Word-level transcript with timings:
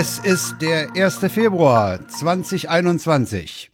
Es 0.00 0.18
ist 0.18 0.56
der 0.62 0.90
1. 0.96 1.18
Februar 1.30 2.00
2021. 2.08 3.70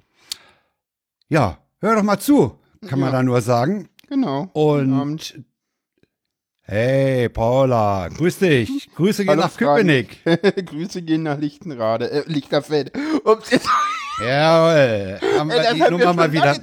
Ja, 1.29 1.59
hör 1.81 1.95
doch 1.95 2.03
mal 2.03 2.19
zu, 2.19 2.59
kann 2.89 2.99
man 2.99 3.11
Ja. 3.13 3.19
da 3.19 3.23
nur 3.23 3.41
sagen. 3.41 3.89
Genau. 4.09 4.47
Guten 4.47 4.93
Abend. 4.93 5.35
Und 5.37 5.45
hey, 6.63 7.29
Paula, 7.29 8.09
grüß 8.09 8.41
dich. 8.41 8.91
Grüße 8.97 9.23
gehen 9.23 9.31
Hallo, 9.31 9.43
nach 9.43 9.53
Frank. 9.53 9.79
Köpenick. 10.25 10.67
Grüße 10.67 11.03
gehen 11.03 11.23
nach 11.23 11.39
Lichtenrade, 11.39 12.11
äh, 12.11 12.25
Lichterfeld. 12.27 12.91
Ups, 13.25 13.51
jetzt, 13.53 13.69
Jawohl, 14.19 15.19
haben 15.39 15.51
ey, 15.51 15.79
wir 15.79 15.87
die 15.87 15.91
Nummer 15.91 16.13
mal 16.15 16.33
wieder. 16.33 16.57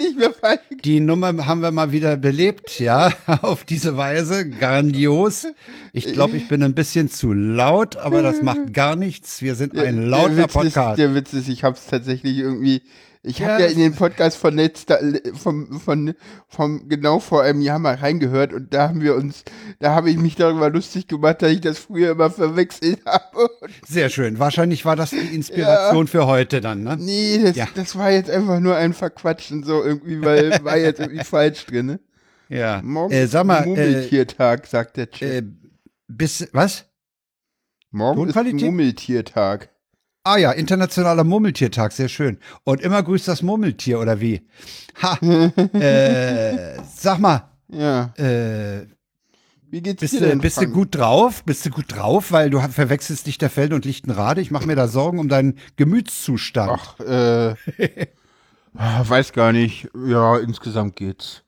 Die 0.83 0.99
Nummer 0.99 1.45
haben 1.45 1.61
wir 1.61 1.71
mal 1.71 1.91
wieder 1.91 2.17
belebt, 2.17 2.79
ja, 2.79 3.11
auf 3.41 3.63
diese 3.63 3.95
Weise. 3.95 4.49
Grandios. 4.49 5.45
Ich 5.91 6.11
glaube, 6.13 6.37
ich 6.37 6.47
bin 6.47 6.63
ein 6.63 6.73
bisschen 6.73 7.09
zu 7.09 7.31
laut, 7.31 7.95
aber 7.95 8.23
das 8.23 8.41
macht 8.41 8.73
gar 8.73 8.95
nichts. 8.95 9.41
Wir 9.43 9.53
sind 9.55 9.77
ein 9.77 9.97
der 9.97 10.05
lauter 10.07 10.37
Witz 10.37 10.53
Podcast. 10.53 10.91
Ist, 10.91 10.97
der 10.97 11.15
Witz 11.15 11.33
ist, 11.33 11.47
ich 11.47 11.63
habe 11.63 11.77
es 11.77 11.85
tatsächlich 11.85 12.37
irgendwie. 12.37 12.81
Ich 13.25 13.39
Ja, 13.39 13.47
habe 13.53 13.63
ja 13.63 13.69
in 13.69 13.77
den 13.77 13.95
Podcast 13.95 14.35
von 14.35 14.53
letzter, 14.55 14.99
vom, 15.33 15.79
von, 15.79 16.13
vom 16.49 16.89
genau 16.89 17.19
vor 17.19 17.41
einem 17.43 17.61
Jahr 17.61 17.79
mal 17.79 17.95
reingehört 17.95 18.51
und 18.51 18.73
da 18.73 18.89
haben 18.89 18.99
wir 18.99 19.15
uns, 19.15 19.45
da 19.79 19.95
habe 19.95 20.09
ich 20.09 20.17
mich 20.17 20.35
darüber 20.35 20.69
lustig 20.69 21.07
gemacht, 21.07 21.41
dass 21.41 21.51
ich 21.51 21.61
das 21.61 21.79
früher 21.79 22.11
immer 22.11 22.29
verwechselt 22.29 22.99
habe. 23.05 23.49
Sehr 23.87 24.09
schön. 24.09 24.39
Wahrscheinlich 24.39 24.83
war 24.83 24.97
das 24.97 25.11
die 25.11 25.33
Inspiration 25.33 26.07
für 26.07 26.27
heute 26.27 26.59
dann, 26.59 26.83
ne? 26.83 26.97
nee, 26.99 27.39
das, 27.41 27.55
Ja. 27.55 27.67
das 27.75 27.97
war 27.97 28.11
jetzt 28.11 28.29
einfach 28.29 28.59
nur 28.59 28.75
ein 28.75 28.93
Verquatschen 28.93 29.63
so 29.63 29.81
irgendwie, 29.81 30.21
weil 30.21 30.51
war 30.65 30.77
jetzt 30.77 30.99
irgendwie 30.99 31.23
falsch 31.23 31.65
drin. 31.65 31.85
Ne? 31.85 31.99
Ja. 32.49 32.81
Morgen 32.83 33.13
Äh, 33.13 33.27
sag 33.27 33.45
mal, 33.45 33.63
äh, 33.63 33.67
Murmeltiertag, 33.67 34.67
sagt 34.67 34.97
der 34.97 35.09
Chat. 35.09 35.29
äh, 35.29 35.43
bis, 36.09 36.45
was? 36.51 36.85
Morgen 37.89 38.27
ist 38.27 38.33
Tonqualität? 38.33 39.33
Ah 40.25 40.37
ja, 40.37 40.51
internationaler 40.53 41.25
Murmeltiertag, 41.25 41.91
sehr 41.91 42.07
schön. 42.07 42.37
Und 42.63 42.79
immer 42.81 43.03
grüßt 43.03 43.27
das 43.27 43.41
Murmeltier, 43.41 43.99
oder 43.99 44.21
wie? 44.21 44.41
Ha, 45.01 45.17
äh, 45.77 46.77
sag 46.95 47.19
mal, 47.19 47.49
Ja. 47.67 48.13
äh, 48.17 48.87
Wie 49.69 49.81
geht's 49.81 49.99
bist, 49.99 50.13
dir 50.13 50.21
du, 50.21 50.27
denn, 50.27 50.39
bist 50.39 50.61
du 50.61 50.67
gut 50.67 50.95
drauf? 50.95 51.43
Bist 51.43 51.65
du 51.65 51.71
gut 51.71 51.85
drauf? 51.93 52.31
Weil 52.31 52.49
du 52.49 52.59
verwechselst 52.61 53.25
Lichterfeld 53.25 53.73
und 53.73 53.83
Lichtenrade. 53.83 54.39
Ich 54.39 54.49
mache 54.49 54.65
mir 54.65 54.77
da 54.77 54.87
Sorgen 54.87 55.19
um 55.19 55.27
deinen 55.27 55.57
Gemütszustand. 55.75 56.71
Ach, 56.71 56.99
äh, 57.01 57.55
weiß 58.73 59.33
gar 59.33 59.51
nicht. 59.51 59.89
Ja, 60.07 60.37
insgesamt 60.37 60.95
geht's. 60.95 61.41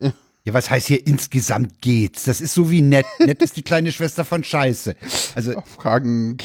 Ja, 0.00 0.54
was 0.54 0.70
heißt 0.70 0.86
hier 0.86 1.06
insgesamt 1.06 1.82
geht's? 1.82 2.24
Das 2.24 2.40
ist 2.40 2.54
so 2.54 2.70
wie 2.70 2.80
nett. 2.80 3.04
Nett 3.18 3.42
ist 3.42 3.58
die 3.58 3.62
kleine 3.62 3.92
Schwester 3.92 4.24
von 4.24 4.42
Scheiße. 4.42 4.96
Also, 5.34 5.62
Fragen. 5.76 6.38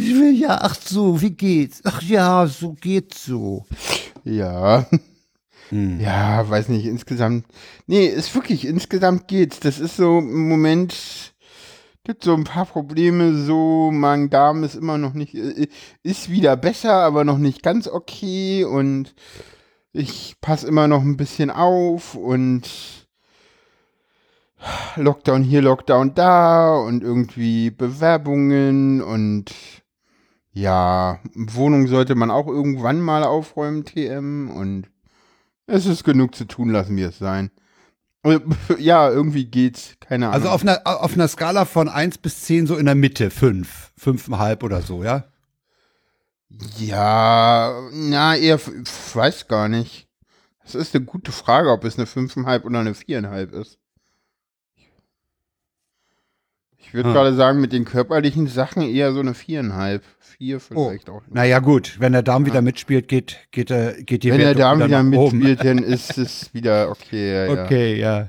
Ich 0.00 0.14
will 0.14 0.34
ja, 0.34 0.58
ach 0.62 0.74
so, 0.74 1.20
wie 1.20 1.30
geht's? 1.30 1.80
Ach 1.84 2.02
ja, 2.02 2.46
so 2.46 2.72
geht's 2.72 3.24
so. 3.24 3.64
Ja. 4.24 4.86
Hm. 5.68 6.00
Ja, 6.00 6.48
weiß 6.48 6.68
nicht, 6.68 6.86
insgesamt. 6.86 7.46
Nee, 7.86 8.06
ist 8.06 8.34
wirklich, 8.34 8.66
insgesamt 8.66 9.28
geht's. 9.28 9.60
Das 9.60 9.78
ist 9.78 9.96
so 9.96 10.18
im 10.18 10.48
Moment. 10.48 11.32
Gibt 12.02 12.24
so 12.24 12.34
ein 12.34 12.44
paar 12.44 12.64
Probleme, 12.64 13.34
so 13.34 13.90
Magen-Darm 13.92 14.64
ist 14.64 14.74
immer 14.74 14.96
noch 14.96 15.12
nicht, 15.12 15.34
äh, 15.34 15.68
ist 16.02 16.30
wieder 16.30 16.56
besser, 16.56 16.94
aber 16.94 17.24
noch 17.24 17.36
nicht 17.38 17.62
ganz 17.62 17.86
okay 17.86 18.64
und 18.64 19.14
ich 19.92 20.36
passe 20.40 20.66
immer 20.66 20.88
noch 20.88 21.02
ein 21.02 21.18
bisschen 21.18 21.50
auf 21.50 22.14
und 22.14 23.06
Lockdown 24.96 25.42
hier, 25.42 25.62
Lockdown 25.62 26.14
da 26.14 26.74
und 26.74 27.02
irgendwie 27.02 27.70
Bewerbungen 27.70 29.02
und 29.02 29.52
ja, 30.52 31.20
Wohnung 31.34 31.86
sollte 31.86 32.14
man 32.14 32.30
auch 32.30 32.46
irgendwann 32.46 33.00
mal 33.00 33.24
aufräumen, 33.24 33.84
TM 33.84 34.50
und 34.50 34.88
es 35.66 35.86
ist 35.86 36.04
genug 36.04 36.34
zu 36.34 36.44
tun, 36.46 36.70
lassen 36.70 36.96
wir 36.96 37.08
es 37.10 37.18
sein. 37.18 37.50
Äh, 38.22 38.40
Ja, 38.78 39.08
irgendwie 39.10 39.46
geht's, 39.46 39.94
keine 40.00 40.26
Ahnung. 40.26 40.34
Also 40.34 40.48
auf 40.48 40.62
einer, 40.62 40.80
auf 40.86 41.14
einer 41.14 41.28
Skala 41.28 41.64
von 41.64 41.88
1 41.88 42.18
bis 42.18 42.42
10 42.42 42.66
so 42.66 42.76
in 42.76 42.86
der 42.86 42.94
Mitte, 42.94 43.30
5, 43.30 43.92
5,5 44.00 44.62
oder 44.64 44.82
so, 44.82 45.02
ja? 45.04 45.24
Ja, 46.78 47.80
na, 47.92 48.36
eher, 48.36 48.56
f- 48.56 49.14
weiß 49.14 49.46
gar 49.48 49.68
nicht. 49.68 50.08
Das 50.64 50.74
ist 50.74 50.94
eine 50.94 51.04
gute 51.04 51.32
Frage, 51.32 51.70
ob 51.70 51.84
es 51.84 51.96
eine 51.96 52.06
5,5 52.06 52.64
oder 52.64 52.80
eine 52.80 52.92
4,5 52.94 53.52
ist. 53.60 53.78
Ich 56.90 56.94
würde 56.94 57.10
Hm. 57.10 57.14
gerade 57.14 57.34
sagen, 57.36 57.60
mit 57.60 57.72
den 57.72 57.84
körperlichen 57.84 58.48
Sachen 58.48 58.82
eher 58.82 59.12
so 59.12 59.20
eine 59.20 59.32
4,5. 59.32 60.00
4 60.18 60.58
vielleicht 60.58 61.08
auch. 61.08 61.22
Naja, 61.30 61.60
gut, 61.60 62.00
wenn 62.00 62.12
der 62.12 62.22
Darm 62.24 62.46
wieder 62.46 62.62
mitspielt, 62.62 63.06
geht, 63.06 63.36
geht, 63.52 63.70
er, 63.70 63.92
geht 64.02 64.24
die 64.24 64.30
Wenn 64.32 64.38
der 64.38 64.56
Wertung 64.56 64.60
Darm 64.80 64.88
wieder 64.88 65.02
mitspielt, 65.04 65.64
dann 65.64 65.78
ist 65.84 66.18
es 66.18 66.52
wieder 66.52 66.90
okay. 66.90 67.32
Ja, 67.46 67.54
ja. 67.54 67.64
Okay, 67.64 67.94
ja. 68.00 68.28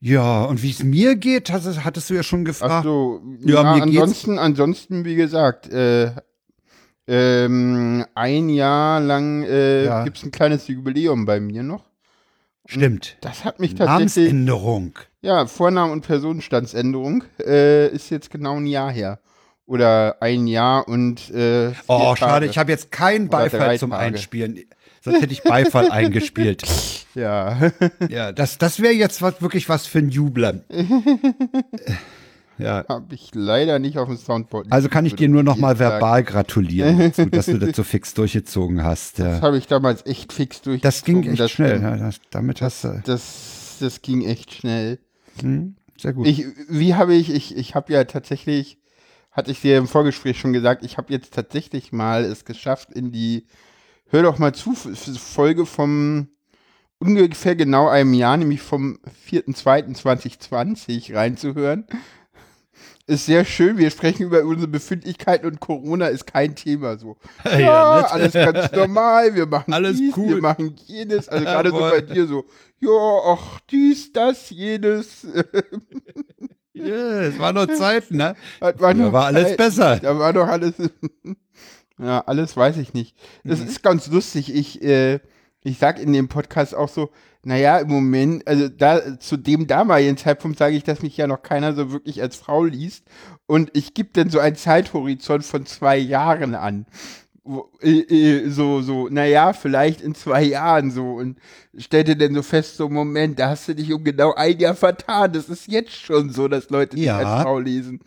Ja, 0.00 0.44
und 0.44 0.62
wie 0.62 0.70
es 0.70 0.82
mir 0.82 1.16
geht, 1.16 1.50
hast, 1.52 1.84
hattest 1.84 2.08
du 2.08 2.14
ja 2.14 2.22
schon 2.22 2.40
Ach 2.42 2.44
gefragt. 2.46 2.84
so, 2.84 3.20
Ja, 3.40 3.62
ja, 3.62 3.74
mir 3.74 3.84
geht's- 3.86 4.00
ansonsten, 4.00 4.38
ansonsten, 4.38 5.04
wie 5.04 5.14
gesagt, 5.16 5.70
äh, 5.70 6.12
ähm, 7.06 8.04
ein 8.14 8.48
Jahr 8.48 9.00
lang 9.00 9.42
äh, 9.44 9.84
Ja. 9.84 10.04
gibt's 10.04 10.22
ein 10.22 10.30
kleines 10.30 10.66
Jubiläum 10.68 11.26
bei 11.26 11.40
mir 11.40 11.62
noch. 11.62 11.84
Stimmt. 12.66 13.18
Das 13.20 13.44
hat 13.44 13.60
mich 13.60 13.74
tatsächlich, 13.74 14.32
Namensänderung. 14.32 14.94
Ja, 15.24 15.46
Vornamen- 15.46 15.92
und 15.92 16.02
Personenstandsänderung 16.06 17.24
äh, 17.44 17.88
ist 17.88 18.10
jetzt 18.10 18.30
genau 18.30 18.56
ein 18.56 18.66
Jahr 18.66 18.90
her. 18.92 19.18
Oder 19.66 20.16
ein 20.20 20.46
Jahr 20.46 20.86
und 20.88 21.30
äh, 21.30 21.72
Oh, 21.86 22.14
schade, 22.16 22.32
Tage. 22.40 22.46
ich 22.46 22.58
habe 22.58 22.70
jetzt 22.70 22.92
keinen 22.92 23.28
Beifall 23.28 23.78
zum 23.78 23.90
Tage. 23.90 24.02
Einspielen. 24.02 24.60
Sonst 25.00 25.22
hätte 25.22 25.32
ich 25.32 25.42
Beifall 25.42 25.90
eingespielt. 25.90 26.62
Ja, 27.14 27.70
Ja, 28.08 28.32
das, 28.32 28.58
das 28.58 28.80
wäre 28.80 28.92
jetzt 28.92 29.22
was, 29.22 29.40
wirklich 29.40 29.68
was 29.70 29.86
für 29.86 30.00
ein 30.00 30.10
Jubler. 30.10 30.60
ja. 32.58 32.84
habe 32.88 33.14
ich 33.14 33.30
leider 33.34 33.78
nicht 33.78 33.98
auf 33.98 34.08
dem 34.08 34.16
Soundboard. 34.16 34.66
Also 34.70 34.88
kann 34.88 35.06
ich 35.06 35.14
dir 35.16 35.28
nur 35.28 35.42
noch 35.42 35.56
mal 35.56 35.76
Sagen. 35.76 35.92
verbal 35.94 36.22
gratulieren, 36.24 36.98
dazu, 36.98 37.26
dass 37.26 37.46
du 37.46 37.58
das 37.58 37.74
so 37.76 37.82
fix 37.82 38.14
durchgezogen 38.14 38.84
hast. 38.84 39.18
Das 39.18 39.38
Ja. 39.38 39.42
habe 39.42 39.58
ich 39.58 39.66
damals 39.66 40.04
echt 40.06 40.32
fix 40.32 40.60
durch. 40.62 40.80
Das 40.80 41.04
ging 41.04 41.22
echt 41.24 41.40
das 41.40 41.50
schnell. 41.50 41.78
stimmt. 41.78 41.82
Ja, 41.84 41.96
das, 41.96 42.16
damit 42.30 42.60
hast 42.62 42.84
du. 42.84 43.02
Das, 43.04 43.76
das 43.80 44.02
ging 44.02 44.24
echt 44.26 44.52
schnell. 44.52 44.98
Hm, 45.40 45.76
sehr 45.98 46.12
gut. 46.12 46.26
Ich, 46.26 46.44
wie 46.68 46.94
habe 46.94 47.14
ich, 47.14 47.30
ich, 47.30 47.56
ich 47.56 47.74
habe 47.74 47.92
ja 47.92 48.04
tatsächlich, 48.04 48.78
hatte 49.30 49.50
ich 49.50 49.60
dir 49.60 49.78
im 49.78 49.88
Vorgespräch 49.88 50.38
schon 50.38 50.52
gesagt, 50.52 50.84
ich 50.84 50.96
habe 50.96 51.12
jetzt 51.12 51.34
tatsächlich 51.34 51.92
mal 51.92 52.24
es 52.24 52.44
geschafft, 52.44 52.92
in 52.92 53.12
die 53.12 53.46
Hör 54.14 54.22
doch 54.22 54.38
mal 54.38 54.54
zu 54.54 54.74
Folge 54.74 55.66
vom 55.66 56.28
ungefähr 56.98 57.56
genau 57.56 57.88
einem 57.88 58.14
Jahr, 58.14 58.36
nämlich 58.36 58.62
vom 58.62 58.98
4.2.2020 59.28 61.14
reinzuhören. 61.14 61.84
Ist 63.06 63.26
sehr 63.26 63.44
schön, 63.44 63.76
wir 63.76 63.90
sprechen 63.90 64.22
über 64.24 64.42
unsere 64.44 64.66
Befindlichkeiten 64.68 65.46
und 65.46 65.60
Corona 65.60 66.06
ist 66.06 66.26
kein 66.26 66.54
Thema 66.56 66.96
so. 66.98 67.16
Ja, 67.44 67.58
Ja, 67.58 68.00
alles 68.06 68.32
ganz 68.32 68.72
normal, 68.72 69.34
wir 69.34 69.44
machen 69.46 69.74
Alles 69.74 69.98
dies, 69.98 70.16
cool. 70.16 70.36
wir 70.36 70.40
machen 70.42 70.74
jenes, 70.86 71.28
also 71.28 71.44
gerade 71.44 71.70
so 71.70 71.78
bei 71.80 72.00
dir 72.00 72.26
so, 72.26 72.44
ja, 72.80 72.90
ach, 73.26 73.60
dies, 73.70 74.10
das, 74.12 74.48
jenes. 74.50 75.26
Ja, 76.72 77.20
es 77.22 77.38
war 77.38 77.52
noch 77.52 77.66
Zeit, 77.68 78.10
ne? 78.10 78.34
War, 78.58 78.72
Da 78.72 78.94
noch 78.94 79.12
war 79.12 79.26
alles 79.26 79.48
Zeit. 79.48 79.56
besser. 79.58 79.96
Da 80.00 80.18
war 80.18 80.32
doch 80.32 80.48
alles. 80.48 80.74
ja, 81.98 82.20
alles 82.26 82.56
weiß 82.56 82.76
ich 82.78 82.94
nicht. 82.94 83.16
Das 83.44 83.60
ist 83.60 83.82
ganz 83.82 84.08
lustig. 84.08 84.52
Ich, 84.54 84.82
äh, 84.82 85.20
ich 85.64 85.78
sag 85.78 85.98
in 85.98 86.12
dem 86.12 86.28
Podcast 86.28 86.74
auch 86.74 86.88
so, 86.88 87.10
naja, 87.42 87.78
im 87.78 87.88
Moment, 87.88 88.46
also 88.46 88.68
da 88.68 89.18
zu 89.18 89.36
dem 89.36 89.66
damaligen 89.66 90.16
Zeitpunkt 90.16 90.58
sage 90.58 90.76
ich, 90.76 90.84
dass 90.84 91.02
mich 91.02 91.16
ja 91.16 91.26
noch 91.26 91.42
keiner 91.42 91.74
so 91.74 91.90
wirklich 91.92 92.22
als 92.22 92.36
Frau 92.36 92.64
liest. 92.64 93.04
Und 93.46 93.70
ich 93.74 93.92
gebe 93.94 94.10
dann 94.12 94.30
so 94.30 94.38
einen 94.38 94.56
Zeithorizont 94.56 95.44
von 95.44 95.66
zwei 95.66 95.96
Jahren 95.98 96.54
an. 96.54 96.86
Äh, 97.82 97.90
äh, 97.90 98.48
so, 98.48 98.80
so, 98.80 99.08
naja, 99.10 99.52
vielleicht 99.52 100.00
in 100.00 100.14
zwei 100.14 100.42
Jahren 100.42 100.90
so. 100.90 101.12
Und 101.14 101.38
stellte 101.76 102.16
dann 102.16 102.34
so 102.34 102.42
fest, 102.42 102.76
so, 102.76 102.88
Moment, 102.88 103.38
da 103.38 103.50
hast 103.50 103.68
du 103.68 103.74
dich 103.74 103.92
um 103.92 104.04
genau 104.04 104.32
ein 104.34 104.58
Jahr 104.58 104.74
vertan. 104.74 105.32
Das 105.32 105.48
ist 105.50 105.68
jetzt 105.68 105.92
schon 105.92 106.30
so, 106.30 106.48
dass 106.48 106.70
Leute 106.70 106.96
dich 106.96 107.06
Ja. 107.06 107.18
als 107.18 107.42
Frau 107.42 107.58
lesen. 107.58 108.00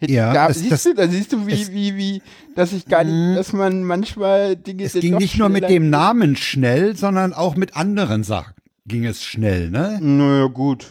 Ja, 0.00 0.32
da, 0.32 0.48
es- 0.48 0.58
siehst 0.60 0.72
das- 0.72 0.82
du, 0.84 0.94
da 0.94 1.08
siehst 1.08 1.32
du, 1.32 1.46
wie, 1.46 1.68
wie, 1.72 1.96
wie, 1.96 2.22
dass 2.54 2.72
ich 2.72 2.86
gar 2.86 3.02
nicht, 3.04 3.36
dass 3.38 3.52
man 3.52 3.82
manchmal 3.82 4.54
Dinge 4.56 4.84
Es 4.84 4.92
ging 4.94 5.16
nicht 5.16 5.38
nur 5.38 5.48
mit 5.48 5.68
dem 5.68 5.90
Namen 5.90 6.36
schnell, 6.36 6.96
sondern 6.96 7.32
auch 7.32 7.56
mit 7.56 7.76
anderen 7.76 8.22
Sachen 8.24 8.54
ging 8.86 9.04
es 9.04 9.22
schnell, 9.22 9.70
ne? 9.70 9.98
Naja, 10.00 10.46
gut. 10.46 10.86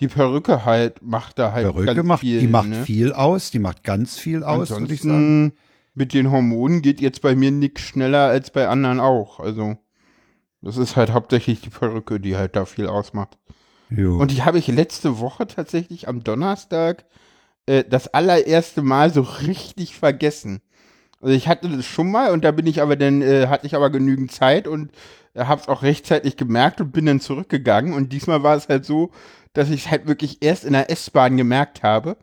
Die 0.00 0.08
Perücke 0.08 0.64
halt 0.64 1.02
macht 1.02 1.38
da 1.38 1.52
halt 1.52 1.64
Perücke 1.72 1.94
ganz 1.94 2.06
macht, 2.06 2.20
viel. 2.20 2.40
die 2.40 2.46
macht 2.48 2.68
ne? 2.68 2.84
viel 2.84 3.12
aus, 3.12 3.50
die 3.50 3.58
macht 3.58 3.82
ganz 3.82 4.18
viel 4.18 4.44
aus, 4.44 4.70
würde 4.70 4.92
ich 4.94 5.02
sagen. 5.02 5.52
Mit 5.94 6.12
den 6.14 6.30
Hormonen 6.30 6.82
geht 6.82 7.00
jetzt 7.00 7.22
bei 7.22 7.34
mir 7.34 7.50
nichts 7.50 7.80
schneller 7.80 8.28
als 8.28 8.50
bei 8.52 8.68
anderen 8.68 9.00
auch. 9.00 9.40
Also, 9.40 9.76
das 10.62 10.76
ist 10.76 10.94
halt 10.94 11.12
hauptsächlich 11.12 11.60
die 11.62 11.70
Perücke, 11.70 12.20
die 12.20 12.36
halt 12.36 12.54
da 12.54 12.64
viel 12.66 12.86
ausmacht. 12.86 13.38
Jo. 13.90 14.18
Und 14.18 14.30
die 14.30 14.42
habe 14.42 14.58
ich 14.58 14.68
letzte 14.68 15.18
Woche 15.18 15.46
tatsächlich 15.46 16.06
am 16.08 16.22
Donnerstag 16.22 17.04
äh, 17.68 17.84
das 17.88 18.08
allererste 18.08 18.82
Mal 18.82 19.12
so 19.12 19.20
richtig 19.20 19.94
vergessen. 19.96 20.60
Also 21.20 21.34
ich 21.34 21.48
hatte 21.48 21.68
das 21.68 21.84
schon 21.84 22.10
mal 22.10 22.32
und 22.32 22.44
da 22.44 22.50
bin 22.52 22.66
ich 22.66 22.80
aber 22.80 22.96
dann, 22.96 23.22
äh, 23.22 23.48
hatte 23.48 23.66
ich 23.66 23.74
aber 23.74 23.90
genügend 23.90 24.32
Zeit 24.32 24.66
und 24.66 24.92
äh, 25.34 25.44
habe 25.44 25.60
es 25.60 25.68
auch 25.68 25.82
rechtzeitig 25.82 26.36
gemerkt 26.36 26.80
und 26.80 26.92
bin 26.92 27.06
dann 27.06 27.20
zurückgegangen. 27.20 27.92
Und 27.92 28.12
diesmal 28.12 28.42
war 28.42 28.56
es 28.56 28.68
halt 28.68 28.84
so, 28.84 29.10
dass 29.52 29.70
ich 29.70 29.84
es 29.84 29.90
halt 29.90 30.06
wirklich 30.06 30.38
erst 30.40 30.64
in 30.64 30.72
der 30.72 30.90
S-Bahn 30.90 31.36
gemerkt 31.36 31.82
habe 31.82 32.16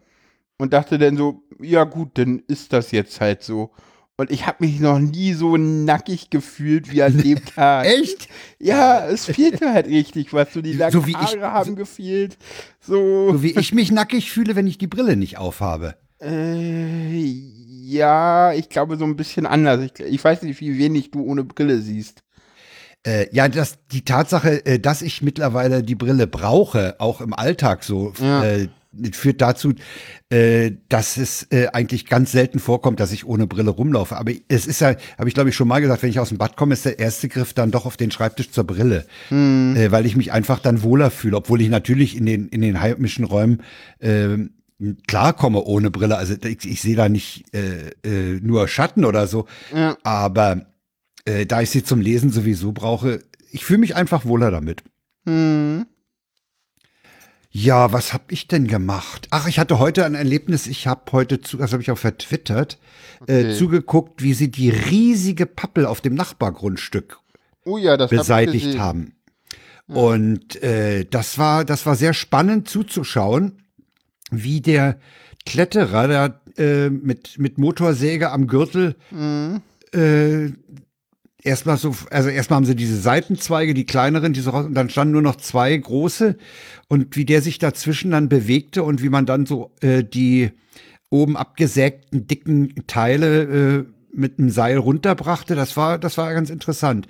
und 0.57 0.73
dachte 0.73 0.97
dann 0.97 1.17
so, 1.17 1.43
ja 1.61 1.83
gut, 1.83 2.17
dann 2.17 2.41
ist 2.47 2.73
das 2.73 2.91
jetzt 2.91 3.21
halt 3.21 3.43
so. 3.43 3.71
Und 4.17 4.31
ich 4.31 4.47
habe 4.47 4.65
mich 4.65 4.79
noch 4.79 4.97
nie 4.97 5.33
so 5.33 5.57
nackig 5.57 6.29
gefühlt 6.29 6.89
wie 6.91 7.03
an 7.03 7.17
dem 7.21 7.43
Tag. 7.43 7.85
Echt? 7.85 8.29
Ja, 8.59 9.05
es 9.07 9.25
fehlte 9.25 9.73
halt 9.73 9.87
richtig 9.87 10.31
was. 10.33 10.53
So 10.53 10.61
die 10.61 10.73
langen 10.73 10.93
So 10.93 11.01
Haare 11.05 11.35
ich- 11.35 11.41
haben 11.41 11.69
so- 11.71 11.75
gefehlt. 11.75 12.37
So. 12.79 13.31
So 13.33 13.43
wie 13.43 13.59
ich 13.59 13.73
mich 13.73 13.91
nackig 13.91 14.31
fühle, 14.31 14.55
wenn 14.55 14.67
ich 14.67 14.77
die 14.77 14.87
Brille 14.87 15.17
nicht 15.17 15.37
aufhabe. 15.37 15.95
Äh, 16.21 17.19
ja, 17.87 18.53
ich 18.53 18.69
glaube 18.69 18.95
so 18.97 19.03
ein 19.05 19.17
bisschen 19.17 19.45
anders. 19.45 19.81
Ich, 19.81 19.99
ich 19.99 20.23
weiß 20.23 20.43
nicht, 20.43 20.61
wie 20.61 20.77
wenig 20.77 21.11
du 21.11 21.21
ohne 21.23 21.43
Brille 21.43 21.79
siehst. 21.79 22.21
Äh, 23.05 23.27
ja, 23.35 23.47
das, 23.49 23.77
die 23.91 24.03
Tatsache, 24.05 24.65
äh, 24.65 24.79
dass 24.79 25.01
ich 25.01 25.21
mittlerweile 25.21 25.83
die 25.83 25.93
Brille 25.95 26.25
brauche, 26.25 26.95
auch 26.99 27.19
im 27.21 27.33
Alltag 27.33 27.83
so, 27.83 28.13
Ja. 28.19 28.43
äh, 28.45 28.69
führt 29.13 29.41
dazu, 29.41 29.73
äh, 30.29 30.71
dass 30.89 31.17
es 31.17 31.43
äh, 31.51 31.67
eigentlich 31.73 32.05
ganz 32.05 32.31
selten 32.31 32.59
vorkommt, 32.59 32.99
dass 32.99 33.11
ich 33.11 33.25
ohne 33.25 33.47
Brille 33.47 33.71
rumlaufe. 33.71 34.15
Aber 34.17 34.31
es 34.47 34.67
ist 34.67 34.81
ja, 34.81 34.95
habe 35.17 35.27
ich 35.27 35.33
glaube 35.33 35.49
ich 35.49 35.55
schon 35.55 35.67
mal 35.67 35.81
gesagt, 35.81 36.03
wenn 36.03 36.09
ich 36.09 36.19
aus 36.19 36.29
dem 36.29 36.37
Bad 36.37 36.55
komme, 36.57 36.73
ist 36.73 36.85
der 36.85 36.99
erste 36.99 37.27
Griff 37.29 37.53
dann 37.53 37.71
doch 37.71 37.85
auf 37.85 37.97
den 37.97 38.11
Schreibtisch 38.11 38.51
zur 38.51 38.63
Brille, 38.65 39.05
äh, 39.31 39.91
weil 39.91 40.05
ich 40.05 40.15
mich 40.15 40.31
einfach 40.31 40.59
dann 40.59 40.83
wohler 40.83 41.11
fühle, 41.11 41.37
obwohl 41.37 41.61
ich 41.61 41.69
natürlich 41.69 42.15
in 42.17 42.25
den 42.25 42.47
in 42.49 42.61
den 42.61 42.79
heimischen 42.81 43.25
Räumen 43.25 43.61
ähm, 44.01 44.51
klarkomme 45.07 45.63
ohne 45.63 45.91
Brille. 45.91 46.17
Also 46.17 46.35
ich, 46.43 46.65
ich 46.65 46.81
sehe 46.81 46.95
da 46.95 47.07
nicht 47.09 47.45
äh, 47.55 47.89
äh, 48.03 48.39
nur 48.41 48.67
Schatten 48.67 49.05
oder 49.05 49.27
so, 49.27 49.45
Ja. 49.73 49.97
aber 50.03 50.65
äh, 51.25 51.45
da 51.45 51.61
ich 51.61 51.69
sie 51.69 51.83
zum 51.83 52.01
Lesen 52.01 52.29
sowieso 52.31 52.71
brauche, 52.71 53.19
ich 53.51 53.63
fühle 53.65 53.79
mich 53.79 53.95
einfach 53.95 54.25
wohler 54.25 54.51
damit. 54.51 54.83
Hm. 55.25 55.85
Ja, 57.57 57.93
was 57.93 58.11
habe 58.11 58.25
ich 58.31 58.49
denn 58.49 58.67
gemacht? 58.67 59.29
Ach, 59.31 59.47
ich 59.47 59.59
hatte 59.59 59.79
heute 59.79 60.03
ein 60.05 60.13
Erlebnis. 60.13 60.67
Ich 60.67 60.87
habe 60.87 61.09
heute, 61.13 61.39
zu, 61.39 61.55
das 61.55 61.71
habe 61.71 61.81
ich 61.81 61.89
auch 61.89 61.97
vertwittert, 61.97 62.77
äh, 63.27 63.39
Okay. 63.45 63.55
zugeguckt, 63.55 64.21
wie 64.21 64.33
sie 64.33 64.51
die 64.51 64.69
riesige 64.69 65.45
Pappel 65.45 65.85
auf 65.85 66.01
dem 66.01 66.15
Nachbargrundstück 66.15 67.17
Oh 67.63 67.77
ja, 67.77 67.97
hab 67.97 68.09
beseitigt 68.09 68.65
gesehen. 68.65 68.81
haben. 68.81 69.15
Und 69.87 70.61
äh, 70.63 71.05
das 71.05 71.37
war, 71.37 71.63
das 71.63 71.85
war 71.85 71.95
sehr 71.95 72.13
spannend 72.13 72.67
zuzuschauen, 72.67 73.63
wie 74.31 74.59
der 74.59 74.99
Kletterer 75.45 76.07
da 76.09 76.41
äh, 76.61 76.89
mit 76.89 77.39
mit 77.39 77.57
Motorsäge 77.57 78.31
am 78.31 78.47
Gürtel 78.47 78.95
Mhm. 79.11 79.61
Erstmal 81.45 81.77
so, 81.77 81.95
also 82.09 82.29
erstmal 82.29 82.57
haben 82.57 82.65
sie 82.65 82.75
diese 82.75 82.99
Seitenzweige, 82.99 83.73
die 83.73 83.85
kleineren, 83.85 84.33
diese 84.33 84.49
raus, 84.49 84.65
und 84.65 84.73
dann 84.73 84.89
standen 84.89 85.13
nur 85.13 85.21
noch 85.21 85.37
zwei 85.37 85.75
große 85.75 86.37
und 86.87 87.15
wie 87.15 87.25
der 87.25 87.41
sich 87.41 87.59
dazwischen 87.59 88.11
dann 88.11 88.29
bewegte 88.29 88.83
und 88.83 89.01
wie 89.01 89.09
man 89.09 89.25
dann 89.25 89.45
so 89.45 89.71
äh, 89.81 90.03
die 90.03 90.51
oben 91.09 91.37
abgesägten 91.37 92.27
dicken 92.27 92.73
Teile 92.87 93.43
äh, 93.43 93.85
mit 94.11 94.39
einem 94.39 94.49
Seil 94.49 94.77
runterbrachte, 94.77 95.55
das 95.55 95.77
war, 95.77 95.99
das 95.99 96.17
war 96.17 96.33
ganz 96.33 96.49
interessant. 96.49 97.07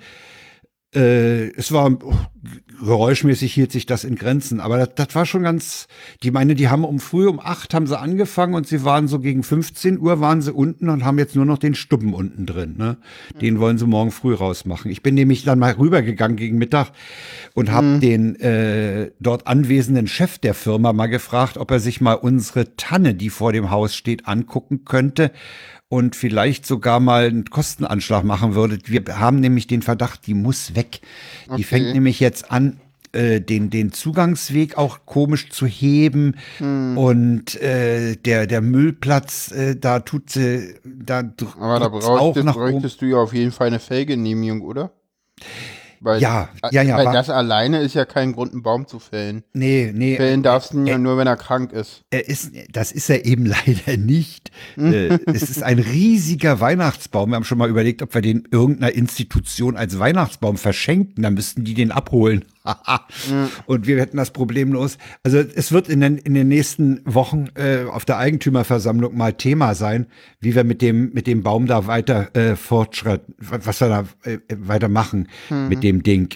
Äh, 0.94 1.50
es 1.56 1.72
war 1.72 1.90
oh, 1.90 2.14
geräuschmäßig 2.84 3.52
hielt 3.52 3.72
sich 3.72 3.86
das 3.86 4.04
in 4.04 4.14
Grenzen, 4.14 4.60
aber 4.60 4.78
das, 4.78 4.94
das 4.94 5.14
war 5.14 5.26
schon 5.26 5.42
ganz. 5.42 5.88
Die 6.22 6.30
meine, 6.30 6.54
die 6.54 6.68
haben 6.68 6.84
um 6.84 7.00
früh 7.00 7.26
um 7.26 7.40
acht 7.40 7.74
haben 7.74 7.86
sie 7.86 7.98
angefangen 7.98 8.54
und 8.54 8.66
sie 8.66 8.84
waren 8.84 9.08
so 9.08 9.18
gegen 9.18 9.42
15 9.42 9.98
Uhr 9.98 10.20
waren 10.20 10.42
sie 10.42 10.52
unten 10.52 10.88
und 10.88 11.04
haben 11.04 11.18
jetzt 11.18 11.34
nur 11.34 11.44
noch 11.44 11.58
den 11.58 11.74
Stubben 11.74 12.14
unten 12.14 12.46
drin. 12.46 12.76
Ne? 12.78 12.98
Den 13.40 13.58
wollen 13.58 13.78
sie 13.78 13.86
morgen 13.86 14.10
früh 14.10 14.34
rausmachen. 14.34 14.90
Ich 14.90 15.02
bin 15.02 15.14
nämlich 15.14 15.44
dann 15.44 15.58
mal 15.58 15.72
rübergegangen 15.72 16.36
gegen 16.36 16.58
Mittag 16.58 16.92
und 17.54 17.72
habe 17.72 17.98
den 17.98 18.36
äh, 18.36 19.10
dort 19.18 19.46
anwesenden 19.46 20.06
Chef 20.06 20.38
der 20.38 20.54
Firma 20.54 20.92
mal 20.92 21.06
gefragt, 21.06 21.58
ob 21.58 21.70
er 21.70 21.80
sich 21.80 22.00
mal 22.00 22.14
unsere 22.14 22.76
Tanne, 22.76 23.14
die 23.14 23.30
vor 23.30 23.52
dem 23.52 23.70
Haus 23.70 23.94
steht, 23.94 24.28
angucken 24.28 24.84
könnte 24.84 25.32
und 25.88 26.16
vielleicht 26.16 26.66
sogar 26.66 27.00
mal 27.00 27.26
einen 27.26 27.44
Kostenanschlag 27.44 28.24
machen 28.24 28.54
würde. 28.54 28.78
Wir 28.86 29.18
haben 29.18 29.40
nämlich 29.40 29.66
den 29.66 29.82
Verdacht, 29.82 30.26
die 30.26 30.34
muss 30.34 30.74
weg. 30.74 31.00
Die 31.46 31.50
Okay. 31.52 31.62
fängt 31.62 31.92
nämlich 31.94 32.18
jetzt 32.20 32.50
an, 32.50 32.80
äh, 33.12 33.40
den, 33.40 33.70
den 33.70 33.92
Zugangsweg 33.92 34.76
auch 34.76 35.06
komisch 35.06 35.48
zu 35.50 35.66
heben 35.66 36.34
Hm. 36.58 36.98
und 36.98 37.60
äh, 37.62 38.16
der, 38.16 38.46
der 38.46 38.60
Müllplatz, 38.60 39.52
äh, 39.52 39.76
da 39.76 40.00
tut 40.00 40.30
sie, 40.30 40.74
da 40.84 41.18
Aber 41.58 41.78
da 41.78 41.88
drückt's 41.88 42.06
auch 42.06 42.36
nach 42.36 42.54
bräuchtest 42.54 43.00
du 43.00 43.06
ja 43.06 43.16
auf 43.18 43.32
jeden 43.32 43.52
Fall 43.52 43.68
eine 43.68 43.78
Fellgenehmigung, 43.78 44.62
oder? 44.62 44.90
Weil, 46.00 46.20
Ja, 46.20 46.48
ja, 46.70 46.82
ja, 46.82 46.96
Weil 46.96 47.12
das 47.12 47.30
alleine 47.30 47.80
ist 47.80 47.94
ja 47.94 48.04
kein 48.04 48.32
Grund, 48.32 48.52
einen 48.52 48.62
Baum 48.62 48.86
zu 48.86 48.98
fällen. 48.98 49.42
Nee, 49.52 49.92
nee. 49.94 50.16
Fällen 50.16 50.42
darfst 50.42 50.72
du 50.72 50.78
ihn 50.78 50.86
ja 50.86 50.98
nur, 50.98 51.18
wenn 51.18 51.26
er 51.26 51.36
krank 51.36 51.72
ist. 51.72 52.02
Er 52.10 52.28
ist, 52.28 52.52
das 52.70 52.92
ist 52.92 53.08
er 53.10 53.24
eben 53.24 53.46
leider 53.66 53.96
nicht. 53.96 54.50
Äh, 54.76 55.18
es 55.26 55.42
ist 55.42 55.62
ein 55.62 55.78
riesiger 55.78 56.60
Weihnachtsbaum. 56.60 57.30
Wir 57.30 57.36
haben 57.36 57.44
schon 57.44 57.58
mal 57.58 57.68
überlegt, 57.68 58.02
ob 58.02 58.14
wir 58.14 58.22
den 58.22 58.46
irgendeiner 58.50 58.94
Institution 58.94 59.76
als 59.76 59.98
Weihnachtsbaum 59.98 60.56
verschenken. 60.56 61.22
Dann 61.22 61.34
müssten 61.34 61.64
die 61.64 61.74
den 61.74 61.92
abholen. 61.92 62.44
Und 63.66 63.86
wir 63.86 63.98
hätten 64.00 64.16
das 64.16 64.30
problemlos. 64.30 64.98
Also 65.22 65.38
es 65.38 65.72
wird 65.72 65.88
in 65.88 66.00
den, 66.00 66.18
in 66.18 66.34
den 66.34 66.48
nächsten 66.48 67.00
Wochen 67.04 67.48
äh, 67.54 67.84
auf 67.84 68.04
der 68.04 68.18
Eigentümerversammlung 68.18 69.16
mal 69.16 69.32
Thema 69.32 69.74
sein, 69.74 70.06
wie 70.40 70.54
wir 70.54 70.64
mit 70.64 70.82
dem, 70.82 71.12
mit 71.12 71.26
dem 71.26 71.42
Baum 71.42 71.66
da 71.66 71.86
weiter 71.86 72.34
äh, 72.34 72.56
fortschreiten, 72.56 73.34
was 73.38 73.80
wir 73.80 73.88
da 73.88 74.04
äh, 74.24 74.38
weitermachen 74.50 75.28
mit 75.50 75.82
dem 75.82 76.02
Ding. 76.02 76.30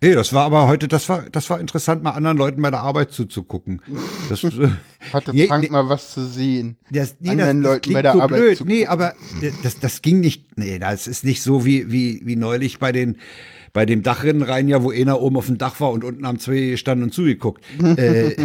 Nee, 0.00 0.14
das 0.14 0.32
war 0.32 0.44
aber 0.44 0.68
heute, 0.68 0.86
das 0.86 1.08
war, 1.08 1.24
das 1.32 1.50
war 1.50 1.58
interessant, 1.58 2.04
mal 2.04 2.12
anderen 2.12 2.38
Leuten 2.38 2.62
bei 2.62 2.70
der 2.70 2.80
Arbeit 2.80 3.10
zuzugucken. 3.10 3.82
Das, 4.28 4.44
äh, 4.44 4.68
Hatte 5.12 5.32
Nee, 5.32 5.48
Frank 5.48 5.64
nee. 5.64 5.70
mal 5.70 5.88
was 5.88 6.12
zu 6.12 6.24
sehen. 6.24 6.76
das, 6.90 7.16
nee, 7.18 7.30
Anderen 7.30 7.62
das, 7.62 7.72
das 7.72 7.74
Leuten 7.74 7.92
bei 7.94 8.02
der 8.02 8.12
so 8.12 8.22
Arbeit 8.22 8.38
blöd. 8.38 8.64
Nee, 8.64 8.86
aber 8.86 9.14
das, 9.64 9.80
das 9.80 10.02
ging 10.02 10.20
nicht. 10.20 10.56
Nee, 10.56 10.78
das 10.78 11.08
ist 11.08 11.24
nicht 11.24 11.42
so 11.42 11.64
wie, 11.64 11.90
wie, 11.90 12.20
wie 12.24 12.36
neulich 12.36 12.78
bei 12.78 12.92
den, 12.92 13.16
bei 13.72 13.86
dem 13.86 14.02
Dachrinnenrein, 14.02 14.68
ja, 14.68 14.82
wo 14.82 14.90
einer 14.90 15.20
oben 15.20 15.36
auf 15.36 15.46
dem 15.46 15.58
Dach 15.58 15.80
war 15.80 15.90
und 15.92 16.04
unten 16.04 16.26
haben 16.26 16.38
zwei 16.38 16.70
gestanden 16.70 17.04
und 17.04 17.12
zugeguckt. 17.12 17.62
äh, 17.96 18.36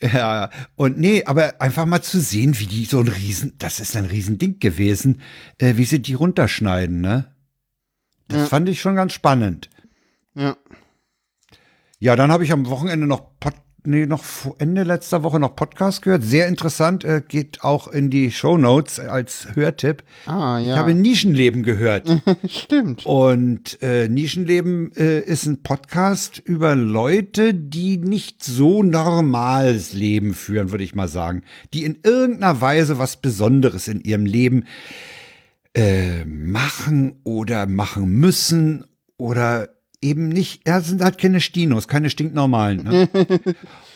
ja, 0.00 0.50
und 0.76 0.98
nee, 0.98 1.24
aber 1.24 1.60
einfach 1.60 1.86
mal 1.86 2.02
zu 2.02 2.20
sehen, 2.20 2.58
wie 2.58 2.66
die 2.66 2.84
so 2.84 3.00
ein 3.00 3.08
Riesen, 3.08 3.54
das 3.58 3.80
ist 3.80 3.96
ein 3.96 4.04
Riesending 4.06 4.58
gewesen, 4.58 5.20
äh, 5.58 5.76
wie 5.76 5.84
sie 5.84 6.00
die 6.00 6.14
runterschneiden, 6.14 7.00
ne? 7.00 7.32
Das 8.28 8.40
Ja. 8.40 8.46
fand 8.46 8.68
ich 8.68 8.80
schon 8.80 8.96
ganz 8.96 9.12
spannend. 9.12 9.70
Ja. 10.34 10.56
Ja, 11.98 12.14
dann 12.16 12.30
habe 12.30 12.44
ich 12.44 12.52
am 12.52 12.66
Wochenende 12.66 13.06
noch 13.06 13.38
Pod, 13.40 13.54
nee, 13.86 14.06
noch 14.06 14.22
vor 14.24 14.56
Ende 14.58 14.82
letzter 14.82 15.22
Woche 15.22 15.38
noch 15.40 15.56
Podcast 15.56 16.02
gehört. 16.02 16.22
Sehr 16.22 16.48
interessant, 16.48 17.04
äh, 17.04 17.22
geht 17.26 17.62
auch 17.62 17.88
in 17.88 18.10
die 18.10 18.30
Show 18.30 18.58
Notes 18.58 18.98
als 19.00 19.48
Hörtipp. 19.54 20.02
Ah, 20.26 20.58
Ich 20.60 20.68
ja. 20.68 20.76
habe 20.76 20.94
Nischenleben 20.94 21.62
gehört. 21.62 22.08
Stimmt. 22.48 23.06
Und 23.06 23.80
äh, 23.82 24.08
Nischenleben 24.08 24.92
äh, 24.96 25.20
ist 25.20 25.46
ein 25.46 25.62
Podcast 25.62 26.38
über 26.44 26.74
Leute, 26.74 27.54
die 27.54 27.96
nicht 27.98 28.42
so 28.44 28.82
normales 28.82 29.92
Leben 29.92 30.34
führen, 30.34 30.70
würde 30.70 30.84
ich 30.84 30.94
mal 30.94 31.08
sagen. 31.08 31.42
Die 31.72 31.84
in 31.84 31.98
irgendeiner 32.02 32.60
Weise 32.60 32.98
was 32.98 33.16
Besonderes 33.16 33.88
in 33.88 34.00
ihrem 34.00 34.26
Leben 34.26 34.64
äh, 35.74 36.24
machen 36.24 37.20
oder 37.24 37.66
machen 37.66 38.08
müssen 38.18 38.84
oder 39.18 39.68
eben 40.06 40.28
nicht, 40.28 40.66
ja, 40.66 40.80
sind 40.80 41.02
halt 41.02 41.18
keine 41.18 41.40
Stinos, 41.40 41.88
keine 41.88 42.10
stinknormalen. 42.10 42.84
Ne? 42.84 43.08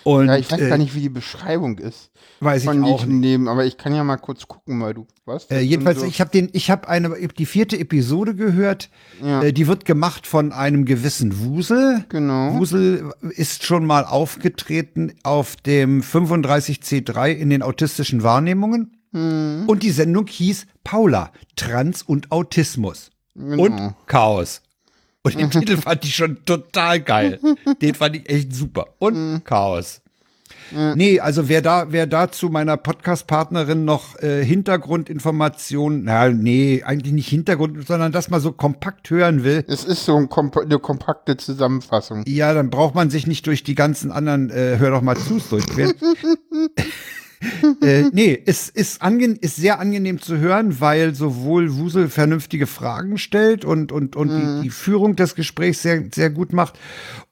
Und 0.04 0.26
Ja, 0.28 0.36
ich 0.36 0.50
weiß 0.50 0.60
äh, 0.60 0.68
gar 0.68 0.78
nicht, 0.78 0.94
wie 0.94 1.00
die 1.00 1.08
Beschreibung 1.08 1.78
ist. 1.78 2.10
weiß 2.40 2.64
ich 2.64 2.68
auch 2.68 3.06
Leben, 3.06 3.48
aber 3.48 3.64
ich 3.64 3.76
kann 3.76 3.94
ja 3.94 4.02
mal 4.02 4.16
kurz 4.16 4.48
gucken, 4.48 4.80
weil 4.80 4.94
du 4.94 5.06
was? 5.24 5.46
Äh, 5.50 5.60
jedenfalls, 5.60 6.02
ich 6.02 6.20
habe 6.20 6.30
den, 6.30 6.48
ich 6.52 6.70
habe 6.70 6.88
eine, 6.88 7.16
die 7.28 7.46
vierte 7.46 7.78
Episode 7.78 8.34
gehört. 8.34 8.90
Ja. 9.22 9.42
Äh, 9.42 9.52
die 9.52 9.66
wird 9.66 9.84
gemacht 9.84 10.26
von 10.26 10.52
einem 10.52 10.84
gewissen 10.84 11.38
Wusel. 11.44 12.04
Genau. 12.08 12.54
Wusel 12.58 13.12
ist 13.30 13.64
schon 13.64 13.86
mal 13.86 14.04
aufgetreten 14.04 15.12
auf 15.22 15.56
dem 15.56 16.02
35C3 16.02 17.32
in 17.32 17.50
den 17.50 17.62
autistischen 17.62 18.22
Wahrnehmungen. 18.22 18.96
Hm. 19.12 19.64
Und 19.66 19.82
die 19.82 19.90
Sendung 19.90 20.26
hieß 20.26 20.66
Paula, 20.84 21.32
Trans 21.56 22.02
und 22.02 22.30
Autismus. 22.32 23.10
Genau. 23.34 23.62
Und 23.64 23.94
Chaos. 24.06 24.62
Und 25.22 25.38
den 25.38 25.50
Titel 25.50 25.76
fand 25.76 26.04
ich 26.04 26.14
schon 26.14 26.44
total 26.44 27.00
geil. 27.00 27.38
Den 27.82 27.94
fand 27.94 28.16
ich 28.16 28.28
echt 28.30 28.54
super. 28.54 28.86
Und 28.98 29.14
Hm. 29.14 29.44
Chaos. 29.44 30.00
Nee, 30.94 31.18
also 31.18 31.48
wer 31.48 31.62
da, 31.62 31.86
wer 31.90 32.06
da 32.06 32.30
zu 32.30 32.48
meiner 32.48 32.76
Podcast-Partnerin 32.76 33.84
noch 33.84 34.16
äh, 34.22 34.44
Hintergrundinformationen, 34.44 36.04
na, 36.04 36.28
nee, 36.28 36.84
eigentlich 36.84 37.12
nicht 37.12 37.28
Hintergrund, 37.28 37.88
sondern 37.88 38.12
das 38.12 38.30
mal 38.30 38.38
so 38.40 38.52
kompakt 38.52 39.10
hören 39.10 39.42
will, 39.42 39.64
Es 39.66 39.82
ist 39.84 40.04
so 40.04 40.16
ein 40.16 40.28
komp 40.28 40.56
eine 40.56 40.78
kompakte 40.78 41.36
Zusammenfassung. 41.36 42.22
ja, 42.26 42.54
dann 42.54 42.70
braucht 42.70 42.94
man 42.94 43.10
sich 43.10 43.26
nicht 43.26 43.48
durch 43.48 43.64
die 43.64 43.74
ganzen 43.74 44.12
anderen, 44.12 44.50
äh, 44.50 44.76
hör 44.78 44.90
doch 44.92 45.02
mal 45.02 45.16
zu, 45.16 45.40
durchqueren. 45.40 45.94
äh, 47.82 48.04
nee, 48.12 48.42
es 48.44 48.68
ist, 48.68 49.00
ange 49.00 49.26
ist 49.40 49.56
sehr 49.56 49.78
angenehm 49.78 50.20
zu 50.20 50.36
hören, 50.38 50.80
weil 50.80 51.14
sowohl 51.14 51.76
Wusel 51.76 52.08
vernünftige 52.08 52.66
Fragen 52.66 53.16
stellt 53.16 53.64
und, 53.64 53.92
und, 53.92 54.14
und 54.14 54.28
mhm. 54.28 54.56
die, 54.56 54.62
die, 54.64 54.70
Führung 54.70 55.16
des 55.16 55.34
Gesprächs 55.34 55.82
sehr, 55.82 56.04
sehr 56.14 56.30
gut 56.30 56.52
macht 56.52 56.78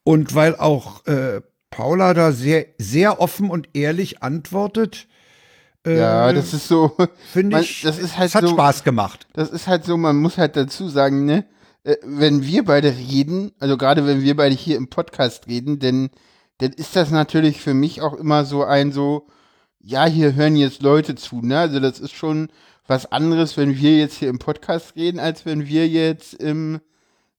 und 0.05 0.35
weil 0.35 0.57
auch 0.57 1.07
äh, 1.07 1.43
Paula 1.71 2.15
da 2.15 2.33
sehr, 2.33 2.67
sehr 2.79 3.21
offen 3.21 3.51
und 3.51 3.69
ehrlich 3.75 4.23
antwortet. 4.23 5.09
Äh, 5.87 5.99
ja, 5.99 6.33
das 6.33 6.55
ist 6.55 6.69
so. 6.69 6.97
Finde 7.33 7.61
ich, 7.61 7.83
das 7.83 7.99
ist 7.99 8.17
halt 8.17 8.31
es 8.31 8.35
hat 8.35 8.45
so, 8.45 8.51
Spaß 8.51 8.85
gemacht. 8.85 9.27
Das 9.35 9.51
ist 9.51 9.67
halt 9.67 9.85
so, 9.85 9.97
man 9.97 10.17
muss 10.17 10.39
halt 10.39 10.57
dazu 10.57 10.89
sagen, 10.89 11.27
ne, 11.27 11.45
äh, 11.85 11.97
wenn 12.03 12.45
wir 12.45 12.65
beide 12.65 12.97
reden, 12.97 13.53
also 13.59 13.77
gerade 13.77 14.07
wenn 14.07 14.23
wir 14.23 14.37
beide 14.37 14.55
hier 14.55 14.77
im 14.77 14.89
Podcast 14.89 15.47
reden, 15.47 15.79
denn 15.79 16.11
dann 16.59 16.73
ist 16.73 16.97
das 16.97 17.11
natürlich 17.11 17.61
für 17.61 17.75
mich 17.75 18.01
auch 18.03 18.15
immer 18.15 18.45
so 18.45 18.65
ein 18.65 18.91
so, 18.91 19.29
ja, 19.81 20.07
hier 20.07 20.35
hören 20.35 20.57
jetzt 20.57 20.83
Leute 20.83 21.15
zu, 21.15 21.41
ne? 21.43 21.59
Also 21.59 21.81
das 21.81 22.01
ist 22.01 22.13
schon 22.13 22.49
was 22.87 23.11
anderes, 23.13 23.57
wenn 23.57 23.77
wir 23.77 23.99
jetzt 23.99 24.17
hier 24.17 24.29
im 24.29 24.39
Podcast 24.39 24.97
reden, 24.97 25.21
als 25.21 25.47
wenn 25.47 25.67
wir 25.67 25.87
jetzt 25.89 26.35
im, 26.35 26.81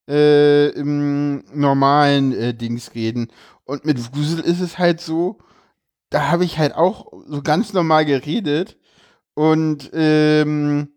äh, 0.08 0.70
im 0.70 1.44
normalen 1.54 2.34
äh, 2.34 2.54
Dings 2.54 2.94
reden. 2.96 3.30
Und 3.66 3.86
mit 3.86 4.16
Wusel 4.16 4.40
ist 4.40 4.62
es 4.62 4.78
halt 4.78 5.02
so, 5.02 5.40
da 6.10 6.30
habe 6.30 6.46
ich 6.46 6.58
halt 6.58 6.76
auch 6.76 7.12
so 7.28 7.42
ganz 7.42 7.74
normal 7.74 8.06
geredet 8.06 8.78
und 9.34 9.90
ähm, 9.94 10.90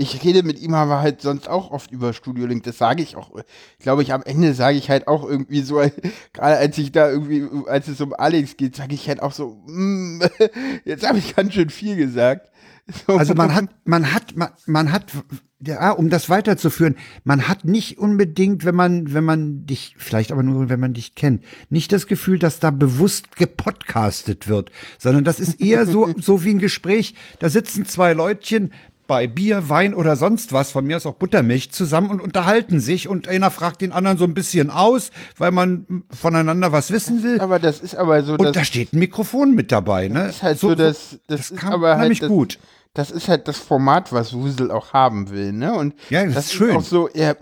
ich 0.00 0.24
rede 0.24 0.42
mit 0.42 0.58
ihm 0.60 0.74
aber 0.74 1.00
halt 1.00 1.20
sonst 1.20 1.48
auch 1.48 1.70
oft 1.70 1.90
über 1.90 2.12
Studio 2.12 2.46
Link. 2.46 2.62
Das 2.64 2.78
sage 2.78 3.02
ich 3.02 3.16
auch. 3.16 3.30
Glaube 3.78 4.02
ich, 4.02 4.12
am 4.12 4.22
Ende 4.22 4.54
sage 4.54 4.78
ich 4.78 4.88
halt 4.88 5.06
auch 5.06 5.28
irgendwie 5.28 5.60
so, 5.60 5.76
gerade 6.32 6.56
als 6.56 6.78
ich 6.78 6.90
da 6.90 7.10
irgendwie, 7.10 7.46
als 7.66 7.86
es 7.88 8.00
um 8.00 8.14
Alex 8.14 8.56
geht, 8.56 8.74
sage 8.76 8.94
ich 8.94 9.08
halt 9.08 9.22
auch 9.22 9.32
so, 9.32 9.62
mm, 9.66 10.22
jetzt 10.84 11.06
habe 11.06 11.18
ich 11.18 11.36
ganz 11.36 11.52
schön 11.54 11.70
viel 11.70 11.96
gesagt. 11.96 12.50
So. 13.06 13.16
Also 13.16 13.34
man 13.34 13.54
hat, 13.54 13.68
man 13.84 14.12
hat, 14.12 14.36
man, 14.36 14.48
man 14.66 14.92
hat, 14.92 15.12
ja, 15.60 15.92
um 15.92 16.10
das 16.10 16.28
weiterzuführen, 16.28 16.96
man 17.24 17.46
hat 17.46 17.64
nicht 17.64 17.98
unbedingt, 17.98 18.64
wenn 18.64 18.74
man, 18.74 19.12
wenn 19.12 19.24
man 19.24 19.66
dich, 19.66 19.94
vielleicht 19.98 20.32
aber 20.32 20.42
nur, 20.42 20.68
wenn 20.68 20.80
man 20.80 20.94
dich 20.94 21.14
kennt, 21.14 21.44
nicht 21.68 21.92
das 21.92 22.06
Gefühl, 22.06 22.38
dass 22.38 22.60
da 22.60 22.70
bewusst 22.70 23.36
gepodcastet 23.36 24.48
wird, 24.48 24.70
sondern 24.98 25.24
das 25.24 25.38
ist 25.38 25.60
eher 25.60 25.86
so, 25.86 26.12
so 26.18 26.44
wie 26.44 26.50
ein 26.50 26.58
Gespräch. 26.58 27.14
Da 27.38 27.48
sitzen 27.48 27.84
zwei 27.84 28.12
Leutchen, 28.12 28.72
bei 29.10 29.26
Bier, 29.26 29.68
Wein 29.68 29.92
oder 29.92 30.14
sonst 30.14 30.52
was, 30.52 30.70
von 30.70 30.86
mir 30.86 30.96
ist 30.98 31.04
auch 31.04 31.16
Buttermilch, 31.16 31.72
zusammen 31.72 32.10
und 32.10 32.20
unterhalten 32.20 32.78
sich 32.78 33.08
und 33.08 33.26
einer 33.26 33.50
fragt 33.50 33.80
den 33.80 33.90
anderen 33.90 34.18
so 34.18 34.24
ein 34.24 34.34
bisschen 34.34 34.70
aus, 34.70 35.10
weil 35.36 35.50
man 35.50 36.04
voneinander 36.12 36.70
was 36.70 36.92
wissen 36.92 37.24
will. 37.24 37.40
Aber 37.40 37.58
das 37.58 37.80
ist 37.80 37.96
aber 37.96 38.22
so. 38.22 38.34
Und 38.34 38.54
da 38.54 38.62
steht 38.62 38.92
ein 38.92 39.00
Mikrofon 39.00 39.56
mit 39.56 39.72
dabei, 39.72 40.06
ne? 40.06 40.26
Das 40.26 40.36
ist 40.36 40.42
halt 40.44 40.60
so, 40.60 40.68
so 40.68 40.74
das, 40.76 41.18
das, 41.26 41.48
das 41.48 41.50
ist 41.50 41.64
aber 41.64 41.98
halt 41.98 42.22
das, 42.22 42.28
gut. 42.28 42.60
Das 42.94 43.10
ist 43.10 43.26
halt 43.26 43.48
das 43.48 43.58
Format, 43.58 44.12
was 44.12 44.32
Wusel 44.32 44.70
auch 44.70 44.92
haben 44.92 45.30
will, 45.30 45.50
ne? 45.50 45.74
Und 45.74 45.96
ja, 46.08 46.24
das, 46.24 46.34
das 46.34 46.44
ist 46.44 46.52
schön. 46.52 46.76
auch 46.76 46.84
so, 46.84 47.08
er, 47.08 47.36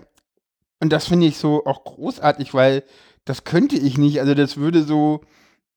und 0.79 0.91
das 0.91 1.05
finde 1.05 1.27
ich 1.27 1.37
so 1.37 1.67
auch 1.67 1.83
großartig, 1.83 2.51
weil 2.55 2.83
das 3.25 3.43
könnte 3.43 3.75
ich 3.75 3.99
nicht. 3.99 4.21
Also 4.21 4.33
das 4.33 4.57
würde 4.57 4.81
so, 4.81 5.21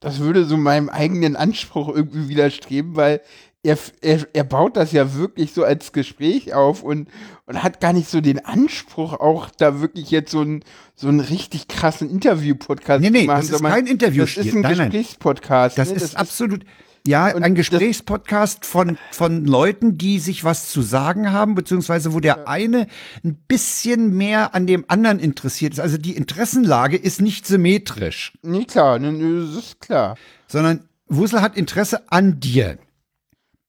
das 0.01 0.21
würde 0.21 0.47
so 0.47 0.57
meinem 0.57 0.89
eigenen 0.89 1.37
Anspruch 1.37 1.95
irgendwie 1.95 2.31
widerstreben, 2.31 2.97
weil 2.97 3.21
er, 3.63 3.79
er, 4.01 4.27
er 4.33 4.45
baut 4.45 4.77
das 4.77 4.93
ja 4.93 5.15
wirklich 5.15 5.53
so 5.53 5.65
als 5.65 5.93
Gespräch 5.93 6.53
auf 6.53 6.83
und, 6.83 7.09
und 7.47 7.63
hat 7.63 7.81
gar 7.81 7.93
nicht 7.93 8.09
so 8.09 8.21
den 8.21 8.45
Anspruch, 8.45 9.13
auch 9.13 9.51
da 9.51 9.81
wirklich 9.81 10.11
jetzt 10.11 10.33
so 10.33 10.41
einen 10.41 10.65
so 10.97 11.09
einen 11.09 11.21
richtig 11.21 11.69
krassen 11.69 12.11
Interview-Podcast 12.11 13.01
nee, 13.01 13.11
nee, 13.11 13.21
zu 13.21 13.27
machen. 13.27 13.49
Das 13.49 13.51
ist 13.51 13.63
kein 13.63 13.87
Interview. 13.87 14.23
Das 14.25 14.37
ist 14.37 14.55
ein 14.55 14.63
Gesprächspodcast. 14.63 15.79
Das, 15.79 15.89
ne? 15.89 15.95
das 15.95 16.03
ist 16.03 16.17
absolut. 16.17 16.65
Ja, 17.05 17.25
ein 17.25 17.57
Gesprächspodcast 17.57 18.65
von, 18.65 18.97
von 19.11 19.45
Leuten, 19.45 19.99
die 19.99 20.21
sich 20.21 20.45
was 20.45 20.71
zu 20.71 20.83
sagen 20.83 21.33
haben, 21.33 21.57
beziehungsweise 21.57 22.13
wo 22.13 22.21
der 22.21 22.47
eine 22.47 22.87
ein 23.25 23.35
bisschen 23.49 24.17
mehr 24.17 24.55
an 24.55 24.69
dem 24.69 24.85
anderen 24.87 25.19
interessiert 25.19 25.73
ist. 25.73 25.81
Also 25.81 25.99
die 25.99 26.15
Interessenlage 26.15 26.97
ist 26.97 27.21
nicht 27.21 27.45
symmetrisch. 27.45 28.35
Nee, 28.43 28.67
klar, 28.67 29.01
das 29.01 29.15
ist 29.57 29.81
klar. 29.81 30.17
Sondern 30.47 30.85
Wussel 31.09 31.41
hat 31.41 31.57
Interesse 31.57 32.13
an 32.13 32.39
dir. 32.39 32.79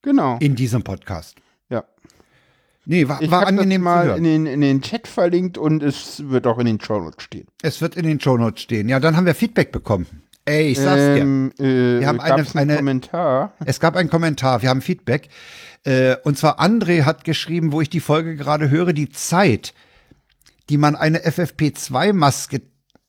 Genau. 0.04 0.38
In 0.40 0.56
diesem 0.56 0.84
Podcast. 0.84 1.38
Ja. 1.70 1.84
Nee, 2.86 3.08
war, 3.08 3.22
ich 3.22 3.32
war 3.32 3.48
angenehm 3.48 3.84
das 3.84 4.08
mal 4.08 4.18
in 4.18 4.24
den, 4.24 4.46
in 4.46 4.62
den 4.62 4.82
Chat 4.82 5.08
verlinkt 5.08 5.58
und 5.58 5.82
es 5.82 6.30
wird 6.30 6.46
auch 6.46 6.60
in 6.60 6.66
den 6.66 6.80
Show 6.80 7.00
Notes 7.00 7.24
stehen. 7.24 7.48
Es 7.62 7.82
wird 7.82 7.96
in 7.96 8.06
den 8.06 8.20
Show 8.20 8.38
Notes 8.38 8.62
stehen. 8.62 8.90
Ja, 8.90 9.00
dann 9.00 9.18
haben 9.18 9.26
wir 9.26 9.34
Feedback 9.34 9.72
bekommen. 9.72 10.06
Ey, 10.46 10.72
ich 10.72 10.80
sag's 10.80 11.02
ähm, 11.02 11.54
dir. 11.58 11.66
Äh, 11.66 12.00
wir 12.02 12.08
haben 12.08 12.20
eine, 12.20 12.46
eine, 12.54 12.76
Kommentar. 12.76 13.54
Es 13.66 13.80
gab 13.80 13.96
einen 13.96 14.10
Kommentar. 14.10 14.62
Wir 14.62 14.70
haben 14.70 14.82
Feedback. 14.82 15.30
Äh, 15.86 16.18
und 16.24 16.38
zwar 16.38 16.60
André 16.60 17.04
hat 17.04 17.24
geschrieben, 17.24 17.72
wo 17.72 17.80
ich 17.80 17.90
die 17.90 18.02
Folge 18.02 18.36
gerade 18.36 18.70
höre, 18.70 18.92
die 18.92 19.10
Zeit, 19.10 19.74
die 20.70 20.78
man 20.78 20.98
eine 20.98 21.20
FFP2-Maske 21.20 22.62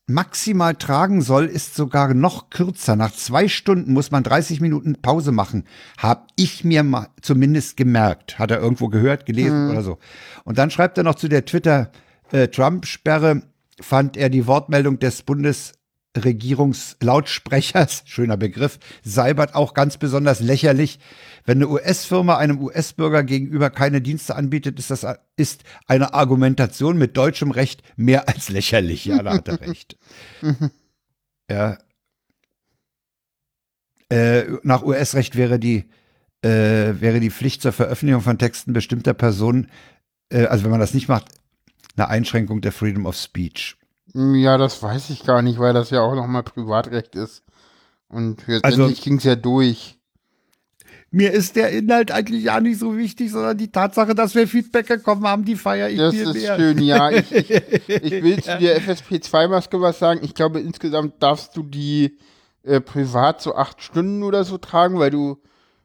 maximal 0.06 0.74
tragen 0.74 1.22
soll, 1.22 1.46
ist 1.46 1.74
sogar 1.74 2.12
noch 2.14 2.50
kürzer. 2.50 2.96
Nach 2.96 3.12
zwei 3.12 3.48
Stunden 3.48 3.92
muss 3.92 4.10
man 4.10 4.22
30 4.22 4.60
Minuten 4.60 5.00
Pause 5.00 5.32
machen. 5.32 5.64
Hab 5.96 6.28
ich 6.36 6.64
mir 6.64 6.82
mal 6.82 7.08
zumindest 7.22 7.76
gemerkt. 7.76 8.38
Hat 8.38 8.50
er 8.50 8.60
irgendwo 8.60 8.88
gehört, 8.88 9.26
gelesen 9.26 9.66
mhm. 9.66 9.70
oder 9.70 9.82
so. 9.82 9.98
Und 10.44 10.58
dann 10.58 10.70
schreibt 10.70 10.98
er 10.98 11.04
noch 11.04 11.14
zu 11.14 11.28
der 11.28 11.44
Twitter-Trump-Sperre, 11.44 13.30
äh, 13.30 13.82
fand 13.82 14.16
er 14.16 14.28
die 14.28 14.46
Wortmeldung 14.46 14.98
des 14.98 15.22
Bundes 15.22 15.72
Regierungslautsprechers, 16.16 18.02
schöner 18.06 18.36
Begriff, 18.36 18.78
Seibert 19.02 19.54
auch 19.54 19.74
ganz 19.74 19.98
besonders 19.98 20.40
lächerlich. 20.40 20.98
Wenn 21.44 21.58
eine 21.58 21.68
US-Firma 21.68 22.36
einem 22.38 22.60
US-Bürger 22.62 23.22
gegenüber 23.24 23.70
keine 23.70 24.00
Dienste 24.00 24.36
anbietet, 24.36 24.78
ist 24.78 24.90
das 24.90 25.06
ist 25.36 25.64
eine 25.86 26.14
Argumentation 26.14 26.96
mit 26.96 27.16
deutschem 27.16 27.50
Recht 27.50 27.82
mehr 27.96 28.28
als 28.28 28.48
lächerlich. 28.48 29.04
Ja, 29.04 29.22
da 29.22 29.34
hat 29.34 29.48
er 29.48 29.60
recht. 29.68 29.96
ja. 31.50 31.78
Äh, 34.10 34.44
nach 34.62 34.82
US-Recht 34.82 35.36
wäre 35.36 35.58
die 35.58 35.84
äh, 36.44 37.00
wäre 37.00 37.20
die 37.20 37.30
Pflicht 37.30 37.62
zur 37.62 37.72
Veröffentlichung 37.72 38.22
von 38.22 38.38
Texten 38.38 38.74
bestimmter 38.74 39.14
Personen, 39.14 39.70
äh, 40.28 40.44
also 40.44 40.64
wenn 40.64 40.70
man 40.70 40.80
das 40.80 40.94
nicht 40.94 41.08
macht, 41.08 41.28
eine 41.96 42.08
Einschränkung 42.08 42.60
der 42.60 42.72
Freedom 42.72 43.06
of 43.06 43.16
Speech. 43.16 43.76
Ja, 44.14 44.58
das 44.58 44.80
weiß 44.82 45.10
ich 45.10 45.24
gar 45.24 45.42
nicht, 45.42 45.58
weil 45.58 45.74
das 45.74 45.90
ja 45.90 46.00
auch 46.00 46.14
nochmal 46.14 46.44
Privatrecht 46.44 47.16
ist. 47.16 47.42
Und 48.08 48.46
letztendlich 48.46 48.80
also, 48.80 49.02
ging 49.02 49.16
es 49.18 49.24
ja 49.24 49.34
durch. 49.34 49.98
Mir 51.10 51.32
ist 51.32 51.56
der 51.56 51.70
Inhalt 51.70 52.10
eigentlich 52.10 52.44
ja 52.44 52.60
nicht 52.60 52.78
so 52.78 52.96
wichtig, 52.96 53.30
sondern 53.30 53.56
die 53.56 53.70
Tatsache, 53.70 54.14
dass 54.14 54.34
wir 54.34 54.46
Feedback 54.46 54.86
bekommen 54.86 55.26
haben, 55.26 55.44
die 55.44 55.56
feiere 55.56 55.88
ich 55.88 55.98
Das 55.98 56.14
ist 56.14 56.34
mehr. 56.34 56.56
schön, 56.56 56.78
ja. 56.80 57.10
Ich, 57.10 57.32
ich, 57.32 57.50
ich 57.88 58.22
will 58.22 58.42
zu 58.42 58.56
der 58.58 58.80
FSP2-Maske 58.80 59.80
was 59.80 59.98
sagen. 59.98 60.20
Ich 60.22 60.34
glaube, 60.34 60.60
insgesamt 60.60 61.20
darfst 61.22 61.56
du 61.56 61.62
die 61.62 62.18
äh, 62.62 62.80
privat 62.80 63.42
so 63.42 63.54
acht 63.54 63.82
Stunden 63.82 64.22
oder 64.22 64.44
so 64.44 64.58
tragen, 64.58 64.98
weil 64.98 65.10
du, 65.10 65.38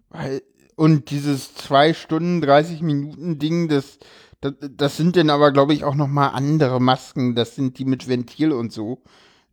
weil, 0.10 0.42
und 0.76 1.10
dieses 1.12 1.54
zwei 1.56 1.94
Stunden, 1.94 2.42
30 2.42 2.82
Minuten 2.82 3.38
Ding, 3.38 3.68
das, 3.70 4.00
das, 4.42 4.54
das 4.60 4.98
sind 4.98 5.16
dann 5.16 5.30
aber, 5.30 5.52
glaube 5.52 5.74
ich, 5.74 5.84
auch 5.84 5.96
noch 5.96 6.08
mal 6.08 6.30
andere 6.30 6.80
Masken. 6.80 7.36
Das 7.36 7.56
sind 7.56 7.78
die 7.78 7.86
mit 7.86 8.08
Ventil 8.08 8.52
und 8.52 8.72
so. 8.72 9.02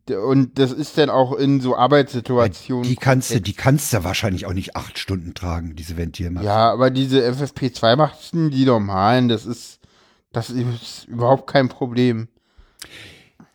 Und 0.09 0.57
das 0.57 0.71
ist 0.71 0.97
dann 0.97 1.09
auch 1.09 1.33
in 1.33 1.59
so 1.59 1.75
Arbeitssituationen. 1.75 2.87
Die 2.87 2.95
kannst 2.95 3.33
du, 3.33 3.41
die 3.41 3.53
kannst 3.53 3.91
du 3.91 4.05
wahrscheinlich 4.05 4.45
auch 4.45 4.53
nicht 4.53 4.77
acht 4.77 4.97
Stunden 4.97 5.33
tragen, 5.33 5.75
diese 5.75 5.97
Ventilmasken. 5.97 6.47
Ja, 6.47 6.71
aber 6.71 6.89
diese 6.91 7.29
FFP2-Masken, 7.29 8.49
die 8.49 8.65
normalen, 8.65 9.27
das 9.27 9.45
ist, 9.45 9.79
das 10.31 10.49
ist 10.49 11.05
überhaupt 11.09 11.47
kein 11.47 11.67
Problem. 11.67 12.29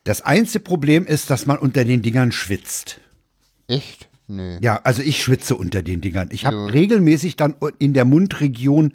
Das 0.04 0.20
einzige 0.20 0.62
Problem 0.62 1.06
ist, 1.06 1.30
dass 1.30 1.46
man 1.46 1.58
unter 1.58 1.86
den 1.86 2.02
Dingern 2.02 2.32
schwitzt. 2.32 3.00
Echt? 3.66 4.08
Nee. 4.26 4.58
Ja, 4.60 4.80
also 4.84 5.00
ich 5.00 5.22
schwitze 5.22 5.56
unter 5.56 5.82
den 5.82 6.02
Dingern. 6.02 6.28
Ich 6.32 6.44
habe 6.44 6.56
ja. 6.56 6.66
regelmäßig 6.66 7.36
dann 7.36 7.54
in 7.78 7.94
der 7.94 8.04
Mundregion 8.04 8.94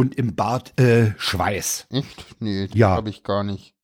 und 0.00 0.14
im 0.14 0.34
Bart 0.34 0.80
äh, 0.80 1.12
Schweiß. 1.18 1.86
Echt? 1.90 2.24
Nee, 2.40 2.68
das 2.68 2.76
ja. 2.76 2.88
habe 2.88 3.10
ich 3.10 3.22
gar 3.22 3.44
nicht. 3.44 3.74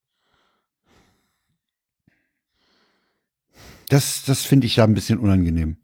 Das, 3.91 4.25
das 4.25 4.41
finde 4.41 4.67
ich 4.67 4.77
ja 4.77 4.85
ein 4.85 4.95
bisschen 4.95 5.19
unangenehm. 5.19 5.77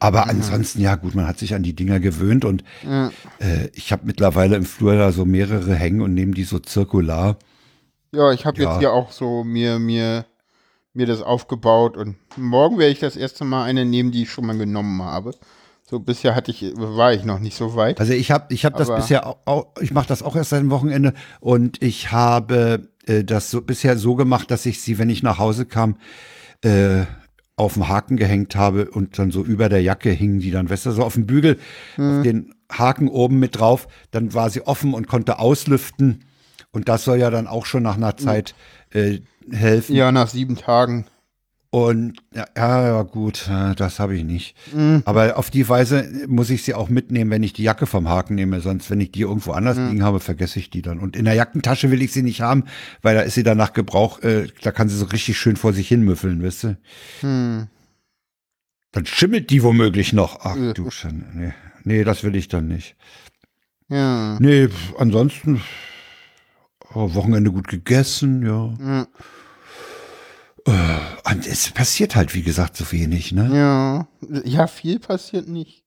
Aber 0.00 0.24
mhm. 0.24 0.30
ansonsten, 0.30 0.80
ja 0.80 0.96
gut, 0.96 1.14
man 1.14 1.28
hat 1.28 1.38
sich 1.38 1.54
an 1.54 1.62
die 1.62 1.76
Dinger 1.76 2.00
gewöhnt 2.00 2.44
und 2.44 2.64
mhm. 2.82 3.12
äh, 3.38 3.68
ich 3.74 3.92
habe 3.92 4.06
mittlerweile 4.06 4.56
im 4.56 4.64
Flur 4.64 4.96
da 4.96 5.12
so 5.12 5.24
mehrere 5.24 5.76
hängen 5.76 6.00
und 6.00 6.14
nehme 6.14 6.32
die 6.32 6.42
so 6.42 6.58
zirkular. 6.58 7.38
Ja, 8.10 8.32
ich 8.32 8.44
habe 8.44 8.60
ja. 8.60 8.70
jetzt 8.70 8.80
hier 8.80 8.92
auch 8.92 9.12
so 9.12 9.44
mir, 9.44 9.78
mir, 9.78 10.26
mir 10.94 11.06
das 11.06 11.22
aufgebaut 11.22 11.96
und 11.96 12.16
morgen 12.36 12.78
werde 12.78 12.92
ich 12.92 12.98
das 12.98 13.14
erste 13.14 13.44
Mal 13.44 13.62
eine 13.62 13.84
nehmen, 13.84 14.10
die 14.10 14.24
ich 14.24 14.32
schon 14.32 14.46
mal 14.46 14.58
genommen 14.58 15.00
habe. 15.00 15.30
So 15.88 16.00
bisher 16.00 16.34
hatte 16.34 16.50
ich, 16.50 16.72
war 16.74 17.12
ich 17.12 17.24
noch 17.24 17.38
nicht 17.38 17.56
so 17.56 17.76
weit. 17.76 18.00
Also 18.00 18.12
ich 18.12 18.32
habe 18.32 18.52
ich 18.52 18.64
hab 18.64 18.76
das 18.76 18.92
bisher 18.92 19.24
auch, 19.24 19.38
auch 19.44 19.66
ich 19.80 19.92
mache 19.92 20.08
das 20.08 20.20
auch 20.20 20.34
erst 20.34 20.50
seit 20.50 20.60
dem 20.60 20.70
Wochenende 20.70 21.14
und 21.38 21.80
ich 21.80 22.10
habe 22.10 22.88
äh, 23.06 23.22
das 23.22 23.52
so, 23.52 23.62
bisher 23.62 23.96
so 23.96 24.16
gemacht, 24.16 24.50
dass 24.50 24.66
ich 24.66 24.80
sie, 24.82 24.98
wenn 24.98 25.10
ich 25.10 25.22
nach 25.22 25.38
Hause 25.38 25.64
kam, 25.64 25.96
äh, 26.64 27.04
auf 27.54 27.74
dem 27.74 27.88
Haken 27.88 28.16
gehängt 28.16 28.56
habe 28.56 28.90
und 28.90 29.16
dann 29.20 29.30
so 29.30 29.44
über 29.44 29.68
der 29.68 29.80
Jacke 29.80 30.10
hingen 30.10 30.40
die 30.40 30.50
dann, 30.50 30.68
weißt 30.68 30.86
du, 30.86 30.90
so 30.90 31.04
auf 31.04 31.14
dem 31.14 31.26
Bügel, 31.26 31.56
auf 31.96 32.22
den 32.22 32.52
Haken 32.70 33.08
oben 33.08 33.38
mit 33.38 33.60
drauf, 33.60 33.86
dann 34.10 34.34
war 34.34 34.50
sie 34.50 34.66
offen 34.66 34.92
und 34.92 35.06
konnte 35.06 35.38
auslüften 35.38 36.24
und 36.72 36.88
das 36.88 37.04
soll 37.04 37.18
ja 37.18 37.30
dann 37.30 37.46
auch 37.46 37.64
schon 37.64 37.84
nach 37.84 37.96
einer 37.96 38.16
Zeit 38.16 38.56
äh, 38.90 39.20
helfen. 39.52 39.94
Ja, 39.94 40.10
nach 40.10 40.28
sieben 40.28 40.56
Tagen. 40.56 41.06
Und 41.70 42.14
ja, 42.32 42.46
ja, 42.56 43.02
gut, 43.02 43.48
äh, 43.50 43.74
das 43.74 43.98
habe 43.98 44.16
ich 44.16 44.24
nicht. 44.24 44.56
Aber 45.04 45.36
auf 45.36 45.50
die 45.50 45.68
Weise 45.68 46.08
muss 46.26 46.48
ich 46.50 46.62
sie 46.62 46.74
auch 46.74 46.88
mitnehmen, 46.88 47.30
wenn 47.30 47.42
ich 47.42 47.52
die 47.52 47.64
Jacke 47.64 47.86
vom 47.86 48.08
Haken 48.08 48.34
nehme. 48.36 48.60
Sonst, 48.60 48.90
wenn 48.90 49.00
ich 49.00 49.12
die 49.12 49.22
irgendwo 49.22 49.52
anders 49.52 49.76
liegen 49.76 50.02
habe, 50.02 50.20
vergesse 50.20 50.58
ich 50.58 50.70
die 50.70 50.80
dann. 50.82 51.00
Und 51.00 51.16
in 51.16 51.24
der 51.24 51.34
Jackentasche 51.34 51.90
will 51.90 52.02
ich 52.02 52.12
sie 52.12 52.22
nicht 52.22 52.40
haben, 52.40 52.64
weil 53.02 53.14
da 53.16 53.22
ist 53.22 53.34
sie 53.34 53.42
dann 53.42 53.58
nach 53.58 53.72
Gebrauch, 53.72 54.22
äh, 54.22 54.46
da 54.62 54.70
kann 54.70 54.88
sie 54.88 54.96
so 54.96 55.06
richtig 55.06 55.38
schön 55.38 55.56
vor 55.56 55.72
sich 55.72 55.88
hin 55.88 56.02
müffeln, 56.02 56.42
weißt 56.42 56.64
du? 56.64 56.78
Hm. 57.20 57.66
Dann 58.92 59.06
schimmelt 59.06 59.50
die 59.50 59.62
womöglich 59.62 60.12
noch. 60.12 60.40
Ach 60.42 60.56
Ja. 60.56 60.72
du 60.72 60.90
Schande. 60.90 61.26
Nee. 61.34 61.52
nee, 61.84 62.04
das 62.04 62.24
will 62.24 62.36
ich 62.36 62.48
dann 62.48 62.68
nicht. 62.68 62.96
Ja. 63.88 64.38
Nee, 64.40 64.68
ansonsten 64.98 65.60
oh, 66.94 67.12
Wochenende 67.14 67.52
gut 67.52 67.68
gegessen, 67.68 68.42
ja. 68.46 68.74
Ja. 68.80 69.06
Und 70.66 71.46
es 71.46 71.70
passiert 71.70 72.16
halt, 72.16 72.34
wie 72.34 72.42
gesagt, 72.42 72.76
so 72.76 72.90
wenig, 72.90 73.32
ne? 73.32 73.50
Ja. 73.56 74.08
Ja, 74.44 74.66
viel 74.66 74.98
passiert 74.98 75.48
nicht. 75.48 75.84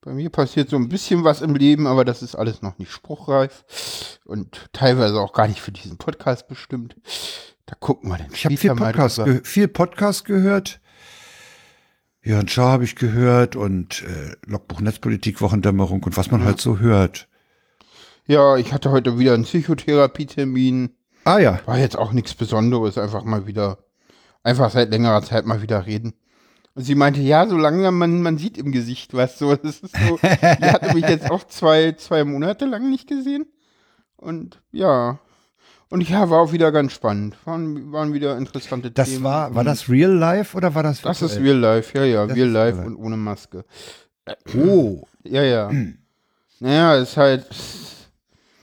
Bei 0.00 0.14
mir 0.14 0.30
passiert 0.30 0.70
so 0.70 0.76
ein 0.76 0.88
bisschen 0.88 1.24
was 1.24 1.42
im 1.42 1.54
Leben, 1.54 1.86
aber 1.86 2.04
das 2.04 2.22
ist 2.22 2.34
alles 2.34 2.62
noch 2.62 2.78
nicht 2.78 2.90
spruchreif 2.92 4.18
und 4.24 4.68
teilweise 4.72 5.20
auch 5.20 5.32
gar 5.32 5.48
nicht 5.48 5.60
für 5.60 5.72
diesen 5.72 5.98
Podcast 5.98 6.48
bestimmt. 6.48 6.96
Da 7.66 7.74
gucken 7.74 8.10
wir 8.10 8.16
dann 8.16 8.28
Ich 8.32 8.44
habe 8.44 8.56
viel 8.56 8.74
Podcast, 8.74 9.20
viel 9.42 9.68
Podcast 9.68 10.24
gehört. 10.24 10.80
Jörn 12.22 12.48
Schaar 12.48 12.72
habe 12.72 12.84
ich 12.84 12.96
gehört 12.96 13.56
und 13.56 14.02
äh, 14.02 14.36
Logbuch 14.46 14.80
Netzpolitik, 14.80 15.40
Wochendämmerung 15.40 16.02
und 16.02 16.16
was 16.16 16.30
man 16.30 16.44
halt 16.44 16.60
so 16.60 16.78
hört. 16.78 17.28
Ja, 18.26 18.56
ich 18.56 18.72
hatte 18.72 18.90
heute 18.90 19.18
wieder 19.18 19.34
einen 19.34 19.44
Psychotherapietermin. 19.44 20.90
Ah 21.24 21.38
ja, 21.38 21.60
War 21.66 21.78
jetzt 21.78 21.96
auch 21.98 22.12
nichts 22.12 22.34
Besonderes, 22.34 22.96
einfach 22.98 23.24
mal 23.24 23.46
wieder, 23.46 23.78
einfach 24.42 24.70
seit 24.70 24.90
längerer 24.90 25.22
Zeit 25.22 25.44
mal 25.46 25.62
wieder 25.62 25.86
reden. 25.86 26.14
Und 26.74 26.84
sie 26.84 26.94
meinte, 26.94 27.20
ja, 27.20 27.46
so 27.48 27.56
langsam 27.56 27.98
man, 27.98 28.22
man 28.22 28.38
sieht 28.38 28.56
im 28.56 28.70
Gesicht 28.72 29.12
was 29.14 29.38
so. 29.38 29.56
Das 29.56 29.80
ist 29.80 29.96
so, 29.96 30.16
die 30.22 30.26
hatte 30.70 30.94
mich 30.94 31.08
jetzt 31.08 31.30
auch 31.30 31.44
zwei, 31.44 31.92
zwei 31.92 32.24
Monate 32.24 32.66
lang 32.66 32.88
nicht 32.88 33.08
gesehen. 33.08 33.46
Und 34.16 34.60
ja. 34.70 35.18
Und 35.90 36.08
ja, 36.08 36.28
war 36.30 36.40
auch 36.40 36.52
wieder 36.52 36.70
ganz 36.70 36.92
spannend. 36.92 37.36
Waren, 37.46 37.92
waren 37.92 38.12
wieder 38.12 38.36
interessante 38.36 38.90
das 38.90 39.08
Themen. 39.08 39.24
war, 39.24 39.54
war 39.54 39.64
das 39.64 39.88
Real 39.88 40.12
Life 40.12 40.56
oder 40.56 40.74
war 40.74 40.82
das 40.82 41.00
Das 41.00 41.22
ist 41.22 41.32
virtuell? 41.40 41.60
Real 41.60 41.76
Life, 41.76 41.98
ja, 41.98 42.04
ja, 42.04 42.26
Das 42.26 42.36
Real 42.36 42.46
ist 42.48 42.52
Life 42.52 42.78
real 42.78 42.86
und 42.88 42.96
ohne 42.96 43.16
Maske. 43.16 43.64
Oh, 44.56 45.02
Ja, 45.24 45.42
ja. 45.42 45.70
naja, 46.60 46.94
ist 46.96 47.16
halt, 47.16 47.46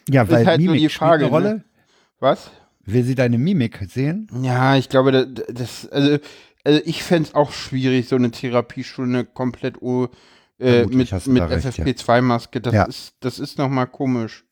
ja, 0.08 0.30
weil 0.30 0.46
halt 0.46 0.60
nur 0.62 0.74
Mimik 0.74 0.82
die 0.82 0.90
spielt 0.90 1.00
Frage, 1.10 1.26
eine 1.26 1.32
Rolle. 1.32 1.50
ne? 1.56 1.64
Was? 2.20 2.50
Will 2.86 3.04
sie 3.04 3.16
deine 3.16 3.38
Mimik 3.38 3.80
sehen? 3.90 4.30
Ja, 4.42 4.76
ich 4.76 4.90
glaube, 4.90 5.12
da- 5.12 5.26
da- 5.26 5.44
das, 5.52 5.88
also, 5.90 6.18
also 6.64 6.82
ich 6.86 7.04
fände 7.04 7.30
es 7.30 7.36
auch 7.36 7.52
schwierig, 7.52 8.08
so 8.08 8.16
eine 8.16 8.32
Therapiestunde 8.32 9.26
komplett 9.26 9.82
oh, 9.82 10.08
äh, 10.60 10.86
mit, 10.86 11.12
mit 11.28 11.42
da 11.42 11.46
recht, 11.48 11.66
ja. 11.78 11.84
FFP2-Maske. 11.86 12.62
Das 12.62 12.74
Ja. 12.74 12.84
ist, 12.86 13.16
das 13.20 13.40
ist 13.40 13.58
nochmal 13.58 13.88
komisch. 13.88 14.46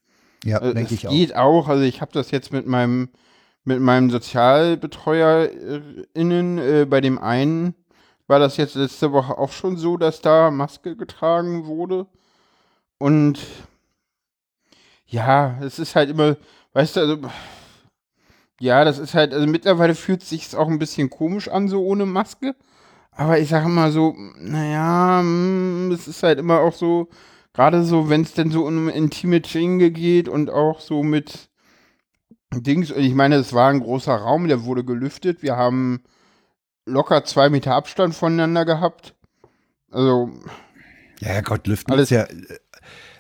Ja, 0.43 0.57
Also, 0.57 0.73
denke 0.73 0.93
ich 0.95 1.07
auch. 1.07 1.11
geht 1.11 1.35
auch. 1.35 1.67
Also 1.69 1.83
ich 1.83 2.01
habe 2.01 2.11
das 2.11 2.31
jetzt 2.31 2.51
mit 2.51 2.67
meinem 2.67 3.09
mit 3.65 3.79
meinem 3.79 4.09
SozialbetreuerInnen, 4.11 6.57
äh, 6.57 6.85
bei 6.89 6.99
dem 6.99 7.17
einen 7.17 7.75
war 8.27 8.37
das 8.39 8.57
jetzt 8.57 8.75
letzte 8.75 9.13
Woche 9.13 9.37
auch 9.37 9.53
schon 9.53 9.77
so, 9.77 9.95
dass 9.95 10.19
da 10.21 10.51
Maske 10.51 10.97
getragen 10.97 11.65
wurde. 11.65 12.05
Und 12.97 13.39
ja, 15.07 15.57
es 15.61 15.79
ist 15.79 15.95
halt 15.95 16.09
immer, 16.09 16.35
weißt 16.73 16.97
du, 16.97 17.01
also, 17.01 17.17
ja, 18.63 18.85
das 18.85 18.97
ist 18.97 19.13
halt, 19.13 19.33
also 19.33 19.45
mittlerweile 19.45 19.93
fühlt 19.93 20.23
es 20.23 20.29
sich 20.29 20.55
auch 20.55 20.69
ein 20.69 20.79
bisschen 20.79 21.09
komisch 21.09 21.49
an, 21.49 21.67
so 21.67 21.83
ohne 21.83 22.05
Maske. 22.05 22.55
Aber 23.11 23.37
ich 23.37 23.49
sage 23.49 23.65
immer 23.65 23.91
so, 23.91 24.15
naja, 24.39 25.21
mm, 25.21 25.91
es 25.91 26.07
ist 26.07 26.23
halt 26.23 26.39
immer 26.39 26.61
auch 26.61 26.73
so, 26.73 27.09
gerade 27.53 27.83
so, 27.83 28.09
wenn 28.09 28.21
es 28.21 28.33
denn 28.33 28.51
so 28.51 28.65
um 28.65 28.87
intime 28.87 29.41
Dinge 29.41 29.91
geht 29.91 30.29
und 30.29 30.49
auch 30.49 30.79
so 30.79 31.03
mit 31.03 31.49
Dings, 32.55 32.89
und 32.91 33.01
ich 33.03 33.13
meine, 33.13 33.35
es 33.35 33.51
war 33.51 33.69
ein 33.69 33.81
großer 33.81 34.15
Raum, 34.15 34.47
der 34.47 34.63
wurde 34.63 34.85
gelüftet. 34.85 35.43
Wir 35.43 35.57
haben 35.57 36.01
locker 36.85 37.25
zwei 37.25 37.49
Meter 37.49 37.75
Abstand 37.75 38.15
voneinander 38.15 38.63
gehabt. 38.63 39.13
Also, 39.91 40.31
Ja, 41.19 41.41
Gott, 41.41 41.67
Lüften 41.67 41.91
Alles- 41.91 42.11
ist 42.11 42.15
ja, 42.15 42.23
äh, 42.23 42.59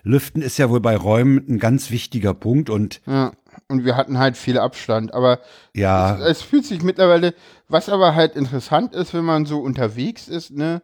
Lüften 0.03 0.41
ist 0.41 0.57
ja 0.57 0.69
wohl 0.69 0.81
bei 0.81 0.95
Räumen 0.95 1.45
ein 1.49 1.59
ganz 1.59 1.89
wichtiger 1.91 2.33
Punkt 2.33 2.69
und 2.69 3.01
ja, 3.05 3.31
und 3.67 3.85
wir 3.85 3.95
hatten 3.95 4.17
halt 4.17 4.37
viel 4.37 4.57
Abstand. 4.57 5.13
Aber 5.13 5.39
ja, 5.73 6.17
es, 6.17 6.37
es 6.37 6.41
fühlt 6.41 6.65
sich 6.65 6.81
mittlerweile, 6.81 7.33
was 7.67 7.89
aber 7.89 8.15
halt 8.15 8.35
interessant 8.35 8.93
ist, 8.93 9.13
wenn 9.13 9.25
man 9.25 9.45
so 9.45 9.59
unterwegs 9.59 10.27
ist, 10.27 10.51
ne, 10.51 10.81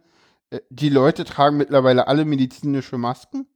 äh, 0.50 0.60
die 0.70 0.90
Leute 0.90 1.26
tragen 1.26 1.58
mittlerweile 1.58 2.08
alle 2.08 2.26
medizinische 2.26 2.98
Masken, 2.98 3.48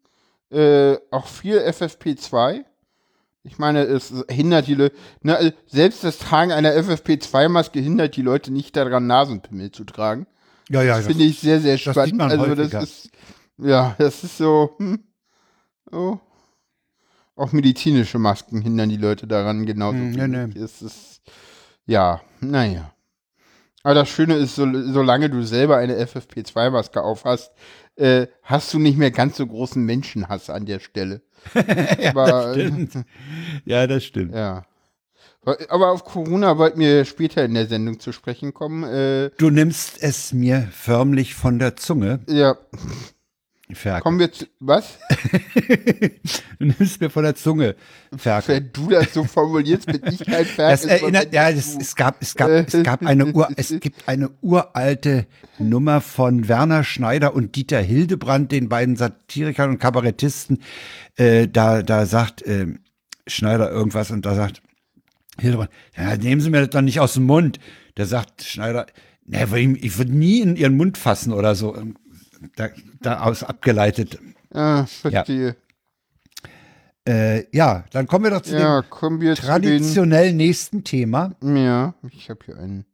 äh, 0.51 0.97
auch 1.12 1.27
viel 1.27 1.59
FFP2. 1.59 2.63
Ich 3.45 3.57
meine, 3.57 3.83
es 3.83 4.13
hindert 4.29 4.67
die 4.67 4.75
Leute, 4.75 4.95
ne, 5.21 5.36
also 5.36 5.51
selbst 5.67 6.03
das 6.03 6.17
Tragen 6.17 6.51
einer 6.51 6.71
FFP2-Maske 6.73 7.79
hindert 7.79 8.15
die 8.15 8.21
Leute 8.21 8.51
nicht 8.51 8.75
daran, 8.75 9.07
Nasenpimmel 9.07 9.71
zu 9.71 9.83
tragen. 9.83 10.27
ja, 10.69 10.81
ja, 10.81 10.97
Das 10.97 11.07
finde 11.07 11.25
ich 11.25 11.39
sehr, 11.39 11.59
sehr 11.59 11.77
sieht 11.77 11.91
spannend. 11.91 12.17
man 12.17 12.31
also 12.31 12.43
häufiger. 12.43 12.79
das 12.79 12.83
ist, 12.83 13.09
ja, 13.57 13.95
das 13.97 14.23
ist 14.23 14.38
so, 14.38 14.75
hm, 14.77 15.03
oh. 15.91 16.19
Auch 17.36 17.52
medizinische 17.52 18.19
Masken 18.19 18.62
hindern 18.62 18.89
die 18.89 18.98
Leute 18.98 19.26
daran, 19.28 19.65
genauso. 19.65 19.98
Hm, 19.98 20.13
wie 20.15 20.28
nee, 20.28 20.48
nee. 20.48 20.60
Es 20.60 20.82
ist, 20.82 21.22
ja, 21.86 22.22
naja. 22.41 22.93
Aber 23.84 23.96
das 23.96 24.10
Schöne 24.10 24.36
ist, 24.36 24.56
so, 24.56 24.65
solange 24.91 25.30
du 25.30 25.43
selber 25.43 25.78
eine 25.78 25.98
FFP2-Maske 26.06 27.02
aufhast, 27.02 27.52
äh, 27.96 28.28
hast 28.43 28.74
du 28.74 28.80
nicht 28.80 28.98
mehr 28.98 29.12
ganz 29.12 29.36
so 29.38 29.46
großen 29.46 29.84
Menschenhass 29.84 30.50
an 30.50 30.65
der 30.65 30.80
Stelle. 30.80 31.22
ja, 32.00 32.12
aber- 32.12 32.26
das 32.32 32.56
stimmt. 32.56 33.06
Ja, 33.65 33.88
das 33.88 34.04
stimmt. 34.06 34.34
Ja. 34.34 34.65
Aber 35.67 35.91
auf 35.91 36.06
Corona 36.06 36.58
wollten 36.58 36.80
wir 36.80 37.04
später 37.04 37.43
in 37.43 37.54
der 37.54 37.67
Sendung 37.67 38.00
zu 38.00 38.13
sprechen 38.13 38.54
kommen. 38.54 38.84
Äh, 38.84 39.32
Du 39.38 39.50
nimmst 39.50 40.02
es 40.02 40.32
mir 40.32 40.69
förmlich 40.72 41.36
von 41.36 41.60
der 41.60 41.76
Zunge, 41.76 42.22
ja, 42.30 42.56
Ferkel. 43.71 44.02
kommen 44.02 44.19
wir 44.19 44.32
zu, 44.32 44.45
was? 44.60 44.99
Du 46.60 46.65
nimmst 46.65 46.99
mir 47.02 47.10
von 47.10 47.23
der 47.23 47.36
Zunge, 47.36 47.76
Ferkel. 48.15 48.56
Wenn 48.56 48.69
du 48.73 48.89
das 48.89 49.13
so 49.13 49.23
formulierst, 49.23 49.86
bin 49.86 50.02
ich 50.12 50.19
kein 50.26 50.45
Ferkel. 50.45 50.71
Das 50.71 50.86
erinnert, 50.86 51.34
ja, 51.34 51.52
das, 51.52 51.76
es 51.76 51.95
gab, 51.95 52.21
es 52.21 52.36
gab, 52.36 52.49
es 52.49 52.84
gab 52.84 53.06
eine 53.06 53.34
Ur, 53.34 53.49
es 53.56 53.73
gibt 53.80 54.08
eine 54.08 54.30
uralte 54.41 55.28
Nummer 55.60 56.02
von 56.02 56.47
Werner 56.47 56.84
Schneider 56.84 57.34
und 57.34 57.56
Dieter 57.56 57.82
Hildebrand, 57.82 58.52
den 58.52 58.69
beiden 58.69 58.95
Satirikern 58.95 59.71
und 59.71 59.80
Kabarettisten. 59.80 60.62
Äh, 61.15 61.47
da, 61.47 61.84
da 61.84 62.06
sagt 62.06 62.45
ähm, 62.45 62.80
Schneider 63.28 63.71
irgendwas 63.71 64.12
und 64.12 64.26
da 64.26 64.36
sagt 64.36 64.62
Hildebrand, 65.39 65.71
ja, 65.97 66.15
nehmen 66.17 66.41
Sie 66.41 66.49
mir 66.49 66.62
das 66.62 66.69
doch 66.69 66.82
nicht 66.82 66.99
aus 66.99 67.13
dem 67.13 67.23
Mund. 67.23 67.60
Da 67.95 68.06
sagt 68.06 68.43
Schneider, 68.43 68.88
ne, 69.26 69.78
ich 69.82 69.97
würde 69.97 70.15
nie 70.15 70.41
in 70.41 70.56
Ihren 70.56 70.78
Mund 70.78 70.97
fassen 70.97 71.34
oder 71.34 71.56
so. 71.56 71.76
Da, 72.56 72.69
daraus 73.01 73.43
abgeleitet. 73.43 74.19
Ah, 74.53 74.86
verstehe. 74.86 75.56
Äh, 77.08 77.45
ja, 77.56 77.84
dann 77.91 78.08
kommen 78.08 78.23
wir 78.25 78.32
doch 78.32 78.41
zu 78.41 78.58
Ja, 78.58 78.82
dem 78.82 79.36
traditionell 79.36 80.34
nächsten 80.34 80.84
Thema. 80.84 81.32
den. 81.41 81.58
Ja, 81.58 81.93
ich 82.10 82.29
habe 82.29 82.39
hier 82.45 82.58
einen. 82.58 82.86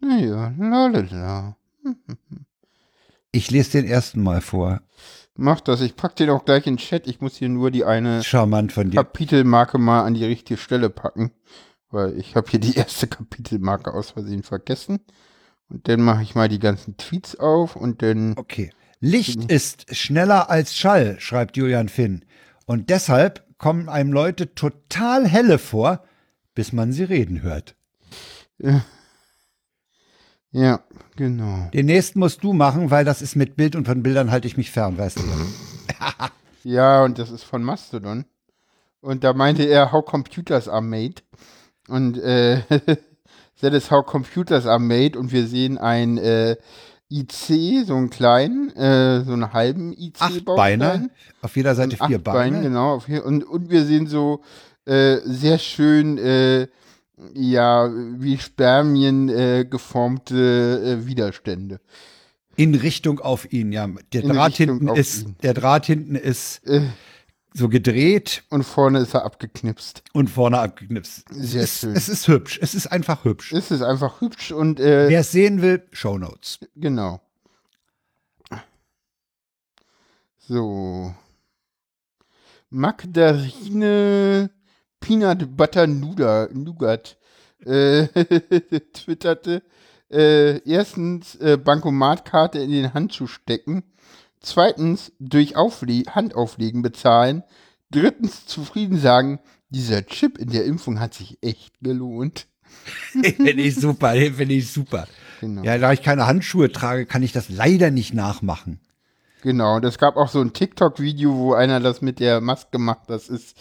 Naja, 0.00 0.52
lalala. 0.58 1.56
Ich 3.32 3.50
lese 3.50 3.72
den 3.82 3.86
ersten 3.86 4.22
Mal 4.22 4.40
vor. 4.40 4.80
Mach 5.34 5.60
das, 5.60 5.80
ich 5.80 5.96
pack 5.96 6.16
den 6.16 6.30
auch 6.30 6.44
gleich 6.44 6.66
in 6.66 6.74
den 6.74 6.78
Chat. 6.78 7.06
Ich 7.06 7.20
muss 7.20 7.36
hier 7.36 7.48
nur 7.48 7.70
die 7.70 7.84
eine 7.84 8.22
Charmant 8.22 8.72
von 8.72 8.90
dir. 8.90 8.96
Kapitelmarke 8.96 9.78
mal 9.78 10.04
an 10.04 10.14
die 10.14 10.24
richtige 10.24 10.58
Stelle 10.58 10.88
packen. 10.88 11.32
Weil 11.90 12.18
ich 12.18 12.36
habe 12.36 12.50
hier 12.50 12.60
die 12.60 12.74
erste 12.74 13.06
Kapitelmarke 13.08 13.92
aus 13.92 14.12
Versehen 14.12 14.42
vergessen. 14.42 15.00
Und 15.68 15.88
dann 15.88 16.00
mache 16.00 16.22
ich 16.22 16.34
mal 16.34 16.48
die 16.48 16.58
ganzen 16.58 16.96
Tweets 16.96 17.36
auf 17.36 17.76
und 17.76 18.02
dann. 18.02 18.34
Okay. 18.36 18.70
Licht 19.00 19.50
ist 19.50 19.94
schneller 19.94 20.48
als 20.48 20.76
Schall, 20.76 21.20
schreibt 21.20 21.56
Julian 21.56 21.88
Finn. 21.88 22.24
Und 22.64 22.88
deshalb 22.90 23.44
kommen 23.58 23.88
einem 23.88 24.12
Leute 24.12 24.54
total 24.54 25.26
helle 25.26 25.58
vor, 25.58 26.02
bis 26.54 26.72
man 26.72 26.92
sie 26.92 27.04
reden 27.04 27.42
hört. 27.42 27.76
Ja, 30.52 30.80
genau. 31.16 31.68
Den 31.74 31.84
nächsten 31.84 32.18
musst 32.18 32.42
du 32.42 32.54
machen, 32.54 32.90
weil 32.90 33.04
das 33.04 33.20
ist 33.20 33.36
mit 33.36 33.56
Bild 33.56 33.76
und 33.76 33.84
von 33.86 34.02
Bildern 34.02 34.30
halte 34.30 34.46
ich 34.46 34.56
mich 34.56 34.70
fern, 34.70 34.96
weißt 34.96 35.18
du. 35.18 35.22
Ja, 36.62 37.04
und 37.04 37.18
das 37.18 37.30
ist 37.30 37.44
von 37.44 37.62
Mastodon. 37.62 38.24
Und 39.00 39.22
da 39.22 39.34
meinte 39.34 39.64
er, 39.64 39.92
how 39.92 40.04
computers 40.04 40.66
are 40.66 40.82
made. 40.82 41.16
Und 41.88 42.18
äh, 42.18 42.62
That 43.60 43.72
is 43.72 43.90
how 43.90 44.04
computers 44.04 44.66
are 44.66 44.78
made 44.78 45.18
und 45.18 45.32
wir 45.32 45.46
sehen 45.46 45.78
ein 45.78 46.18
äh, 46.18 46.56
IC, 47.10 47.86
so 47.86 47.94
einen 47.94 48.10
kleinen, 48.10 48.70
äh, 48.76 49.24
so 49.24 49.32
einen 49.32 49.52
halben 49.52 49.92
IC. 49.92 50.16
Acht 50.18 50.44
Beine, 50.44 51.10
auf 51.40 51.56
jeder 51.56 51.74
Seite 51.74 51.96
vier 51.96 52.16
Acht 52.16 52.24
Beine. 52.24 52.62
Genau, 52.62 53.02
hier, 53.06 53.24
und, 53.24 53.44
und 53.44 53.70
wir 53.70 53.84
sehen 53.84 54.06
so 54.06 54.42
äh, 54.84 55.18
sehr 55.24 55.58
schön, 55.58 56.18
äh, 56.18 56.66
ja, 57.34 57.90
wie 57.90 58.36
Spermien 58.38 59.28
äh, 59.28 59.64
geformte 59.68 60.98
äh, 61.02 61.06
Widerstände. 61.06 61.80
In 62.56 62.74
Richtung 62.74 63.20
auf 63.20 63.52
ihn, 63.52 63.72
ja. 63.72 63.88
Der 64.12 64.22
In 64.22 64.30
Draht 64.30 64.58
Richtung 64.58 64.78
hinten 64.78 64.94
ist, 64.96 65.22
ihn. 65.22 65.36
der 65.42 65.54
Draht 65.54 65.86
hinten 65.86 66.14
ist 66.14 66.66
Äh, 66.66 66.82
so 67.56 67.68
gedreht 67.68 68.44
und 68.50 68.64
vorne 68.64 69.00
ist 69.00 69.14
er 69.14 69.24
abgeknipst. 69.24 70.02
und 70.12 70.28
vorne 70.28 70.58
abgeknipst. 70.58 71.24
Sehr 71.30 71.62
es, 71.62 71.72
ist, 71.72 71.80
schön. 71.80 71.96
es 71.96 72.08
ist 72.08 72.28
hübsch. 72.28 72.58
Es 72.60 72.74
ist 72.74 72.86
einfach 72.88 73.24
hübsch. 73.24 73.52
Es 73.52 73.70
ist 73.70 73.82
einfach 73.82 74.20
hübsch 74.20 74.52
und 74.52 74.78
äh, 74.78 75.08
Wer 75.08 75.20
es 75.20 75.32
sehen 75.32 75.62
will, 75.62 75.82
Shownotes. 75.92 76.60
Genau. 76.76 77.20
So. 80.38 81.14
Magdarine 82.68 84.50
Peanut 85.00 85.56
Butter 85.56 85.86
Nuda, 85.86 86.48
Nougat 86.52 87.16
äh, 87.64 88.06
twitterte, 88.92 89.62
äh, 90.10 90.58
erstens 90.68 91.36
äh, 91.36 91.56
Bankomatkarte 91.56 92.58
in 92.58 92.70
den 92.70 92.94
Handschuh 92.94 93.26
stecken, 93.26 93.82
zweitens 94.40 95.12
durch 95.18 95.56
Aufle 95.56 96.04
Handauflegen 96.08 96.82
bezahlen, 96.82 97.42
drittens 97.90 98.46
zufrieden 98.46 98.98
sagen, 98.98 99.40
dieser 99.68 100.06
Chip 100.06 100.38
in 100.38 100.50
der 100.50 100.64
Impfung 100.64 101.00
hat 101.00 101.14
sich 101.14 101.38
echt 101.42 101.74
gelohnt. 101.80 102.46
Finde 103.12 103.52
ich 103.52 103.74
super, 103.74 104.12
finde 104.12 104.54
ich 104.54 104.70
super. 104.72 105.06
Genau. 105.40 105.62
Ja, 105.62 105.78
da 105.78 105.92
ich 105.92 106.02
keine 106.02 106.26
Handschuhe 106.26 106.70
trage, 106.70 107.06
kann 107.06 107.22
ich 107.22 107.32
das 107.32 107.48
leider 107.48 107.90
nicht 107.90 108.14
nachmachen. 108.14 108.80
Genau, 109.42 109.76
und 109.76 109.84
es 109.84 109.98
gab 109.98 110.16
auch 110.16 110.28
so 110.28 110.40
ein 110.40 110.52
TikTok-Video, 110.52 111.34
wo 111.36 111.54
einer 111.54 111.78
das 111.80 112.00
mit 112.02 112.20
der 112.20 112.40
Maske 112.40 112.78
macht. 112.78 113.08
Das 113.08 113.28
ist 113.28 113.56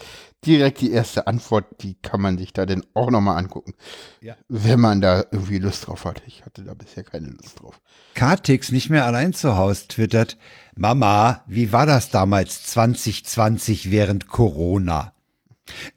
direkt 0.46 0.82
die 0.82 0.92
erste 0.92 1.28
Antwort, 1.28 1.66
die 1.82 1.96
kann 1.96 2.22
man 2.22 2.38
sich 2.38 2.54
da 2.54 2.66
denn 2.66 2.86
auch 2.94 3.10
nochmal 3.10 3.38
angucken. 3.38 3.74
Ja. 4.22 4.36
Wenn 4.48 4.80
man 4.80 5.02
da 5.02 5.26
irgendwie 5.32 5.60
Lust 5.60 5.88
drauf 5.88 6.06
hat. 6.06 6.22
Ich 6.28 6.46
hatte 6.46 6.64
da 6.64 6.74
bisher 6.74 7.04
keine 7.04 7.28
Lust 7.28 7.62
drauf. 7.62 7.82
Kartix 8.14 8.72
nicht 8.72 8.90
mehr 8.90 9.06
allein 9.06 9.34
zu 9.34 9.58
Hause 9.58 9.88
twittert, 9.88 10.38
Mama, 10.76 11.44
wie 11.48 11.72
war 11.72 11.86
das 11.86 12.10
damals 12.10 12.64
2020 12.64 13.92
während 13.92 14.28
Corona? 14.28 15.14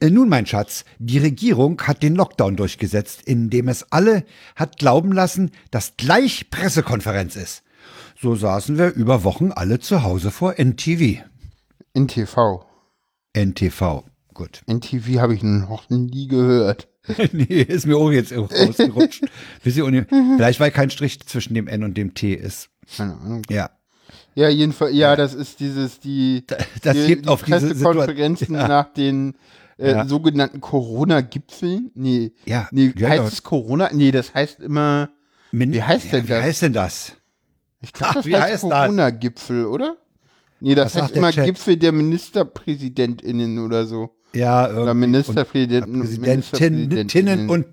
Äh, 0.00 0.10
Nun, 0.10 0.28
mein 0.28 0.46
Schatz, 0.46 0.84
die 0.98 1.18
Regierung 1.18 1.80
hat 1.82 2.02
den 2.02 2.14
Lockdown 2.14 2.56
durchgesetzt, 2.56 3.22
indem 3.22 3.68
es 3.68 3.92
alle 3.92 4.24
hat 4.56 4.78
glauben 4.78 5.12
lassen, 5.12 5.50
dass 5.70 5.96
gleich 5.96 6.50
Pressekonferenz 6.50 7.36
ist. 7.36 7.62
So 8.20 8.34
saßen 8.34 8.78
wir 8.78 8.94
über 8.94 9.24
Wochen 9.24 9.52
alle 9.52 9.78
zu 9.78 10.02
Hause 10.02 10.30
vor 10.30 10.58
NTV. 10.58 11.22
NTV. 11.94 12.64
NTV, 13.36 14.04
gut. 14.38 14.62
NTV 14.66 15.18
habe 15.20 15.34
ich 15.34 15.42
noch 15.42 15.90
nie 15.90 16.28
gehört. 16.28 16.88
nee, 17.32 17.62
ist 17.62 17.86
mir 17.86 17.96
auch 17.96 18.10
jetzt 18.10 18.32
auch 18.32 18.50
rausgerutscht. 18.50 19.22
Und 19.82 20.06
Vielleicht 20.36 20.60
weil 20.60 20.70
kein 20.70 20.90
Strich 20.90 21.20
zwischen 21.26 21.54
dem 21.54 21.66
N 21.68 21.82
und 21.84 21.96
dem 21.96 22.14
T 22.14 22.32
ist. 22.34 22.70
Keine 22.96 23.16
Ahnung. 23.18 23.42
Ja. 23.50 23.70
Ja, 24.34 24.48
jedenfalls, 24.48 24.94
ja, 24.94 25.16
das 25.16 25.34
ist 25.34 25.58
dieses, 25.60 25.98
die, 26.00 26.44
das 26.82 26.94
die, 26.94 27.02
hebt 27.02 27.24
die 27.24 27.28
auf 27.28 27.42
Pressekonferenzen 27.42 28.54
Ja. 28.54 28.68
nach 28.68 28.92
den 28.92 29.34
äh, 29.78 29.90
Ja. 29.92 30.06
sogenannten 30.06 30.60
Corona-Gipfeln. 30.60 31.90
Nee, 31.94 32.32
Ja, 32.46 32.68
nee 32.70 32.92
ja, 32.96 33.08
heißt 33.08 33.32
es 33.32 33.42
Corona? 33.42 33.90
Nee, 33.92 34.12
das 34.12 34.34
heißt 34.34 34.60
immer, 34.60 35.10
Min- 35.50 35.72
Wie 35.72 35.82
heißt 35.82 36.12
denn 36.12 36.26
das? 36.26 36.28
Wie 36.28 36.42
heißt 36.42 36.62
denn 36.62 36.72
das? 36.72 37.12
Ich 37.80 37.92
glaube, 37.92 38.10
Ach, 38.10 38.14
das 38.16 38.26
wie 38.26 38.36
heißt 38.36 38.52
heißt? 38.52 38.62
Corona-Gipfel, 38.62 39.66
oder? 39.66 39.96
Nee, 40.60 40.74
das 40.74 40.94
Was 40.94 41.02
heißt 41.04 41.16
immer? 41.16 41.32
Gipfel 41.32 41.76
der 41.76 41.92
MinisterpräsidentInnen 41.92 43.58
oder 43.64 43.86
so. 43.86 44.10
Ja, 44.34 44.66
Oder 44.68 44.78
irgendwie. 44.78 44.94
Ministerpräsidenten. 45.06 46.00
Und 46.02 46.06
Präsidentinnen 46.52 47.48
und 47.50 47.66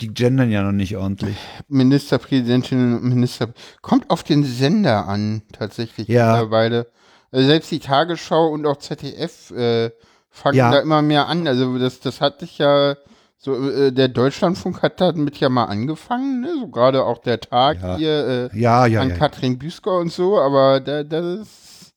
die 0.00 0.08
gendern 0.12 0.50
ja 0.50 0.62
noch 0.62 0.72
nicht 0.72 0.96
ordentlich. 0.96 1.36
Ministerpräsidentinnen 1.68 2.98
und 2.98 3.08
Minister. 3.08 3.48
Kommt 3.80 4.10
auf 4.10 4.22
den 4.22 4.44
Sender 4.44 5.06
an, 5.08 5.42
tatsächlich 5.52 6.08
Ja. 6.08 6.32
mittlerweile. 6.32 6.86
Also 7.30 7.46
selbst 7.46 7.70
die 7.70 7.78
Tagesschau 7.78 8.48
und 8.48 8.66
auch 8.66 8.76
ZDF 8.76 9.50
äh, 9.52 9.90
fangen 10.30 10.56
Ja. 10.58 10.70
da 10.70 10.80
immer 10.80 11.02
mehr 11.02 11.26
an. 11.28 11.46
Also 11.46 11.78
das, 11.78 12.00
das 12.00 12.20
hat 12.20 12.40
sich 12.40 12.58
ja 12.58 12.96
so, 13.38 13.54
äh, 13.70 13.92
der 13.92 14.08
Deutschlandfunk 14.08 14.82
hat 14.82 15.00
damit 15.00 15.38
ja 15.40 15.48
mal 15.48 15.64
angefangen, 15.64 16.42
ne? 16.42 16.52
So 16.60 16.68
gerade 16.68 17.04
auch 17.04 17.18
der 17.18 17.40
Tag 17.40 17.80
Ja. 17.82 17.96
hier, 17.96 18.50
äh, 18.52 18.58
Ja, 18.58 18.86
ja, 18.86 19.00
an. 19.00 19.14
Katrin 19.14 19.58
Büsker 19.58 19.98
und 19.98 20.12
so, 20.12 20.38
aber 20.38 20.80
da, 20.80 21.02
das 21.02 21.24
ist 21.40 21.94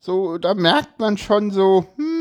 so, 0.00 0.38
da 0.38 0.54
merkt 0.54 0.98
man 1.00 1.18
schon 1.18 1.50
so, 1.50 1.84
hm, 1.96 2.17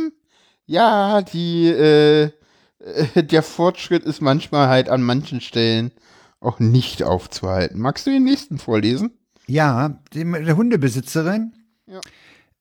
ja, 0.67 1.21
die, 1.23 1.67
äh, 1.67 2.31
der 3.15 3.41
Fortschritt 3.43 4.03
ist 4.03 4.21
manchmal 4.21 4.67
halt 4.67 4.89
an 4.89 5.01
manchen 5.01 5.41
Stellen 5.41 5.91
auch 6.39 6.59
nicht 6.59 7.01
aufzuhalten. 7.03 7.79
Magst 7.81 8.05
du 8.05 8.11
den 8.11 8.23
nächsten 8.23 8.59
vorlesen? 8.59 9.11
Ja, 9.47 9.99
der 10.13 10.55
Hundebesitzerin, 10.55 11.53
Ja. 11.87 12.01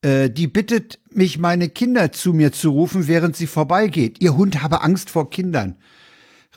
äh, 0.01 0.29
die 0.31 0.47
bittet 0.47 0.99
mich, 1.11 1.37
meine 1.37 1.69
Kinder 1.69 2.11
zu 2.11 2.33
mir 2.33 2.51
zu 2.51 2.71
rufen, 2.71 3.07
während 3.07 3.35
sie 3.35 3.45
vorbeigeht. 3.45 4.21
Ihr 4.21 4.35
Hund 4.35 4.63
habe 4.63 4.81
Angst 4.81 5.09
vor 5.11 5.29
Kindern. 5.29 5.75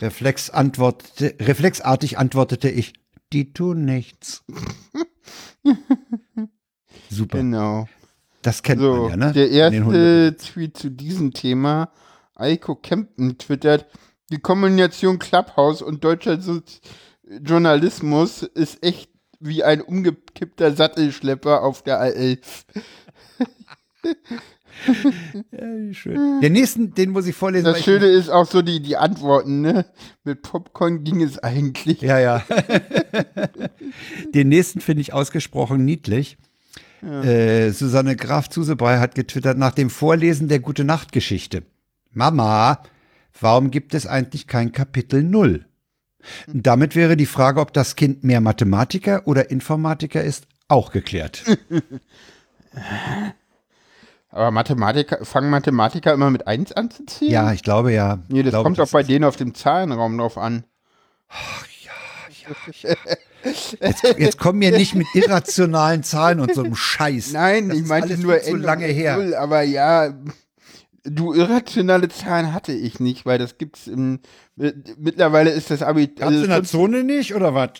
Reflex 0.01 0.49
antwortete, 0.49 1.35
reflexartig 1.45 2.17
antwortete 2.17 2.71
ich, 2.71 2.95
die 3.33 3.53
tun 3.53 3.85
nichts. 3.85 4.45
Super. 7.11 7.39
Genau. 7.39 7.89
Das 8.43 8.63
kennt 8.63 8.81
So, 8.81 8.95
man 8.95 9.11
ja, 9.11 9.17
ne? 9.17 9.33
der 9.33 9.49
den 9.49 9.89
erste 9.89 10.37
Tweet 10.37 10.77
zu 10.77 10.91
diesem 10.91 11.33
Thema, 11.33 11.91
Eiko 12.35 12.75
Kempten 12.75 13.37
twittert, 13.39 13.87
die 14.31 14.39
Kombination 14.39 15.19
Clubhouse 15.19 15.83
und 15.83 16.05
deutscher 16.05 16.41
so 16.41 16.61
Journalismus 17.43 18.43
ist 18.43 18.83
echt 18.83 19.11
wie 19.41 19.65
ein 19.65 19.81
umgekippter 19.81 20.73
Sattelschlepper 20.73 21.63
auf 21.63 21.83
der 21.83 22.01
A11. 22.01 22.41
Ja, 25.51 25.67
wie 25.77 25.95
schön. 25.95 26.41
Der 26.41 26.49
nächsten, 26.49 26.95
den 26.95 27.11
muss 27.11 27.27
ich 27.27 27.35
vorlesen. 27.35 27.67
Das 27.67 27.85
Schöne 27.85 28.07
ist 28.07 28.31
auch 28.31 28.47
so 28.47 28.63
die, 28.63 28.81
die 28.81 28.97
Antworten, 28.97 29.61
ne? 29.61 29.85
Mit 30.25 30.41
Popcorn 30.41 31.05
ging 31.05 31.23
es 31.23 31.39
eigentlich. 31.39 32.01
Ja, 32.01 32.19
ja. 32.19 32.43
Den 34.35 34.49
nächsten 34.49 34.81
finde 34.81 35.03
ich 35.03 35.13
ausgesprochen 35.13 35.85
niedlich. 35.85 36.39
Äh, 37.03 37.71
Susanne 37.71 38.17
Graf 38.17 38.49
Zusebrei 38.49 38.99
hat 38.99 39.15
getwittert 39.15 39.59
nach 39.59 39.73
dem 39.73 39.91
Vorlesen 39.91 40.49
der 40.49 40.61
Gute 40.61 40.85
Nacht 40.85 41.13
Geschichte. 41.13 41.63
Mama, 42.13 42.83
warum 43.41 43.71
gibt 43.71 43.95
es 43.95 44.07
eigentlich 44.07 44.47
kein 44.47 44.73
Kapitel 44.73 45.23
Null? 45.23 45.67
Und 46.47 46.67
damit 46.67 46.97
wäre 46.97 47.17
die 47.17 47.27
Frage, 47.27 47.61
ob 47.61 47.73
das 47.73 47.97
Kind 47.97 48.25
mehr 48.25 48.41
Mathematiker 48.41 49.27
oder 49.27 49.51
Informatiker 49.51 50.23
ist, 50.23 50.47
auch 50.69 50.93
geklärt. 50.93 51.45
Aber 54.31 54.53
Mathematiker, 54.53 55.25
fangen 55.25 55.51
Mathematiker 55.51 56.13
immer 56.13 56.31
mit 56.31 56.47
1 56.47 56.73
an 56.73 56.91
zu 56.91 57.05
zählen? 57.07 57.33
ja, 57.33 57.53
ich 57.53 57.63
glaube 57.63 57.93
ja. 57.93 58.19
Nee, 58.29 58.43
das 58.43 58.51
glaube, 58.51 58.65
kommt 58.65 58.81
auch 58.81 58.91
bei 58.91 59.03
denen 59.03 59.25
auf 59.25 59.37
dem 59.37 59.55
Zahlenraum 59.55 60.19
drauf 60.19 60.39
an. 60.39 60.65
Jetzt, 63.45 64.03
jetzt 64.19 64.39
kommen 64.39 64.61
wir 64.61 64.71
nicht 64.73 64.95
mit 64.95 65.07
irrationalen 65.15 66.03
Zahlen 66.03 66.41
und 66.41 66.55
so 66.55 66.63
einem 66.63 66.77
Scheiß. 66.77 67.33
Nein, 67.33 67.69
Das 67.71 67.79
ich 67.79 67.87
meinte 67.87 68.09
alles 68.15 68.21
nur 68.23 68.41
zu 68.41 68.57
lange 68.57 68.87
her. 68.87 69.17
Null, 69.17 69.35
aber 69.35 69.63
ja, 69.63 70.13
du 71.05 71.33
irrationale 71.33 72.09
Zahlen 72.09 72.53
hatte 72.53 72.73
ich 72.73 73.01
nicht, 73.01 73.25
weil 73.27 73.39
das 73.39 73.57
gibt's 73.59 73.87
im 73.87 74.21
mit- 74.57 74.99
mittlerweile 74.99 75.51
ist 75.51 75.71
das 75.71 75.83
Abi 75.83 76.09
Gab's 76.09 76.35
in 76.37 76.49
der 76.49 76.65
Zone 76.65 77.03
nicht 77.05 77.35
oder 77.35 77.55
was? 77.55 77.71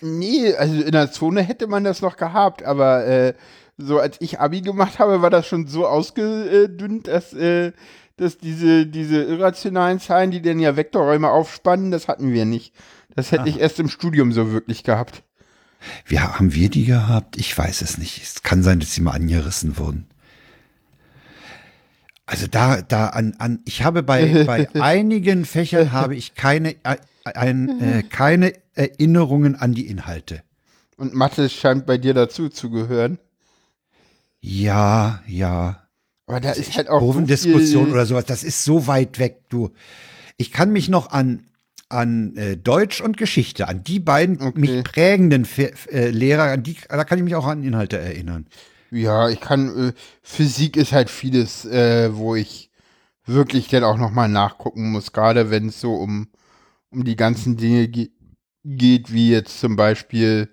nee, 0.00 0.54
also 0.54 0.80
in 0.82 0.92
der 0.92 1.12
Zone 1.12 1.42
hätte 1.42 1.66
man 1.66 1.84
das 1.84 2.00
noch 2.00 2.16
gehabt, 2.16 2.62
aber 2.62 3.06
äh, 3.06 3.34
so 3.76 3.98
als 3.98 4.16
ich 4.20 4.40
Abi 4.40 4.62
gemacht 4.62 4.98
habe, 4.98 5.20
war 5.22 5.30
das 5.30 5.46
schon 5.46 5.66
so 5.66 5.86
ausgedünnt, 5.86 7.08
dass 7.08 7.32
äh, 7.34 7.72
dass 8.16 8.38
diese 8.38 8.86
diese 8.86 9.22
irrationalen 9.22 9.98
Zahlen, 10.00 10.30
die 10.30 10.40
dann 10.42 10.58
ja 10.60 10.76
Vektorräume 10.76 11.30
aufspannen, 11.30 11.90
das 11.90 12.08
hatten 12.08 12.32
wir 12.32 12.44
nicht. 12.44 12.74
Das 13.14 13.32
hätte 13.32 13.48
ich 13.48 13.60
erst 13.60 13.78
im 13.80 13.88
Studium 13.88 14.32
so 14.32 14.52
wirklich 14.52 14.84
gehabt. 14.84 15.22
Wie 16.06 16.20
haben 16.20 16.54
wir 16.54 16.70
die 16.70 16.84
gehabt? 16.84 17.36
Ich 17.36 17.56
weiß 17.56 17.82
es 17.82 17.98
nicht. 17.98 18.22
Es 18.22 18.42
kann 18.42 18.62
sein, 18.62 18.80
dass 18.80 18.94
sie 18.94 19.00
mal 19.00 19.12
angerissen 19.12 19.76
wurden. 19.78 20.06
Also 22.24 22.46
da, 22.46 22.80
da 22.82 23.08
an, 23.08 23.34
an, 23.38 23.60
ich 23.64 23.82
habe 23.82 24.02
bei, 24.02 24.44
bei 24.46 24.68
einigen 24.80 25.44
Fächern 25.44 25.92
habe 25.92 26.14
ich 26.14 26.34
keine, 26.34 26.76
äh, 26.84 26.96
ein, 27.24 27.80
äh, 27.80 28.02
keine 28.02 28.54
Erinnerungen 28.74 29.56
an 29.56 29.74
die 29.74 29.86
Inhalte. 29.86 30.42
Und 30.96 31.14
Mathe 31.14 31.48
scheint 31.48 31.84
bei 31.84 31.98
dir 31.98 32.14
dazu 32.14 32.48
zu 32.48 32.70
gehören. 32.70 33.18
Ja, 34.40 35.22
ja. 35.26 35.82
Aber 36.26 36.40
da 36.40 36.52
ist 36.52 36.76
halt 36.76 36.88
auch 36.88 37.00
Kurvendiskussion 37.00 37.90
oder 37.90 38.06
sowas, 38.06 38.24
das 38.24 38.44
ist 38.44 38.64
so 38.64 38.86
weit 38.86 39.18
weg, 39.18 39.42
du. 39.48 39.70
Ich 40.36 40.52
kann 40.52 40.72
mich 40.72 40.88
noch 40.88 41.10
an 41.10 41.44
an 41.92 42.36
äh, 42.36 42.56
Deutsch 42.56 43.00
und 43.00 43.16
Geschichte, 43.16 43.68
an 43.68 43.84
die 43.84 44.00
beiden 44.00 44.40
Okay. 44.40 44.58
mich 44.58 44.84
prägenden 44.84 45.44
Fe 45.44 45.72
äh, 45.90 46.10
Lehrer, 46.10 46.44
an 46.44 46.62
die, 46.62 46.76
da 46.88 47.04
kann 47.04 47.18
ich 47.18 47.24
mich 47.24 47.34
auch 47.34 47.46
an 47.46 47.62
Inhalte 47.62 47.98
erinnern. 47.98 48.46
Ja, 48.90 49.28
ich 49.28 49.40
kann, 49.40 49.88
äh, 49.88 49.92
Physik 50.22 50.76
ist 50.76 50.92
halt 50.92 51.10
vieles, 51.10 51.64
äh, 51.64 52.14
wo 52.14 52.34
ich 52.34 52.70
wirklich 53.24 53.68
dann 53.68 53.84
auch 53.84 53.96
nochmal 53.96 54.28
nachgucken 54.28 54.90
muss, 54.90 55.12
gerade 55.12 55.50
wenn 55.50 55.68
es 55.68 55.80
so 55.80 55.94
um, 55.94 56.28
um 56.90 57.04
die 57.04 57.16
ganzen 57.16 57.56
Dinge 57.56 57.88
ge 57.88 58.10
geht, 58.64 59.12
wie 59.12 59.30
jetzt 59.30 59.58
zum 59.58 59.74
Beispiel 59.74 60.48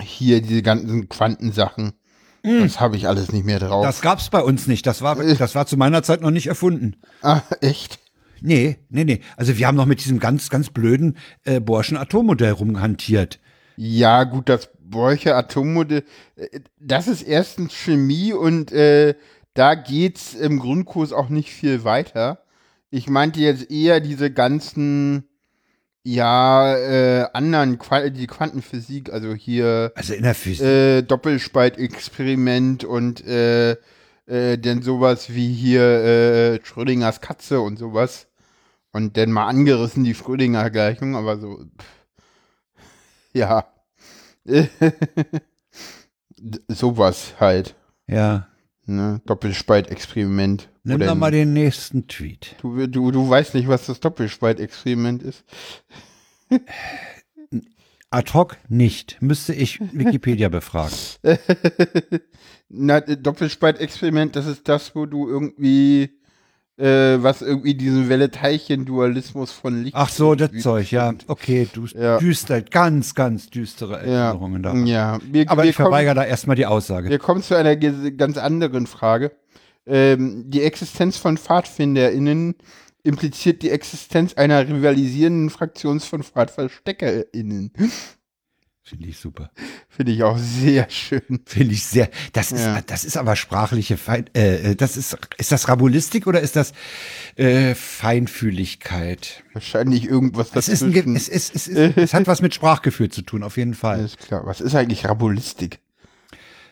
hier 0.00 0.40
diese 0.40 0.62
ganzen 0.62 1.08
Quantensachen. 1.08 1.94
Das 2.42 2.78
habe 2.78 2.96
ich 2.96 3.08
alles 3.08 3.32
nicht 3.32 3.46
mehr 3.46 3.58
drauf. 3.58 3.84
Das 3.84 4.02
gab's 4.02 4.28
bei 4.28 4.40
uns 4.42 4.66
nicht. 4.66 4.86
Das 4.86 5.00
war, 5.00 5.16
das 5.16 5.54
war 5.54 5.66
zu 5.66 5.76
meiner 5.78 6.02
Zeit 6.02 6.20
noch 6.20 6.30
nicht 6.30 6.46
erfunden. 6.46 6.96
ah, 7.22 7.40
echt? 7.62 7.98
Nee, 8.46 8.76
nee, 8.90 9.04
nee. 9.04 9.20
Also 9.38 9.56
wir 9.56 9.66
haben 9.66 9.76
noch 9.76 9.86
mit 9.86 10.04
diesem 10.04 10.18
ganz, 10.18 10.50
ganz 10.50 10.68
blöden 10.68 11.16
äh, 11.44 11.60
Borschen 11.60 11.96
Atommodell 11.96 12.52
rumhantiert. 12.52 13.40
Ja, 13.76 14.24
gut, 14.24 14.50
das 14.50 14.68
Borcher 14.82 15.34
Atommodell, 15.34 16.04
äh, 16.36 16.60
das 16.78 17.08
ist 17.08 17.22
erstens 17.22 17.72
Chemie 17.72 18.34
und 18.34 18.70
äh, 18.70 19.14
da 19.54 19.74
geht's 19.74 20.34
im 20.34 20.58
Grundkurs 20.58 21.14
auch 21.14 21.30
nicht 21.30 21.54
viel 21.54 21.84
weiter. 21.84 22.44
Ich 22.90 23.08
meinte 23.08 23.40
jetzt 23.40 23.70
eher 23.70 24.00
diese 24.00 24.30
ganzen, 24.30 25.24
ja, 26.02 26.76
äh, 26.76 27.26
anderen, 27.32 27.78
Qua 27.78 28.10
die 28.10 28.26
Quantenphysik, 28.26 29.10
also 29.10 29.32
hier 29.32 29.90
Also 29.94 30.12
in 30.12 30.22
der 30.22 30.34
Physik. 30.34 30.66
äh, 30.66 31.00
Doppelspaltexperiment 31.00 32.84
und 32.84 33.26
äh, 33.26 33.76
äh, 34.26 34.58
dann 34.58 34.82
sowas 34.82 35.32
wie 35.32 35.50
hier 35.50 35.82
äh, 35.82 36.60
Schrödingers 36.62 37.22
Katze 37.22 37.62
und 37.62 37.78
sowas. 37.78 38.26
Und 38.94 39.16
dann 39.16 39.32
mal 39.32 39.48
angerissen 39.48 40.04
die 40.04 40.14
Schrödinger 40.14 40.70
Gleichung, 40.70 41.16
aber 41.16 41.36
so, 41.38 41.64
pff, 41.78 42.06
ja. 43.32 43.66
Sowas 46.68 47.34
halt. 47.40 47.74
ja. 48.06 48.48
Ne? 48.86 49.20
Doppelspaltexperiment. 49.24 50.68
Nimm 50.84 50.96
Oder 50.96 51.06
doch 51.06 51.14
mal 51.14 51.30
den 51.30 51.54
nächsten 51.54 52.06
Tweet. 52.06 52.54
du, 52.60 52.86
du, 52.86 53.10
du 53.10 53.28
weißt 53.28 53.54
nicht, 53.54 53.66
was 53.66 53.86
das 53.86 53.98
Doppelspaltexperiment 53.98 55.22
ist. 55.22 55.42
Ad 58.10 58.32
hoc 58.34 58.58
nicht. 58.68 59.16
Müsste 59.20 59.54
ich 59.54 59.80
Wikipedia 59.80 60.50
befragen. 60.50 60.94
Na, 62.68 62.98
äh, 62.98 63.16
Doppelspaltexperiment, 63.16 64.36
das 64.36 64.46
ist 64.46 64.68
das, 64.68 64.94
wo 64.94 65.06
du 65.06 65.26
irgendwie, 65.28 66.10
äh, 66.76 67.22
was 67.22 67.40
irgendwie 67.42 67.74
diesen 67.74 68.08
Welle-Teilchen-Dualismus 68.08 69.52
von 69.52 69.82
Licht. 69.84 69.94
Ach 69.96 70.08
so, 70.08 70.34
das 70.34 70.50
Zeug, 70.60 70.90
ja. 70.90 71.12
Okay, 71.28 71.68
du 71.72 71.86
Ja. 71.86 72.18
düster, 72.18 72.62
ganz, 72.62 73.14
ganz 73.14 73.48
düstere 73.50 74.04
Ja, 74.06 74.26
Erinnerungen 74.28 74.62
da. 74.62 74.74
ja. 74.74 75.18
Wir, 75.30 75.48
Aber 75.50 75.62
wir 75.62 75.70
ich 75.70 75.76
verweigere 75.76 76.14
da 76.14 76.24
erstmal 76.24 76.56
die 76.56 76.66
Aussage. 76.66 77.08
Wir 77.10 77.18
kommen 77.18 77.42
zu 77.42 77.56
einer 77.56 77.76
ganz 77.76 78.36
anderen 78.38 78.86
Frage. 78.86 79.32
Ähm, 79.86 80.44
die 80.50 80.62
Existenz 80.62 81.16
von 81.16 81.36
PfadfinderInnen 81.36 82.54
impliziert 83.02 83.62
die 83.62 83.70
Existenz 83.70 84.34
einer 84.34 84.66
rivalisierenden 84.66 85.50
Fraktion 85.50 86.00
von 86.00 86.22
PfadversteckerInnen. 86.22 87.70
Finde 88.86 89.08
ich 89.08 89.18
super. 89.18 89.50
Finde 89.88 90.12
ich 90.12 90.22
auch 90.24 90.36
sehr 90.36 90.90
schön. 90.90 91.40
Finde 91.46 91.72
ich 91.72 91.84
sehr. 91.84 92.10
Das 92.34 92.52
ist, 92.52 92.60
Ja. 92.60 92.82
das 92.86 93.04
ist 93.06 93.16
aber 93.16 93.34
sprachliche 93.34 93.96
Fein, 93.96 94.26
äh, 94.36 94.72
äh, 94.72 94.74
das 94.76 94.98
ist, 94.98 95.16
ist 95.38 95.50
das 95.52 95.68
Rabulistik 95.68 96.26
oder 96.26 96.40
ist 96.42 96.54
das 96.54 96.72
äh, 97.36 97.74
Feinfühligkeit? 97.74 99.42
Wahrscheinlich 99.54 100.04
irgendwas 100.06 100.50
Es 100.54 100.68
ist, 100.68 100.82
ein, 100.82 101.16
es, 101.16 101.28
ist, 101.28 101.54
es, 101.54 101.66
ist, 101.66 101.96
es 101.96 102.12
hat 102.12 102.26
was 102.26 102.42
mit 102.42 102.54
Sprachgefühl 102.54 103.08
zu 103.10 103.22
tun, 103.22 103.42
auf 103.42 103.56
jeden 103.56 103.72
Fall. 103.74 104.00
Alles 104.00 104.18
klar. 104.18 104.44
Was 104.44 104.60
ist 104.60 104.74
eigentlich 104.74 105.06
Rabulistik? 105.06 105.78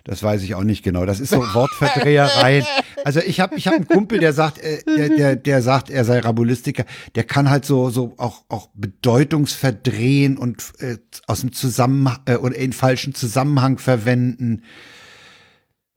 Das 0.05 0.23
weiß 0.23 0.43
ich 0.43 0.55
auch 0.55 0.65
nicht 0.65 0.83
genau. 0.83 1.07
Das 1.07 1.21
ist 1.21 1.31
so 1.31 1.39
Wortverdreherei. 1.55 2.65
Also 3.05 3.21
ich 3.21 3.41
habe 3.41 3.57
ich 3.57 3.67
hab 3.67 3.75
einen 3.75 3.87
Kumpel, 3.87 4.19
der 4.19 4.33
sagt, 4.33 4.59
äh, 4.59 4.83
der, 4.85 5.09
der, 5.09 5.37
der 5.37 5.63
sagt, 5.63 5.91
er 5.91 6.05
sei 6.05 6.21
Rabulistiker. 6.21 6.85
Der 7.15 7.25
kann 7.25 7.51
halt 7.51 7.65
so 7.65 7.91
so 7.91 8.15
auch 8.17 8.43
auch 8.49 8.69
Bedeutungsverdrehen 8.75 10.37
und 10.37 10.73
äh, 10.79 10.99
aus 11.27 11.41
dem 11.41 11.53
Zusammenhang 11.53 12.21
äh, 12.27 12.37
oder 12.37 12.57
in 12.57 12.73
falschen 12.73 13.15
Zusammenhang 13.15 13.79
verwenden. 13.79 14.63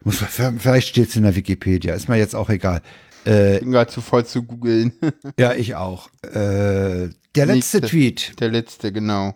Muss 0.03 0.21
man, 0.21 0.59
vielleicht 0.59 0.89
steht's 0.89 1.15
in 1.15 1.23
der 1.23 1.35
Wikipedia. 1.35 1.95
Ist 1.95 2.09
mir 2.09 2.17
jetzt 2.17 2.35
auch 2.35 2.49
egal. 2.49 2.81
Äh, 3.25 3.59
Bin 3.59 3.71
gerade 3.71 3.91
zu 3.91 4.01
voll 4.01 4.25
zu 4.25 4.43
googeln. 4.43 4.93
ja, 5.39 5.53
ich 5.53 5.75
auch. 5.75 6.09
Äh, 6.21 7.09
der 7.35 7.45
letzte 7.47 7.53
Nächste. 7.53 7.81
Tweet 7.81 8.39
Der 8.39 8.49
letzte, 8.49 8.91
genau. 8.91 9.35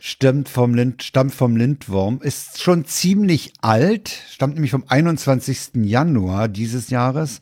Stammt 0.00 0.48
vom, 0.48 0.74
Lind, 0.74 1.02
stammt 1.02 1.34
vom 1.34 1.56
Lindwurm, 1.56 2.20
ist 2.22 2.60
schon 2.60 2.84
ziemlich 2.86 3.52
alt, 3.60 4.08
stammt 4.30 4.54
nämlich 4.54 4.72
vom 4.72 4.84
21. 4.88 5.72
Januar 5.74 6.48
dieses 6.48 6.90
Jahres 6.90 7.40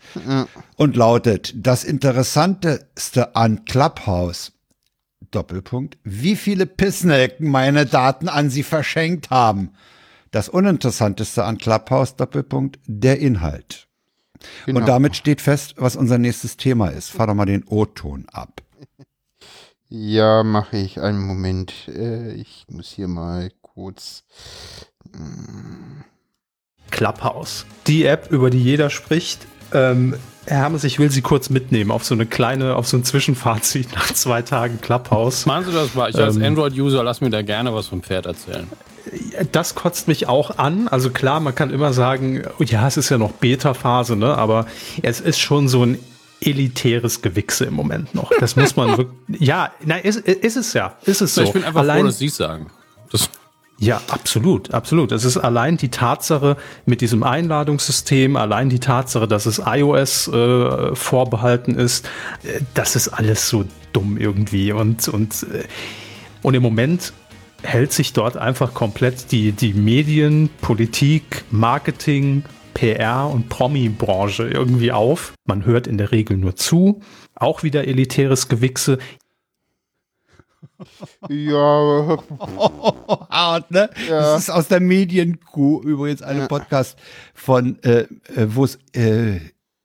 und 0.77 0.97
lautet, 0.97 1.55
das 1.57 1.85
Interessanteste 1.85 3.35
an 3.37 3.65
Clubhouse, 3.65 4.53
Doppelpunkt, 5.31 5.99
wie 6.05 6.37
viele 6.37 6.67
Pissnelken 6.67 7.51
meine 7.51 7.87
Daten 7.87 8.29
an 8.29 8.51
sie 8.51 8.63
verschenkt 8.63 9.31
haben. 9.31 9.71
Das 10.31 10.49
Uninteressanteste 10.49 11.45
an 11.45 11.59
Clubhouse, 11.59 12.17
Doppelpunkt, 12.17 12.79
der 12.87 13.19
Inhalt. 13.19 13.89
genau. 14.67 14.81
Und 14.81 14.89
damit 14.89 15.17
steht 15.17 15.41
fest, 15.41 15.75
was 15.79 15.97
unser 15.97 16.19
nächstes 16.19 16.57
Thema 16.57 16.89
ist. 16.89 17.11
Fahr 17.11 17.29
doch 17.29 17.35
mal 17.35 17.47
den 17.47 17.65
O-Ton 17.65 18.27
ab. 18.31 18.63
Ja, 19.89 20.43
mache 20.43 20.77
ich. 20.77 21.01
Einen 21.01 21.21
Moment. 21.21 21.73
Äh, 21.89 22.33
ich 22.35 22.67
muss 22.69 22.91
hier 22.91 23.09
mal 23.09 23.51
kurz. 23.63 24.25
Clubhouse. 26.91 27.65
Die 27.87 28.05
App, 28.05 28.31
über 28.31 28.51
die 28.51 28.63
jeder 28.63 28.91
spricht. 28.91 29.47
Ähm, 29.73 30.15
Herr 30.47 30.59
Hermes, 30.59 30.85
ich 30.85 30.99
will 30.99 31.11
Sie 31.11 31.21
kurz 31.21 31.51
mitnehmen 31.51 31.91
auf 31.91 32.05
so 32.05 32.15
eine 32.15 32.25
kleine, 32.25 32.77
auf 32.77 32.87
so 32.87 32.97
ein 32.97 33.05
Zwischenfazit 33.05 33.95
nach 33.95 34.13
zwei 34.13 34.43
Tagen 34.43 34.81
Clubhouse. 34.81 35.47
Machen 35.47 35.67
Sie 35.67 35.73
das 35.73 35.95
mal. 35.95 36.11
Ich 36.11 36.17
als 36.17 36.37
Ähm. 36.37 36.45
Android-User 36.45 37.03
lass 37.03 37.21
mir 37.21 37.31
da 37.31 37.43
gerne 37.43 37.75
was 37.75 37.89
vom 37.89 38.03
Pferd 38.03 38.27
erzählen. 38.27 38.67
Das 39.53 39.75
kotzt 39.75 40.09
mich 40.09 40.29
auch 40.29 40.59
an. 40.59 40.89
Also 40.89 41.11
klar, 41.11 41.41
man 41.41 41.55
kann 41.55 41.71
immer 41.71 41.93
sagen, 41.95 42.43
oh 42.59 42.63
ja, 42.63 42.87
es 42.87 42.99
ist 42.99 43.09
ja 43.09 43.17
noch 43.17 43.33
Beta-Phase, 43.33 44.17
ne? 44.17 44.37
aber 44.37 44.67
es 45.03 45.21
ist 45.21 45.39
schon 45.39 45.69
so 45.69 45.85
ein 45.85 45.99
elitäres 46.41 47.23
Gewichse 47.23 47.65
im 47.65 47.75
Moment 47.75 48.15
noch. 48.15 48.31
Das 48.41 48.57
muss 48.57 48.77
man 48.77 48.97
wirklich. 48.97 49.41
Ja, 49.41 49.73
nein, 49.85 50.03
ist, 50.03 50.21
ist 50.21 50.57
es 50.57 50.73
ja. 50.73 50.97
Ist 51.05 51.21
es 51.21 51.35
so. 51.35 51.43
ich 51.43 51.53
bin 51.53 51.65
einfach 51.65 51.81
Allein, 51.81 52.01
froh, 52.01 52.07
dass 52.07 52.19
Sie 52.19 52.29
sagen. 52.29 52.71
Das, 53.11 53.29
Ja, 53.79 54.01
absolut, 54.09 54.75
absolut. 54.75 55.13
Es 55.13 55.25
ist 55.25 55.37
allein 55.37 55.77
die 55.77 55.89
Tatsache 55.89 56.57
mit 56.85 57.01
diesem 57.01 57.23
Einladungssystem, 57.23 58.37
allein 58.37 58.71
die 58.71 58.81
Tatsache, 58.81 59.29
dass 59.29 59.47
es 59.47 59.63
iOS 59.65 60.29
äh, 60.29 60.95
vorbehalten 60.95 61.77
ist, 61.77 62.07
äh, 62.43 62.61
das 62.75 62.97
ist 62.97 63.09
alles 63.09 63.49
so 63.49 63.65
dumm 63.93 64.19
irgendwie 64.19 64.73
und 64.73 65.09
und 65.09 65.45
äh, 65.45 65.65
und 66.43 66.55
im 66.55 66.63
Moment 66.63 67.13
hält 67.63 67.93
sich 67.93 68.13
dort 68.13 68.37
einfach 68.37 68.75
komplett 68.75 69.33
die 69.33 69.53
die 69.53 69.75
Medien, 69.75 70.51
Politik, 70.61 71.45
Marketing, 71.51 72.45
PR 72.79 73.29
und 73.29 73.49
Promi-Branche 73.49 74.49
irgendwie 74.49 74.93
auf. 74.93 75.35
Man 75.45 75.65
hört 75.65 75.89
in 75.89 75.99
der 75.99 76.13
Regel 76.13 76.37
nur 76.37 76.55
zu. 76.55 77.01
Auch 77.35 77.65
wieder 77.65 77.89
elitäres 77.89 78.47
Gewichse. 78.49 78.99
Ja, 81.29 82.19
hart, 83.31 83.73
ne? 83.73 83.91
Das 84.09 84.43
ist 84.43 84.51
aus 84.51 84.69
der 84.69 84.79
Medienkuh 84.79 85.83
übrigens 85.83 86.23
eine 86.23 86.47
Podcast 86.47 86.97
von, 87.35 87.83
äh, 87.83 88.03
äh, 88.03 88.47
wo 88.47 88.65
es, 88.65 88.79
äh, 88.93 89.41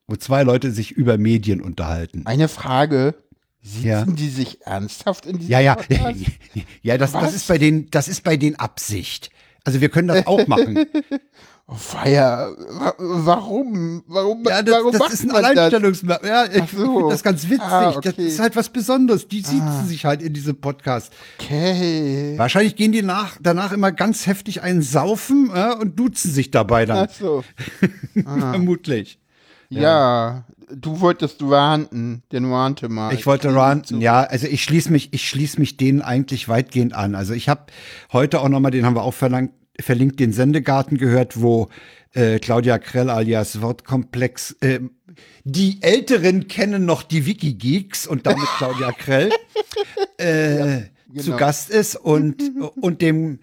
wo 0.05 0.15
zwei 0.15 0.43
Leute 0.43 0.71
sich 0.71 0.91
über 0.91 1.17
Medien 1.17 1.61
unterhalten. 1.61 2.27
eine 2.27 2.47
Frage. 2.47 3.15
Sitzen 3.63 3.87
Ja. 3.87 4.05
die 4.05 4.29
sich 4.29 4.61
ernsthaft 4.67 5.25
in 5.25 5.37
diesem 5.39 5.51
Ja, 5.51 5.59
ja, 5.61 5.75
Podcast? 5.75 6.19
ja, 6.83 6.97
das, 6.99 7.13
das 7.13 7.33
ist 7.33 7.47
bei 7.47 7.57
denen, 7.57 7.89
das 7.89 8.07
ist 8.07 8.23
bei 8.23 8.37
denen 8.37 8.57
Absicht. 8.57 9.31
Also 9.63 9.81
wir 9.81 9.89
können 9.89 10.09
das 10.09 10.27
auch 10.27 10.45
machen. 10.47 10.85
Oh, 11.65 11.75
feier. 11.75 12.53
Wa- 12.71 12.93
Warum? 12.97 14.03
Warum, 14.07 14.43
Ja, 14.45 14.61
das, 14.61 14.75
warum 14.75 14.91
das 14.91 14.99
macht 14.99 15.13
ist 15.13 15.21
ein 15.21 15.27
man 15.27 15.41
das? 15.43 15.51
Alleinstellungsmerkmal. 15.51 16.29
Ja, 16.29 16.45
ich 16.45 16.69
so. 16.71 16.77
finde 16.77 17.09
das 17.09 17.23
ganz 17.23 17.43
witzig. 17.45 17.61
Ah, 17.61 17.85
Das 17.93 17.97
okay. 17.97 18.27
ist 18.27 18.39
halt 18.39 18.55
was 18.57 18.67
Besonderes. 18.69 19.27
Die 19.29 19.39
sitzen 19.39 19.85
sich 19.87 20.03
halt 20.03 20.21
in 20.21 20.33
diesem 20.33 20.59
Podcast. 20.59 21.13
Okay. 21.39 22.33
Wahrscheinlich 22.37 22.75
gehen 22.75 22.91
die 22.91 23.01
nach, 23.01 23.37
danach 23.41 23.71
immer 23.71 23.93
ganz 23.93 24.27
heftig 24.27 24.61
einen 24.61 24.81
saufen 24.81 25.51
äh, 25.55 25.73
und 25.79 25.97
duzen 25.97 26.31
sich 26.31 26.51
dabei 26.51 26.85
dann. 26.85 27.07
Ach 27.09 27.13
so. 27.13 27.43
Vermutlich. 28.13 29.19
Ja. 29.69 30.43
du 30.69 30.99
wolltest 30.99 31.41
ranten, 31.41 32.23
den 32.31 32.51
Rante 32.51 32.89
mal. 32.89 33.13
Ich 33.13 33.25
wollte 33.25 33.55
ranten, 33.55 34.01
ja. 34.01 34.21
Also 34.21 34.47
ich 34.47 34.63
schließe 34.63 34.91
mich, 34.91 35.13
ich 35.13 35.27
schließe 35.27 35.59
mich 35.59 35.77
denen 35.77 36.01
eigentlich 36.01 36.47
weitgehend 36.49 36.93
an. 36.93 37.15
Also 37.15 37.33
ich 37.33 37.47
habe 37.49 37.67
heute 38.11 38.41
auch 38.41 38.49
nochmal, 38.49 38.71
den 38.71 38.85
haben 38.85 38.95
wir 38.95 39.01
auch 39.03 39.13
verlangt, 39.13 39.51
verlinkt 39.79 40.19
den 40.19 40.33
Sendegarten 40.33 40.97
gehört, 40.97 41.41
wo 41.41 41.69
äh, 42.13 42.39
Claudia 42.39 42.77
Krell 42.77 43.09
alias 43.09 43.61
Wortkomplex, 43.61 44.55
äh, 44.61 44.79
die 45.43 45.81
Älteren 45.81 46.47
kennen 46.47 46.85
noch 46.85 47.03
die 47.03 47.25
Wikigeeks 47.25 48.07
und 48.07 48.25
damit 48.25 48.47
Claudia 48.57 48.91
Krell 48.91 49.31
äh, 50.17 50.83
zu 51.17 51.25
genau. 51.25 51.37
Gast 51.37 51.69
ist 51.69 51.95
und, 51.95 52.41
und 52.81 53.01
dem, 53.01 53.39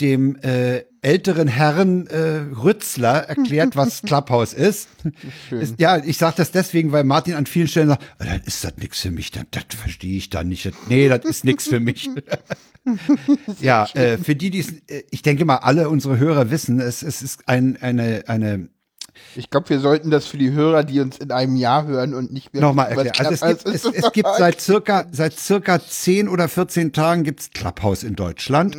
dem 0.00 0.36
äh, 0.36 0.84
älteren 1.02 1.48
Herrn 1.48 2.06
äh, 2.08 2.46
Rützler 2.62 3.24
erklärt, 3.24 3.76
was 3.76 4.02
Clubhouse 4.06 4.52
ist. 4.52 4.88
ist. 5.50 5.80
Ja, 5.80 6.02
ich 6.02 6.18
sage 6.18 6.34
das 6.38 6.50
deswegen, 6.52 6.92
weil 6.92 7.04
Martin 7.04 7.34
an 7.34 7.46
vielen 7.46 7.68
Stellen 7.68 7.88
sagt, 7.88 8.02
"Ah, 8.18 8.24
dann 8.24 8.40
ist 8.42 8.64
das 8.64 8.76
nichts 8.76 9.00
für 9.00 9.10
mich, 9.10 9.30
das, 9.30 9.44
das 9.50 9.64
verstehe 9.76 10.16
ich 10.16 10.30
dann 10.30 10.48
nicht. 10.48 10.66
Das, 10.66 10.74
nee, 10.88 11.08
das 11.08 11.24
ist 11.24 11.44
nichts 11.44 11.68
für 11.68 11.80
mich. 11.80 12.10
ja, 13.60 13.86
äh, 13.94 14.16
für 14.18 14.34
die, 14.34 14.50
die 14.50 14.60
es, 14.60 14.70
äh, 14.88 15.02
ich 15.10 15.22
denke 15.22 15.44
mal, 15.44 15.56
alle 15.56 15.88
unsere 15.88 16.18
Hörer 16.18 16.50
wissen, 16.50 16.80
es, 16.80 17.02
es 17.02 17.22
ist 17.22 17.48
ein, 17.48 17.76
eine, 17.80 18.24
eine 18.26 18.68
Ich 19.36 19.50
glaube, 19.50 19.68
wir 19.70 19.80
sollten 19.80 20.10
das 20.10 20.26
für 20.26 20.38
die 20.38 20.52
Hörer, 20.52 20.82
die 20.84 21.00
uns 21.00 21.18
in 21.18 21.30
einem 21.30 21.56
Jahr 21.56 21.86
hören 21.86 22.14
und 22.14 22.32
nicht 22.32 22.52
mehr 22.52 22.62
Nochmal 22.62 22.90
erklären. 22.90 23.26
Also 23.26 23.46
es 23.46 23.64
gibt, 23.64 23.74
es, 23.74 23.84
es 23.84 24.12
gibt 24.12 24.28
seit 24.38 24.60
circa, 24.60 25.06
seit 25.12 25.38
circa 25.38 25.78
10 25.80 26.28
oder 26.28 26.48
14 26.48 26.92
Tagen 26.92 27.22
gibt's 27.24 27.50
Clubhouse 27.50 28.02
in 28.02 28.16
Deutschland. 28.16 28.76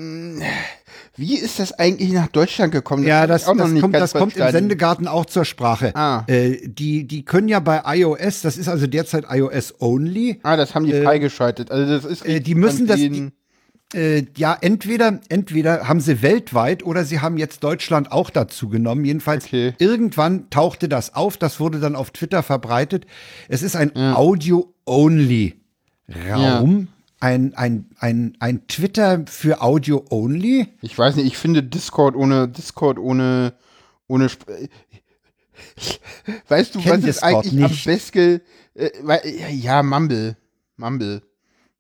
Wie 1.18 1.38
ist 1.38 1.60
das 1.60 1.74
eigentlich 1.74 2.12
nach 2.14 2.28
Deutschland 2.28 2.72
gekommen? 2.72 3.06
Ja, 3.06 3.28
das, 3.28 3.46
noch 3.46 3.56
das, 3.58 3.70
nicht 3.70 3.82
kommt, 3.82 3.96
das 3.96 4.14
kommt 4.14 4.36
im. 4.38 4.50
Sendegarten 4.50 5.08
auch 5.08 5.26
zur 5.26 5.46
Sprache. 5.46 5.96
Ah. 5.96 6.24
Äh, 6.28 6.68
die, 6.68 7.06
die 7.06 7.26
können 7.26 7.48
ja 7.50 7.60
bei 7.60 7.82
iOS, 7.98 8.42
das 8.42 8.58
ist 8.58 8.68
also 8.70 8.88
derzeit 8.88 9.26
iOS 9.30 9.76
only, 9.80 10.40
Ah, 10.44 10.56
das 10.56 10.74
haben 10.74 10.86
die 10.86 10.94
freigeschaltet. 10.94 11.70
Also 11.70 11.94
das 11.94 12.06
ist 12.06 12.26
äh, 12.26 12.40
die 12.40 12.56
müssen 12.56 12.88
das- 12.88 13.00
denen- 13.00 13.34
äh, 13.94 14.26
ja, 14.38 14.58
entweder, 14.60 15.20
entweder 15.30 15.88
haben 15.88 16.00
sie 16.00 16.22
weltweit 16.22 16.84
oder 16.84 17.06
sie 17.06 17.20
haben 17.20 17.38
jetzt 17.38 17.64
Deutschland 17.64 18.12
auch 18.12 18.30
dazu 18.30 18.70
genommen. 18.70 19.06
Jedenfalls 19.06 19.46
Okay. 19.46 19.74
irgendwann 19.80 20.50
tauchte 20.50 20.88
das 20.90 21.14
auf, 21.16 21.38
das 21.38 21.60
wurde 21.60 21.80
dann 21.80 21.96
auf 21.96 22.12
Twitter 22.12 22.44
verbreitet. 22.44 23.06
Es 23.50 23.64
ist 23.64 23.76
ein 23.76 23.96
Audio-Only-Raum. 23.96 26.88
Ein, 27.20 27.54
ein, 27.54 27.86
ein, 28.00 28.36
ein 28.40 28.68
Twitter 28.68 29.24
für 29.28 29.62
Audio-Only. 29.62 30.68
Ich 30.82 30.98
weiß 30.98 31.18
nicht, 31.18 31.28
ich 31.28 31.38
finde 31.38 31.62
Discord 31.62 32.16
ohne 32.16 32.48
Discord 32.48 32.98
ohne 32.98 33.54
ohne 34.08 34.26
Sp 34.26 34.50
Weißt 36.48 36.74
du, 36.76 36.80
Kenn 36.82 37.04
was 37.04 37.10
ist 37.10 37.24
eigentlich 37.24 37.54
nicht. 37.54 37.66
am 37.66 37.78
besten 37.94 38.42
äh, 38.74 39.54
ja, 39.54 39.84
Mumble. 39.84 40.36
Mumble. 40.78 41.22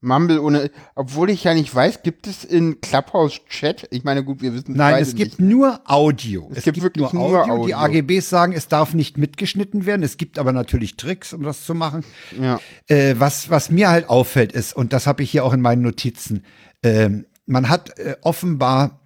Mumble 0.03 0.41
ohne 0.41 0.71
obwohl 0.95 1.29
ich 1.29 1.43
ja 1.43 1.53
nicht 1.53 1.73
weiß, 1.73 2.01
gibt 2.01 2.25
es 2.25 2.43
in 2.43 2.81
Clubhouse 2.81 3.39
Chat? 3.47 3.87
Ich 3.91 4.03
meine, 4.03 4.23
gut, 4.23 4.41
wir 4.41 4.53
wissen 4.53 4.73
Nein, 4.75 4.93
beide 4.93 5.03
es 5.03 5.13
gibt 5.15 5.39
nicht. 5.39 5.49
nur 5.51 5.79
Audio. 5.85 6.49
Es 6.55 6.63
gibt 6.63 6.81
wirklich 6.81 7.13
nur 7.13 7.43
Audio. 7.43 7.67
Die 7.67 7.75
AGBs 7.75 8.27
sagen, 8.29 8.53
es 8.53 8.67
darf 8.67 8.95
nicht 8.95 9.17
mitgeschnitten 9.19 9.85
werden. 9.85 10.01
Es 10.01 10.17
gibt 10.17 10.39
aber 10.39 10.53
natürlich 10.53 10.97
Tricks, 10.97 11.33
um 11.33 11.43
das 11.43 11.65
zu 11.65 11.75
machen. 11.75 12.03
Ja. 12.41 12.59
Äh, 12.87 13.15
was, 13.19 13.49
was 13.51 13.69
mir 13.69 13.89
halt 13.89 14.09
auffällt 14.09 14.51
ist, 14.53 14.75
und 14.75 14.91
das 14.91 15.05
habe 15.05 15.21
ich 15.21 15.29
hier 15.31 15.45
auch 15.45 15.53
in 15.53 15.61
meinen 15.61 15.83
Notizen, 15.83 16.43
ähm, 16.83 17.25
man 17.45 17.69
hat 17.69 17.97
äh, 17.99 18.15
offenbar, 18.21 19.01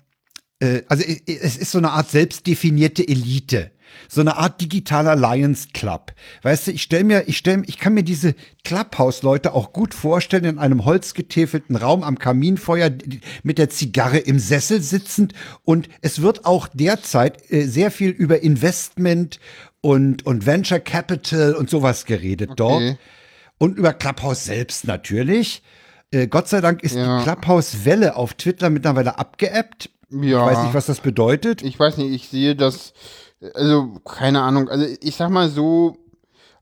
äh, 0.60 0.84
also 0.88 1.04
i- 1.04 1.22
es 1.28 1.58
ist 1.58 1.72
so 1.72 1.78
eine 1.78 1.92
Art 1.92 2.10
selbstdefinierte 2.10 3.06
Elite. 3.06 3.72
So 4.08 4.22
eine 4.22 4.38
Art 4.38 4.62
digitaler 4.62 5.16
Lions 5.16 5.70
Club. 5.74 6.14
Weißt 6.44 6.68
du, 6.68 6.72
ich 6.72 6.82
stell 6.84 7.04
mir, 7.04 7.28
ich 7.28 7.38
stell, 7.38 7.64
ich 7.66 7.78
kann 7.78 7.94
mir 7.94 8.04
diese 8.04 8.36
Clubhouse-Leute 8.64 9.54
auch 9.54 9.74
gut 9.74 9.94
vorstellen, 9.94 10.46
in 10.46 10.60
einem 10.60 10.86
holzgetäfelten 10.86 11.76
Raum 11.76 12.04
am 12.04 12.20
Kaminfeuer 12.20 12.92
mit 13.44 13.58
der 13.58 13.70
Zigarre 13.70 14.18
im 14.18 14.40
Sessel 14.40 14.82
sitzend. 14.82 15.34
Und 15.64 15.90
es 16.02 16.22
wird 16.22 16.46
auch 16.46 16.68
derzeit 16.74 17.52
äh, 17.52 17.66
sehr 17.66 17.92
viel 17.92 18.10
über 18.10 18.42
Investment 18.42 19.40
und, 19.82 20.26
und 20.26 20.46
Venture 20.46 20.80
Capital 20.80 21.54
und 21.54 21.70
sowas 21.70 22.06
geredet 22.06 22.52
dort. 22.56 22.98
Und 23.58 23.78
über 23.78 23.94
Clubhouse 23.94 24.46
selbst 24.46 24.86
natürlich. 24.88 25.64
Äh, 26.12 26.28
Gott 26.28 26.48
sei 26.48 26.62
Dank 26.62 26.84
ist 26.84 26.96
Ja. 26.96 27.20
die 27.20 27.24
Clubhouse-Welle 27.24 28.16
auf 28.16 28.34
Twitter 28.34 28.70
mittlerweile 28.70 29.18
abgeebbt. 29.18 29.90
Ja. 30.12 30.50
Ich 30.50 30.56
weiß 30.56 30.64
nicht, 30.66 30.74
was 30.74 30.86
das 30.86 31.00
bedeutet. 31.00 31.62
Ich 31.64 31.80
weiß 31.80 31.98
nicht, 31.98 32.12
ich 32.14 32.30
sehe 32.30 32.56
das, 32.56 32.94
also 33.54 34.00
keine 34.06 34.42
Ahnung, 34.42 34.70
also 34.70 34.86
ich 35.02 35.16
sag 35.16 35.30
mal 35.30 35.50
so, 35.50 35.98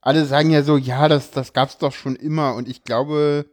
alle 0.02 0.26
sagen 0.26 0.50
ja 0.50 0.64
so, 0.64 0.78
ja, 0.78 1.08
das, 1.08 1.32
das 1.32 1.54
gab's 1.54 1.78
doch 1.78 1.94
schon 1.94 2.16
immer 2.16 2.56
und 2.56 2.68
ich 2.68 2.84
glaube, 2.84 3.46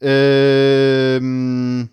ähm, 0.00 1.90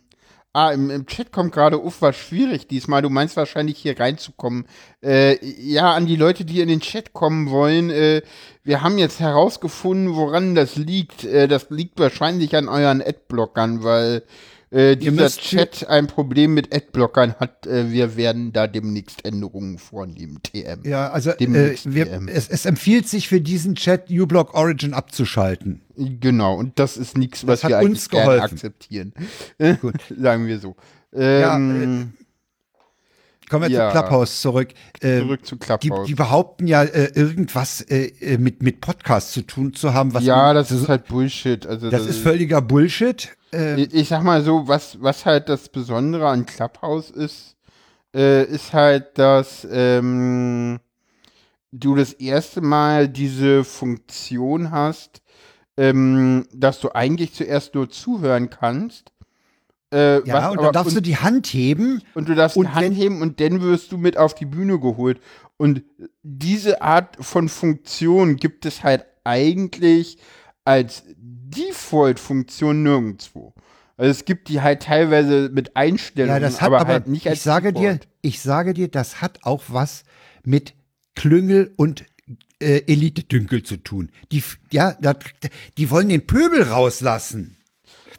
ah, 0.53 0.71
im, 0.71 0.89
im 0.89 1.05
Chat 1.05 1.31
kommt 1.31 1.51
gerade 1.53 1.81
Uff, 1.83 2.01
war 2.01 2.13
schwierig 2.13 2.67
diesmal, 2.67 3.01
du 3.01 3.09
meinst 3.09 3.37
wahrscheinlich 3.37 3.77
hier 3.77 3.99
reinzukommen. 3.99 4.65
Äh, 5.03 5.37
ja, 5.45 5.93
an 5.93 6.05
die 6.05 6.15
Leute, 6.15 6.45
die 6.45 6.61
in 6.61 6.69
den 6.69 6.79
Chat 6.81 7.13
kommen 7.13 7.49
wollen, 7.49 7.89
äh, 7.89 8.21
wir 8.63 8.81
haben 8.81 8.97
jetzt 8.97 9.19
herausgefunden, 9.19 10.15
woran 10.15 10.55
das 10.55 10.75
liegt. 10.75 11.23
Äh, 11.23 11.47
das 11.47 11.69
liegt 11.69 11.99
wahrscheinlich 11.99 12.55
an 12.55 12.69
euren 12.69 13.01
Adblockern, 13.01 13.83
weil 13.83 14.23
äh, 14.69 14.97
dieser 14.97 15.29
Chat 15.29 15.87
ein 15.87 16.07
Problem 16.07 16.53
mit 16.53 16.75
Adblockern 16.75 17.35
hat. 17.39 17.65
Äh, 17.65 17.91
wir 17.91 18.17
werden 18.17 18.51
da 18.51 18.67
demnächst 18.67 19.25
Änderungen 19.25 19.77
vornehmen, 19.77 20.39
TM. 20.43 20.83
Ja, 20.83 21.09
also 21.09 21.31
äh, 21.31 21.75
wir, 21.85 22.11
ähm. 22.11 22.27
es, 22.27 22.49
es 22.49 22.65
empfiehlt 22.65 23.07
sich 23.07 23.27
für 23.27 23.39
diesen 23.39 23.75
Chat 23.75 24.09
uBlock 24.09 24.53
Origin 24.53 24.93
abzuschalten. 24.93 25.81
Genau, 25.95 26.55
und 26.55 26.79
das 26.79 26.97
ist 26.97 27.17
nichts, 27.17 27.47
was 27.47 27.63
wir 27.63 27.77
uns 27.77 27.85
eigentlich 27.85 28.09
gerne 28.09 28.25
geholfen. 28.25 28.55
akzeptieren. 28.55 29.13
Gut. 29.81 29.95
Sagen 30.19 30.47
wir 30.47 30.59
so. 30.59 30.75
Ja, 31.13 31.55
Ähm, 31.55 32.13
Kommen 33.49 33.63
wir 33.63 33.69
Ja. 33.69 33.89
zu 33.91 33.97
Clubhouse 33.97 34.41
zurück. 34.41 34.69
Ähm, 35.01 35.21
zurück 35.27 35.45
zu 35.45 35.55
die, 35.55 35.59
Clubhouse. 35.65 36.07
die 36.07 36.15
behaupten 36.15 36.67
ja 36.67 36.83
äh, 36.83 37.11
irgendwas 37.15 37.81
äh, 37.81 38.07
äh, 38.19 38.37
mit, 38.37 38.61
mit 38.61 38.81
Podcasts 38.81 39.31
zu 39.31 39.41
tun 39.41 39.73
zu 39.73 39.93
haben. 39.93 40.13
Was 40.13 40.23
ja, 40.23 40.53
das 40.53 40.71
ist 40.71 40.89
halt 40.89 41.07
Bullshit. 41.07 41.65
Also 41.65 41.89
das 41.89 42.05
ist 42.05 42.19
völliger 42.19 42.61
Bullshit. 42.61 43.29
Äh, 43.53 43.81
Ich, 43.83 43.93
ich 43.93 44.07
sag 44.09 44.23
mal 44.23 44.43
so, 44.43 44.67
was, 44.67 45.01
was 45.01 45.25
halt 45.25 45.47
das 45.49 45.69
Besondere 45.69 46.27
an 46.27 46.45
Clubhouse 46.45 47.09
ist, 47.09 47.55
äh, 48.13 48.43
ist 48.43 48.73
halt, 48.73 49.17
dass 49.17 49.65
ähm, 49.71 50.79
du 51.71 51.95
das 51.95 52.13
erste 52.13 52.59
Mal 52.61 53.07
diese 53.07 53.63
Funktion 53.63 54.71
hast, 54.71 55.21
ähm, 55.77 56.47
dass 56.53 56.79
du 56.81 56.93
eigentlich 56.93 57.33
zuerst 57.33 57.75
nur 57.75 57.89
zuhören 57.89 58.49
kannst. 58.49 59.11
Äh, 59.89 60.19
was 60.21 60.27
ja, 60.27 60.49
und 60.49 60.57
aber- 60.57 60.63
dann 60.65 60.73
darfst 60.73 60.95
du 60.97 61.01
die 61.01 61.17
Hand 61.17 61.47
heben. 61.47 62.01
und 62.13 62.27
du 62.27 62.35
darfst 62.35 62.57
und 62.57 62.65
die 62.67 62.71
Hand 62.73 62.85
wenn- 62.87 62.93
heben 62.93 63.21
und 63.21 63.39
dann 63.39 63.61
wirst 63.61 63.91
du 63.91 63.97
mit 63.97 64.17
auf 64.17 64.35
die 64.35 64.45
Bühne 64.45 64.79
geholt. 64.79 65.19
Und 65.57 65.83
diese 66.23 66.81
Art 66.81 67.17
von 67.19 67.49
Funktion 67.49 68.35
gibt 68.35 68.65
es 68.65 68.83
halt 68.83 69.05
eigentlich 69.23 70.17
als 70.65 71.03
Default-Funktion 71.17 72.83
nirgendwo. 72.83 73.53
Also 73.95 74.11
es 74.11 74.25
gibt 74.25 74.49
die 74.49 74.61
halt 74.61 74.83
teilweise 74.83 75.49
mit 75.51 75.75
Einstellungen, 75.75 76.35
Ja, 76.35 76.39
das 76.39 76.61
hat 76.61 76.67
aber, 76.67 76.79
aber, 76.81 76.93
halt 76.93 77.07
nicht 77.07 77.27
als 77.27 77.37
ich 77.39 77.43
sage 77.43 77.73
dir, 77.73 77.93
Default. 77.93 78.07
ich 78.21 78.41
sage 78.41 78.73
dir, 78.73 78.87
das 78.89 79.21
hat 79.21 79.39
auch 79.43 79.63
was 79.69 80.03
mit 80.43 80.75
Klüngel 81.15 81.73
und 81.77 82.05
äh, 82.59 82.81
Elite-Dünkel 82.87 83.63
zu 83.63 83.77
tun. 83.77 84.11
Die, 84.31 84.43
ja, 84.71 84.95
die 85.77 85.89
wollen 85.89 86.09
den 86.09 86.27
Pöbel 86.27 86.63
rauslassen. 86.63 87.56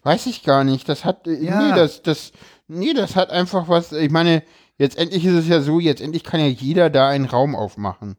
Weiß 0.09 0.25
ich 0.25 0.43
gar 0.43 0.65
nicht. 0.65 0.89
Das 0.89 1.05
hat, 1.05 1.27
äh, 1.27 1.35
Ja. 1.35 1.61
nee, 1.61 1.77
das, 1.77 2.01
das, 2.01 2.33
nee, 2.67 2.95
das 2.95 3.15
hat 3.15 3.29
einfach 3.29 3.69
was, 3.69 3.93
ich 3.93 4.11
meine, 4.11 4.43
jetzt 4.79 4.97
endlich 4.97 5.23
ist 5.27 5.35
es 5.35 5.49
ja 5.49 5.61
so, 5.61 5.81
jetzt 5.81 6.01
endlich 6.01 6.25
kann 6.25 6.41
ja 6.41 6.47
jeder 6.47 6.89
da 6.89 7.11
einen 7.11 7.27
Raum 7.27 7.55
aufmachen, 7.55 8.17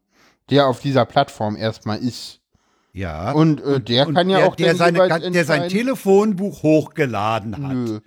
der 0.52 0.68
auf 0.68 0.82
dieser 0.82 1.06
Plattform 1.06 1.56
erstmal 1.56 1.98
ist. 1.98 2.42
Ja. 2.94 3.32
Und 3.32 3.60
äh, 3.62 3.82
der 3.82 4.08
Und 4.08 4.14
kann 4.14 4.30
ja 4.30 4.38
der, 4.38 4.48
auch 4.48 4.56
der, 4.56 4.76
seine, 4.76 5.04
jeweils 5.04 5.32
der 5.32 5.46
sein 5.46 5.68
Telefonbuch 5.68 6.62
hochgeladen 6.62 7.58
hat. 7.58 7.74
Nö. 7.74 8.00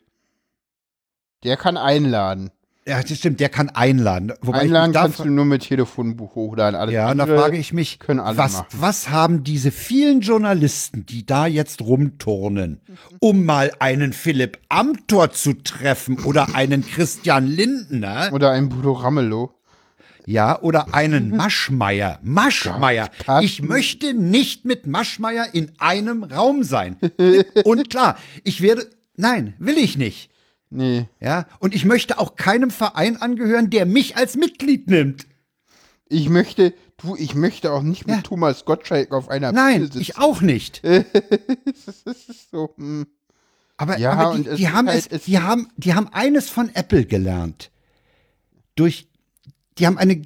Der 1.43 1.57
kann 1.57 1.77
einladen. 1.77 2.53
Ja, 2.87 3.01
das 3.01 3.17
stimmt, 3.19 3.39
der 3.39 3.49
kann 3.49 3.69
einladen. 3.69 4.33
Wobei 4.41 4.63
einladen 4.63 4.93
kannst 4.93 5.21
du 5.21 5.27
nur 5.27 5.45
mit 5.45 5.63
Telefonbuch 5.63 6.35
hochladen. 6.35 6.75
Alles 6.79 6.93
ja, 6.93 7.13
und 7.13 7.19
da 7.19 7.27
frage 7.27 7.57
ich 7.57 7.73
mich, 7.73 8.01
was, 8.09 8.55
machen. 8.55 8.67
was 8.73 9.09
haben 9.11 9.45
diese 9.45 9.71
vielen 9.71 10.21
Journalisten, 10.21 11.07
die 11.07 11.25
da 11.25 11.47
jetzt 11.47 11.81
rumturnen, 11.81 12.81
um 13.21 13.45
mal 13.45 13.71
einen 13.79 14.13
Philipp 14.13 14.59
Amthor 14.69 15.31
zu 15.31 15.53
treffen 15.63 16.25
oder 16.25 16.57
einen 16.57 16.85
Christian 16.85 17.47
Lindner, 17.47 18.31
Oder 18.33 18.51
ein 18.51 18.69
Bodo 18.69 18.95
Ramelow. 18.95 19.53
ja, 20.27 20.61
oder 20.61 20.93
einen 20.93 21.31
Maschmeier. 21.37 22.19
Maschmeier. 22.23 23.11
Ich 23.43 23.63
möchte 23.63 24.13
nicht 24.13 24.65
mit 24.65 24.89
Maschmeier 24.89 25.47
in 25.53 25.71
einem 25.79 26.25
Raum 26.25 26.65
sein. 26.65 26.97
Und 27.65 27.91
klar, 27.91 28.19
ich 28.43 28.61
werde, 28.61 28.91
nein, 29.17 29.55
will 29.61 29.79
ich 29.79 29.97
nicht. 29.97 30.32
Nee. 30.75 31.07
Ja, 31.21 31.47
und 31.59 31.75
ich 31.75 31.85
möchte 31.85 32.19
auch 32.19 32.37
keinem 32.37 32.71
Verein 32.71 33.17
angehören, 33.19 33.69
der 33.71 33.85
mich 33.87 34.17
als 34.17 34.37
Mitglied 34.37 34.89
nimmt. 34.89 35.27
Ich 36.09 36.29
möchte, 36.29 36.73
du, 36.97 37.15
ich 37.17 37.35
möchte 37.35 37.73
auch 37.73 37.83
nicht 37.83 38.07
mit 38.07 38.17
Ja. 38.17 38.23
Thomas 38.23 38.65
Gottschalk 38.65 39.13
auf 39.13 39.29
einer 39.29 39.53
Nein, 39.53 39.75
Bühne 39.75 39.85
sitzen. 39.87 40.01
ich 40.01 40.19
auch 40.19 40.41
nicht. 40.41 40.83
Das 40.85 42.03
ist 42.29 42.51
so, 42.51 42.75
hm. 42.77 43.07
Aber, 43.77 43.99
Ja, 43.99 44.13
aber 44.13 44.39
die, 44.39 44.57
die 44.57 44.69
haben 44.69 44.89
halt- 44.89 44.99
es, 44.99 45.07
es- 45.09 45.25
die 45.25 45.39
haben, 45.41 45.69
die 45.77 45.95
haben 45.95 46.09
eines 46.13 46.49
von 46.49 46.71
Apple 46.75 47.05
gelernt. 47.07 47.71
durch, 48.77 49.09
die 49.79 49.87
haben 49.87 49.99
eine 49.99 50.23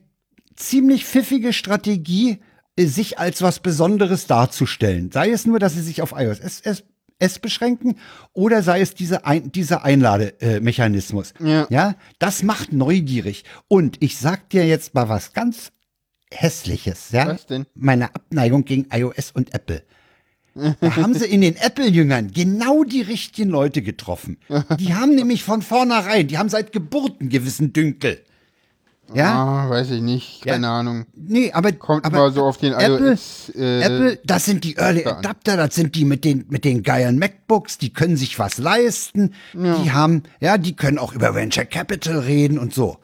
ziemlich 0.55 1.05
pfiffige 1.05 1.53
Strategie, 1.53 2.39
äh, 2.77 2.87
sich 2.87 3.19
als 3.19 3.43
was 3.43 3.61
Besonderes 3.61 4.27
darzustellen. 4.27 5.11
Sei 5.13 5.31
es 5.31 5.47
nur, 5.47 5.59
dass 5.59 5.75
sie 5.75 5.83
sich 5.83 6.03
auf 6.03 6.13
iOS 6.17 6.41
S, 7.19 7.27
S, 7.27 7.33
S 7.33 7.39
beschränken 7.39 7.97
oder 8.33 8.63
sei 8.63 8.81
es 8.81 8.95
diese 8.95 9.25
ein, 9.25 9.53
dieser 9.53 9.85
Einlademechanismus. 9.85 11.35
Ja. 11.41 11.67
ja, 11.71 11.95
das 12.19 12.43
macht 12.43 12.73
neugierig. 12.73 13.45
Und 13.69 14.03
ich 14.03 14.19
sag 14.19 14.51
dir 14.51 14.67
jetzt 14.67 14.95
mal 14.95 15.09
was 15.09 15.33
ganz 15.33 15.73
Hässliches, 16.33 17.11
ja? 17.13 17.29
Was 17.29 17.47
denn? 17.47 17.67
Meine 17.75 18.15
Abneigung 18.15 18.65
gegen 18.65 18.89
iOS 18.93 19.31
und 19.33 19.55
Apple. 19.55 19.83
Da 20.81 20.97
haben 20.97 21.13
sie 21.13 21.27
in 21.27 21.43
den 21.43 21.57
Apple-Jüngern 21.57 22.33
genau 22.33 22.83
die 22.83 23.03
richtigen 23.03 23.51
Leute 23.51 23.83
getroffen. 23.83 24.39
Die 24.79 24.95
haben 24.95 25.15
nämlich 25.15 25.45
von 25.45 25.61
vornherein, 25.61 26.29
die 26.29 26.39
haben 26.39 26.49
seit 26.49 26.73
Geburt 26.73 27.21
einen 27.21 27.29
gewissen 27.29 27.75
Dünkel. 27.75 28.25
Ja? 29.15 29.35
Ah, 29.67 29.71
weiß 29.71 29.91
ich 29.93 30.03
nicht, 30.03 30.45
keine 30.45 30.69
Ahnung. 30.69 31.07
Nee, 31.15 31.53
aber, 31.53 31.73
Kommt 31.73 32.05
aber 32.05 32.17
mal 32.19 32.33
so 32.33 32.45
auf 32.45 32.59
den 32.59 32.73
Apple, 32.73 33.11
iOS, 33.13 33.53
äh, 33.55 33.83
Apple, 33.83 34.19
das 34.25 34.45
sind 34.45 34.65
die 34.65 34.77
Early. 34.77 35.05
Adapter, 35.05 35.57
das 35.57 35.75
sind 35.77 35.95
die 35.95 36.05
mit 36.05 36.25
den, 36.25 36.45
mit 36.49 36.65
den 36.65 36.83
geilen 36.83 37.19
MacBooks, 37.19 37.79
die 37.79 37.93
können 37.93 38.17
sich 38.17 38.39
was 38.39 38.59
leisten, 38.59 39.33
die 39.55 39.93
haben, 39.93 40.25
ja, 40.41 40.59
die 40.59 40.75
können 40.75 40.99
auch 40.99 41.13
über 41.13 41.35
Venture 41.35 41.65
Capital 41.67 42.19
reden 42.19 42.59
und 42.59 42.75
so. 42.75 42.99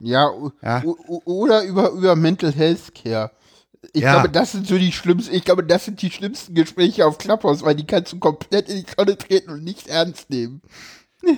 Ja, 0.00 0.30
Ja. 0.62 0.82
oder 1.06 1.62
über, 1.64 1.90
über 1.90 2.16
Mental 2.16 2.52
Health 2.52 2.94
Care. 2.94 3.30
Ich 3.92 4.02
Ja. 4.02 4.12
glaube, 4.14 4.28
das 4.30 4.52
sind 4.52 4.66
so 4.66 4.78
die 4.78 4.92
schlimmsten, 4.92 5.34
ich 5.34 5.44
glaube, 5.44 5.62
das 5.64 5.84
sind 5.84 6.02
die 6.02 6.10
schlimmsten 6.10 6.54
Gespräche 6.54 7.06
auf 7.06 7.18
Clubhouse, 7.18 7.62
weil 7.62 7.74
die 7.76 7.86
kannst 7.86 8.12
du 8.12 8.18
komplett 8.18 8.68
in 8.68 8.76
die 8.78 8.82
Tonne 8.84 9.16
treten 9.16 9.50
und 9.50 9.62
nicht 9.64 9.88
ernst 9.88 10.28
nehmen. 10.30 10.60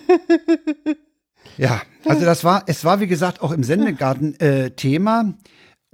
Ja, 1.59 1.83
also 2.05 2.25
das 2.25 2.45
war, 2.45 2.65
es 2.67 2.85
war 2.85 3.01
wie 3.01 3.07
gesagt 3.07 3.43
auch 3.43 3.53
im 3.53 3.63
Sendegarten 3.63 4.39
äh, 4.41 4.71
Thema. 4.71 5.35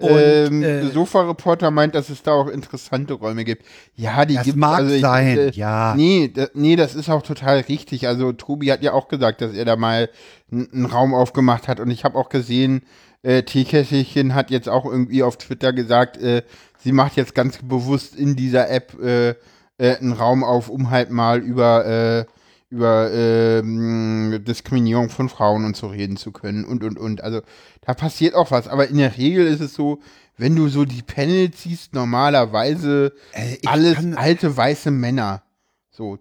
Und 0.01 0.11
ähm, 0.13 0.63
äh, 0.63 0.87
Sofa-Reporter 0.87 1.73
meint, 1.73 1.97
dass 1.97 2.09
es 2.09 2.23
da 2.23 2.31
auch 2.31 2.47
interessante 2.47 3.15
Räume 3.15 3.43
gibt. 3.43 3.65
Ja, 3.97 4.25
die 4.25 4.37
Das 4.37 4.45
gibt 4.45 4.57
mag 4.57 4.79
also 4.79 4.95
ich, 4.95 5.01
sein, 5.01 5.51
ja. 5.55 5.93
Nee, 5.97 6.31
da, 6.33 6.47
nee, 6.55 6.77
das 6.77 6.95
ist 6.95 7.11
auch 7.11 7.23
total 7.23 7.59
richtig. 7.69 8.07
Also 8.07 8.33
Tobi 8.33 8.71
hat 8.71 8.85
ja 8.85 8.93
auch 8.93 9.09
gesagt, 9.09 9.41
dass 9.41 9.55
er 9.55 9.65
da 9.65 9.75
mal 9.75 10.09
einen 10.53 10.87
Raum 10.87 11.15
aufgemacht 11.15 11.67
hat. 11.67 11.81
Und 11.81 11.91
ich 11.91 12.05
habe 12.05 12.17
auch 12.17 12.29
gesehen, 12.29 12.83
äh, 13.25 13.43
Teekässchen 13.43 14.37
hat 14.37 14.53
jetzt 14.53 14.69
auch 14.69 14.85
irgendwie 14.85 15.25
auf 15.25 15.37
Twitter 15.37 15.73
gesagt, 15.73 16.17
äh, 16.19 16.43
sie 16.79 16.93
macht 16.93 17.17
jetzt 17.17 17.35
ganz 17.35 17.59
bewusst 17.59 18.15
in 18.15 18.37
dieser 18.37 18.71
App 18.71 18.97
äh, 19.03 19.31
äh, 19.31 19.97
einen 19.97 20.13
Raum 20.13 20.45
auf, 20.45 20.69
um 20.69 20.91
halt 20.91 21.11
mal 21.11 21.41
über 21.41 21.87
äh, 21.87 22.25
über 22.71 23.11
ähm, 23.13 24.43
Diskriminierung 24.47 25.09
von 25.09 25.29
Frauen 25.29 25.65
und 25.65 25.77
so 25.77 25.87
reden 25.87 26.17
zu 26.17 26.33
können 26.33 26.65
und 26.65 26.85
und 26.85 26.99
und. 26.99 27.23
Also 27.23 27.41
da 27.81 27.95
passiert 27.95 28.35
auch 28.35 28.51
was. 28.51 28.69
Aber 28.69 28.89
in 28.89 28.99
der 28.99 29.17
Regel 29.17 29.47
ist 29.47 29.61
es 29.61 29.75
so, 29.75 30.01
wenn 30.37 30.55
du 30.55 30.69
so 30.69 30.85
die 30.85 31.03
Panels 31.03 31.63
siehst, 31.63 31.95
normalerweise 31.95 33.13
Äh, 33.33 33.57
alles 33.67 33.95
kann- 33.95 34.15
alte 34.15 34.55
weiße 34.57 34.91
Männer. 34.91 35.43
So 35.91 36.19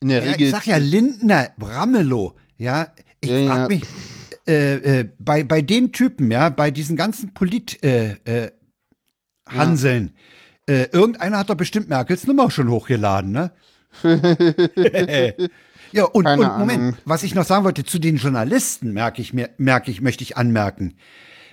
in 0.00 0.08
der 0.08 0.24
ja, 0.24 0.30
Regel. 0.32 0.46
ich 0.46 0.52
sag 0.52 0.66
ja 0.66 0.78
Lindner, 0.78 1.50
Ramelow, 1.60 2.34
ja, 2.56 2.88
ich 3.20 3.30
Ja, 3.30 3.46
frag 3.46 3.58
ja. 3.58 3.68
mich, 3.68 3.82
äh, 4.48 5.00
äh, 5.00 5.08
bei, 5.18 5.44
bei 5.44 5.60
den 5.62 5.92
Typen, 5.92 6.30
ja, 6.30 6.48
bei 6.48 6.70
diesen 6.70 6.96
ganzen 6.96 7.34
Polit, 7.34 7.82
äh, 7.84 8.12
äh, 8.24 8.50
Hanseln, 9.46 10.14
äh, 10.66 10.84
irgendeiner 10.92 11.38
hat 11.38 11.50
doch 11.50 11.54
bestimmt 11.56 11.88
Merkels 11.90 12.26
Nummer 12.26 12.50
schon 12.50 12.70
hochgeladen, 12.70 13.32
ne? 13.32 13.52
ja, 15.92 16.04
und, 16.04 16.24
Keine 16.24 16.42
und 16.52 16.58
Moment, 16.58 16.78
Ahnung. 16.80 16.96
was 17.04 17.22
ich 17.22 17.34
noch 17.34 17.44
sagen 17.44 17.64
wollte, 17.64 17.84
zu 17.84 17.98
den 17.98 18.16
Journalisten 18.16 18.92
merke 18.92 19.20
ich 19.22 19.32
mir, 19.32 19.50
merke 19.58 19.90
ich, 19.90 20.00
möchte 20.00 20.22
ich 20.24 20.36
anmerken. 20.36 20.96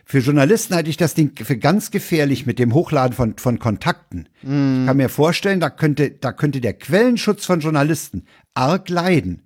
Für 0.05 0.19
Journalisten 0.19 0.73
halte 0.73 0.89
ich 0.89 0.95
das 0.95 1.15
Ding 1.15 1.31
für 1.35 1.57
ganz 1.57 1.91
gefährlich 1.91 2.45
mit 2.45 2.59
dem 2.59 2.73
Hochladen 2.73 3.13
von, 3.13 3.37
von 3.37 3.59
Kontakten. 3.59 4.29
Ich 4.41 4.47
kann 4.47 4.95
mir 4.95 5.09
vorstellen, 5.09 5.59
da 5.59 5.69
könnte, 5.69 6.11
da 6.11 6.31
könnte 6.31 6.61
der 6.61 6.73
Quellenschutz 6.73 7.45
von 7.45 7.59
Journalisten 7.59 8.25
arg 8.53 8.87
leiden. 8.87 9.41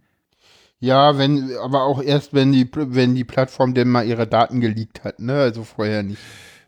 ja, 0.80 1.18
wenn, 1.18 1.50
aber 1.64 1.84
auch 1.84 2.02
erst, 2.04 2.34
wenn 2.36 2.52
die, 2.52 2.70
wenn 2.74 3.16
die 3.16 3.24
Plattform 3.24 3.74
denn 3.74 3.90
mal 3.90 4.06
ihre 4.06 4.28
Daten 4.28 4.62
geleakt 4.62 5.04
hat, 5.04 5.20
ne? 5.20 5.34
Also 5.34 5.64
vorher 5.64 6.04
nicht. 6.04 6.20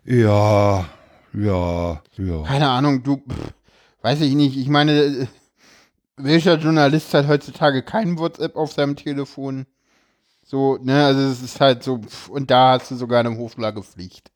Ja, 0.06 0.86
ja, 1.34 2.02
ja. 2.18 2.44
Keine 2.48 2.70
Ahnung, 2.70 3.04
du, 3.04 3.18
pff, 3.18 3.54
weiß 4.02 4.22
ich 4.22 4.34
nicht. 4.34 4.58
Ich 4.58 4.70
meine, 4.70 4.92
äh, 5.04 5.28
welcher 6.18 6.58
Journalist 6.58 7.14
hat 7.14 7.28
heutzutage 7.28 7.84
kein 7.84 8.18
WhatsApp 8.18 8.56
auf 8.56 8.72
seinem 8.74 8.96
Telefon? 8.96 9.66
So, 10.46 10.78
ne, 10.82 11.06
also 11.06 11.22
es 11.22 11.42
ist 11.42 11.60
halt 11.60 11.84
so, 11.84 12.00
pff, 12.00 12.30
und 12.30 12.52
da 12.52 12.74
hast 12.74 12.92
du 12.92 12.96
sogar 12.96 13.22
eine 13.22 13.38
Hochlagepflicht. 13.38 14.32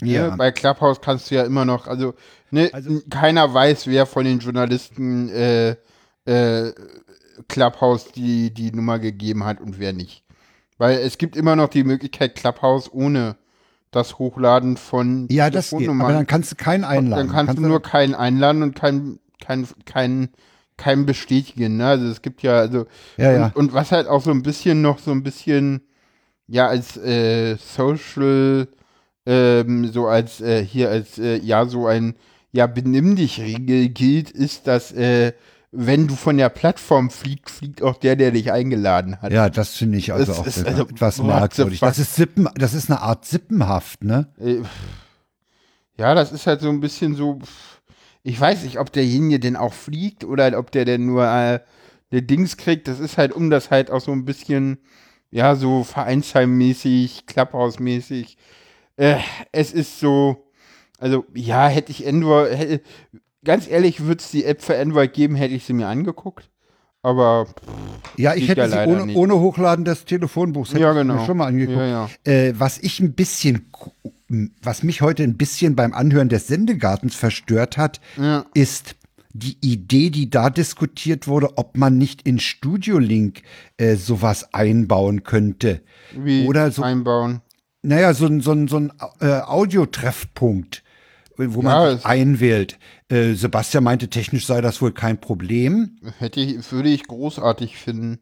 Ja. 0.00 0.30
Ne? 0.30 0.36
Bei 0.36 0.50
Clubhouse 0.50 1.00
kannst 1.00 1.30
du 1.30 1.36
ja 1.36 1.44
immer 1.44 1.64
noch, 1.64 1.86
also, 1.86 2.14
ne, 2.50 2.70
Also- 2.72 3.00
keiner 3.10 3.52
weiß, 3.52 3.86
wer 3.86 4.06
von 4.06 4.24
den 4.24 4.38
Journalisten 4.40 5.28
äh, 5.28 5.76
äh, 6.24 6.72
Clubhouse 7.48 8.12
die, 8.12 8.52
die 8.52 8.72
Nummer 8.72 8.98
gegeben 8.98 9.44
hat 9.44 9.60
und 9.60 9.78
wer 9.78 9.92
nicht. 9.92 10.24
Weil 10.78 10.98
es 10.98 11.18
gibt 11.18 11.36
immer 11.36 11.54
noch 11.54 11.68
die 11.68 11.84
Möglichkeit, 11.84 12.34
Clubhouse 12.34 12.92
ohne 12.92 13.36
das 13.90 14.18
Hochladen 14.18 14.76
von 14.76 15.28
Ja, 15.30 15.50
das 15.50 15.70
geht. 15.70 15.88
Aber 15.88 16.12
dann 16.12 16.26
kannst 16.26 16.50
du 16.50 16.56
keinen 16.56 16.84
einladen. 16.84 17.28
Dann 17.28 17.36
kannst, 17.36 17.58
du 17.58 17.62
nur 17.62 17.82
keinen 17.82 18.14
einladen 18.14 18.62
und 18.62 18.74
keinen 18.74 19.20
kein, 19.40 19.68
kein, 19.84 20.30
kein 20.82 21.06
bestätigen. 21.06 21.76
Ne? 21.76 21.86
Also 21.86 22.06
es 22.06 22.22
gibt 22.22 22.42
ja, 22.42 22.58
also 22.58 22.86
Ja, 23.16 23.32
ja. 23.32 23.44
Und, 23.46 23.56
und 23.56 23.72
was 23.72 23.92
halt 23.92 24.08
auch 24.08 24.22
so 24.22 24.30
ein 24.30 24.42
bisschen 24.42 24.82
noch 24.82 24.98
so 24.98 25.10
ein 25.12 25.22
bisschen, 25.22 25.82
ja, 26.48 26.66
als 26.66 26.96
äh, 26.96 27.56
Social, 27.56 28.68
ähm, 29.26 29.88
so 29.92 30.06
als 30.08 30.40
äh, 30.40 30.64
hier 30.64 30.90
als 30.90 31.18
äh, 31.18 31.36
ja 31.38 31.66
so 31.66 31.86
ein 31.86 32.14
ja 32.50 32.66
benimm 32.66 33.14
dich 33.16 33.40
Regel 33.40 33.88
gilt, 33.88 34.30
ist, 34.30 34.66
dass 34.66 34.92
äh, 34.92 35.32
wenn 35.70 36.06
du 36.06 36.16
von 36.16 36.36
der 36.36 36.50
Plattform 36.50 37.08
fliegt, 37.10 37.48
fliegt 37.48 37.80
auch 37.82 37.96
der, 37.96 38.16
der 38.16 38.30
dich 38.32 38.52
eingeladen 38.52 39.22
hat. 39.22 39.32
Ja, 39.32 39.48
das 39.48 39.74
finde 39.76 39.96
ich 39.98 40.12
also 40.12 40.32
Es 40.32 40.38
auch 40.38 40.46
ist 40.46 40.66
also- 40.66 40.82
etwas 40.82 41.22
merkwürdig. 41.22 41.80
Das 41.80 41.98
ist 41.98 42.14
Sippen, 42.16 42.48
das 42.56 42.74
ist 42.74 42.90
eine 42.90 43.00
Art 43.00 43.24
Sippenhaft, 43.24 44.04
ne? 44.04 44.26
Äh, 44.38 44.62
Ja, 45.98 46.14
das 46.14 46.32
ist 46.32 46.46
halt 46.46 46.60
so 46.60 46.68
ein 46.68 46.80
bisschen 46.80 47.14
so. 47.14 47.38
Ich 48.24 48.40
weiß 48.40 48.62
nicht, 48.64 48.78
ob 48.78 48.92
derjenige 48.92 49.40
denn 49.40 49.56
auch 49.56 49.72
fliegt 49.72 50.24
oder 50.24 50.56
ob 50.58 50.70
der 50.70 50.84
denn 50.84 51.06
nur 51.06 51.24
äh, 51.26 51.60
der 52.12 52.22
Dings 52.22 52.56
kriegt. 52.56 52.86
Das 52.86 53.00
ist 53.00 53.18
halt, 53.18 53.32
um 53.32 53.50
das 53.50 53.70
halt 53.70 53.90
auch 53.90 54.00
so 54.00 54.12
ein 54.12 54.24
bisschen, 54.24 54.78
ja, 55.30 55.56
so 55.56 55.82
Vereinsheimmäßig, 55.82 57.24
Clubhouse-mäßig. 57.26 58.36
Äh, 58.96 59.16
es 59.50 59.72
ist 59.72 59.98
so, 59.98 60.44
also 60.98 61.24
ja, 61.34 61.66
hätte 61.66 61.90
ich 61.90 62.06
Android, 62.06 62.56
hätte, 62.56 62.80
ganz 63.44 63.68
ehrlich, 63.68 64.04
würde 64.04 64.22
es 64.22 64.30
die 64.30 64.44
App 64.44 64.62
für 64.62 64.78
Android 64.78 65.12
geben, 65.12 65.34
hätte 65.34 65.54
ich 65.54 65.64
sie 65.64 65.72
mir 65.72 65.88
angeguckt. 65.88 66.48
Aber 67.02 67.46
Ja, 68.16 68.34
ich 68.34 68.46
hätte 68.46 68.68
sie 68.68 68.86
ohne, 68.86 69.12
ohne 69.14 69.34
Hochladen 69.40 69.84
des 69.84 70.04
Telefonbuchs 70.04 70.70
hätte 70.70 70.82
Ja, 70.82 70.92
genau. 70.92 71.14
mir 71.14 71.26
schon 71.26 71.36
mal 71.36 71.46
angeguckt. 71.46 71.78
Ja, 71.78 72.08
ja. 72.24 72.32
Äh, 72.32 72.54
was 72.56 72.78
ich 72.78 73.00
ein 73.00 73.14
bisschen, 73.14 73.72
was 74.62 74.82
mich 74.82 75.00
heute 75.02 75.22
ein 75.22 75.36
bisschen 75.36 75.76
beim 75.76 75.92
Anhören 75.92 76.28
des 76.28 76.46
Sendegartens 76.46 77.14
verstört 77.14 77.76
hat, 77.76 78.00
Ja. 78.16 78.44
ist 78.54 78.96
die 79.34 79.56
Idee, 79.62 80.10
die 80.10 80.28
da 80.28 80.50
diskutiert 80.50 81.26
wurde, 81.26 81.56
ob 81.56 81.76
man 81.76 81.96
nicht 81.96 82.22
in 82.26 82.38
Studio 82.38 82.98
Link 82.98 83.42
äh, 83.78 83.96
sowas 83.96 84.52
einbauen 84.52 85.22
könnte. 85.24 85.80
wie 86.14 86.46
Oder 86.46 86.70
so, 86.70 86.82
einbauen. 86.82 87.40
naja, 87.82 88.12
so 88.14 88.26
ein, 88.26 88.40
so 88.42 88.66
so 88.66 88.76
ein 88.78 88.92
äh, 89.20 89.40
Audiotreffpunkt, 89.40 90.82
wo 91.38 91.62
man 91.62 91.96
Ja, 91.98 92.04
einwählt. 92.04 92.78
Äh, 93.08 93.32
Sebastian 93.34 93.84
meinte, 93.84 94.08
technisch 94.08 94.46
sei 94.46 94.60
das 94.60 94.80
wohl 94.82 94.92
kein 94.92 95.18
Problem. 95.20 95.96
Hätte 96.18 96.40
ich, 96.40 96.70
würde 96.72 96.90
ich 96.90 97.06
großartig 97.06 97.76
finden. 97.78 98.18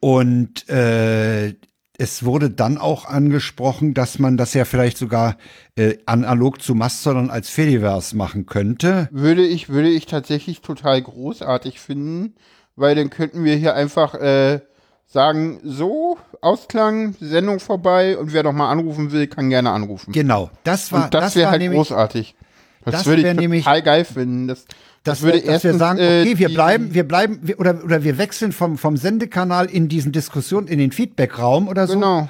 Und 0.00 0.68
äh, 0.68 1.54
es 1.98 2.24
wurde 2.24 2.48
dann 2.48 2.78
auch 2.78 3.04
angesprochen, 3.06 3.92
dass 3.92 4.20
man 4.20 4.36
das 4.36 4.54
ja 4.54 4.64
vielleicht 4.64 4.96
sogar 4.96 5.36
äh, 5.76 5.98
analog 6.06 6.62
zu 6.62 6.76
Mastodon 6.76 7.28
als 7.28 7.50
Fediverse 7.50 8.16
machen 8.16 8.46
könnte. 8.46 9.08
Würde 9.10 9.44
ich, 9.44 9.68
würde 9.68 9.88
ich 9.88 10.06
tatsächlich 10.06 10.60
total 10.60 11.02
großartig 11.02 11.80
finden, 11.80 12.36
weil 12.76 12.94
dann 12.94 13.10
könnten 13.10 13.42
wir 13.44 13.56
hier 13.56 13.74
einfach 13.74 14.14
äh, 14.14 14.60
sagen, 15.06 15.58
so, 15.64 16.18
Ausklang, 16.40 17.16
Sendung 17.18 17.58
vorbei 17.58 18.16
und 18.16 18.32
wer 18.32 18.44
noch 18.44 18.52
mal 18.52 18.70
anrufen 18.70 19.10
will, 19.10 19.26
kann 19.26 19.50
gerne 19.50 19.70
anrufen. 19.70 20.12
Genau, 20.12 20.50
das 20.62 20.92
war 20.92 21.06
und 21.06 21.14
das, 21.14 21.24
das 21.24 21.36
wäre 21.36 21.50
halt 21.50 21.60
nämlich 21.60 21.78
großartig. 21.78 22.36
Das, 22.84 22.92
das 22.92 23.06
würde 23.06 23.22
ich 23.22 23.24
wär 23.26 23.34
nämlich- 23.34 23.64
total 23.64 23.82
geil 23.82 24.04
finden. 24.04 24.46
Das, 24.46 24.66
das, 25.08 25.18
dass 25.18 25.22
würde 25.22 25.38
wir, 25.38 25.52
dass 25.52 25.64
wir 25.64 25.70
erstens, 25.70 25.78
sagen, 25.78 25.98
äh, 25.98 26.22
okay, 26.22 26.38
wir 26.38 26.48
bleiben, 26.48 26.94
wir 26.94 27.06
bleiben, 27.06 27.40
wir, 27.42 27.58
oder, 27.58 27.84
oder 27.84 28.04
wir 28.04 28.18
wechseln 28.18 28.52
vom, 28.52 28.78
vom 28.78 28.96
Sendekanal 28.96 29.66
in 29.66 29.88
diesen 29.88 30.12
Diskussionen, 30.12 30.68
in 30.68 30.78
den 30.78 30.92
Feedbackraum 30.92 31.68
oder 31.68 31.86
so. 31.86 31.94
Genau. 31.94 32.28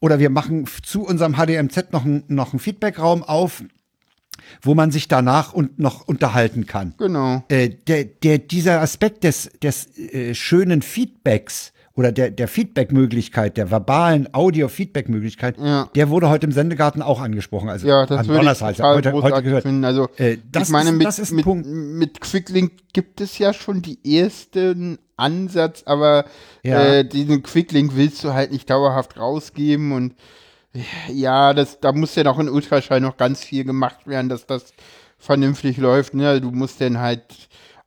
Oder 0.00 0.18
wir 0.18 0.30
machen 0.30 0.66
zu 0.82 1.04
unserem 1.04 1.36
HDMZ 1.36 1.92
noch, 1.92 2.04
ein, 2.04 2.24
noch 2.26 2.52
einen 2.52 2.58
Feedbackraum 2.58 3.22
auf, 3.22 3.62
wo 4.60 4.74
man 4.74 4.90
sich 4.90 5.08
danach 5.08 5.52
und 5.52 5.78
noch 5.78 6.06
unterhalten 6.06 6.66
kann. 6.66 6.94
Genau. 6.98 7.44
Äh, 7.48 7.70
der, 7.86 8.04
der, 8.04 8.38
dieser 8.38 8.80
Aspekt 8.80 9.24
des, 9.24 9.50
des 9.62 9.96
äh, 9.96 10.34
schönen 10.34 10.82
Feedbacks 10.82 11.71
oder 11.94 12.10
der, 12.12 12.30
der 12.30 12.48
Feedback-Möglichkeit, 12.48 13.56
der 13.56 13.70
verbalen 13.70 14.28
Audio-Feedback-Möglichkeit, 14.32 15.56
Ja. 15.58 15.88
der 15.94 16.08
wurde 16.08 16.28
heute 16.30 16.46
im 16.46 16.52
Sendegarten 16.52 17.02
auch 17.02 17.20
angesprochen. 17.20 17.68
Also 17.68 17.86
Ja, 17.86 18.06
das 18.06 18.20
an 18.20 18.26
Donnerstag, 18.28 18.76
total 18.76 18.96
heute, 18.96 19.12
heute 19.12 19.42
gehört. 19.42 19.62
finden. 19.64 19.84
Also, 19.84 20.08
Äh, 20.16 20.38
das 20.50 20.68
ich 20.68 20.72
meine, 20.72 20.90
ist- 20.90 20.96
mit, 20.96 21.06
das 21.06 21.18
ist 21.18 21.32
ein 21.32 21.36
mit, 21.36 21.44
Punkt. 21.44 21.66
mit 21.66 22.20
Quicklink 22.20 22.72
gibt 22.92 23.20
es 23.20 23.36
ja 23.38 23.52
schon 23.52 23.82
die 23.82 23.98
ersten 24.18 24.98
Ansatz, 25.16 25.82
aber 25.84 26.24
Ja. 26.62 26.82
äh, 26.82 27.04
diesen 27.04 27.42
Quicklink 27.42 27.94
willst 27.94 28.24
du 28.24 28.32
halt 28.32 28.52
nicht 28.52 28.70
dauerhaft 28.70 29.18
rausgeben 29.18 29.92
und 29.92 30.14
ja, 31.12 31.52
das, 31.52 31.80
da 31.80 31.92
muss 31.92 32.14
ja 32.14 32.24
noch 32.24 32.38
in 32.38 32.48
Ultraschall 32.48 33.00
noch 33.00 33.18
ganz 33.18 33.44
viel 33.44 33.64
gemacht 33.64 34.06
werden, 34.06 34.30
dass 34.30 34.46
das 34.46 34.72
vernünftig 35.18 35.76
läuft. 35.76 36.14
Ne? 36.14 36.40
Du 36.40 36.50
musst 36.50 36.80
dann 36.80 36.98
halt 36.98 37.22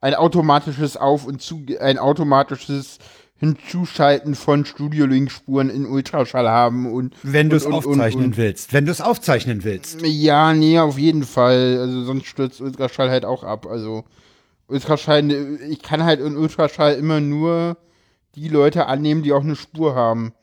ein 0.01 0.13
automatisches 0.13 0.95
Auf- 0.95 1.25
und 1.25 1.41
Zu, 1.41 1.63
ein 1.79 1.97
automatisches 1.97 2.99
Hinzuschalten 3.37 4.33
von 4.35 4.63
Studio-Link-Spuren 4.65 5.69
in 5.69 5.85
Ultraschall 5.85 6.47
haben 6.47 6.91
und 6.91 7.15
Wenn 7.21 7.49
du 7.49 7.57
es 7.57 7.65
und- 7.65 7.73
und- 7.73 7.85
aufzeichnen 7.85 8.25
und- 8.25 8.37
willst. 8.37 8.71
Wenn 8.73 8.85
du 8.85 8.91
es 8.91 9.01
aufzeichnen 9.01 9.63
willst. 9.63 10.01
ja, 10.03 10.53
nee, 10.53 10.79
auf 10.79 10.97
jeden 10.97 11.23
Fall. 11.23 11.77
Also 11.79 12.03
sonst 12.05 12.27
stürzt 12.27 12.61
Ultraschall 12.61 13.09
halt 13.09 13.25
auch 13.25 13.43
ab. 13.43 13.67
Also 13.67 14.05
Ultraschall, 14.67 15.59
ich 15.69 15.81
kann 15.81 16.03
halt 16.03 16.21
in 16.21 16.37
Ultraschall 16.37 16.95
immer 16.95 17.19
nur 17.19 17.77
die 18.35 18.47
Leute 18.47 18.85
annehmen, 18.87 19.21
die 19.21 19.33
auch 19.33 19.43
eine 19.43 19.55
Spur 19.55 19.95
haben. 19.95 20.33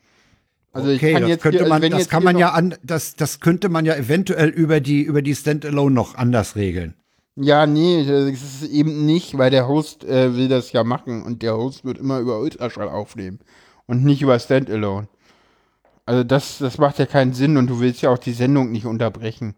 Also 0.71 0.89
ich 0.89 0.97
Okay, 1.01 1.13
kann 1.13 1.21
das 1.23 1.29
jetzt 1.29 1.41
könnte 1.43 1.57
hier, 1.59 1.71
also 1.73 1.79
man, 1.89 1.91
das 1.91 2.09
kann 2.09 2.23
man 2.23 2.37
ja 2.37 2.49
an, 2.51 2.75
das, 2.83 3.15
das 3.15 3.39
könnte 3.39 3.69
man 3.69 3.85
ja 3.85 3.95
eventuell 3.95 4.49
über 4.49 4.79
die, 4.79 5.01
über 5.01 5.21
die 5.21 5.35
Standalone 5.35 5.93
noch 5.93 6.15
anders 6.15 6.55
regeln. 6.55 6.95
Ja, 7.35 7.65
nee, 7.65 8.05
das 8.05 8.41
ist 8.41 8.63
eben 8.69 9.05
nicht, 9.05 9.37
weil 9.37 9.49
der 9.49 9.67
Host 9.67 10.03
äh, 10.03 10.35
will 10.35 10.47
das 10.47 10.71
ja 10.71 10.83
machen 10.83 11.23
und 11.23 11.41
der 11.41 11.55
Host 11.57 11.83
wird 11.83 11.97
immer 11.97 12.19
über 12.19 12.39
Ultraschall 12.39 12.89
aufnehmen 12.89 13.39
und 13.87 14.03
nicht 14.03 14.21
über 14.21 14.37
Standalone. 14.39 15.07
Also 16.05 16.23
das, 16.23 16.59
das 16.59 16.77
macht 16.77 16.99
ja 16.99 17.05
keinen 17.05 17.33
Sinn 17.33 17.57
und 17.57 17.67
du 17.67 17.79
willst 17.79 18.01
ja 18.01 18.09
auch 18.11 18.17
die 18.19 18.33
Sendung 18.33 18.71
nicht 18.71 18.85
unterbrechen. 18.85 19.55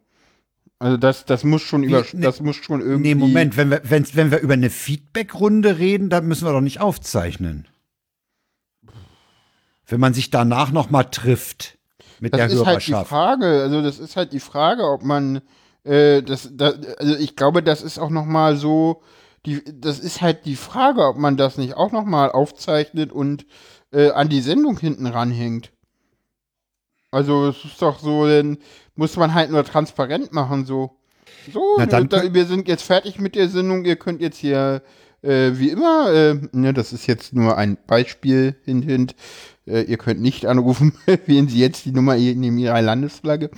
Also 0.80 0.98
das, 0.98 1.26
das 1.26 1.44
muss 1.44 1.62
schon 1.64 1.84
über, 1.84 2.06
nee, 2.14 2.22
das 2.22 2.42
muss 2.42 2.58
schon 2.58 2.82
irgendwie. 2.82 3.14
Nee, 3.14 3.16
Moment, 3.16 3.58
wenn 3.58 3.72
wir, 3.72 3.82
wenn, 3.84 4.06
wenn 4.14 4.32
wir 4.32 4.40
über 4.40 4.54
eine 4.54 4.70
Feedback-Runde 4.70 5.78
reden, 5.78 6.10
dann 6.10 6.28
müssen 6.28 6.46
wir 6.46 6.52
doch 6.54 6.62
nicht 6.62 6.80
aufzeichnen. 6.82 7.68
Wenn 9.88 10.00
man 10.00 10.14
sich 10.14 10.30
danach 10.30 10.72
noch 10.72 10.90
mal 10.90 11.04
trifft 11.04 11.78
mit 12.20 12.34
Das 12.34 12.40
der 12.40 12.46
ist 12.48 12.66
halt 12.66 12.88
die 12.88 12.92
Hörerschaft. 12.92 13.10
Frage, 13.10 13.46
also 13.46 13.82
das 13.82 14.00
ist 14.00 14.16
halt 14.16 14.34
die 14.34 14.40
Frage, 14.40 14.84
ob 14.84 15.04
man 15.04 15.42
äh, 15.86 16.22
das, 16.22 16.50
das, 16.54 16.76
also 16.98 17.16
ich 17.16 17.36
glaube, 17.36 17.64
das 17.64 17.82
ist 17.82 18.00
auch 18.00 18.10
noch 18.10 18.26
mal 18.26 18.58
so, 18.58 19.02
die, 19.46 19.64
das 19.66 20.00
ist 20.00 20.22
halt 20.22 20.46
die 20.46 20.56
Frage, 20.56 21.06
ob 21.06 21.18
man 21.18 21.38
das 21.38 21.58
nicht 21.58 21.76
auch 21.76 21.92
noch 21.92 22.06
mal 22.06 22.32
aufzeichnet 22.32 23.12
und 23.12 23.46
äh, 23.92 24.10
an 24.10 24.30
die 24.30 24.42
Sendung 24.42 24.78
hinten 24.80 25.06
ranhängt. 25.06 25.72
Also 27.12 27.48
es 27.48 27.64
ist 27.64 27.82
doch 27.82 28.00
so, 28.00 28.28
dann 28.28 28.58
muss 28.96 29.16
man 29.16 29.34
halt 29.34 29.52
nur 29.52 29.64
transparent 29.64 30.34
machen, 30.34 30.66
so. 30.66 30.98
So, 31.52 31.76
Na, 31.78 31.86
dann 31.86 32.10
da, 32.10 32.34
wir 32.34 32.46
sind 32.46 32.68
jetzt 32.68 32.84
fertig 32.84 33.20
mit 33.20 33.36
der 33.36 33.50
Sendung, 33.50 33.86
ihr 33.86 33.96
könnt 33.96 34.20
jetzt 34.20 34.38
hier 34.38 34.82
äh, 35.22 35.52
wie 35.56 35.70
immer, 35.70 36.12
äh, 36.12 36.40
ne, 36.52 36.74
das 36.74 36.94
ist 36.94 37.08
jetzt 37.08 37.34
nur 37.34 37.58
ein 37.58 37.78
Beispiel, 37.88 38.56
hint, 38.64 38.86
hint, 38.86 39.16
äh, 39.68 39.82
ihr 39.82 39.98
könnt 39.98 40.22
nicht 40.22 40.46
anrufen, 40.46 40.94
wählen 41.26 41.48
Sie 41.48 41.60
jetzt 41.60 41.86
die 41.86 41.92
Nummer 41.92 42.16
in 42.16 42.58
Ihrer 42.58 42.82
Landesflagge. 42.82 43.50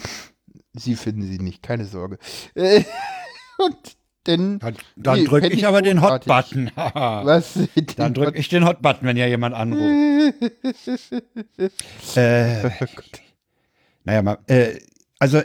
Sie 0.78 0.96
finden 0.96 1.24
sie 1.24 1.40
nicht, 1.40 1.64
keine 1.64 1.86
Sorge. 1.86 2.18
Äh, 2.56 2.84
und 3.58 3.76
dann, 4.24 4.60
Dann, 4.60 4.76
Nee, 5.20 5.26
drücke 5.26 5.48
ich 5.48 5.66
aber 5.66 5.82
den. 5.82 6.02
Hot-Button. 6.02 6.72
Was? 6.76 7.58
dann 7.96 8.14
drücke 8.14 8.40
ich 8.40 8.50
den 8.50 8.66
Hot-Button, 8.66 9.08
wenn 9.08 9.18
ja 9.18 9.26
jemand 9.26 9.56
anruft. 9.56 9.82
äh, 12.16 12.70
naja, 14.04 14.22
mal, 14.22 14.38
äh, 14.48 14.80
also 15.20 15.42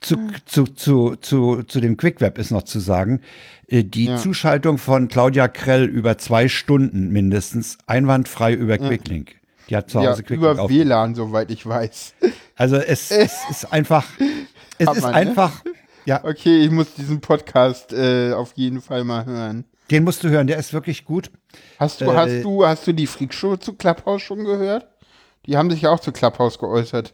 zu, 0.00 0.16
zu, 0.44 0.64
zu, 0.64 1.16
zu, 1.16 1.62
zu 1.64 1.80
dem 1.80 1.96
Quick-Web 1.96 2.38
ist 2.38 2.50
noch 2.50 2.62
zu 2.62 2.80
sagen, 2.80 3.20
äh, 3.68 3.84
die 3.84 4.06
Ja. 4.06 4.16
Zuschaltung 4.16 4.78
von 4.78 5.08
Claudia 5.08 5.48
Krell 5.48 5.84
über 5.84 6.18
zwei 6.18 6.48
Stunden 6.48 7.10
mindestens 7.10 7.78
einwandfrei 7.86 8.54
über 8.54 8.78
Quicklink. 8.78 9.36
Die 9.68 9.76
hat 9.76 9.90
zu 9.90 10.00
ja, 10.00 10.10
Hause 10.10 10.22
Quicklink 10.22 10.52
über 10.52 10.62
auf. 10.62 10.70
WLAN, 10.70 11.14
soweit 11.14 11.50
ich 11.50 11.66
weiß. 11.66 12.14
Also 12.58 12.76
es, 12.76 13.10
es 13.10 13.34
ist 13.50 13.70
einfach, 13.70 14.06
es 14.78 14.86
Hat 14.86 14.96
ist 14.96 15.02
man, 15.02 15.10
ne? 15.10 15.16
einfach, 15.18 15.62
ja, 16.06 16.24
Okay, 16.24 16.64
ich 16.64 16.70
muss 16.70 16.94
diesen 16.94 17.20
Podcast 17.20 17.92
äh, 17.92 18.32
auf 18.32 18.52
jeden 18.54 18.80
Fall 18.80 19.04
mal 19.04 19.26
hören. 19.26 19.66
den 19.90 20.04
musst 20.04 20.24
du 20.24 20.30
hören, 20.30 20.46
der 20.46 20.56
ist 20.56 20.72
wirklich 20.72 21.04
gut. 21.04 21.30
Hast 21.78 22.00
du, 22.00 22.06
Äh, 22.06 22.16
hast 22.16 22.44
du, 22.44 22.64
hast 22.66 22.86
du 22.86 22.92
die 22.94 23.06
Freakshow 23.06 23.56
zu 23.58 23.74
Clubhouse 23.74 24.22
schon 24.22 24.44
gehört? 24.44 24.86
Die 25.44 25.58
haben 25.58 25.70
sich 25.70 25.82
ja 25.82 25.90
auch 25.90 26.00
zu 26.00 26.12
Clubhouse 26.12 26.58
geäußert. 26.58 27.12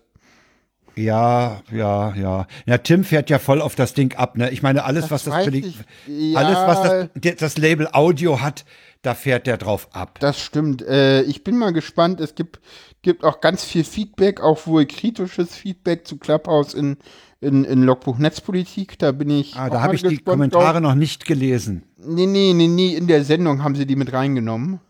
Ja, 0.95 1.63
ja, 1.73 2.15
ja. 2.15 2.47
Ja, 2.67 2.79
Tim 2.79 3.03
fährt 3.03 3.31
ja 3.31 3.39
voll 3.39 3.63
auf 3.63 3.75
das 3.75 3.95
Ding 3.95 4.15
ab, 4.17 4.37
ne? 4.37 4.51
Ich 4.51 4.63
meine, 4.63 4.85
alles, 4.85 5.09
Das 5.09 5.11
was 5.11 5.25
das 5.25 5.45
für 5.45 5.51
die. 5.51 5.75
Ja. 6.07 6.39
alles, 6.41 6.57
was 6.57 7.09
das, 7.15 7.37
das 7.37 7.59
Label 7.59 7.89
Audio 7.93 8.41
hat, 8.43 8.65
da 9.03 9.15
fährt 9.15 9.47
der 9.47 9.59
drauf 9.59 9.89
ab. 9.93 10.19
Das 10.21 10.39
stimmt. 10.41 10.83
Äh, 10.83 11.23
ich 11.23 11.45
bin 11.45 11.59
mal 11.59 11.73
gespannt. 11.73 12.21
Es 12.21 12.35
gibt, 12.35 12.61
gibt 13.03 13.25
auch 13.25 13.41
ganz 13.41 13.65
viel 13.65 13.85
Feedback, 13.85 14.41
auch 14.41 14.67
wohl 14.67 14.87
kritisches 14.87 15.55
Feedback 15.55 16.07
zu 16.07 16.17
Clubhouse 16.19 16.73
in, 16.73 16.97
in, 17.41 17.65
in 17.65 17.83
Logbuch 17.83 18.19
Netzpolitik. 18.19 18.99
Da 19.01 19.11
bin 19.11 19.29
ich. 19.31 19.57
Ah, 19.57 19.69
da 19.69 19.83
habe 19.83 19.97
ich 19.97 20.03
die 20.05 20.19
Kommentare 20.19 20.81
noch 20.81 20.95
nicht 20.95 21.27
gelesen. 21.27 21.83
Nee, 21.99 22.27
nee, 22.27 22.53
nee, 22.55 22.69
nee. 22.69 22.95
In 22.95 23.09
der 23.09 23.25
Sendung 23.25 23.65
haben 23.65 23.75
sie 23.75 23.87
die 23.87 23.97
mit 23.97 24.13
reingenommen. 24.13 24.81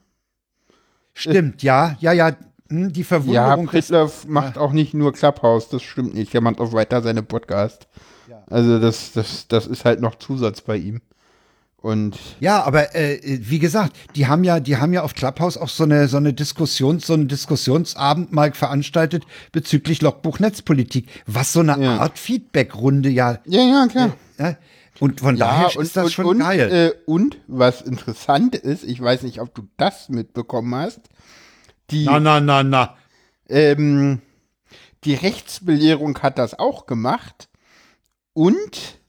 Stimmt, 1.15 1.63
ja, 1.63 1.97
ja, 2.01 2.13
ja. 2.13 2.37
Hm, 2.69 2.93
Die 2.93 3.01
Ja, 3.01 3.07
Verwunderung 3.07 3.65
ist, 3.67 3.89
Prittloff 3.89 4.27
macht 4.27 4.59
auch 4.59 4.73
nicht 4.73 4.95
nur 4.95 5.13
Clubhouse. 5.13 5.69
Das 5.69 5.83
stimmt 5.83 6.15
nicht. 6.15 6.33
Der 6.35 6.41
macht 6.41 6.61
auch 6.61 6.73
weiter 6.73 7.03
seine 7.03 7.23
Podcast. 7.23 7.89
Also, 8.47 8.79
das, 8.79 9.13
das, 9.13 9.49
das 9.49 9.67
ist 9.67 9.85
halt 9.87 10.01
noch 10.01 10.17
Zusatz 10.17 10.61
bei 10.61 10.77
ihm. 10.77 11.01
Und 11.83 12.16
ja, 12.39 12.62
aber 12.62 12.95
äh, 12.95 13.18
wie 13.22 13.59
gesagt, 13.59 13.97
die 14.14 14.28
haben 14.28 14.45
ja, 14.45 14.61
die 14.61 14.76
haben 14.76 14.93
ja 14.93 15.03
auf 15.03 15.14
Clubhouse 15.14 15.59
auch 15.59 15.68
so 15.68 15.83
eine 15.83 16.07
so 16.07 16.16
eine 16.16 16.33
Diskussions, 16.33 17.07
so 17.07 17.14
einen 17.14 17.26
Diskussionsabend 17.26 18.33
mal 18.33 18.53
veranstaltet 18.53 19.24
bezüglich 19.51 20.01
Logbuch 20.01 20.39
Netzpolitik, 20.39 21.09
was 21.26 21.53
so 21.53 21.61
eine 21.61 21.76
Ja. 21.83 21.99
Art 21.99 22.20
Feedbackrunde 22.20 23.09
ja, 23.09 23.41
ja, 23.47 23.62
ja, 23.62 23.87
klar. 23.89 24.16
ja. 24.39 24.57
Und 25.01 25.20
von 25.20 25.37
daher 25.37 25.74
ist 25.80 25.97
das 25.97 26.12
schon 26.12 26.26
und, 26.26 26.39
geil. 26.39 26.70
Äh, 26.70 27.11
und 27.11 27.39
was 27.49 27.83
interessant 27.83 28.55
ist, 28.55 28.85
ich 28.85 29.01
weiß 29.01 29.22
nicht, 29.22 29.41
ob 29.41 29.53
du 29.53 29.66
das 29.76 30.09
mitbekommen 30.09 30.72
hast, 30.76 31.01
die, 31.91 32.05
na, 32.05 32.20
na, 32.20 32.41
na, 32.41 32.62
na. 32.62 32.97
ähm, 33.49 34.20
die 35.03 35.14
Rechtsbelehrung 35.14 36.16
hat 36.20 36.39
das 36.39 36.57
auch 36.57 36.87
gemacht 36.87 37.49
und 38.35 39.01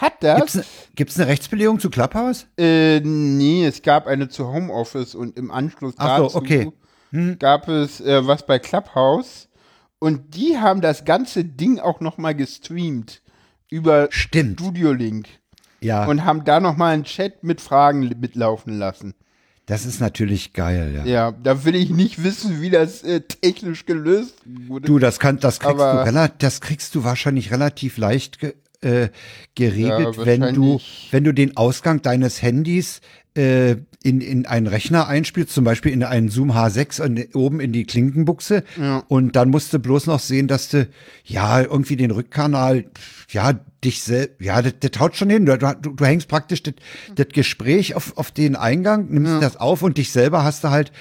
hat 0.00 0.22
das, 0.22 0.38
Gibt's, 0.38 0.54
ne, 0.54 0.64
gibt's 0.94 1.18
eine 1.18 1.26
Rechtsbelegung 1.28 1.80
zu 1.80 1.90
Clubhouse? 1.90 2.46
äh, 2.58 3.00
nee, 3.00 3.64
es 3.66 3.82
gab 3.82 4.06
eine 4.06 4.28
zu 4.28 4.46
Homeoffice 4.48 5.14
und 5.14 5.36
im 5.38 5.50
Anschluss 5.50 5.94
Ach 5.98 6.18
so, 6.18 6.22
dazu 6.24 6.36
okay. 6.38 6.70
Hm. 7.12 7.38
gab 7.38 7.68
es 7.68 8.00
äh, 8.00 8.26
was 8.26 8.44
bei 8.46 8.58
Clubhouse 8.58 9.48
und 9.98 10.34
die 10.34 10.58
haben 10.58 10.80
das 10.80 11.04
ganze 11.04 11.44
Ding 11.44 11.78
auch 11.78 12.00
noch 12.00 12.18
mal 12.18 12.34
gestreamt 12.34 13.22
über 13.70 14.08
Stimmt. 14.10 14.60
Studio 14.60 14.92
Link 14.92 15.28
Ja, 15.80 16.04
und 16.06 16.24
haben 16.24 16.44
da 16.44 16.60
noch 16.60 16.76
mal 16.76 16.92
einen 16.92 17.04
Chat 17.04 17.42
mit 17.42 17.60
Fragen 17.60 18.00
mitlaufen 18.20 18.76
lassen. 18.78 19.14
das 19.66 19.86
ist 19.86 20.00
natürlich 20.00 20.52
geil, 20.52 20.92
ja. 20.94 21.04
Ja, 21.04 21.32
da 21.32 21.64
will 21.64 21.74
ich 21.74 21.90
nicht 21.90 22.22
wissen, 22.22 22.60
wie 22.60 22.70
das 22.70 23.02
äh, 23.02 23.20
technisch 23.22 23.86
gelöst 23.86 24.34
wurde. 24.44 24.86
Du, 24.86 24.98
das 24.98 25.18
kann, 25.18 25.38
das 25.40 25.58
kriegst 25.60 25.80
Aber- 25.80 26.00
du 26.00 26.04
relativ, 26.06 26.38
das 26.38 26.60
kriegst 26.60 26.94
du 26.94 27.02
wahrscheinlich 27.04 27.50
relativ 27.50 27.96
leicht 27.98 28.38
äh, 28.82 29.08
geregelt, 29.54 30.16
Ja, 30.16 30.26
wenn 30.26 30.54
du, 30.54 30.80
wenn 31.10 31.24
du 31.24 31.32
den 31.32 31.56
Ausgang 31.56 32.02
deines 32.02 32.42
Handys 32.42 33.00
äh, 33.36 33.76
in, 34.02 34.20
in 34.20 34.46
einen 34.46 34.66
Rechner 34.68 35.08
einspielst, 35.08 35.52
zum 35.52 35.64
Beispiel 35.64 35.92
in 35.92 36.04
einen 36.04 36.28
Zoom 36.28 36.52
H6 36.52 37.02
und 37.02 37.34
oben 37.34 37.58
in 37.60 37.72
die 37.72 37.84
Klinkenbuchse. 37.84 38.62
Ja. 38.80 39.02
Und 39.08 39.34
dann 39.36 39.50
musst 39.50 39.72
du 39.74 39.78
bloß 39.80 40.06
noch 40.06 40.20
sehen, 40.20 40.46
dass 40.48 40.68
du, 40.68 40.88
ja, 41.24 41.60
irgendwie 41.60 41.96
den 41.96 42.12
Rückkanal, 42.12 42.84
ja, 43.30 43.58
dich 43.84 44.02
selbst, 44.02 44.40
ja, 44.40 44.62
das, 44.62 44.74
das 44.80 45.00
haut 45.00 45.16
schon 45.16 45.28
hin. 45.28 45.44
Du, 45.44 45.58
du, 45.58 45.74
du 45.74 46.04
hängst 46.04 46.28
praktisch 46.28 46.62
das, 46.62 46.74
das 47.14 47.26
Gespräch 47.32 47.94
auf, 47.96 48.16
auf 48.16 48.30
den 48.30 48.54
Eingang, 48.56 49.08
nimmst 49.10 49.42
das 49.42 49.56
auf 49.56 49.82
und 49.82 49.98
dich 49.98 50.12
selber 50.12 50.44
hast 50.44 50.62
du 50.64 50.70
halt, 50.70 50.92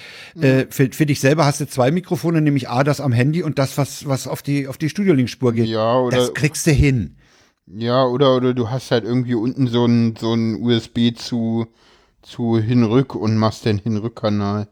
äh, 0.42 0.66
für, 0.70 0.90
für 0.92 1.06
dich 1.06 1.20
selber 1.20 1.46
hast 1.46 1.62
du 1.62 1.68
zwei 1.68 1.92
Mikrofone, 1.92 2.42
nämlich 2.42 2.70
A, 2.70 2.84
das 2.84 3.00
am 3.02 3.14
Handy 3.14 3.44
und 3.44 3.60
das, 3.60 3.78
was, 3.78 4.08
was 4.08 4.28
auf 4.28 4.42
die, 4.42 4.68
auf 4.68 4.78
die 4.78 4.90
Studiolink-Spur 4.90 5.54
geht. 5.54 5.68
Ja, 5.68 6.00
oder- 6.00 6.18
Das 6.18 6.34
kriegst 6.34 6.66
du 6.68 6.72
hin. 6.72 7.16
Ja, 7.68 8.06
oder, 8.06 8.36
oder 8.36 8.54
du 8.54 8.70
hast 8.70 8.92
halt 8.92 9.04
irgendwie 9.04 9.34
unten 9.36 9.68
so 9.68 9.86
ein, 9.86 10.16
so 10.16 10.34
ein 10.34 10.62
USB 10.62 11.16
zu, 11.16 11.68
zu 12.22 12.60
Hinrück 12.60 13.16
und 13.16 13.38
machst 13.38 13.66
den 13.66 13.80
Hinrückkanal. 13.80 14.68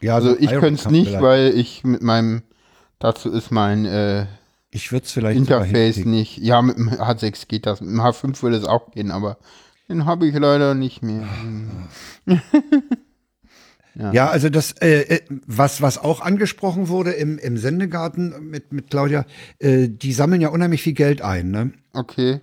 Ja, 0.00 0.14
Also 0.14 0.30
so 0.30 0.38
ich 0.38 0.50
könnte 0.50 0.80
es 0.80 0.88
nicht, 0.90 1.08
vielleicht. 1.08 1.22
weil 1.22 1.48
ich 1.54 1.84
mit 1.84 2.02
meinem, 2.02 2.42
dazu 2.98 3.30
ist 3.30 3.50
mein 3.50 3.84
äh, 3.84 4.26
ich 4.70 4.92
würde 4.92 5.06
es 5.06 5.12
vielleicht 5.12 5.38
Interface 5.38 6.04
nicht. 6.04 6.38
Ja, 6.38 6.60
mit 6.60 6.76
dem 6.76 6.90
H6 6.90 7.48
geht 7.48 7.64
das. 7.66 7.80
Mit 7.80 7.90
dem 7.90 8.00
H5 8.00 8.42
würde 8.42 8.56
es 8.56 8.64
auch 8.64 8.90
gehen, 8.90 9.10
aber 9.10 9.38
den 9.88 10.04
habe 10.04 10.26
ich 10.26 10.34
leider 10.34 10.74
nicht 10.74 11.02
mehr. 11.02 11.26
Ja, 13.98 14.28
also 14.28 14.48
das, 14.48 14.72
äh, 14.80 15.00
äh, 15.00 15.20
was, 15.46 15.82
was 15.82 15.98
auch 15.98 16.20
angesprochen 16.20 16.88
wurde 16.88 17.10
im, 17.10 17.36
im 17.38 17.56
Sendegarten 17.56 18.48
mit, 18.48 18.72
mit 18.72 18.90
Claudia, 18.90 19.26
äh, 19.58 19.88
die 19.88 20.12
sammeln 20.12 20.40
ja 20.40 20.50
unheimlich 20.50 20.82
viel 20.82 20.92
Geld 20.92 21.20
ein, 21.20 21.50
ne? 21.50 21.72
Okay. 21.92 22.40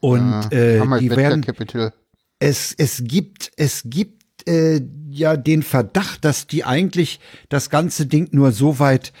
Und 0.00 0.52
äh, 0.52 0.80
die 0.98 1.10
werden, 1.10 1.42
Capital. 1.42 1.92
es, 2.40 2.74
es 2.76 3.04
gibt, 3.04 3.52
es 3.56 3.82
gibt 3.86 4.48
äh, 4.48 4.80
ja 5.08 5.36
den 5.36 5.62
Verdacht, 5.62 6.24
dass 6.24 6.48
die 6.48 6.64
eigentlich 6.64 7.20
das 7.48 7.70
ganze 7.70 8.06
Ding 8.06 8.28
nur 8.32 8.50
so 8.50 8.80
weit 8.80 9.12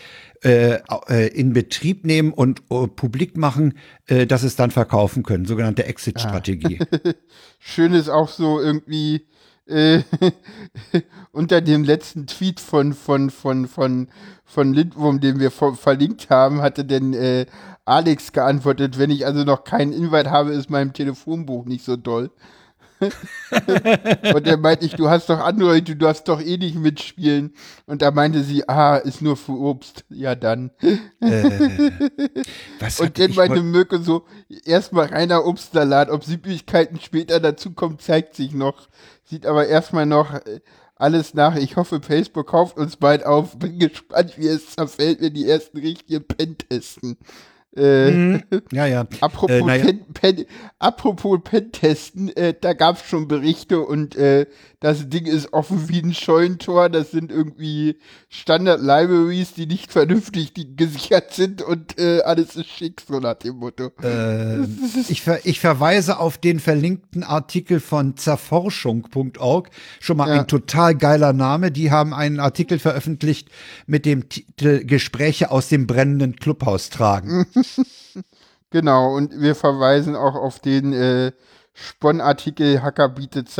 äh, 0.44 0.80
äh, 1.08 1.28
in 1.28 1.52
Betrieb 1.52 2.04
nehmen 2.04 2.32
und 2.32 2.62
äh, 2.68 2.88
publik 2.88 3.36
machen, 3.36 3.78
äh, 4.06 4.26
dass 4.26 4.42
es 4.42 4.56
dann 4.56 4.72
verkaufen 4.72 5.22
können. 5.22 5.46
Sogenannte 5.46 5.84
Exit-Strategie. 5.84 6.80
Schön 7.60 7.92
ist 7.92 8.08
auch 8.08 8.28
so 8.28 8.60
irgendwie 8.60 9.24
äh, 9.72 10.02
unter 11.32 11.60
dem 11.60 11.84
letzten 11.84 12.26
Tweet 12.26 12.60
von 12.60 12.92
von 12.92 13.30
von 13.30 13.66
von 13.66 14.08
von 14.44 14.72
Lindwurm, 14.74 15.20
den 15.20 15.40
wir 15.40 15.50
ver 15.50 15.74
verlinkt 15.74 16.30
haben, 16.30 16.62
hatte 16.62 16.84
denn 16.84 17.14
äh, 17.14 17.46
Alex 17.84 18.32
geantwortet, 18.32 18.98
wenn 18.98 19.10
ich 19.10 19.26
also 19.26 19.44
noch 19.44 19.64
keinen 19.64 19.92
Invite 19.92 20.30
habe, 20.30 20.52
ist 20.52 20.70
mein 20.70 20.92
Telefonbuch 20.92 21.64
nicht 21.64 21.84
so 21.84 21.96
doll. 21.96 22.30
und 24.34 24.46
er 24.46 24.56
meinte 24.56 24.86
ich, 24.86 24.94
du 24.94 25.08
hast 25.08 25.28
doch 25.28 25.38
Android, 25.40 25.88
du 25.88 25.96
darfst 25.96 26.28
doch 26.28 26.40
eh 26.40 26.56
nicht 26.56 26.76
mitspielen. 26.76 27.54
Und 27.86 28.02
da 28.02 28.10
meinte 28.10 28.42
sie, 28.42 28.68
ah, 28.68 28.96
ist 28.96 29.22
nur 29.22 29.36
für 29.36 29.52
Obst. 29.52 30.04
Ja, 30.08 30.34
dann. 30.34 30.70
Was 32.80 33.00
Und 33.00 33.18
dann 33.18 33.34
meinte 33.34 33.62
Mirke 33.62 33.98
so, 33.98 34.24
erstmal 34.64 35.06
reiner 35.06 35.44
Obstsalat. 35.44 36.10
Ob 36.10 36.24
Süßigkeiten 36.24 37.00
später 37.00 37.40
dazukommen, 37.40 37.98
zeigt 37.98 38.34
sich 38.34 38.52
noch. 38.52 38.88
Sieht 39.24 39.46
aber 39.46 39.66
erstmal 39.66 40.06
noch 40.06 40.34
äh, 40.34 40.60
alles 40.94 41.34
nach. 41.34 41.56
Ich 41.56 41.76
hoffe, 41.76 42.00
Facebook 42.00 42.48
kauft 42.48 42.76
uns 42.76 42.96
bald 42.96 43.26
auf. 43.26 43.58
Bin 43.58 43.78
gespannt, 43.78 44.38
wie 44.38 44.46
es 44.46 44.70
zerfällt, 44.70 45.20
wenn 45.20 45.34
die 45.34 45.48
ersten 45.48 45.78
richtigen 45.78 46.24
Pen-Testen. 46.24 47.18
Äh, 47.76 48.32
ja, 48.72 48.86
ja. 48.86 49.06
Apropos, 49.20 49.50
Äh, 49.56 49.62
naja. 49.62 49.84
Pen, 49.84 50.00
Pen, 50.12 50.44
apropos 50.78 51.38
Pentesten, 51.42 52.28
äh, 52.36 52.54
da 52.60 52.72
gab 52.74 52.96
es 52.96 53.08
schon 53.08 53.28
Berichte 53.28 53.80
und 53.80 54.14
äh, 54.16 54.46
das 54.80 55.08
Ding 55.08 55.26
ist 55.26 55.52
offen 55.52 55.88
wie 55.88 56.00
ein 56.02 56.12
Scheunentor. 56.12 56.88
Das 56.88 57.12
sind 57.12 57.30
irgendwie 57.30 57.96
Standard-Libraries, 58.28 59.54
die 59.54 59.66
nicht 59.66 59.92
vernünftig 59.92 60.52
die 60.54 60.74
gesichert 60.76 61.32
sind 61.32 61.62
und 61.62 61.98
äh, 61.98 62.20
alles 62.22 62.56
ist 62.56 62.68
schick, 62.68 63.00
so 63.06 63.20
nach 63.20 63.34
dem 63.34 63.56
Motto. 63.56 63.90
Äh, 64.02 64.64
ich, 65.08 65.22
ver 65.22 65.38
ich 65.44 65.60
verweise 65.60 66.18
auf 66.18 66.36
den 66.38 66.58
verlinkten 66.60 67.22
Artikel 67.22 67.80
von 67.80 68.16
zerforschung.org. 68.16 69.70
Schon 70.00 70.16
mal 70.16 70.28
Ja. 70.28 70.40
ein 70.40 70.46
total 70.48 70.96
geiler 70.96 71.32
Name. 71.32 71.70
Die 71.70 71.90
haben 71.90 72.12
einen 72.12 72.40
Artikel 72.40 72.78
veröffentlicht 72.78 73.48
mit 73.86 74.04
dem 74.04 74.28
Titel 74.28 74.84
Gespräche 74.84 75.50
aus 75.50 75.68
dem 75.68 75.86
brennenden 75.86 76.36
Clubhaus 76.36 76.90
tragen. 76.90 77.46
Genau, 78.70 79.14
und 79.14 79.38
wir 79.38 79.54
verweisen 79.54 80.16
auch 80.16 80.34
auf 80.34 80.58
den 80.58 80.94
äh, 80.94 81.32
Spon-Artikel 81.74 82.82
Hacker 82.82 83.10
bietet 83.10 83.50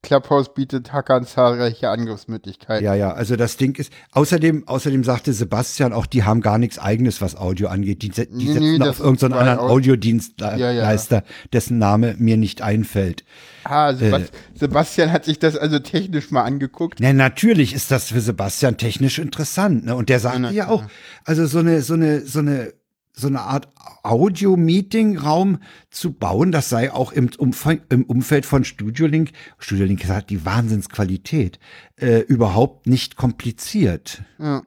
Clubhouse 0.00 0.54
bietet 0.54 0.92
Hackern 0.92 1.26
zahlreiche 1.26 1.90
Angriffsmöglichkeiten. 1.90 2.84
Ja, 2.84 2.94
ja, 2.94 3.12
also 3.12 3.34
das 3.34 3.56
Ding 3.56 3.74
ist, 3.76 3.92
außerdem, 4.12 4.68
außerdem 4.68 5.02
sagte 5.02 5.32
Sebastian 5.32 5.92
auch, 5.92 6.06
die 6.06 6.22
haben 6.22 6.40
gar 6.40 6.58
nichts 6.58 6.78
eigenes, 6.78 7.20
was 7.20 7.34
Audio 7.34 7.68
angeht. 7.68 8.02
Die, 8.02 8.10
die 8.10 8.22
setzen 8.46 8.78
nee, 8.78 8.88
auf 8.88 9.00
irgendeinen 9.00 9.32
bei 9.32 9.38
anderen 9.40 9.58
Au- 9.58 9.70
Audiodienstleister, 9.70 11.24
dessen 11.52 11.78
Name 11.78 12.14
mir 12.18 12.36
nicht 12.36 12.62
einfällt. 12.62 13.24
Ah, 13.64 13.92
Sebast 13.92 14.32
Äh. 14.32 14.58
Sebastian 14.58 15.12
hat 15.12 15.24
sich 15.24 15.40
das 15.40 15.56
also 15.56 15.80
technisch 15.80 16.30
mal 16.30 16.44
angeguckt. 16.44 17.00
Na, 17.00 17.12
natürlich 17.12 17.74
ist 17.74 17.90
das 17.90 18.04
für 18.04 18.20
Sebastian 18.20 18.76
technisch 18.76 19.18
interessant, 19.18 19.84
ne? 19.84 19.96
Und 19.96 20.08
der 20.08 20.20
sagte 20.20 20.38
na 20.40 20.50
ja 20.52 20.66
klar. 20.66 20.76
auch, 20.76 20.84
also 21.24 21.44
so 21.46 21.58
eine, 21.58 21.82
so 21.82 21.94
eine, 21.94 22.20
so 22.20 22.38
eine, 22.38 22.72
so 23.18 23.26
eine 23.26 23.40
Art 23.40 23.68
Audio-Meeting-Raum 24.02 25.58
zu 25.90 26.12
bauen, 26.12 26.52
das 26.52 26.68
sei 26.68 26.92
auch 26.92 27.12
im, 27.12 27.30
Umfang, 27.38 27.80
im 27.88 28.04
Umfeld 28.04 28.46
von 28.46 28.64
Studiolink, 28.64 29.32
Studiolink 29.58 30.06
hat 30.06 30.30
die 30.30 30.44
Wahnsinnsqualität, 30.44 31.58
äh, 31.96 32.20
überhaupt 32.20 32.86
nicht 32.86 33.16
kompliziert. 33.16 34.22
Ja. 34.38 34.62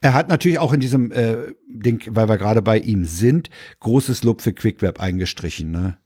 Er 0.00 0.14
hat 0.14 0.28
natürlich 0.28 0.58
auch 0.58 0.72
in 0.72 0.80
diesem 0.80 1.12
äh, 1.12 1.52
Ding, 1.68 2.02
weil 2.14 2.28
wir 2.28 2.38
gerade 2.38 2.62
bei 2.62 2.78
ihm 2.78 3.04
sind, 3.04 3.50
großes 3.80 4.24
Lob 4.24 4.40
für 4.40 4.52
QuickWeb 4.52 5.00
eingestrichen, 5.00 5.70
ne? 5.70 5.98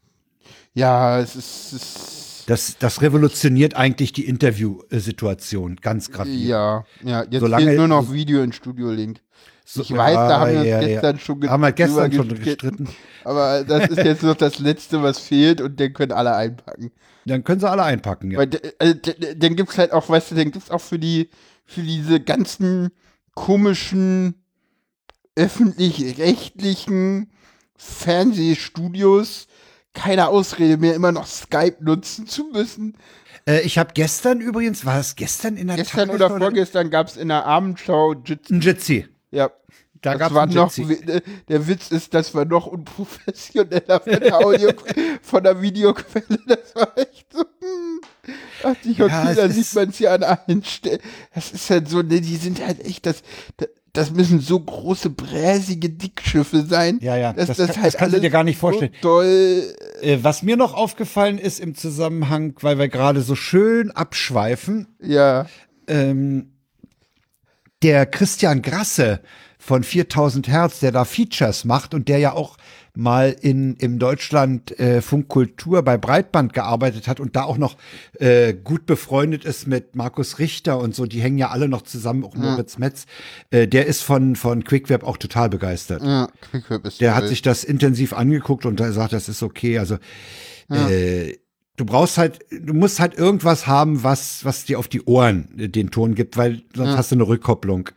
Ja, 0.75 1.21
es 1.21 1.37
ist, 1.37 1.73
es 1.73 1.83
ist 1.83 2.45
Das, 2.49 2.77
das 2.79 3.03
revolutioniert 3.03 3.75
eigentlich 3.77 4.13
die 4.13 4.25
Interviewsituation 4.27 5.77
ganz 5.77 6.11
gravierend. 6.11 6.45
ja, 6.49 6.85
ja, 7.05 7.25
jetzt 7.31 7.41
Solange- 7.41 7.75
nur 7.77 7.89
noch 7.89 8.13
Video 8.13 8.43
in 8.43 8.53
Studio 8.53 8.91
Link. 8.91 9.21
So- 9.65 9.83
Ich 9.83 9.93
weiß, 9.97 10.15
da 10.15 10.41
haben 10.41 10.53
wir 10.53 10.65
ja, 10.65 10.81
ja. 10.81 10.87
gestern 10.89 11.19
schon 11.19 11.41
ge- 11.41 11.51
Haben 11.51 11.63
wir 11.63 11.73
gestern 11.73 12.13
schon 12.13 12.29
gestritten. 12.29 12.89
Aber 13.25 13.65
das 13.65 13.89
ist 13.91 13.99
jetzt 14.05 14.23
noch 14.23 14.35
das 14.37 14.59
Letzte, 14.59 15.03
was 15.03 15.19
fehlt 15.19 15.61
und 15.61 15.79
den 15.81 15.93
können 15.93 16.13
alle 16.13 16.35
einpacken. 16.35 16.91
Dann 17.25 17.45
können 17.45 17.61
sie 17.61 17.71
alle 17.71 17.85
einpacken, 17.85 18.31
ja. 18.33 18.39
Weil, 18.39 18.51
also, 18.79 18.95
dann 19.37 19.55
gibt's 19.57 19.79
halt 19.79 19.93
auch, 19.93 20.09
weißt 20.09 20.33
du, 20.33 20.35
dann 20.35 20.51
gibt's 20.51 20.71
auch 20.71 20.81
für 20.81 20.99
die, 20.99 21.31
für 21.65 21.83
diese 21.83 22.19
ganzen 22.21 22.91
komischen 23.35 24.35
öffentlich-rechtlichen 25.37 27.31
Fernsehstudios 27.77 29.47
keine 29.95 30.29
Ausrede 30.29 30.79
mehr, 30.79 30.95
immer 30.95 31.13
noch 31.13 31.27
Skype 31.27 31.77
nutzen 31.81 32.27
zu 32.27 32.51
müssen. 32.53 32.97
Äh, 33.47 33.61
ich 33.61 33.77
habe 33.79 33.91
gestern 33.95 34.41
übrigens, 34.41 34.87
war 34.87 34.99
es 34.99 35.17
gestern 35.17 35.57
in 35.57 35.67
der 35.67 35.77
Gestern 35.77 36.09
Tagesschau 36.09 36.27
oder 36.35 36.39
vorgestern 36.39 36.91
gab's 36.91 37.17
in 37.17 37.29
der 37.29 37.45
Abendschau 37.45 38.15
Jitsi. 38.15 38.55
Ein 38.55 38.61
Jitsi. 38.61 39.09
Ja. 39.33 39.51
Da 40.01 40.19
war 40.35 40.43
einen 40.45 40.55
noch, 40.55 40.77
äh, 40.79 41.21
der 41.49 41.69
Witz 41.69 41.93
ist, 41.93 42.13
das 42.13 42.35
war 42.35 42.45
noch 42.45 42.67
unprofessioneller 42.67 44.01
von 44.01 44.19
der 44.21 44.37
Audio, 44.37 44.71
von 45.23 45.45
der 45.45 45.63
Videoquelle. 45.63 46.39
Das 46.47 46.75
war 46.75 46.99
echt 46.99 47.27
so, 47.33 47.41
hm. 47.41 48.01
Ich, 48.85 49.01
okay, 49.01 49.11
Ja, 49.13 49.31
es 49.31 49.37
da 49.37 49.49
sieht 49.49 49.75
man 49.75 49.89
es 49.91 49.99
ja 50.01 50.15
an 50.15 50.23
allen 50.25 50.65
Stellen. 50.65 50.99
Das 51.35 51.53
ist 51.53 51.71
halt 51.71 51.89
so, 51.89 52.03
ne, 52.03 52.21
die 52.21 52.37
sind 52.37 52.65
halt 52.67 52.85
echt, 52.85 53.07
das, 53.07 53.23
das, 53.59 53.69
das 53.93 54.11
müssen 54.11 54.41
so 54.41 54.59
große, 54.59 55.11
bräsige 55.11 55.89
Dickschiffe 55.91 56.63
sein. 56.67 56.99
Ja, 57.01 57.17
ja, 57.17 57.33
dass 57.33 57.47
das 57.49 57.57
das, 57.59 57.67
kann- 57.69 57.83
halt 57.83 57.95
das 57.95 57.99
kannst 58.01 58.17
du 58.17 58.21
dir 58.21 58.31
gar 58.31 58.43
nicht 58.45 58.59
vorstellen. 58.59 58.93
So 59.01 59.09
doll, 59.09 59.75
Äh, 60.01 60.19
was 60.23 60.43
mir 60.43 60.57
noch 60.57 60.75
aufgefallen 60.75 61.39
ist 61.39 61.61
im 61.61 61.77
Zusammenhang, 61.77 62.55
weil 62.61 62.77
wir 62.79 62.89
gerade 62.89 63.21
so 63.23 63.37
schön 63.37 63.93
abschweifen, 63.93 64.89
ja, 65.01 65.47
ähm, 65.87 66.49
der 67.83 68.07
Christian 68.07 68.63
Grasse 68.63 69.21
von 69.59 69.85
4000 69.85 70.49
Hertz, 70.49 70.81
der 70.81 70.91
da 70.93 71.05
Features 71.05 71.65
macht 71.65 71.95
und 71.95 72.09
der 72.09 72.19
ja 72.19 72.33
auch 72.33 72.57
mal 72.95 73.35
in 73.41 73.77
im 73.77 73.99
Deutschland 73.99 74.79
äh, 74.79 75.01
Funkkultur 75.01 75.83
bei 75.83 75.97
Breitband 75.97 76.53
gearbeitet 76.53 77.09
hat 77.09 77.21
und 77.21 77.37
da 77.37 77.45
auch 77.45 77.57
noch 77.57 77.77
äh, 78.19 78.53
gut 78.53 78.85
befreundet 78.87 79.45
ist 79.45 79.67
mit 79.67 79.97
Markus 79.97 80.39
Richter 80.39 80.79
und 80.79 80.95
so, 80.95 81.07
die 81.07 81.21
hängen 81.23 81.39
ja 81.39 81.49
alle 81.51 81.69
noch 81.69 81.83
zusammen, 81.83 82.23
auch 82.25 82.35
Moritz 82.35 82.77
Metz, 82.77 83.07
äh, 83.51 83.67
der 83.67 83.87
ist 83.87 84.03
von 84.03 84.37
von 84.37 84.65
QuickWeb 84.65 85.05
auch 85.05 85.17
total 85.17 85.49
begeistert. 85.49 86.03
ja, 86.03 86.29
QuickWeb 86.51 86.85
ist 86.85 87.01
Der 87.01 87.15
hat 87.15 87.21
toll. 87.23 87.29
sich 87.29 87.41
das 87.43 87.65
intensiv 87.65 88.13
angeguckt 88.13 88.67
und 88.67 88.79
er 88.81 88.93
sagt, 88.93 89.13
das 89.15 89.29
ist 89.29 89.43
okay. 89.43 89.79
Also 89.79 89.97
äh, 90.71 91.37
du 91.77 91.85
brauchst 91.85 92.19
halt, 92.19 92.41
du 92.51 92.75
musst 92.75 93.01
halt 93.01 93.15
irgendwas 93.17 93.67
haben, 93.67 94.03
was, 94.03 94.45
was 94.45 94.65
dir 94.65 94.79
auf 94.79 94.89
die 94.89 95.03
Ohren 95.03 95.59
äh, 95.59 95.69
den 95.69 95.91
Ton 95.91 96.15
gibt, 96.15 96.37
weil 96.37 96.63
sonst 96.75 96.97
hast 96.97 97.11
du 97.11 97.17
eine 97.17 97.27
Rückkopplung. 97.29 97.91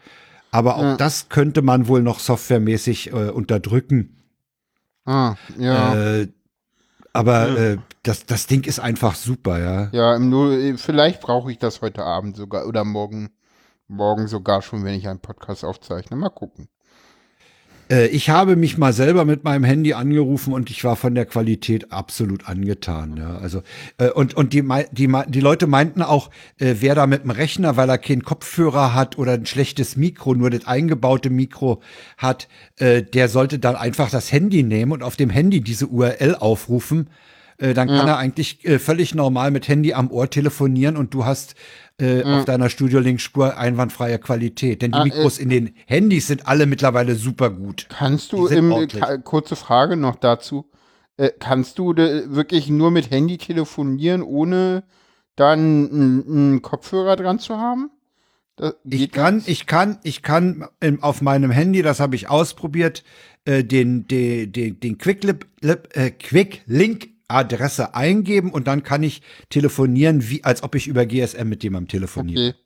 Aber 0.51 0.78
auch 0.78 0.95
das 0.95 1.28
könnte 1.28 1.61
man 1.61 1.88
wohl 1.89 2.01
noch 2.01 2.19
softwaremäßig 2.19 3.11
äh, 3.11 3.30
unterdrücken. 3.30 4.23
Ah, 5.03 5.36
ja. 5.57 5.95
Äh, 5.95 6.28
aber 7.11 7.57
äh, 7.57 7.78
das, 8.03 8.26
das 8.26 8.47
Ding 8.47 8.63
ist 8.65 8.80
einfach 8.80 9.15
super, 9.15 9.59
ja. 9.59 9.89
Ja, 9.91 10.15
im 10.15 10.30
Null, 10.30 10.78
vielleicht 10.78 11.21
brauche 11.21 11.51
ich 11.51 11.59
das 11.59 11.82
heute 11.82 12.03
Abend 12.03 12.36
sogar 12.38 12.67
oder 12.67 12.84
morgen, 12.84 13.32
morgen 13.88 14.28
sogar 14.28 14.61
schon, 14.61 14.84
wenn 14.84 14.95
ich 14.95 15.07
einen 15.07 15.19
Podcast 15.19 15.63
aufzeichne. 15.65 16.15
Mal 16.15 16.30
gucken. 16.30 16.69
Äh, 17.90 18.08
ich 18.08 18.30
habe 18.30 18.56
mich 18.56 18.78
mal 18.78 18.94
selber 18.94 19.26
mit 19.26 19.44
meinem 19.44 19.64
Handy 19.64 19.94
angerufen 19.94 20.54
und 20.54 20.70
ich 20.70 20.84
war 20.84 20.96
von 20.96 21.16
der 21.16 21.26
Qualität 21.26 21.92
absolut 21.92 22.48
angetan. 22.48 23.18
Ja. 23.18 23.38
Also 23.38 23.62
äh, 23.98 24.10
und 24.10 24.34
und 24.36 24.54
die 24.54 24.64
die 24.92 25.12
die 25.28 25.40
Leute 25.40 25.68
meinten 25.68 26.02
auch, 26.02 26.30
äh, 26.60 26.76
wer 26.80 26.96
da 26.96 27.08
mit 27.08 27.24
dem 27.24 27.32
Rechner, 27.32 27.78
weil 27.78 27.90
er 27.90 27.98
keinen 27.98 28.24
Kopfhörer 28.24 28.94
hat 28.94 29.18
oder 29.18 29.34
ein 29.34 29.46
schlechtes 29.46 29.96
Mikro, 29.96 30.34
nur 30.34 30.50
das 30.50 30.66
eingebaute 30.66 31.30
Mikro 31.30 31.82
hat, 32.18 32.48
äh, 32.78 33.04
der 33.04 33.30
sollte 33.30 33.60
dann 33.60 33.76
einfach 33.76 34.10
das 34.10 34.32
Handy 34.32 34.64
nehmen 34.64 34.92
und 34.92 35.04
auf 35.04 35.16
dem 35.16 35.30
Handy 35.30 35.62
diese 35.62 35.88
URL 35.88 36.36
aufrufen. 36.36 37.10
Äh, 37.58 37.74
dann 37.74 37.88
kann 37.88 38.08
er 38.08 38.18
eigentlich 38.18 38.66
äh, 38.66 38.80
völlig 38.80 39.16
normal 39.16 39.51
mit 39.51 39.68
Handy 39.68 39.93
am 39.93 40.12
Ohr 40.12 40.30
telefonieren 40.30 40.97
und 40.97 41.14
du 41.14 41.26
hast 41.26 41.56
äh, 42.01 42.24
auf 42.24 42.45
deiner 42.45 42.70
Studio 42.70 42.99
Link 42.99 43.22
Spur 43.22 43.58
einwandfreie 43.58 44.20
Qualität. 44.20 44.82
Denn 44.82 44.91
die 44.91 44.97
Ah, 44.97 45.01
äh, 45.01 45.06
Mikros 45.06 45.38
in 45.38 45.49
den 45.49 45.74
Handys 45.86 46.28
sind 46.28 46.47
alle 46.47 46.66
mittlerweile 46.66 47.16
super 47.16 47.49
gut. 47.49 47.88
Kannst 47.89 48.34
du 48.34 48.47
im, 48.47 48.70
ka- 48.88 49.18
kurze 49.20 49.56
Frage 49.56 49.95
noch 49.95 50.18
dazu, 50.18 50.70
äh, 51.18 51.32
kannst 51.39 51.80
du 51.80 51.95
wirklich 51.95 52.70
nur 52.70 52.91
mit 52.91 53.10
Handy 53.12 53.38
telefonieren, 53.38 54.22
ohne 54.22 54.84
dann 55.38 55.89
einen 55.91 56.62
Kopfhörer 56.62 57.16
dran 57.16 57.39
zu 57.39 57.58
haben? 57.58 57.89
Ich 58.86 59.12
kann, 59.12 59.43
ich 59.45 59.66
kann, 59.66 59.99
ich 60.03 60.22
kann 60.22 60.66
ähm, 60.80 61.03
auf 61.03 61.22
meinem 61.22 61.51
Handy, 61.51 61.82
das 61.82 61.99
habe 61.99 62.16
ich 62.16 62.30
ausprobiert, 62.30 63.03
äh, 63.43 63.64
den, 63.66 64.08
den, 64.08 64.51
den, 64.51 64.80
den 64.80 64.97
Quick, 64.97 65.26
äh, 65.62 66.12
Quick 66.12 66.62
Link 66.66 67.10
Adresse 67.28 67.95
eingeben 67.95 68.51
und 68.51 68.67
dann 68.67 68.84
kann 68.84 69.03
ich 69.03 69.21
telefonieren, 69.49 70.30
wie 70.30 70.43
als 70.43 70.63
ob 70.63 70.76
ich 70.76 70.88
über 70.88 71.05
GSM 71.05 71.47
mit 71.47 71.63
jemandem 71.63 71.89
telefoniere. 71.89 72.49
Okay. 72.49 72.59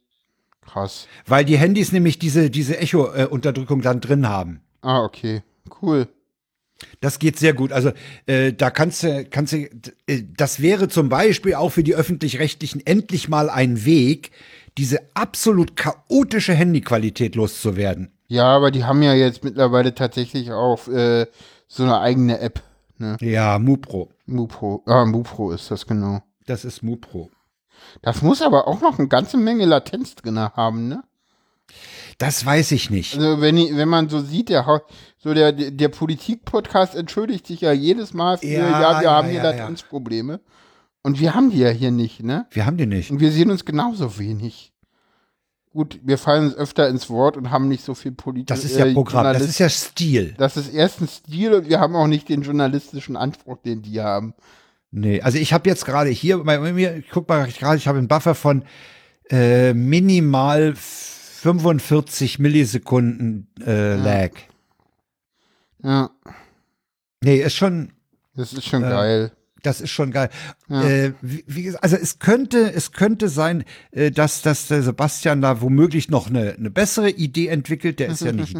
Krass. 0.62 1.07
Weil 1.26 1.45
die 1.45 1.57
Handys 1.57 1.91
nämlich 1.91 2.20
diese, 2.20 2.49
diese 2.49 2.78
Echo-Unterdrückung 2.78 3.82
dann 3.82 4.01
drin 4.01 4.30
haben. 4.30 4.62
Ah, 4.82 5.01
okay. 5.03 5.41
Cool. 5.82 6.07
Das 7.01 7.20
geht 7.20 7.38
sehr 7.38 7.53
gut. 7.53 7.72
Also 7.72 7.91
äh, 8.26 8.53
da 8.53 8.70
kannst 8.70 9.03
du, 9.03 9.26
kannst 9.26 9.53
du, 9.53 9.68
äh, 10.07 10.24
das 10.38 10.62
wäre 10.62 10.88
zum 10.88 11.10
Beispiel 11.10 11.55
auch 11.55 11.70
für 11.70 11.84
die 11.84 11.95
öffentlich-rechtlichen 11.95 12.86
endlich 12.86 13.30
mal 13.30 13.49
ein 13.49 13.84
Weg, 13.84 14.32
diese 14.78 14.99
absolut 15.14 15.76
chaotische 15.76 16.53
Handyqualität 16.53 17.36
loszuwerden. 17.36 18.12
Ja, 18.28 18.45
aber 18.45 18.72
die 18.72 18.84
haben 18.84 19.01
ja 19.01 19.14
jetzt 19.14 19.43
mittlerweile 19.43 19.95
tatsächlich 19.95 20.51
auch 20.51 20.88
äh, 20.88 21.26
so 21.68 21.84
eine 21.84 21.99
eigene 21.99 22.39
App. 22.39 22.62
Ne? 22.97 23.18
Ja, 23.22 23.57
MuPro. 23.60 24.10
MuPro. 24.30 24.84
Ah, 24.86 25.06
MuPro 25.06 25.52
ist 25.52 25.72
das 25.72 25.86
genau. 25.86 26.22
Das 26.46 26.66
ist 26.66 26.84
MuPro. 26.84 27.30
Das 28.02 28.22
muss 28.22 28.42
aber 28.42 28.68
auch 28.68 28.82
noch 28.82 29.00
eine 29.00 29.08
ganze 29.08 29.38
Menge 29.38 29.66
Latenz 29.66 30.16
drin 30.16 30.40
haben, 30.40 30.88
ne? 30.88 31.04
Das 32.18 32.46
weiß 32.46 32.72
ich 32.74 32.90
nicht. 32.90 33.16
Also 33.16 33.40
wenn, 33.40 33.56
wenn 33.78 33.88
man 33.88 34.10
so 34.10 34.20
sieht, 34.20 34.50
der, 34.50 34.84
so 35.18 35.34
der, 35.34 35.54
der 35.54 35.88
Politik-Podcast 35.88 36.96
entschuldigt 36.96 37.48
sich 37.48 37.62
ja 37.62 37.72
jedes 37.72 38.14
Mal 38.14 38.38
für, 38.38 38.48
ja, 38.48 38.82
ja 38.82 39.00
wir 39.00 39.06
ja, 39.06 39.12
haben 39.16 39.30
hier 39.30 39.42
ja, 39.42 39.52
Latenzprobleme. 39.52 40.42
Und 41.02 41.20
wir 41.20 41.34
haben 41.34 41.50
die 41.50 41.60
ja 41.60 41.70
hier 41.70 41.92
nicht, 41.92 42.22
ne? 42.22 42.46
Wir 42.52 42.66
haben 42.66 42.76
die 42.76 42.86
nicht. 42.86 43.10
Und 43.10 43.22
wir 43.22 43.32
sehen 43.32 43.52
uns 43.52 43.64
genauso 43.64 44.20
wenig. 44.20 44.74
Gut, 45.80 45.98
wir 46.04 46.18
fallen 46.18 46.54
öfter 46.56 46.90
ins 46.90 47.10
Wort 47.10 47.38
und 47.38 47.52
haben 47.52 47.70
nicht 47.70 47.86
so 47.86 47.94
viel 47.94 48.12
Politik. 48.12 48.48
Das 48.48 48.66
ist 48.66 48.76
ja 48.76 48.86
äh, 48.86 48.94
Programm, 48.94 49.24
das 49.24 49.44
ist 49.44 49.60
ja 49.60 49.70
Stil. 49.70 50.34
Das 50.38 50.58
ist 50.58 50.74
erstens 50.74 51.16
Stil 51.16 51.54
und 51.54 51.70
wir 51.70 51.80
haben 51.80 51.96
auch 51.96 52.08
nicht 52.08 52.28
den 52.28 52.42
journalistischen 52.42 53.16
Anspruch, 53.16 53.60
den 53.64 53.82
die 53.82 54.02
haben. 54.02 54.34
Nee, 54.92 55.22
also 55.22 55.38
ich 55.38 55.54
habe 55.54 55.70
jetzt 55.70 55.86
gerade 55.86 56.10
hier 56.10 56.44
bei 56.44 56.60
mir, 56.74 56.98
ich 56.98 57.10
guck 57.10 57.30
mal 57.30 57.48
gerade, 57.48 57.78
ich 57.78 57.88
habe 57.88 57.98
einen 57.98 58.10
Buffer 58.10 58.36
von 58.36 58.66
äh, 59.30 59.74
minimal 59.74 60.74
45 60.76 62.40
Millisekunden 62.40 63.48
äh, 63.66 63.96
ja. 63.96 64.04
Lag. 64.04 64.32
Ja. 65.82 66.10
Nee, 67.24 67.38
ist 67.38 67.56
schon. 67.56 67.94
Das 68.36 68.52
ist 68.52 68.66
schon 68.66 68.84
äh, 68.84 68.90
geil. 68.90 69.32
Das 69.64 69.82
ist 69.82 69.91
schon 69.91 70.12
geil. 70.12 70.30
Ja. 70.68 70.84
Äh, 70.84 71.14
wie, 71.22 71.43
wie, 71.47 71.76
also 71.78 71.95
es 71.95 72.20
könnte, 72.20 72.72
es 72.74 72.91
könnte 72.91 73.30
sein, 73.30 73.64
äh, 73.91 74.12
dass, 74.12 74.41
dass 74.41 74.68
der 74.68 74.84
Sebastian 74.84 75.41
da 75.41 75.62
womöglich 75.62 76.10
noch 76.10 76.28
eine, 76.28 76.53
eine 76.53 76.70
bessere 76.70 77.10
Idee 77.10 77.47
entwickelt. 77.47 77.99
Der 77.99 78.10
ist 78.10 78.22
ja 78.22 78.32
nicht, 78.32 78.57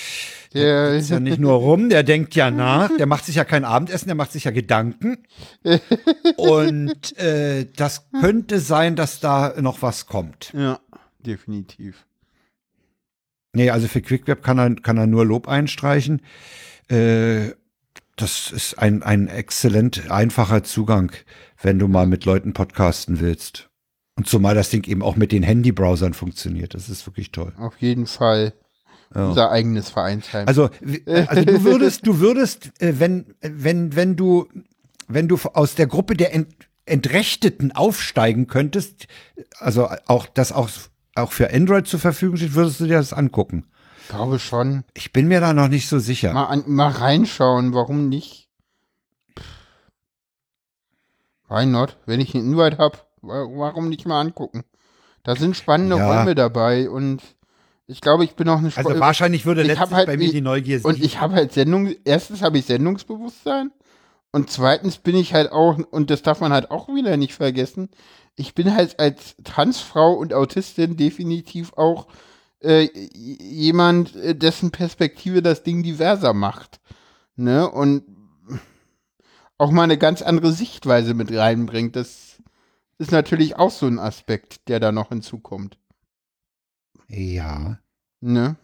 der 0.54 0.94
ist 0.94 1.10
ja 1.10 1.20
nicht 1.20 1.38
nur 1.38 1.54
rum, 1.54 1.88
der 1.88 2.02
denkt 2.02 2.34
ja 2.34 2.50
nach, 2.50 2.90
der 2.96 3.06
macht 3.06 3.24
sich 3.24 3.36
ja 3.36 3.44
kein 3.44 3.64
Abendessen, 3.64 4.06
der 4.06 4.16
macht 4.16 4.32
sich 4.32 4.44
ja 4.44 4.50
Gedanken. 4.50 5.18
Und 6.36 7.16
äh, 7.18 7.66
das 7.76 8.08
könnte 8.20 8.60
sein, 8.60 8.96
dass 8.96 9.20
da 9.20 9.54
noch 9.60 9.82
was 9.82 10.06
kommt. 10.06 10.52
Ja, 10.52 10.80
definitiv. 11.20 12.06
Nee, 13.52 13.70
also 13.70 13.88
für 13.88 14.00
QuickWeb 14.00 14.42
kann 14.42 14.58
er, 14.58 14.74
kann 14.76 14.96
er 14.96 15.06
nur 15.06 15.26
Lob 15.26 15.48
einstreichen. 15.48 16.22
Äh, 16.88 17.50
das 18.20 18.52
ist 18.52 18.78
ein, 18.78 19.02
ein 19.02 19.28
exzellent 19.28 20.10
einfacher 20.10 20.62
Zugang, 20.62 21.12
wenn 21.62 21.78
du 21.78 21.88
mal 21.88 22.06
mit 22.06 22.24
Leuten 22.24 22.52
podcasten 22.52 23.20
willst. 23.20 23.68
Und 24.16 24.28
zumal 24.28 24.54
das 24.54 24.70
Ding 24.70 24.86
eben 24.86 25.02
auch 25.02 25.16
mit 25.16 25.32
den 25.32 25.42
Handy-Browsern 25.42 26.14
funktioniert. 26.14 26.74
Das 26.74 26.88
ist 26.88 27.06
wirklich 27.06 27.32
toll. 27.32 27.52
Auf 27.58 27.76
jeden 27.78 28.06
Fall. 28.06 28.52
Ja. 29.14 29.28
Unser 29.28 29.50
eigenes 29.50 29.90
Vereinsheim. 29.90 30.46
Also, 30.46 30.70
also 31.06 31.44
du 31.44 31.64
würdest, 31.64 32.06
du 32.06 32.20
würdest, 32.20 32.70
äh, 32.80 33.00
wenn, 33.00 33.34
wenn, 33.40 33.96
wenn 33.96 34.16
du, 34.16 34.46
wenn 35.08 35.26
du 35.26 35.38
aus 35.54 35.74
der 35.74 35.86
Gruppe 35.86 36.14
der 36.14 36.34
Ent 36.34 36.54
Entrechteten 36.86 37.70
aufsteigen 37.72 38.46
könntest, 38.48 39.06
also 39.58 39.88
auch 40.06 40.26
das 40.26 40.50
auch, 40.50 40.68
auch 41.14 41.30
für 41.30 41.52
Android 41.52 41.86
zur 41.86 42.00
Verfügung 42.00 42.36
steht, 42.36 42.54
würdest 42.54 42.80
du 42.80 42.86
dir 42.86 42.98
das 42.98 43.12
angucken? 43.12 43.64
Glaube 44.10 44.38
schon. 44.38 44.84
Ich 44.94 45.12
bin 45.12 45.28
mir 45.28 45.40
da 45.40 45.52
noch 45.52 45.68
nicht 45.68 45.88
so 45.88 45.98
sicher. 45.98 46.32
Mal, 46.32 46.46
an, 46.46 46.64
mal 46.66 46.90
reinschauen, 46.90 47.72
warum 47.72 48.08
nicht? 48.08 48.48
Why 51.48 51.66
not? 51.66 51.96
Wenn 52.06 52.20
ich 52.20 52.34
einen 52.34 52.52
Invite 52.52 52.78
habe, 52.78 52.98
warum 53.22 53.88
nicht 53.88 54.06
mal 54.06 54.20
angucken? 54.20 54.64
Da 55.22 55.36
sind 55.36 55.56
spannende 55.56 55.96
ja. 55.96 56.06
Räume 56.06 56.34
dabei 56.34 56.88
und 56.88 57.22
ich 57.86 58.00
glaube, 58.00 58.24
ich 58.24 58.34
bin 58.36 58.48
auch 58.48 58.58
eine 58.58 58.68
Sp 58.70 58.86
Also 58.86 59.00
wahrscheinlich 59.00 59.46
würde 59.46 59.62
letztens 59.62 59.90
halt, 59.90 60.06
bei 60.06 60.16
mir 60.16 60.30
die 60.30 60.40
Neugier 60.40 60.78
siegen. 60.78 60.90
Und 60.90 61.02
ich 61.02 61.20
habe 61.20 61.34
halt 61.34 61.52
Sendung, 61.52 61.92
erstens 62.04 62.42
habe 62.42 62.58
ich 62.58 62.66
Sendungsbewusstsein 62.66 63.72
und 64.30 64.50
zweitens 64.50 64.98
bin 64.98 65.16
ich 65.16 65.34
halt 65.34 65.50
auch, 65.50 65.78
und 65.90 66.10
das 66.10 66.22
darf 66.22 66.40
man 66.40 66.52
halt 66.52 66.70
auch 66.70 66.88
wieder 66.88 67.16
nicht 67.16 67.34
vergessen, 67.34 67.90
ich 68.36 68.54
bin 68.54 68.74
halt 68.74 68.98
als 69.00 69.34
Transfrau 69.42 70.12
und 70.12 70.32
Autistin 70.32 70.96
definitiv 70.96 71.72
auch 71.74 72.06
äh, 72.62 72.88
jemand, 73.14 74.16
äh, 74.16 74.34
dessen 74.34 74.70
Perspektive 74.70 75.42
das 75.42 75.62
Ding 75.62 75.82
diverser 75.82 76.34
macht. 76.34 76.80
Ne? 77.36 77.68
Und 77.70 78.04
auch 79.58 79.70
mal 79.70 79.84
eine 79.84 79.98
ganz 79.98 80.22
andere 80.22 80.52
Sichtweise 80.52 81.14
mit 81.14 81.32
reinbringt. 81.32 81.96
Das 81.96 82.42
ist 82.98 83.12
natürlich 83.12 83.56
auch 83.56 83.70
so 83.70 83.86
ein 83.86 83.98
Aspekt, 83.98 84.68
der 84.68 84.80
da 84.80 84.92
noch 84.92 85.08
hinzukommt. 85.10 85.78
Ja. 87.08 87.78
Ne? 88.20 88.56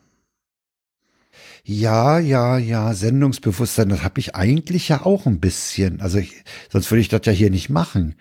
Ja, 1.64 2.18
ja, 2.18 2.58
ja, 2.58 2.94
Sendungsbewusstsein, 2.94 3.88
das 3.88 4.02
habe 4.02 4.20
ich 4.20 4.34
eigentlich 4.34 4.88
ja 4.88 5.04
auch 5.04 5.26
ein 5.26 5.40
bisschen. 5.40 6.00
Also 6.00 6.18
ich, 6.18 6.44
sonst 6.70 6.90
würde 6.90 7.00
ich 7.00 7.08
das 7.08 7.22
ja 7.24 7.32
hier 7.32 7.50
nicht 7.50 7.68
machen. 7.68 8.14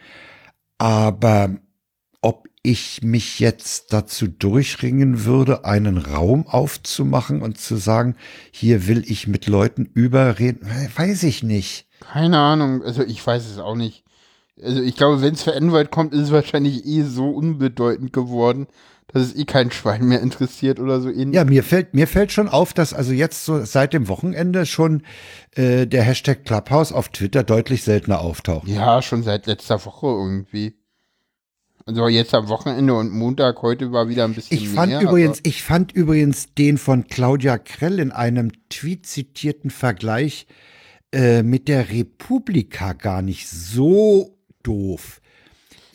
Aber 0.77 1.55
ob 2.21 2.47
ich 2.65 3.01
mich 3.03 3.39
jetzt 3.39 3.93
dazu 3.93 4.27
durchringen 4.27 5.25
würde, 5.25 5.65
einen 5.65 5.97
Raum 5.97 6.47
aufzumachen 6.47 7.41
und 7.41 7.59
zu 7.59 7.77
sagen, 7.77 8.15
hier 8.51 8.87
will 8.87 9.03
ich 9.05 9.27
mit 9.27 9.47
Leuten 9.47 9.89
überreden, 9.93 10.67
weiß 10.95 11.23
ich 11.23 11.43
nicht. 11.43 11.87
Keine 11.99 12.39
Ahnung, 12.39 12.83
also 12.83 13.03
ich 13.03 13.25
weiß 13.25 13.45
es 13.49 13.59
auch 13.59 13.75
nicht. 13.75 14.03
Also 14.61 14.81
ich 14.81 14.95
glaube, 14.95 15.21
wenn 15.21 15.33
es 15.33 15.43
für 15.43 15.55
Android 15.55 15.91
kommt, 15.91 16.13
ist 16.13 16.21
es 16.21 16.31
wahrscheinlich 16.31 16.85
eh 16.85 17.03
so 17.03 17.29
unbedeutend 17.29 18.13
geworden, 18.13 18.67
dass 19.07 19.23
es 19.23 19.35
eh 19.35 19.45
kein 19.45 19.71
Schwein 19.71 20.05
mehr 20.05 20.21
interessiert 20.21 20.79
oder 20.79 21.01
so 21.01 21.09
ähnlich. 21.09 21.35
Ja, 21.35 21.43
mir 21.43 21.63
fällt, 21.63 21.93
mir 21.93 22.07
fällt 22.07 22.31
schon 22.31 22.49
auf, 22.49 22.73
dass 22.73 22.93
also 22.93 23.11
jetzt 23.11 23.45
so 23.45 23.63
seit 23.63 23.93
dem 23.93 24.07
Wochenende 24.07 24.65
schon 24.65 25.03
äh, 25.55 25.85
der 25.85 26.03
Hashtag 26.03 26.45
Clubhouse 26.45 26.91
auf 26.91 27.09
Twitter 27.09 27.43
deutlich 27.43 27.83
seltener 27.83 28.21
auftaucht. 28.21 28.67
Ja, 28.67 29.01
schon 29.01 29.23
seit 29.23 29.45
letzter 29.45 29.83
Woche 29.85 30.07
irgendwie. 30.07 30.75
Also 31.87 32.07
jetzt 32.07 32.33
am 32.33 32.47
Wochenende 32.47 32.95
und 32.95 33.11
Montag, 33.11 33.61
heute 33.61 33.91
war 33.91 34.09
wieder 34.09 34.23
ein 34.23 34.33
bisschen 34.33 34.57
ich 34.57 34.69
fand 34.69 34.91
mehr, 34.91 35.01
Übrigens, 35.01 35.39
ich 35.43 35.61
fand 35.61 35.91
übrigens 35.91 36.55
den 36.55 36.79
von 36.79 37.05
Claudia 37.05 37.59
Krell 37.59 37.99
in 37.99 38.11
einem 38.11 38.51
Tweet 38.69 39.05
zitierten 39.05 39.69
Vergleich 39.69 40.47
äh, 41.11 41.43
mit 41.43 41.67
der 41.67 41.91
Republika 41.91 42.93
gar 42.93 43.21
nicht 43.21 43.47
so 43.47 44.35
doof. 44.63 45.21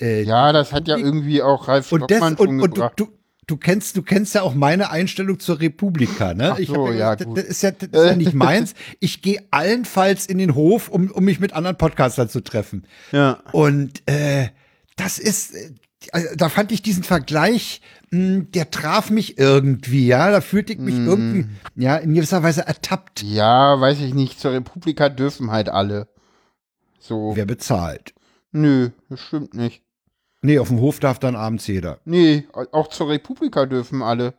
Äh, 0.00 0.22
ja, 0.22 0.52
das 0.52 0.72
hat 0.72 0.86
ja 0.86 0.96
irgendwie 0.96 1.42
auch 1.42 1.66
Ralf 1.66 1.88
Stockmann 1.88 2.36
und, 2.36 2.48
und, 2.48 2.60
und 2.60 2.78
du, 2.78 2.88
du, 2.94 3.08
du, 3.48 3.56
kennst, 3.56 3.96
du 3.96 4.02
kennst 4.02 4.36
ja 4.36 4.42
auch 4.42 4.54
meine 4.54 4.90
Einstellung 4.90 5.40
zur 5.40 5.58
Republika, 5.58 6.34
ne? 6.34 6.52
Ach 6.52 6.58
so, 6.64 6.92
ja, 6.92 7.16
gut. 7.16 7.36
Das 7.36 7.46
ist 7.46 7.62
ja, 7.64 7.72
das 7.72 7.88
ist 7.88 8.10
ja 8.10 8.14
nicht 8.14 8.34
meins. 8.34 8.74
Ich 9.00 9.22
gehe 9.22 9.42
allenfalls 9.50 10.26
in 10.26 10.38
den 10.38 10.54
Hof, 10.54 10.88
um, 10.88 11.10
um 11.10 11.24
mich 11.24 11.40
mit 11.40 11.52
anderen 11.52 11.76
Podcastern 11.76 12.28
zu 12.28 12.42
treffen. 12.42 12.86
Ja. 13.10 13.42
Und 13.50 14.08
äh, 14.08 14.50
das 15.00 15.18
ist, 15.18 15.54
äh, 15.54 15.70
da 16.36 16.48
fand 16.48 16.72
ich 16.72 16.82
diesen 16.82 17.02
Vergleich, 17.02 17.80
mh, 18.10 18.18
hm, 18.18 18.52
der 18.52 18.70
traf 18.70 19.10
mich 19.10 19.38
irgendwie, 19.38 20.06
ja, 20.06 20.30
da 20.30 20.40
fühlte 20.40 20.72
ich 20.72 20.78
mich 20.78 20.94
mm. 20.94 21.08
irgendwie, 21.08 21.46
ja, 21.76 21.96
in 21.96 22.14
gewisser 22.14 22.42
Weise 22.42 22.66
ertappt. 22.66 23.22
Ja, 23.22 23.80
weiß 23.80 24.00
ich 24.00 24.14
nicht, 24.14 24.40
zur 24.40 24.52
Republika 24.52 25.08
dürfen 25.08 25.50
halt 25.50 25.68
alle. 25.68 26.08
So. 26.98 27.32
Wer 27.34 27.46
bezahlt? 27.46 28.14
Nö, 28.52 28.90
das 29.08 29.20
stimmt 29.20 29.54
nicht. 29.54 29.82
Nee, 30.42 30.58
auf 30.58 30.68
dem 30.68 30.80
Hof 30.80 31.00
darf 31.00 31.18
dann 31.18 31.36
abends 31.36 31.66
jeder. 31.66 31.98
Nee, 32.04 32.46
auch 32.72 32.88
zur 32.88 33.10
Republika 33.10 33.66
dürfen 33.66 34.02
alle. 34.02 34.34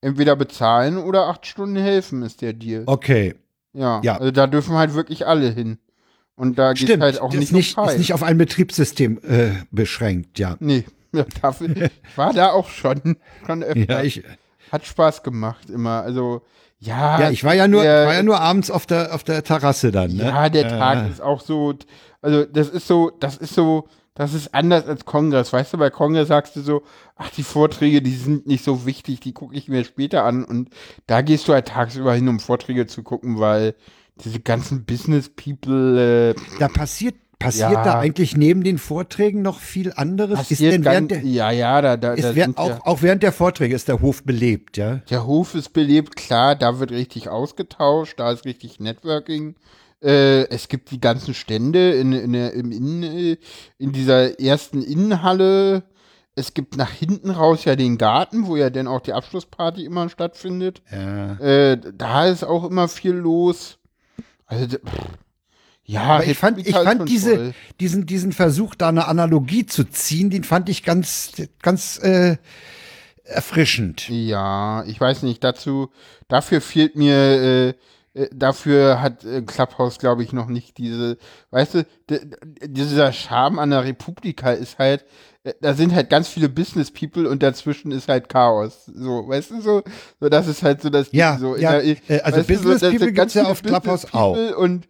Entweder 0.00 0.36
bezahlen 0.36 0.98
oder 0.98 1.26
acht 1.26 1.46
Stunden 1.46 1.76
helfen, 1.76 2.22
ist 2.22 2.42
der 2.42 2.52
Deal. 2.52 2.84
Okay. 2.86 3.34
Ja, 3.72 4.00
ja. 4.04 4.18
also 4.18 4.30
da 4.30 4.46
dürfen 4.46 4.76
halt 4.76 4.94
wirklich 4.94 5.26
alle 5.26 5.50
hin. 5.50 5.78
Und 6.36 6.56
da 6.56 6.72
geht 6.72 7.00
halt 7.00 7.20
auch 7.20 7.32
nicht, 7.32 7.52
nicht, 7.52 7.76
ist 7.76 7.98
nicht 7.98 8.12
auf 8.12 8.22
ein 8.22 8.38
Betriebssystem 8.38 9.18
äh, 9.28 9.50
beschränkt, 9.72 10.38
ja. 10.38 10.56
Nee, 10.60 10.84
ja, 11.12 11.24
dafür, 11.42 11.70
ich 11.70 12.16
war 12.16 12.32
da 12.32 12.52
auch 12.52 12.68
schon, 12.68 13.16
schon 13.46 13.62
öfter. 13.62 13.94
Ja, 13.94 14.02
ich, 14.02 14.22
Hat 14.70 14.86
Spaß 14.86 15.22
gemacht 15.22 15.70
immer. 15.70 16.02
Also, 16.02 16.42
ja. 16.78 17.20
Ja, 17.20 17.30
ich 17.30 17.42
war 17.44 17.54
ja 17.54 17.66
nur, 17.68 17.82
der, 17.82 18.06
war 18.06 18.14
ja 18.14 18.22
nur 18.22 18.40
abends 18.40 18.70
auf 18.70 18.86
der, 18.86 19.14
auf 19.14 19.24
der 19.24 19.42
Terrasse 19.42 19.90
dann, 19.90 20.12
ne? 20.12 20.24
Ja, 20.24 20.48
der 20.48 20.68
Tag 20.68 21.06
äh. 21.06 21.10
ist 21.10 21.20
auch 21.20 21.40
so, 21.40 21.74
also 22.22 22.44
das 22.44 22.68
ist 22.68 22.86
so, 22.86 23.10
das 23.18 23.36
ist 23.36 23.54
so, 23.54 23.88
das 24.14 24.34
ist 24.34 24.52
anders 24.54 24.86
als 24.86 25.04
Kongress. 25.04 25.52
Weißt 25.52 25.72
du, 25.72 25.78
bei 25.78 25.90
Kongress 25.90 26.28
sagst 26.28 26.56
du 26.56 26.60
so, 26.60 26.82
ach, 27.16 27.30
die 27.30 27.44
Vorträge, 27.44 28.02
die 28.02 28.14
sind 28.14 28.46
nicht 28.46 28.64
so 28.64 28.84
wichtig, 28.84 29.20
die 29.20 29.32
gucke 29.32 29.54
ich 29.54 29.68
mir 29.68 29.84
später 29.84 30.24
an. 30.24 30.44
Und 30.44 30.70
da 31.06 31.22
gehst 31.22 31.46
du 31.46 31.52
halt 31.52 31.68
tagsüber 31.68 32.14
hin, 32.14 32.28
um 32.28 32.40
Vorträge 32.40 32.86
zu 32.88 33.02
gucken, 33.04 33.38
weil 33.38 33.74
diese 34.24 34.40
ganzen 34.40 34.84
Business 34.84 35.28
People. 35.28 36.34
Äh, 36.36 36.58
Da 36.58 36.66
passiert, 36.68 37.14
passiert 37.38 37.70
Ja. 37.72 37.84
da 37.84 37.98
eigentlich 37.98 38.36
neben 38.36 38.64
den 38.64 38.78
Vorträgen 38.78 39.42
noch 39.42 39.60
viel 39.60 39.92
anderes? 39.94 40.40
Ist 40.40 40.48
passiert 40.48 40.72
denn 40.74 40.84
während 40.84 41.10
der, 41.10 41.22
ja, 41.22 41.50
ja, 41.50 41.80
da, 41.80 41.96
da, 41.96 42.14
da 42.16 42.28
ist 42.28 42.34
sind 42.34 42.58
auch, 42.58 42.68
ja, 42.68 42.80
auch 42.84 43.02
während 43.02 43.22
der 43.22 43.32
Vorträge 43.32 43.74
ist 43.74 43.88
der 43.88 44.00
Hof 44.00 44.24
belebt, 44.24 44.76
ja? 44.76 44.96
der 45.10 45.26
Hof 45.26 45.54
ist 45.54 45.72
belebt, 45.72 46.16
klar, 46.16 46.54
da 46.56 46.80
wird 46.80 46.90
richtig 46.90 47.28
ausgetauscht, 47.28 48.18
da 48.18 48.32
ist 48.32 48.44
richtig 48.44 48.80
Networking. 48.80 49.54
Äh, 50.02 50.48
es 50.48 50.68
gibt 50.68 50.90
die 50.90 51.00
ganzen 51.00 51.34
Stände 51.34 51.92
in, 51.92 52.12
in, 52.12 52.32
der, 52.32 52.52
im 52.52 52.70
Innen, 52.70 53.02
äh, 53.02 53.36
in 53.78 53.92
dieser 53.92 54.38
ersten 54.40 54.82
Innenhalle. 54.82 55.82
Es 56.36 56.54
gibt 56.54 56.76
nach 56.76 56.90
hinten 56.92 57.30
raus 57.30 57.64
ja 57.64 57.74
den 57.74 57.98
Garten, 57.98 58.46
wo 58.46 58.54
ja 58.54 58.70
dann 58.70 58.86
auch 58.86 59.00
die 59.00 59.12
Abschlussparty 59.12 59.84
immer 59.84 60.08
stattfindet. 60.08 60.82
Ja. 60.92 61.34
Äh, 61.40 61.80
da 61.96 62.26
ist 62.26 62.44
auch 62.44 62.64
immer 62.64 62.86
viel 62.86 63.12
los. 63.14 63.78
Also, 64.46 64.78
pff, 64.78 65.08
ja, 65.88 66.02
Aber 66.02 66.24
ich 66.26 66.36
fand, 66.36 66.58
ich 66.58 66.74
fand 66.74 67.08
diese, 67.08 67.54
diesen, 67.80 68.04
diesen 68.06 68.32
Versuch, 68.32 68.74
da 68.74 68.88
eine 68.90 69.06
Analogie 69.08 69.64
zu 69.64 69.84
ziehen, 69.84 70.28
den 70.30 70.44
fand 70.44 70.68
ich 70.68 70.82
ganz, 70.84 71.32
ganz 71.62 71.98
äh, 72.02 72.36
erfrischend. 73.24 74.08
Ja, 74.08 74.84
ich 74.86 75.00
weiß 75.00 75.22
nicht, 75.22 75.42
dazu, 75.42 75.90
dafür 76.28 76.60
fehlt 76.60 76.96
mir, 76.96 77.14
äh, 77.14 77.68
äh, 78.14 78.28
dafür 78.34 79.00
hat 79.00 79.24
äh, 79.24 79.42
Clubhouse, 79.42 79.98
glaube 79.98 80.22
ich, 80.22 80.32
noch 80.32 80.46
nicht 80.48 80.78
diese, 80.78 81.16
weißt 81.50 81.74
du, 81.74 81.86
dieser 82.64 83.12
Charme 83.12 83.58
an 83.58 83.70
der 83.70 83.84
Republika 83.84 84.50
ist 84.52 84.78
halt, 84.78 85.04
äh, 85.44 85.52
da 85.60 85.74
sind 85.74 85.94
halt 85.94 86.10
ganz 86.10 86.28
viele 86.28 86.48
Business 86.48 86.90
People 86.90 87.28
und 87.28 87.42
dazwischen 87.42 87.92
ist 87.92 88.08
halt 88.08 88.28
Chaos. 88.28 88.86
So, 88.86 89.28
weißt 89.28 89.52
du, 89.52 89.60
so, 89.60 89.82
so 90.20 90.28
das 90.28 90.48
ist 90.48 90.62
halt 90.62 90.82
so 90.82 90.90
das 90.90 91.08
Ja, 91.12 91.32
Ding, 91.32 91.40
so 91.40 91.56
ja, 91.56 91.80
der- 91.80 92.24
also 92.26 92.40
du, 92.40 92.46
Business 92.46 92.80
das 92.80 92.90
sind 92.90 92.98
People 92.98 93.12
ganz 93.12 93.34
ja 93.34 93.44
auf 93.44 93.62
Clubhouse 93.62 94.06
People 94.06 94.56
Und, 94.56 94.88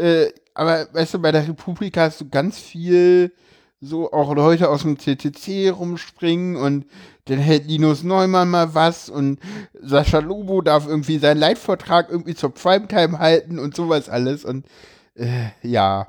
äh, 0.00 0.32
aber 0.54 0.88
weißt 0.92 1.14
du, 1.14 1.18
bei 1.20 1.32
der 1.32 1.46
Republika 1.48 2.02
hast 2.02 2.20
du 2.20 2.28
ganz 2.28 2.58
viel 2.58 3.32
so 3.80 4.12
auch 4.12 4.34
Leute 4.34 4.68
aus 4.68 4.82
dem 4.82 4.98
CCC 4.98 5.70
rumspringen 5.70 6.56
und 6.56 6.86
dann 7.26 7.38
hält 7.38 7.66
Linus 7.66 8.02
Neumann 8.02 8.50
mal 8.50 8.74
was 8.74 9.08
und 9.08 9.38
Sascha 9.80 10.18
Lobo 10.18 10.60
darf 10.60 10.86
irgendwie 10.86 11.18
seinen 11.18 11.38
Leitvortrag 11.38 12.10
irgendwie 12.10 12.34
zur 12.34 12.52
Primetime 12.52 13.18
halten 13.18 13.58
und 13.58 13.74
sowas 13.74 14.08
alles 14.08 14.44
und 14.44 14.66
äh, 15.14 15.48
ja. 15.62 16.08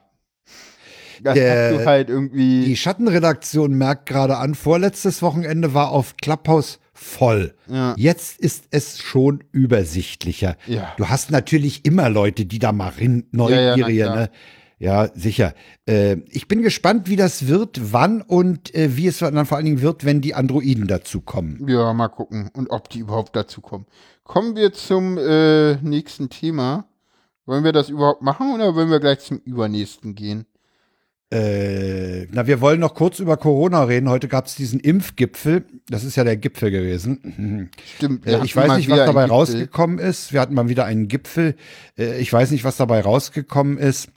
Das 1.21 1.35
Der- 1.35 1.71
hast 1.75 1.79
du 1.81 1.85
halt 1.85 2.09
irgendwie. 2.09 2.65
Die 2.65 2.75
Schattenredaktion 2.75 3.73
merkt 3.77 4.07
gerade 4.07 4.37
an, 4.37 4.55
vorletztes 4.55 5.21
Wochenende 5.21 5.73
war 5.73 5.91
auf 5.91 6.17
Clubhouse 6.17 6.79
voll. 7.01 7.55
Ja. 7.67 7.95
Jetzt 7.97 8.39
ist 8.39 8.65
es 8.71 8.99
schon 8.99 9.43
übersichtlicher. 9.51 10.55
Ja. 10.67 10.93
Du 10.97 11.09
hast 11.09 11.31
natürlich 11.31 11.85
immer 11.85 12.09
Leute, 12.09 12.45
die 12.45 12.59
da 12.59 12.71
mal 12.71 12.89
rein, 12.89 13.25
Ja, 13.33 13.75
ja, 13.87 14.15
ne? 14.15 14.29
Ja, 14.77 15.09
sicher. 15.13 15.53
Äh, 15.87 16.17
ich 16.29 16.47
bin 16.47 16.63
gespannt, 16.63 17.07
wie 17.07 17.15
das 17.15 17.47
wird, 17.47 17.93
wann 17.93 18.21
und 18.21 18.73
äh, 18.73 18.97
wie 18.97 19.05
es 19.05 19.19
dann 19.19 19.45
vor 19.45 19.57
allen 19.57 19.65
Dingen 19.65 19.81
wird, 19.81 20.05
wenn 20.05 20.21
die 20.21 20.33
Androiden 20.33 20.87
dazukommen. 20.87 21.67
Ja, 21.67 21.93
mal 21.93 22.07
gucken. 22.07 22.49
Und 22.53 22.71
ob 22.71 22.89
die 22.89 22.99
überhaupt 22.99 23.35
dazu 23.35 23.61
kommen. 23.61 23.85
Kommen 24.23 24.55
wir 24.55 24.73
zum 24.73 25.19
äh, 25.19 25.75
nächsten 25.81 26.29
Thema. 26.29 26.85
Wollen 27.45 27.63
wir 27.63 27.73
das 27.73 27.89
überhaupt 27.89 28.23
machen 28.23 28.53
oder 28.55 28.73
wollen 28.75 28.89
wir 28.89 28.99
gleich 28.99 29.19
zum 29.19 29.37
übernächsten 29.39 30.15
gehen? 30.15 30.45
Äh, 31.31 32.27
na, 32.31 32.45
wir 32.45 32.59
wollen 32.59 32.81
noch 32.81 32.93
kurz 32.93 33.19
über 33.19 33.37
Corona 33.37 33.85
reden. 33.85 34.09
Heute 34.09 34.27
gab 34.27 34.47
es 34.47 34.55
diesen 34.55 34.81
Impfgipfel. 34.81 35.65
Das 35.87 36.03
ist 36.03 36.17
ja 36.17 36.25
der 36.25 36.35
Gipfel 36.35 36.71
gewesen. 36.71 37.71
Stimmt. 37.95 38.27
Äh, 38.27 38.43
ich 38.43 38.53
weiß 38.53 38.75
nicht, 38.75 38.89
was 38.89 39.05
dabei 39.05 39.25
rausgekommen 39.25 39.97
ist. 39.97 40.33
Wir 40.33 40.41
hatten 40.41 40.53
mal 40.53 40.67
wieder 40.67 40.83
einen 40.83 41.07
Gipfel. 41.07 41.55
Äh, 41.97 42.19
ich 42.19 42.31
weiß 42.33 42.51
nicht, 42.51 42.65
was 42.65 42.75
dabei 42.75 42.99
rausgekommen 42.99 43.77
ist. 43.77 44.09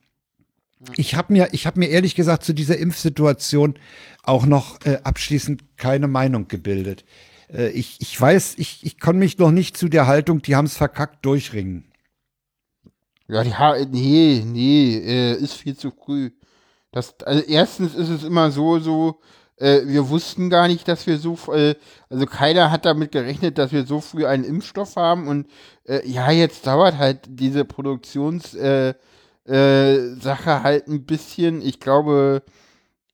Ich 0.97 1.15
habe 1.15 1.33
mir, 1.33 1.49
ich 1.53 1.67
habe 1.67 1.79
mir 1.79 1.89
ehrlich 1.89 2.17
gesagt 2.17 2.43
zu 2.43 2.53
dieser 2.53 2.79
Impfsituation 2.79 3.75
auch 4.25 4.45
noch 4.45 4.85
äh, 4.85 4.99
abschließend 5.05 5.77
keine 5.77 6.09
Meinung 6.09 6.49
gebildet. 6.49 7.05
Äh, 7.53 7.69
ich, 7.69 8.01
ich 8.01 8.21
weiß, 8.21 8.55
ich, 8.59 8.85
ich 8.85 8.99
kann 8.99 9.19
mich 9.19 9.39
noch 9.39 9.53
nicht 9.53 9.77
zu 9.77 9.89
der 9.89 10.09
Haltung, 10.09 10.43
die 10.43 10.57
haben 10.57 10.67
es 10.67 10.77
verkackt, 10.77 11.25
durchringen. 11.25 11.85
Ja, 13.29 13.45
die 13.45 13.55
ha 13.55 13.77
nee, 13.91 14.43
nee, 14.45 14.97
äh, 14.97 15.35
ist 15.37 15.55
viel 15.55 15.77
zu 15.77 15.93
früh. 15.93 16.31
Das, 16.95 17.17
also 17.25 17.43
erstens 17.43 17.95
ist 17.97 18.09
es 18.09 18.23
immer 18.23 18.53
so, 18.53 18.79
so, 18.79 19.21
äh, 19.57 19.81
wir 19.87 20.09
wussten 20.11 20.49
gar 20.49 20.69
nicht, 20.69 20.87
dass 20.87 21.09
wir 21.09 21.19
so, 21.19 21.37
äh, 21.53 21.75
also 22.09 22.25
keiner 22.25 22.71
hat 22.71 22.85
damit 22.85 23.11
gerechnet, 23.11 23.59
dass 23.59 23.73
wir 23.73 23.85
so 23.85 24.01
früh 24.01 24.27
einen 24.27 24.45
Impfstoff 24.45 24.95
haben 24.95 25.27
und 25.27 25.49
äh, 25.89 26.09
ja, 26.09 26.31
jetzt 26.31 26.69
dauert 26.69 26.97
halt 26.97 27.23
diese 27.29 27.65
Produktionssache 27.65 28.95
äh, 29.49 30.15
äh, 30.15 30.63
halt 30.63 30.87
ein 30.87 31.05
bisschen. 31.05 31.63
Ich 31.63 31.81
glaube, 31.81 32.45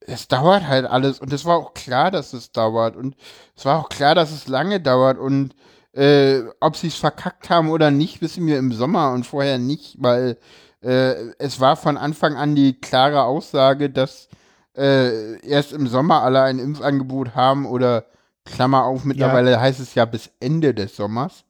es 0.00 0.28
dauert 0.28 0.68
halt 0.68 0.84
alles 0.84 1.18
und 1.18 1.32
es 1.32 1.46
war 1.46 1.56
auch 1.56 1.72
klar, 1.72 2.10
dass 2.10 2.34
es 2.34 2.52
dauert 2.52 2.96
und 2.96 3.16
es 3.56 3.64
war 3.64 3.78
auch 3.80 3.88
klar, 3.88 4.14
dass 4.14 4.30
es 4.30 4.46
lange 4.46 4.80
dauert 4.80 5.18
und 5.18 5.54
äh, 5.94 6.42
ob 6.60 6.76
sie 6.76 6.88
es 6.88 6.96
verkackt 6.96 7.48
haben 7.48 7.70
oder 7.70 7.90
nicht, 7.90 8.20
wissen 8.20 8.46
wir 8.46 8.58
im 8.58 8.72
Sommer 8.72 9.12
und 9.12 9.24
vorher 9.24 9.56
nicht, 9.58 9.96
weil 10.00 10.36
äh, 10.82 11.14
es 11.38 11.60
war 11.60 11.76
von 11.76 11.96
Anfang 11.96 12.36
an 12.36 12.54
die 12.54 12.80
klare 12.80 13.22
Aussage, 13.24 13.90
dass 13.90 14.28
äh, 14.76 15.38
erst 15.46 15.72
im 15.72 15.86
Sommer 15.86 16.22
alle 16.22 16.42
ein 16.42 16.58
Impfangebot 16.58 17.34
haben 17.34 17.66
oder 17.66 18.06
Klammer 18.44 18.84
auf, 18.84 19.04
mittlerweile 19.04 19.60
heißt 19.60 19.80
es 19.80 19.94
ja 19.94 20.04
bis 20.04 20.30
Ende 20.40 20.74
des 20.74 20.96
Sommers. 20.96 21.44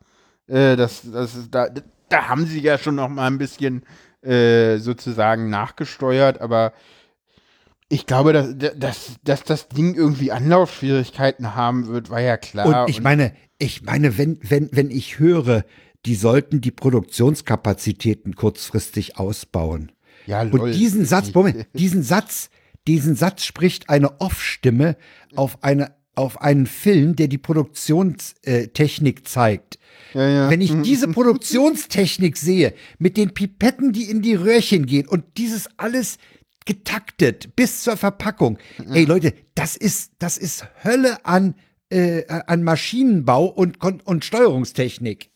Äh, 0.48 0.76
das, 0.76 1.02
das 1.10 1.36
ist, 1.36 1.54
da, 1.54 1.68
da 2.08 2.28
haben 2.28 2.46
sie 2.46 2.60
ja 2.60 2.78
schon 2.78 2.96
noch 2.96 3.08
mal 3.08 3.26
ein 3.26 3.38
bisschen 3.38 3.84
äh, 4.22 4.78
sozusagen 4.78 5.48
nachgesteuert, 5.48 6.40
aber 6.40 6.72
ich 7.88 8.06
glaube, 8.06 8.32
dass, 8.32 8.54
dass, 8.76 9.16
dass 9.24 9.42
das 9.42 9.68
Ding 9.68 9.94
irgendwie 9.94 10.30
Anlaufschwierigkeiten 10.30 11.56
haben 11.56 11.88
wird, 11.88 12.08
war 12.08 12.20
ja 12.20 12.36
klar. 12.36 12.66
Und 12.66 12.90
ich 12.90 13.00
meine, 13.00 13.32
ich 13.58 13.82
meine, 13.82 14.16
wenn, 14.16 14.38
wenn, 14.42 14.68
wenn 14.72 14.90
ich 14.90 15.18
höre, 15.18 15.64
die 16.06 16.14
sollten 16.14 16.60
die 16.60 16.70
Produktionskapazitäten 16.70 18.34
kurzfristig 18.34 19.18
ausbauen. 19.18 19.92
ja, 20.26 20.42
lol. 20.42 20.60
Und 20.60 20.72
diesen 20.72 21.04
Satz, 21.04 21.32
Moment, 21.34 21.66
diesen 21.74 22.02
Satz, 22.02 22.50
diesen 22.86 23.14
Satz 23.14 23.44
spricht 23.44 23.88
eine 23.88 24.20
Off-Stimme 24.20 24.96
auf 25.36 25.62
eine 25.62 25.94
auf 26.16 26.42
einen 26.42 26.66
Film, 26.66 27.16
der 27.16 27.28
die 27.28 27.38
Produktionstechnik 27.38 29.26
zeigt. 29.26 29.78
ja, 30.12 30.28
ja. 30.28 30.50
Wenn 30.50 30.60
ich 30.60 30.74
diese 30.82 31.08
Produktionstechnik 31.12 32.36
sehe, 32.36 32.74
mit 32.98 33.16
den 33.16 33.32
Pipetten, 33.32 33.92
die 33.92 34.10
in 34.10 34.20
die 34.20 34.34
Röhrchen 34.34 34.86
gehen 34.86 35.08
und 35.08 35.24
dieses 35.38 35.68
alles 35.78 36.18
getaktet 36.66 37.56
bis 37.56 37.82
zur 37.82 37.96
Verpackung. 37.96 38.58
Ey 38.92 39.04
Leute, 39.04 39.32
das 39.54 39.76
ist, 39.76 40.12
das 40.18 40.36
ist 40.36 40.66
Hölle 40.84 41.24
an, 41.24 41.54
äh, 41.88 42.26
an 42.28 42.64
Maschinenbau 42.64 43.46
und, 43.46 43.82
und 43.82 44.24
Steuerungstechnik. 44.24 45.29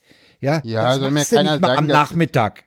Ja, 0.45 0.61
Ja, 0.65 0.85
das 0.85 0.99
soll 0.99 1.11
mir 1.11 1.25
keiner 1.25 1.59
sagen, 1.59 1.79
am 1.79 1.87
Nachmittag. 1.87 2.65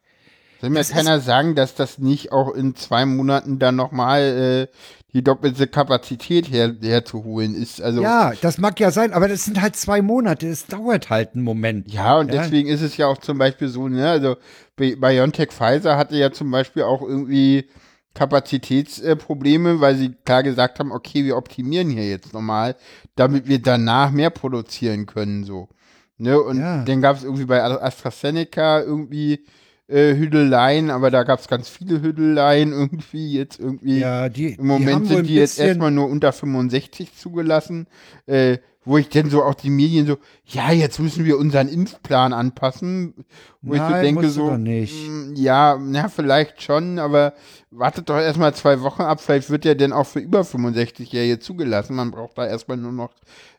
Soll 0.60 0.72
mir 0.72 0.80
Das 0.80 0.90
keiner 0.90 1.20
sagen, 1.20 1.54
dass 1.54 1.76
das 1.76 2.00
nicht 2.00 2.32
auch 2.32 2.54
in 2.56 2.76
zwei 2.76 3.06
Monaten 3.06 3.60
dann 3.60 3.76
nochmal 3.76 4.68
äh, 4.72 4.78
die 5.14 5.24
doppelte 5.24 5.68
Kapazität 5.68 6.50
her, 6.50 6.76
herzuholen 6.82 7.54
ist? 7.54 7.80
Also 7.80 8.02
Ja, 8.02 8.34
das 8.42 8.58
mag 8.58 8.80
ja 8.80 8.90
sein, 8.90 9.14
aber 9.14 9.28
das 9.28 9.46
sind 9.46 9.62
halt 9.62 9.76
zwei 9.76 10.02
Monate. 10.02 10.48
Es 10.48 10.66
dauert 10.66 11.12
halt 11.12 11.36
einen 11.36 11.44
Moment. 11.44 11.94
Ja, 11.94 12.18
und 12.18 12.34
Ja. 12.34 12.42
deswegen 12.42 12.70
ist 12.70 12.82
es 12.82 12.98
ja 12.98 13.06
auch 13.06 13.20
zum 13.20 13.38
Beispiel 13.38 13.68
so, 13.68 13.88
ne, 13.88 14.10
also 14.10 14.38
Bi- 14.76 14.96
BioNTech 14.96 15.52
Pfizer 15.52 15.96
hatte 15.96 16.18
ja 16.18 16.32
zum 16.32 16.50
Beispiel 16.50 16.82
auch 16.84 17.04
irgendwie 17.04 17.70
Kapazitätsprobleme, 18.16 19.80
weil 19.80 19.96
sie 19.96 20.16
klar 20.26 20.44
gesagt 20.44 20.80
haben, 20.80 20.92
okay, 20.92 21.24
wir 21.24 21.38
optimieren 21.38 21.90
hier 21.90 22.08
jetzt 22.10 22.34
nochmal, 22.34 22.76
damit 23.16 23.48
wir 23.48 23.62
danach 23.62 24.12
mehr 24.12 24.30
produzieren 24.32 25.06
können, 25.06 25.44
so. 25.44 25.70
Ne, 26.18 26.42
und 26.42 26.60
Ja. 26.60 26.84
dann 26.84 27.02
gab 27.02 27.18
es 27.18 27.24
irgendwie 27.24 27.46
bei 27.46 27.64
AstraZeneca 27.64 28.82
irgendwie 28.82 29.46
äh, 29.88 30.16
Hüdeleien, 30.16 30.90
aber 30.90 31.12
da 31.12 31.24
gab 31.24 31.40
es 31.40 31.48
ganz 31.48 31.70
viele 31.70 32.02
Hüdeleien 32.02 32.72
irgendwie 32.74 33.34
jetzt 33.34 33.60
irgendwie. 33.60 34.00
Ja, 34.00 34.28
die, 34.30 34.54
Im 34.54 34.68
Moment 34.68 35.06
die 35.06 35.14
sind 35.14 35.28
die 35.28 35.36
jetzt 35.36 35.60
erstmal 35.60 35.92
nur 35.92 36.08
unter 36.10 36.34
65 36.34 37.16
zugelassen, 37.16 37.88
äh, 38.26 38.58
wo 38.84 38.98
ich 38.98 39.10
dann 39.10 39.30
so 39.30 39.44
auch 39.44 39.54
die 39.54 39.70
Medien 39.70 40.08
so, 40.08 40.18
ja, 40.46 40.72
jetzt 40.72 41.00
müssen 41.00 41.26
wir 41.26 41.38
unseren 41.38 41.68
Impfplan 41.68 42.34
anpassen, 42.34 43.14
wo 43.62 43.74
ich 43.74 43.82
so 43.82 43.90
Nein, 43.90 44.02
denke 44.04 44.30
so, 44.30 44.56
nicht. 44.58 45.10
mm, 45.10 45.36
ja, 45.36 45.78
na, 45.80 46.08
vielleicht 46.08 46.62
schon, 46.62 46.98
aber 46.98 47.34
wartet 47.70 48.10
doch 48.10 48.18
erstmal 48.18 48.54
zwei 48.56 48.82
Wochen 48.82 49.02
ab, 49.02 49.20
vielleicht 49.20 49.50
wird 49.50 49.66
der 49.66 49.76
denn 49.76 49.92
auch 49.92 50.06
für 50.06 50.20
über 50.20 50.42
65-Jährige 50.42 51.40
zugelassen, 51.40 51.96
man 51.98 52.12
braucht 52.12 52.38
da 52.38 52.48
erstmal 52.48 52.78
nur 52.78 52.94
noch, 52.94 53.12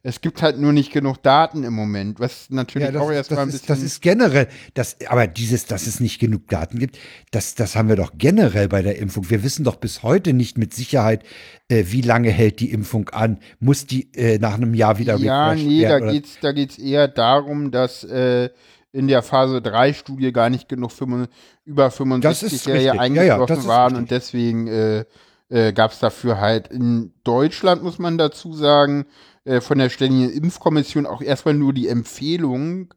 es 0.02 0.22
gibt 0.22 0.40
halt 0.40 0.58
nur 0.58 0.72
nicht 0.72 0.92
genug 0.92 1.22
Daten 1.22 1.62
im 1.62 1.74
Moment, 1.74 2.18
was 2.18 2.48
natürlich 2.48 2.86
Ja, 2.86 2.92
das, 2.92 3.02
auch 3.02 3.10
ist, 3.10 3.16
erstmal 3.16 3.40
ein 3.40 3.48
das, 3.48 3.54
ist, 3.56 3.60
bisschen, 3.66 3.74
das 3.76 3.82
ist 3.84 4.00
generell, 4.02 4.48
das, 4.72 4.96
aber 5.08 5.26
dieses, 5.26 5.66
dass 5.66 5.86
es 5.86 6.00
nicht 6.00 6.18
genug 6.20 6.48
Daten 6.48 6.78
gibt, 6.78 6.98
das, 7.32 7.54
das 7.54 7.76
haben 7.76 7.90
wir 7.90 7.96
doch 7.96 8.12
generell 8.16 8.68
bei 8.68 8.80
der 8.80 8.96
Impfung. 8.98 9.28
Wir 9.28 9.42
wissen 9.42 9.64
doch 9.64 9.76
bis 9.76 10.02
heute 10.02 10.32
nicht 10.32 10.56
mit 10.56 10.72
Sicherheit, 10.72 11.22
äh, 11.68 11.84
wie 11.88 12.00
lange 12.00 12.30
hält 12.30 12.60
die 12.60 12.70
Impfung 12.70 13.10
an? 13.10 13.38
Muss 13.60 13.86
die 13.86 14.10
äh, 14.14 14.38
nach 14.38 14.54
einem 14.54 14.72
Jahr 14.72 14.98
wieder 14.98 15.16
Ja, 15.16 15.54
nee, 15.54 15.82
da 15.82 15.88
werden? 15.90 16.02
oder- 16.04 16.12
geht's, 16.12 16.38
da 16.40 16.52
geht's 16.52 16.78
eher 16.78 17.08
darum, 17.08 17.70
dass 17.70 18.04
äh, 18.04 18.48
in 18.92 19.08
der 19.08 19.22
Phase 19.22 19.60
3 19.60 19.92
Studie 19.92 20.32
gar 20.32 20.50
nicht 20.50 20.68
genug 20.68 20.92
5, 20.92 21.28
über 21.64 21.84
Das 21.84 22.42
ist 22.42 22.66
65-Jährige 22.66 22.72
richtig. 22.72 22.84
Ja, 22.84 22.94
ja, 22.94 23.00
eingeschlossen 23.00 23.68
waren 23.68 23.84
richtig. 23.96 23.98
und 23.98 24.10
deswegen 24.10 24.66
äh, 24.68 25.04
äh, 25.50 25.72
gab 25.72 25.92
es 25.92 25.98
dafür 25.98 26.40
halt 26.40 26.68
in 26.68 27.12
Deutschland, 27.24 27.82
muss 27.82 27.98
man 27.98 28.18
dazu 28.18 28.52
sagen, 28.54 29.06
äh, 29.44 29.60
von 29.60 29.78
der 29.78 29.88
Ständigen 29.90 30.30
Impfkommission 30.30 31.06
auch 31.06 31.22
erstmal 31.22 31.54
nur 31.54 31.72
die 31.72 31.88
Empfehlung, 31.88 32.92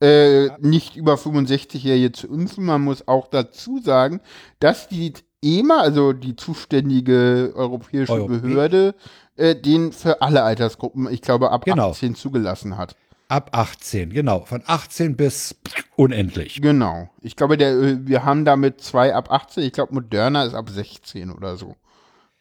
äh, 0.00 0.48
nicht 0.60 0.96
über 0.96 1.14
65-Jährige 1.14 2.12
zu 2.12 2.26
impfen. 2.28 2.64
Man 2.64 2.82
muss 2.82 3.08
auch 3.08 3.28
dazu 3.28 3.78
sagen, 3.80 4.20
dass 4.60 4.88
die 4.88 5.12
EMA, 5.42 5.78
also 5.80 6.12
die 6.12 6.36
zuständige 6.36 7.52
europäische 7.54 8.12
Europä- 8.12 8.40
Behörde, 8.40 8.94
äh, 9.36 9.54
den 9.54 9.92
für 9.92 10.20
alle 10.22 10.42
Altersgruppen, 10.42 11.08
ich 11.10 11.22
glaube, 11.22 11.50
ab 11.50 11.64
Genau. 11.64 11.90
18 11.90 12.14
zugelassen 12.14 12.76
hat. 12.76 12.96
Ab 13.28 13.50
18, 13.52 14.10
genau. 14.10 14.44
Von 14.44 14.62
18 14.66 15.16
bis 15.16 15.56
unendlich. 15.96 16.62
Genau. 16.62 17.10
Ich 17.20 17.34
glaube, 17.34 17.56
der, 17.56 17.70
äh, 17.72 18.06
wir 18.06 18.24
haben 18.24 18.44
damit 18.44 18.80
zwei 18.80 19.14
ab 19.14 19.32
18. 19.32 19.64
Ich 19.64 19.72
glaube, 19.72 19.94
Moderna 19.94 20.44
ist 20.44 20.54
ab 20.54 20.70
16 20.70 21.32
oder 21.32 21.56
so. 21.56 21.74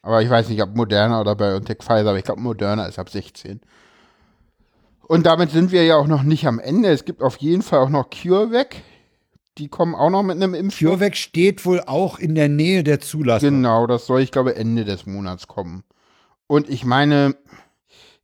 Aber 0.04 0.22
ich 0.22 0.30
weiß 0.30 0.50
nicht, 0.50 0.62
ob 0.62 0.76
Moderna 0.76 1.20
oder 1.20 1.36
BioNTech 1.36 1.78
Pfizer, 1.80 2.10
aber 2.10 2.20
ich 2.20 2.24
glaube, 2.24 2.42
Moderna 2.42 2.86
ist 2.86 3.00
ab 3.00 3.10
16. 3.10 3.62
Und 5.08 5.26
damit 5.26 5.50
sind 5.50 5.72
wir 5.72 5.84
ja 5.84 5.96
auch 5.96 6.06
noch 6.06 6.22
nicht 6.22 6.46
am 6.46 6.60
Ende. 6.60 6.90
Es 6.90 7.06
gibt 7.06 7.24
auf 7.24 7.38
jeden 7.38 7.64
Fall 7.64 7.80
auch 7.80 7.90
noch 7.90 8.12
CureVac. 8.12 8.76
Die 9.58 9.68
kommen 9.68 9.96
auch 9.96 10.12
noch 10.12 10.22
mit 10.22 10.36
einem 10.36 10.54
Impfstoff. 10.54 10.92
CureVac 10.92 11.16
steht 11.16 11.66
wohl 11.66 11.82
auch 11.82 12.20
in 12.20 12.36
der 12.36 12.50
Nähe 12.50 12.84
der 12.84 13.00
Zulassung. 13.00 13.50
Genau, 13.50 13.88
das 13.88 14.06
soll, 14.06 14.22
ich 14.22 14.32
glaube, 14.32 14.56
Ende 14.56 14.86
des 14.86 15.08
Monats 15.08 15.48
kommen. 15.48 15.84
Und 16.46 16.70
ich 16.70 16.86
meine, 16.86 17.36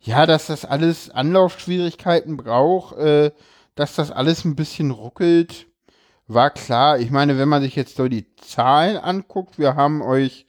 ja, 0.02 0.26
dass 0.26 0.48
das 0.48 0.66
alles 0.66 1.10
Anlaufschwierigkeiten 1.10 2.38
braucht, 2.38 2.98
äh, 2.98 3.32
dass 3.76 3.96
das 3.96 4.12
alles 4.12 4.46
ein 4.46 4.56
bisschen 4.56 4.92
ruckelt, 4.92 5.68
war 6.28 6.50
klar. 6.50 7.00
Ich 7.00 7.12
meine, 7.12 7.38
wenn 7.38 7.50
man 7.50 7.62
sich 7.62 7.76
jetzt 7.76 7.96
so 7.96 8.08
die 8.08 8.26
Zahlen 8.36 8.98
anguckt, 8.98 9.60
wir 9.60 9.76
haben 9.76 10.02
euch 10.02 10.46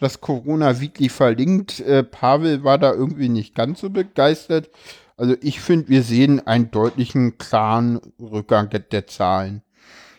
das 0.00 0.20
Corona 0.20 0.80
Weekly 0.80 1.08
verlinkt. 1.08 1.80
Äh, 1.80 2.02
Pavel 2.02 2.64
war 2.64 2.78
da 2.78 2.92
irgendwie 2.92 3.28
nicht 3.28 3.54
ganz 3.54 3.80
so 3.80 3.90
begeistert. 3.90 4.70
Also 5.16 5.36
ich 5.40 5.60
finde, 5.60 5.88
wir 5.88 6.02
sehen 6.02 6.46
einen 6.46 6.70
deutlichen, 6.70 7.38
klaren 7.38 8.00
Rückgang 8.20 8.70
der, 8.70 8.80
der 8.80 9.06
Zahlen. 9.06 9.62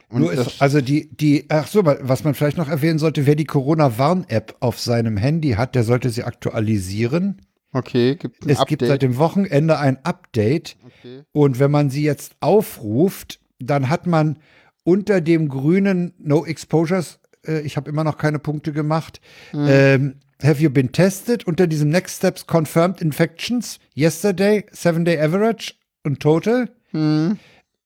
Und 0.09 0.21
Nur 0.21 0.33
ist, 0.33 0.61
also 0.61 0.79
die, 0.79 1.09
die, 1.09 1.45
ach 1.49 1.67
so, 1.67 1.83
was 1.85 2.23
man 2.23 2.35
vielleicht 2.35 2.57
noch 2.57 2.69
erwähnen 2.69 2.99
sollte, 2.99 3.25
wer 3.25 3.35
die 3.35 3.45
Corona-Warn-App 3.45 4.55
auf 4.59 4.79
seinem 4.79 5.17
Handy 5.17 5.51
hat, 5.51 5.73
der 5.73 5.83
sollte 5.83 6.09
sie 6.11 6.23
aktualisieren. 6.23 7.41
Okay, 7.73 8.15
gibt 8.15 8.45
ein 8.45 8.49
Es 8.49 8.59
Update. 8.59 8.79
gibt 8.79 8.89
seit 8.89 9.01
dem 9.01 9.17
Wochenende 9.17 9.77
ein 9.77 9.97
Update 10.05 10.77
okay. 10.85 11.23
und 11.31 11.59
wenn 11.59 11.71
man 11.71 11.89
sie 11.89 12.03
jetzt 12.03 12.35
aufruft, 12.39 13.39
dann 13.59 13.89
hat 13.89 14.07
man 14.07 14.39
unter 14.83 15.21
dem 15.21 15.47
grünen 15.49 16.13
No 16.17 16.45
Exposures, 16.45 17.19
äh, 17.45 17.61
ich 17.61 17.77
habe 17.77 17.89
immer 17.89 18.03
noch 18.03 18.17
keine 18.17 18.39
Punkte 18.39 18.71
gemacht, 18.73 19.21
ähm, 19.53 20.15
Have 20.43 20.61
you 20.61 20.69
been 20.69 20.91
tested? 20.91 21.47
Unter 21.47 21.67
diesem 21.67 21.89
Next 21.89 22.17
Steps 22.17 22.45
Confirmed 22.47 23.01
Infections 23.01 23.79
yesterday, 23.95 24.65
seven 24.71 25.05
day 25.05 25.17
average 25.17 25.73
und 26.03 26.19
total. 26.19 26.69
Hm. 26.91 27.37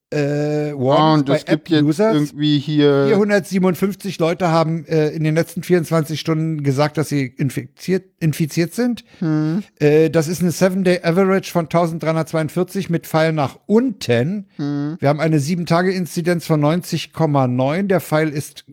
Äh, 0.10 0.72
warnings 0.74 1.30
und 1.30 1.36
es 1.36 1.43
gibt 1.43 1.70
jetzt 1.70 1.80
App-Users. 1.82 2.16
irgendwie 2.16 2.60
hier. 2.60 3.08
457 3.08 4.18
Leute 4.20 4.47
haben 4.49 4.86
äh, 4.86 5.10
in 5.10 5.26
den 5.26 5.36
letzten 5.36 5.64
24 5.64 6.18
Stunden 6.18 6.64
gesagt, 6.64 6.97
dass 6.97 7.10
sie 7.10 7.26
infiziert, 7.26 8.05
infiziert 8.22 8.74
sind. 8.74 9.03
Hm. 9.20 9.64
Äh, 9.80 10.10
das 10.10 10.30
ist 10.30 10.41
eine 10.41 10.51
7-Day-Average 10.51 11.51
von 11.51 11.66
1342 11.66 12.89
mit 12.89 13.05
Pfeil 13.05 13.34
nach 13.34 13.60
unten. 13.66 14.45
Hm. 14.55 14.95
Wir 14.97 15.10
haben 15.10 15.20
eine 15.20 15.39
7-Tage-Inzidenz 15.39 16.45
von 16.45 16.62
90,9. 16.62 17.88
Der 17.88 17.99
Pfeil 17.99 18.30
ist 18.30 18.64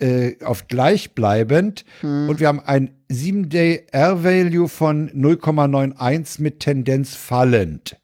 äh, 0.00 0.44
auf 0.44 0.66
gleichbleibend. 0.66 1.84
Hm. 2.00 2.28
Und 2.28 2.40
wir 2.40 2.48
haben 2.48 2.58
ein 2.58 2.90
7-Day-R-Value 3.12 4.68
von 4.68 5.08
0,91 5.10 6.42
mit 6.42 6.58
Tendenz 6.58 7.14
fallend. 7.14 7.96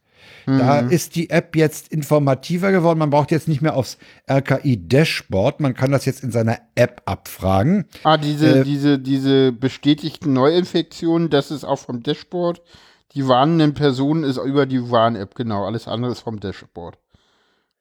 Da 0.47 0.80
Hm. 0.80 0.91
ist 0.91 1.16
die 1.16 1.30
App 1.30 1.55
jetzt 1.57 1.88
informativer 1.88 2.72
geworden. 2.72 2.99
Man 2.99 3.11
braucht 3.11 3.30
jetzt 3.30 3.49
nicht 3.49 3.62
mehr 3.62 3.74
aufs 3.76 3.99
RKI-Dashboard. 4.30 5.61
Man 5.61 5.74
kann 5.74 5.91
das 5.91 6.05
jetzt 6.05 6.22
in 6.22 6.30
seiner 6.30 6.59
App 6.74 7.03
abfragen. 7.05 7.86
Ah, 8.05 8.16
diese, 8.16 8.61
Äh, 8.61 8.64
diese, 8.64 8.99
diese 8.99 9.53
bestätigten 9.53 10.32
Neuinfektionen, 10.32 11.30
das 11.30 11.51
ist 11.51 11.64
auch 11.64 11.78
vom 11.78 12.03
Dashboard. 12.03 12.62
Die 13.14 13.26
warnenden 13.26 13.74
Personen 13.74 14.22
ist 14.24 14.38
über 14.38 14.66
die 14.66 14.91
Warn-App, 14.91 15.34
genau. 15.34 15.64
Alles 15.66 15.88
andere 15.88 16.12
ist 16.12 16.20
vom 16.20 16.38
Dashboard. 16.41 16.97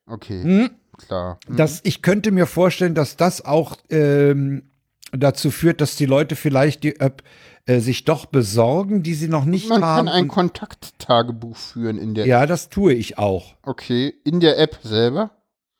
Okay, 0.07 0.41
Hm? 0.43 0.69
klar. 0.97 1.39
Hm. 1.47 1.55
Das, 1.55 1.81
ich 1.83 2.01
könnte 2.01 2.31
mir 2.31 2.47
vorstellen, 2.47 2.95
dass 2.95 3.15
das 3.15 3.45
auch 3.45 3.75
ähm, 3.91 4.63
dazu 5.11 5.51
führt, 5.51 5.81
dass 5.81 5.95
die 5.95 6.05
Leute 6.07 6.35
vielleicht 6.35 6.83
die 6.83 6.99
App 6.99 7.23
äh, 7.69 7.79
sich 7.81 8.03
doch 8.05 8.25
besorgen, 8.25 9.03
die 9.03 9.13
sie 9.13 9.27
noch 9.27 9.45
nicht 9.45 9.69
Man 9.69 9.83
haben. 9.83 10.07
kann 10.07 10.15
ein 10.15 10.27
Kontakttagebuch 10.27 11.55
führen 11.55 11.97
in 11.97 12.13
der 12.15 12.25
ja, 12.25 12.45
das 12.45 12.69
tue 12.69 12.93
ich 12.93 13.17
auch. 13.17 13.55
Okay, 13.63 14.13
in 14.23 14.39
der 14.39 14.57
App 14.57 14.79
selber. 14.81 15.31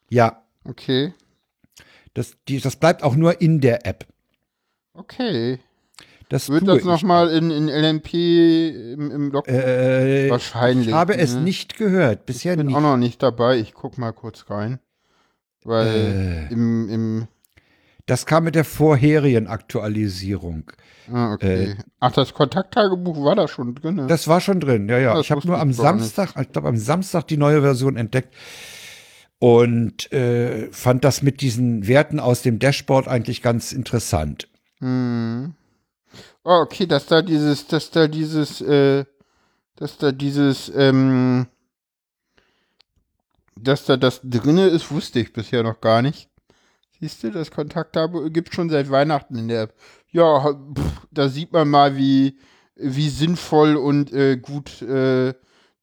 Ja, 0.10 0.44
Okay. 0.68 1.14
das, 2.14 2.34
die, 2.48 2.60
das 2.60 2.76
bleibt 2.76 3.02
auch 3.04 3.16
nur 3.16 3.42
in 3.42 3.60
der 3.60 3.86
App. 3.88 4.06
Okay. 4.94 5.60
Das 6.30 6.50
Wird 6.50 6.68
das 6.68 6.84
nochmal 6.84 7.30
in, 7.32 7.50
in 7.50 7.68
LMP 7.70 8.14
im, 8.14 9.10
im 9.10 9.32
Log? 9.32 9.48
ich. 9.48 9.54
Äh, 9.56 10.30
Wahrscheinlich. 10.30 10.90
Ich 10.90 10.94
habe 10.94 11.18
es 11.18 11.34
ne? 11.34 11.42
nicht 11.42 11.76
gehört, 11.76 12.28
bisher 12.28 12.54
Ich 12.54 12.58
bin 12.58 12.68
nicht. 12.68 12.76
auch 12.76 12.82
noch 12.82 12.98
nicht 12.98 13.24
dabei. 13.24 13.58
Ich 13.58 13.74
guck 13.74 13.98
mal 13.98 14.12
kurz 14.14 14.46
rein. 14.52 14.80
Weil 15.64 16.48
Äh. 16.50 16.54
im, 16.54 16.88
im 16.90 17.28
Das 18.10 18.26
kam 18.26 18.46
mit 18.46 18.56
der 18.56 18.66
vorherigen 18.66 19.46
Aktualisierung. 19.46 20.72
ah, 21.14 21.34
okay. 21.34 21.76
Ach, 22.00 22.12
das 22.12 22.34
Kontakttagebuch 22.34 23.24
war 23.24 23.36
da 23.36 23.48
schon 23.48 23.76
drin. 23.76 23.98
Ne? 23.98 24.08
Das 24.08 24.28
war 24.28 24.42
schon 24.42 24.60
drin, 24.60 24.90
ja, 24.90 24.98
ja. 24.98 25.14
Das 25.14 25.26
ich 25.26 25.32
habe 25.32 25.46
nur 25.46 25.60
am 25.60 25.68
nicht. 25.68 25.78
Samstag, 25.78 26.34
ich 26.42 26.52
glaube 26.52 26.70
am 26.70 26.78
Samstag 26.78 27.28
die 27.28 27.38
neue 27.38 27.62
Version 27.62 27.98
entdeckt 27.98 28.34
und 29.38 30.12
äh, 30.12 30.72
fand 30.72 31.04
das 31.04 31.22
mit 31.22 31.42
diesen 31.42 31.88
Werten 31.88 32.20
aus 32.20 32.42
dem 32.42 32.58
Dashboard 32.58 33.08
eigentlich 33.08 33.44
ganz 33.44 33.74
interessant. 33.74 34.48
Hm. 34.80 35.54
Oh, 36.44 36.62
okay, 36.64 36.88
dass 36.88 37.06
da 37.06 37.22
dieses, 37.22 37.68
dass 37.68 37.92
da 37.92 38.08
dieses, 38.08 38.60
äh, 38.62 39.06
dass 39.76 40.00
da 40.00 40.12
dieses, 40.12 40.72
ähm, 40.76 41.46
dass 43.56 43.86
da 43.86 43.98
das 43.98 44.22
drinne 44.24 44.66
ist, 44.66 44.90
wusste 44.90 45.20
ich 45.20 45.32
bisher 45.32 45.62
noch 45.62 45.80
gar 45.80 46.02
nicht. 46.02 46.28
Siehst 47.00 47.24
du, 47.24 47.32
das 47.32 47.52
Kontakttabel 47.52 48.30
gibt 48.30 48.54
schon 48.54 48.70
seit 48.70 48.90
Weihnachten 48.92 49.36
in 49.38 49.48
der 49.48 49.64
App. 49.64 49.74
Ja, 50.12 50.54
pff, 50.54 51.08
da 51.12 51.30
sieht 51.30 51.54
man 51.54 51.70
mal, 51.70 51.96
wie, 51.96 52.38
wie 52.76 53.10
sinnvoll 53.10 53.76
und 53.78 54.12
äh, 54.12 54.38
gut 54.38 54.82
äh, 54.82 55.34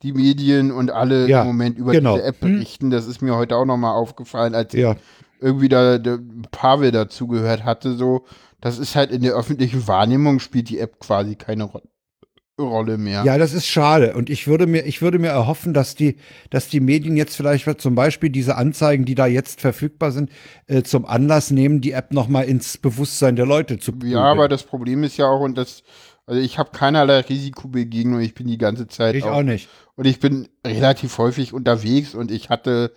die 0.02 0.12
Medien 0.12 0.72
und 0.72 0.90
alle 0.90 1.26
Ja, 1.26 1.40
im 1.40 1.46
Moment 1.46 1.78
über 1.78 1.92
genau. 1.92 2.14
diese 2.16 2.26
App 2.26 2.42
Hm. 2.42 2.54
berichten. 2.56 2.90
Das 2.90 3.06
ist 3.06 3.22
mir 3.22 3.34
heute 3.36 3.56
auch 3.56 3.64
noch 3.64 3.78
mal 3.78 3.92
aufgefallen, 3.92 4.54
als 4.54 4.74
Ja, 4.74 4.96
irgendwie 5.40 5.68
da 5.68 5.98
der 5.98 6.18
Pavel 6.50 6.90
dazugehört 6.92 7.64
hatte, 7.64 7.94
so, 7.94 8.24
das 8.60 8.78
ist 8.78 8.94
halt 8.96 9.10
in 9.10 9.22
der 9.22 9.34
öffentlichen 9.34 9.86
Wahrnehmung 9.86 10.38
spielt 10.40 10.68
die 10.70 10.78
App 10.80 10.98
quasi 11.00 11.34
keine 11.36 11.64
Ro 11.64 11.80
Rolle 12.58 12.96
mehr. 12.96 13.22
ja, 13.24 13.36
das 13.36 13.52
ist 13.52 13.66
schade. 13.66 14.14
Und 14.14 14.30
ich 14.30 14.46
würde 14.46 14.66
mir, 14.66 14.86
ich 14.86 15.02
würde 15.02 15.18
mir 15.18 15.28
erhoffen, 15.28 15.74
dass 15.74 15.94
die, 15.94 16.16
dass 16.50 16.68
die 16.68 16.80
Medien 16.80 17.16
jetzt 17.16 17.36
vielleicht 17.36 17.66
zum 17.80 17.94
Beispiel 17.94 18.30
diese 18.30 18.56
Anzeigen, 18.56 19.04
die 19.04 19.14
da 19.14 19.26
jetzt 19.26 19.60
verfügbar 19.60 20.10
sind, 20.10 20.30
äh, 20.66 20.82
zum 20.82 21.04
Anlass 21.04 21.50
nehmen, 21.50 21.82
die 21.82 21.92
App 21.92 22.12
noch 22.12 22.28
mal 22.28 22.42
ins 22.42 22.78
Bewusstsein 22.78 23.36
der 23.36 23.44
Leute 23.44 23.78
zu 23.78 23.92
prügeln. 23.92 24.12
Ja, 24.12 24.24
aber 24.24 24.48
das 24.48 24.62
Problem 24.62 25.04
ist 25.04 25.18
ja 25.18 25.26
auch, 25.26 25.40
und 25.40 25.58
das, 25.58 25.82
also 26.24 26.40
ich 26.40 26.58
habe 26.58 26.70
keinerlei 26.72 27.20
Risikobegegnung, 27.20 28.20
ich 28.20 28.34
bin 28.34 28.46
die 28.46 28.58
ganze 28.58 28.88
Zeit 28.88 29.14
ich 29.14 29.24
auch 29.24 29.42
nicht. 29.42 29.68
und 29.96 30.06
ich 30.06 30.18
bin 30.18 30.48
relativ 30.66 31.18
häufig 31.18 31.52
unterwegs 31.52 32.14
und 32.14 32.30
ich 32.30 32.48
hatte 32.48 32.92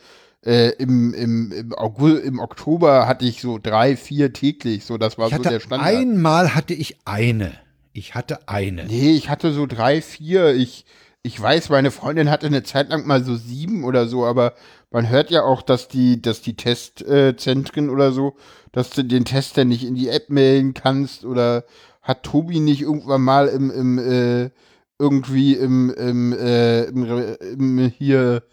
äh, 0.45 0.69
im, 0.77 1.13
im, 1.13 1.51
im, 1.51 1.73
August, 1.73 2.23
im 2.23 2.39
Oktober 2.39 3.07
hatte 3.07 3.25
ich 3.25 3.41
so 3.41 3.59
drei, 3.61 3.97
vier 3.97 4.31
täglich, 4.31 4.85
so 4.85 4.97
das 4.97 5.17
war 5.17 5.29
so 5.29 5.37
der 5.37 5.59
Standard. 5.59 5.85
einmal 5.85 6.55
hatte 6.55 6.73
ich 6.73 6.97
eine. 7.03 7.51
Ich 7.99 8.15
hatte 8.15 8.47
eine. 8.47 8.85
Nee, 8.85 9.11
ich 9.11 9.29
hatte 9.29 9.51
so 9.51 9.65
drei, 9.65 10.01
vier. 10.01 10.55
Ich, 10.55 10.85
ich 11.21 11.39
weiß, 11.39 11.69
meine 11.69 11.91
Freundin 11.91 12.29
hatte 12.29 12.47
eine 12.47 12.63
Zeit 12.63 12.89
lang 12.89 13.05
mal 13.05 13.23
so 13.25 13.35
sieben 13.35 13.83
oder 13.83 14.07
so, 14.07 14.25
aber 14.25 14.53
man 14.89 15.09
hört 15.09 15.31
ja 15.31 15.43
auch, 15.43 15.61
dass 15.61 15.89
die, 15.89 16.21
dass 16.21 16.41
die 16.41 16.55
Testzentren 16.55 17.89
oder 17.89 18.13
so, 18.13 18.37
dass 18.71 18.89
du 18.91 19.03
den 19.03 19.25
Test 19.25 19.57
dann 19.57 19.67
nicht 19.67 19.83
in 19.83 19.95
die 19.95 20.07
App 20.07 20.29
melden 20.29 20.73
kannst 20.73 21.25
oder 21.25 21.65
hat 22.01 22.23
Tobi 22.23 22.61
nicht 22.61 22.81
irgendwann 22.81 23.21
mal 23.21 23.49
im, 23.49 23.69
im 23.69 23.99
äh, 23.99 24.49
irgendwie 24.97 25.55
im, 25.55 25.93
im, 25.93 26.31
äh, 26.33 26.83
im, 26.85 27.03
Re- 27.03 27.37
im 27.41 27.91
hier 27.97 28.43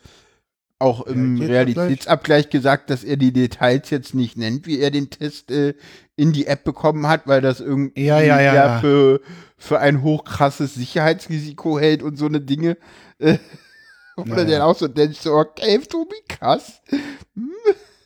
auch 0.78 1.06
im 1.06 1.38
Realitätsabgleich. 1.40 1.78
Realitätsabgleich 1.78 2.50
gesagt, 2.50 2.90
dass 2.90 3.04
er 3.04 3.16
die 3.16 3.32
Details 3.32 3.88
jetzt 3.90 4.14
nicht 4.14 4.36
nennt, 4.36 4.66
wie 4.66 4.80
er 4.80 4.90
den 4.90 5.08
Test 5.08 5.50
äh, 5.50 5.74
in 6.16 6.32
die 6.32 6.46
App 6.46 6.64
bekommen 6.64 7.06
hat, 7.08 7.26
weil 7.26 7.40
das 7.42 7.60
irgendwie 7.60 8.04
Ja, 8.04 8.20
ja, 8.20 8.40
ja, 8.40 8.78
für, 8.80 9.20
für 9.58 9.78
ein 9.80 10.02
hochkrasses 10.02 10.74
Sicherheitsrisiko 10.74 11.78
hält 11.78 12.02
und 12.02 12.16
so 12.16 12.26
eine 12.26 12.40
Dinge. 12.40 12.78
Äh, 13.18 13.38
Oder 14.16 14.46
ja. 14.48 14.64
auch 14.64 14.76
so 14.76 14.88
denkt, 14.88 15.16
so, 15.16 15.34
okay, 15.34 15.78
Tobi, 15.78 16.16
krass. 16.28 16.80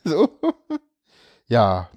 So. 0.05 0.31
Ja. 1.47 1.91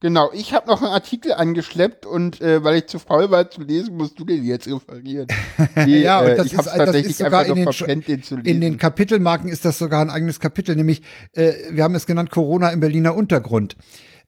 Genau, 0.00 0.30
ich 0.32 0.52
habe 0.54 0.66
noch 0.68 0.82
einen 0.82 0.90
Artikel 0.92 1.32
angeschleppt 1.32 2.06
und 2.06 2.40
äh, 2.40 2.62
weil 2.64 2.76
ich 2.76 2.86
zu 2.86 2.98
faul 2.98 3.30
war 3.30 3.50
zu 3.50 3.62
lesen, 3.62 3.96
musst 3.96 4.18
du 4.18 4.24
den 4.24 4.44
jetzt 4.44 4.66
referieren. 4.66 5.26
Die, 5.86 6.00
Ja, 6.00 6.20
und 6.20 6.28
äh, 6.28 6.36
das 6.36 6.46
ich 6.46 6.52
ist- 6.54 6.66
das 6.66 6.94
ist 6.96 7.18
sogar 7.18 7.46
in 7.46 7.54
den 7.56 7.72
verpennt, 7.72 8.08
den 8.08 8.22
zu 8.22 8.36
lesen. 8.36 8.46
In 8.46 8.60
den 8.60 8.78
Kapitelmarken 8.78 9.48
ist 9.48 9.64
das 9.64 9.78
sogar 9.78 10.00
ein 10.00 10.10
eigenes 10.10 10.40
Kapitel, 10.40 10.76
nämlich, 10.76 11.02
äh, 11.32 11.52
wir 11.70 11.84
haben 11.84 11.94
es 11.94 12.06
genannt, 12.06 12.30
Corona 12.30 12.70
im 12.70 12.80
Berliner 12.80 13.14
Untergrund. 13.14 13.76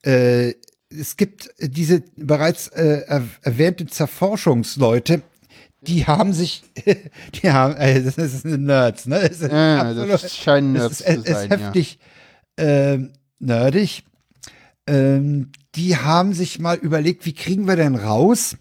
Äh, 0.03 0.55
es 0.91 1.17
gibt 1.17 1.51
diese 1.61 2.03
bereits 2.17 2.69
äh, 2.69 3.03
er 3.07 3.25
erwähnte 3.43 3.87
Zerforschungsleute, 3.87 5.23
die 5.83 6.07
haben 6.07 6.33
sich, 6.33 6.63
die 7.43 7.51
haben, 7.51 7.77
äh, 7.77 8.03
das 8.03 8.17
ist 8.19 8.45
Nerds, 8.45 9.07
ne? 9.07 9.21
Das 9.21 9.41
ist 9.41 9.53
ja, 9.53 9.83
absolut- 9.83 10.11
das 10.11 10.37
scheinen 10.37 10.73
Nerds 10.73 11.01
ist, 11.01 11.07
es 11.07 11.15
zu 11.15 11.21
ist 11.21 11.29
sein, 11.29 11.51
ja. 11.51 11.57
heftig 11.59 11.99
ähm, 12.57 13.13
nerdig. 13.39 14.05
Ähm, 14.87 15.53
die 15.75 15.97
haben 15.97 16.33
sich 16.33 16.59
mal 16.59 16.77
überlegt, 16.77 17.27
wie 17.27 17.35
kriegen 17.35 17.69
wir 17.69 17.77
denn 17.77 17.95
raus, 17.95 18.57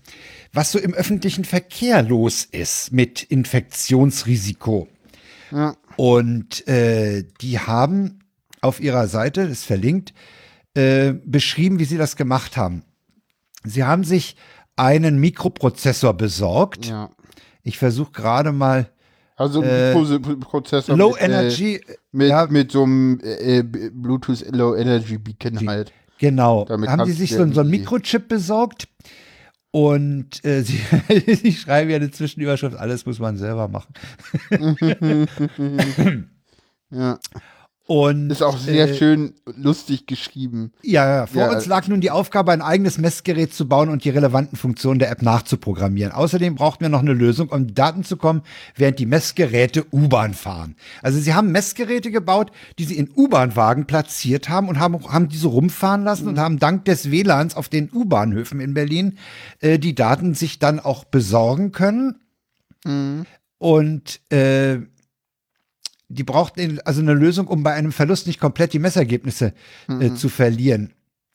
was 0.53 0.71
so 0.71 0.79
im 0.79 0.93
öffentlichen 0.93 1.45
Verkehr 1.45 2.03
los 2.03 2.45
ist 2.45 2.91
mit 2.91 3.23
Infektionsrisiko. 3.23 4.87
Ja. 5.51 5.75
Und 5.95 6.67
äh, 6.67 7.23
die 7.41 7.59
haben 7.59 8.19
auf 8.61 8.79
ihrer 8.79 9.07
Seite, 9.07 9.43
das 9.43 9.59
ist 9.59 9.65
verlinkt, 9.65 10.13
äh, 10.77 11.13
beschrieben, 11.25 11.79
wie 11.79 11.85
sie 11.85 11.97
das 11.97 12.15
gemacht 12.15 12.57
haben. 12.57 12.83
Sie 13.63 13.83
haben 13.83 14.03
sich 14.03 14.35
einen 14.75 15.19
Mikroprozessor 15.19 16.13
besorgt. 16.13 16.85
Ja. 16.85 17.09
Ich 17.63 17.77
versuche 17.77 18.11
gerade 18.11 18.51
mal 18.51 18.89
Also 19.35 19.61
Äh, 19.61 19.93
Prozessor 19.93 20.95
Low 20.95 21.11
mit, 21.11 21.21
äh, 21.21 21.25
Energy, 21.25 21.81
mit, 22.11 22.29
ja. 22.29 22.47
mit 22.47 22.71
so 22.71 22.83
einem 22.83 23.19
äh, 23.21 23.59
äh, 23.59 23.63
Bluetooth 23.63 24.45
Low 24.51 24.75
Energy 24.75 25.17
Beacon 25.17 25.67
halt. 25.67 25.91
Genau. 26.19 26.65
Damit 26.65 26.89
haben 26.89 26.99
kannst 26.99 27.17
sich 27.17 27.31
so, 27.31 27.51
so 27.51 27.61
einen 27.61 27.69
Mikrochip 27.69 28.27
besorgt 28.27 28.87
und 29.71 30.43
äh, 30.45 30.61
sie, 30.63 30.79
sie 31.35 31.53
schreiben 31.53 31.89
ja 31.89 31.97
eine 31.97 32.11
Zwischenüberschrift, 32.11 32.77
alles 32.77 33.05
muss 33.05 33.19
man 33.19 33.37
selber 33.37 33.67
machen. 33.67 33.93
Ja. 36.89 37.19
Und 37.87 38.31
Ist 38.31 38.43
auch 38.43 38.57
sehr 38.57 38.89
äh, 38.89 38.95
schön 38.95 39.33
lustig 39.45 40.07
geschrieben. 40.07 40.73
Ja, 40.83 41.07
ja, 41.07 41.25
vor 41.25 41.43
Ja, 41.43 41.51
uns 41.51 41.67
lag 41.67 41.87
nun 41.87 42.01
die 42.01 42.11
Aufgabe, 42.11 42.51
ein 42.51 42.61
eigenes 42.61 42.97
Messgerät 42.97 43.53
zu 43.53 43.65
bauen 43.65 43.87
und 43.87 44.03
die 44.03 44.09
relevanten 44.09 44.57
Funktionen 44.57 44.99
der 44.99 45.09
App 45.09 45.21
nachzuprogrammieren. 45.21 46.11
Außerdem 46.11 46.55
brauchten 46.55 46.83
wir 46.83 46.89
noch 46.89 46.99
eine 46.99 47.13
Lösung, 47.13 47.47
um 47.47 47.73
Daten 47.73 48.03
zu 48.03 48.17
kommen, 48.17 48.41
während 48.75 48.99
die 48.99 49.05
Messgeräte 49.05 49.85
U-Bahn 49.89 50.33
fahren. 50.33 50.75
Also 51.01 51.17
sie 51.17 51.33
haben 51.33 51.53
Messgeräte 51.53 52.11
gebaut, 52.11 52.51
die 52.77 52.83
sie 52.83 52.97
in 52.97 53.09
U-Bahn-Wagen 53.15 53.85
platziert 53.85 54.49
haben 54.49 54.67
und 54.67 54.79
haben, 54.79 55.01
haben 55.07 55.29
diese 55.29 55.47
rumfahren 55.47 56.03
lassen 56.03 56.27
und 56.27 56.39
haben 56.39 56.59
dank 56.59 56.83
des 56.83 57.09
WLANs 57.09 57.55
auf 57.55 57.69
den 57.69 57.89
U-Bahnhöfen 57.93 58.59
in 58.59 58.73
Berlin 58.73 59.17
äh, 59.61 59.79
die 59.79 59.95
Daten 59.95 60.33
sich 60.33 60.59
dann 60.59 60.81
auch 60.81 61.05
besorgen 61.05 61.71
können. 61.71 62.19
Und 63.59 64.19
äh, 64.29 64.79
die 66.09 66.23
brauchten 66.23 66.79
also 66.85 67.01
eine 67.01 67.13
Lösung, 67.13 67.47
um 67.47 67.63
bei 67.63 67.73
einem 67.73 67.91
Verlust 67.91 68.27
nicht 68.27 68.39
komplett 68.39 68.73
die 68.73 68.79
Messergebnisse 68.79 69.53
äh, 69.87 70.13
zu 70.13 70.29
verlieren. 70.29 70.93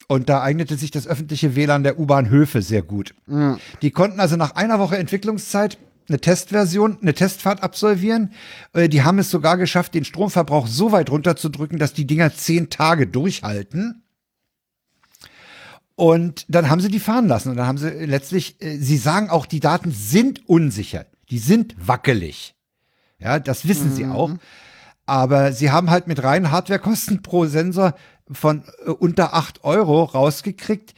Und 0.09 0.29
da 0.29 0.43
eignete 0.43 0.77
sich 0.77 0.91
das 0.91 1.07
öffentliche 1.07 1.55
WLAN 1.57 1.85
der 1.85 1.99
U-Bahn-Höfe 1.99 2.63
sehr 2.63 2.83
gut. 2.83 3.15
Ja. 3.27 3.59
Die 3.83 3.91
konnten 3.91 4.21
also 4.21 4.37
nach 4.37 4.57
einer 4.57 4.79
Woche 4.79 4.99
Entwicklungszeit 4.99 5.79
eine 6.09 6.21
Testversion, 6.21 6.99
eine 7.01 7.15
Testfahrt 7.15 7.63
absolvieren. 7.63 8.33
Äh, 8.73 8.89
Die 8.89 9.03
haben 9.03 9.19
es 9.19 9.31
sogar 9.31 9.57
geschafft, 9.57 9.95
den 9.95 10.05
Stromverbrauch 10.05 10.67
so 10.67 10.93
weit 10.93 11.11
runterzudrücken, 11.11 11.79
dass 11.79 11.95
die 11.95 12.07
Dinger 12.07 12.35
zehn 12.35 12.71
Tage 12.71 13.07
durchhalten. 13.07 14.03
Und 15.95 16.47
dann 16.49 16.69
haben 16.69 16.81
sie 16.81 16.89
die 16.89 16.99
fahren 16.99 17.29
lassen. 17.29 17.51
Und 17.51 17.57
dann 17.57 17.67
haben 17.67 17.79
sie 17.79 17.89
letztlich, 17.91 18.61
äh, 18.61 18.79
sie 18.79 18.97
sagen 18.97 19.31
auch, 19.31 19.47
die 19.47 19.61
Daten 19.61 19.93
sind 19.93 20.49
unsicher. 20.49 21.07
Die 21.31 21.39
sind 21.39 21.75
wackelig. 21.79 22.55
Ja, 23.19 23.39
das 23.39 23.69
wissen 23.69 23.95
sie 23.95 24.07
auch. 24.07 24.31
Aber 25.13 25.53
sie 25.53 25.71
haben 25.71 25.91
halt 25.91 26.07
mit 26.07 26.23
reinen 26.23 26.51
Hardwarekosten 26.51 27.21
pro 27.21 27.45
Sensor 27.45 27.93
von 28.31 28.65
äh, 28.87 28.89
unter 28.93 29.35
8 29.35 29.63
Euro 29.63 30.05
rausgekriegt, 30.05 30.95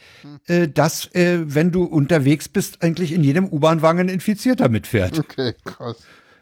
äh, 0.47 0.69
dass, 0.69 1.13
äh, 1.13 1.39
wenn 1.53 1.73
du 1.73 1.83
unterwegs 1.83 2.47
bist, 2.47 2.81
eigentlich 2.81 3.11
in 3.11 3.25
jedem 3.25 3.43
U-Bahn-Wagen 3.43 3.99
ein 3.99 4.07
Infizierter 4.07 4.69
mitfährt. 4.69 5.19
Okay, 5.19 5.53
krass. 5.65 5.97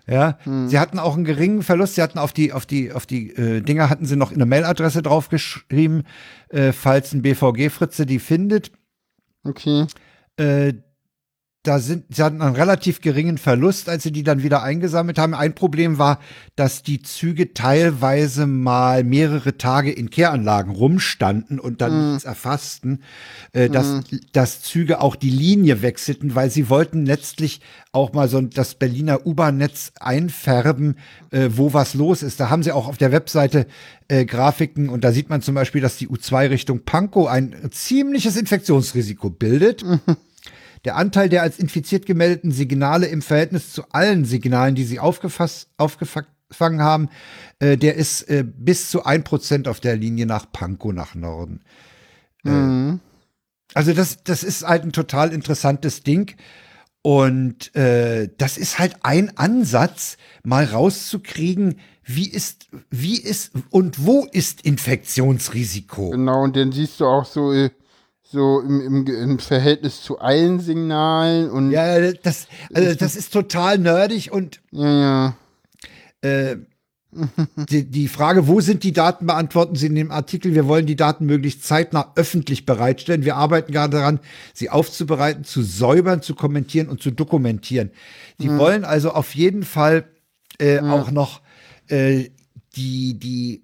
Ja, 0.06 0.38
sie 0.68 0.78
hatten 0.78 1.00
auch 1.00 1.16
einen 1.16 1.24
geringen 1.24 1.64
Verlust. 1.64 1.96
Sie 1.96 2.04
hatten 2.04 2.20
auf 2.20 2.32
die, 2.32 2.54
auf 2.54 2.68
die, 2.68 2.92
auf 2.92 3.08
die 3.08 3.32
äh, 3.32 3.62
Dinger 3.62 3.90
hatten 3.90 4.06
sie 4.06 4.18
noch 4.18 4.32
eine 4.32 4.46
Mailadresse 4.46 5.02
draufgeschrieben, 5.02 6.04
äh, 6.50 6.74
falls 6.74 7.12
ein 7.14 7.24
BVG-Fritze 7.24 8.06
die 8.06 8.20
findet. 8.20 8.72
Okay. 9.46 9.88
Äh, 10.38 10.74
da 11.64 11.80
sind, 11.80 12.14
sie 12.14 12.22
hatten 12.22 12.42
einen 12.42 12.58
relativ 12.58 13.00
geringen 13.00 13.38
Verlust, 13.38 13.88
als 13.88 14.04
sie 14.04 14.12
die 14.12 14.24
dann 14.24 14.44
wieder 14.44 14.64
eingesammelt 14.64 15.18
haben. 15.18 15.34
Ein 15.34 15.56
Problem 15.56 15.98
war, 15.98 16.20
dass 16.58 16.84
die 16.84 17.02
Züge 17.02 17.54
teilweise 17.54 18.46
mal 18.48 19.06
mehrere 19.06 19.58
Tage 19.58 19.90
in 19.90 20.10
Kehranlagen 20.10 20.74
rumstanden 20.74 21.62
und 21.62 21.80
dann 21.80 22.12
nichts 22.12 22.26
erfassten, 22.26 23.02
äh, 23.54 23.70
dass, 23.70 24.02
dass 24.34 24.62
Züge 24.62 25.00
auch 25.00 25.16
die 25.16 25.30
Linie 25.30 25.82
wechselten, 25.82 26.36
weil 26.36 26.52
sie 26.52 26.70
wollten 26.70 27.06
letztlich 27.06 27.62
auch 27.94 28.12
mal 28.12 28.28
so 28.28 28.42
das 28.42 28.76
Berliner 28.76 29.26
U-Bahn-Netz 29.26 29.94
einfärben, 30.02 30.98
äh, 31.32 31.50
wo 31.54 31.74
was 31.74 31.94
los 31.94 32.24
ist. 32.24 32.42
Da 32.42 32.50
haben 32.50 32.64
sie 32.64 32.74
auch 32.74 32.90
auf 32.90 32.98
der 32.98 33.14
Webseite 33.14 33.68
äh, 34.10 34.26
Grafiken 34.26 34.90
und 34.90 35.06
da 35.06 35.14
sieht 35.14 35.30
man 35.30 35.42
zum 35.42 35.56
Beispiel, 35.56 35.80
dass 35.80 35.96
die 35.96 36.10
U2 36.10 36.50
Richtung 36.50 36.82
Pankow 36.84 37.30
ein 37.30 37.56
ziemliches 37.72 38.36
Infektionsrisiko 38.36 39.30
bildet. 39.30 39.86
Der 40.86 40.96
Anteil 40.98 41.30
der 41.30 41.42
als 41.42 41.60
infiziert 41.60 42.06
gemeldeten 42.06 42.52
Signale 42.52 43.08
im 43.08 43.22
Verhältnis 43.22 43.72
zu 43.72 43.84
allen 43.92 44.26
Signalen, 44.26 44.76
die 44.76 44.84
sie 44.84 45.00
aufgefasst, 45.00 45.70
aufgefangen 45.78 46.82
haben, 46.82 47.10
äh, 47.60 47.78
der 47.78 47.96
ist 47.96 48.24
äh, 48.24 48.44
bis 48.46 48.90
zu 48.90 49.06
ein 49.06 49.24
Prozent 49.24 49.68
auf 49.68 49.80
der 49.80 49.96
Linie 49.96 50.26
nach 50.26 50.52
Pankow 50.52 50.94
nach 50.94 51.16
Norden. 51.16 51.62
Mhm. 52.44 53.00
Also 53.74 53.94
das, 53.94 54.24
das 54.24 54.44
ist 54.44 54.68
halt 54.68 54.84
ein 54.84 54.92
total 54.92 55.32
interessantes 55.32 56.04
Ding. 56.04 56.36
Und 57.02 57.76
äh, 57.76 58.30
das 58.38 58.58
ist 58.58 58.80
halt 58.80 58.96
ein 59.04 59.38
Ansatz, 59.38 60.18
mal 60.44 60.64
rauszukriegen, 60.64 61.80
wie 62.06 62.30
ist, 62.30 62.68
wie 62.90 63.20
ist 63.20 63.52
und 63.70 64.06
wo 64.06 64.26
ist 64.32 64.62
Infektionsrisiko. 64.62 66.12
Genau, 66.12 66.44
und 66.44 66.56
dann 66.56 66.72
siehst 66.72 67.00
du 67.00 67.06
auch 67.06 67.26
so, 67.26 67.52
äh, 67.52 67.72
so 68.34 68.62
im, 68.62 68.82
im, 68.82 69.08
im 69.08 69.40
Verhältnis 69.40 70.02
zu 70.02 70.20
allen 70.20 70.60
Signalen 70.60 71.52
und 71.52 71.70
Ja, 71.70 72.12
das, 72.14 72.48
also 72.74 72.96
das 72.96 73.16
ist 73.16 73.32
total 73.32 73.78
nerdig 73.78 74.32
und 74.32 74.60
ja, 74.72 75.36
ja. 76.24 76.30
äh, 76.30 76.58
die, 77.70 77.86
die 77.86 78.08
Frage, 78.08 78.48
wo 78.48 78.60
sind 78.60 78.84
die 78.84 78.92
Daten, 78.92 79.28
beantworten 79.28 79.76
Sie 79.76 79.86
in 79.86 79.94
dem 79.94 80.10
Artikel. 80.10 80.56
Wir 80.56 80.68
wollen 80.68 80.88
die 80.88 80.96
Daten 80.96 81.28
möglichst 81.28 81.64
zeitnah 81.64 82.12
öffentlich 82.16 82.66
bereitstellen. 82.66 83.24
Wir 83.24 83.36
arbeiten 83.36 83.72
gerade 83.72 83.98
daran, 83.98 84.20
sie 84.56 84.72
aufzubereiten, 84.72 85.44
zu 85.44 85.62
säubern, 85.62 86.24
zu 86.24 86.34
kommentieren 86.34 86.90
und 86.90 87.04
zu 87.04 87.12
dokumentieren. 87.12 87.92
Die 88.40 88.50
wollen 88.50 88.84
also 88.84 89.12
auf 89.12 89.36
jeden 89.36 89.62
Fall 89.62 90.06
äh, 90.58 90.80
auch 90.80 91.12
noch 91.12 91.42
äh, 91.88 92.30
die, 92.76 93.20
die, 93.20 93.64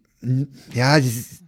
ja, 0.71 0.99
dieses, 0.99 1.39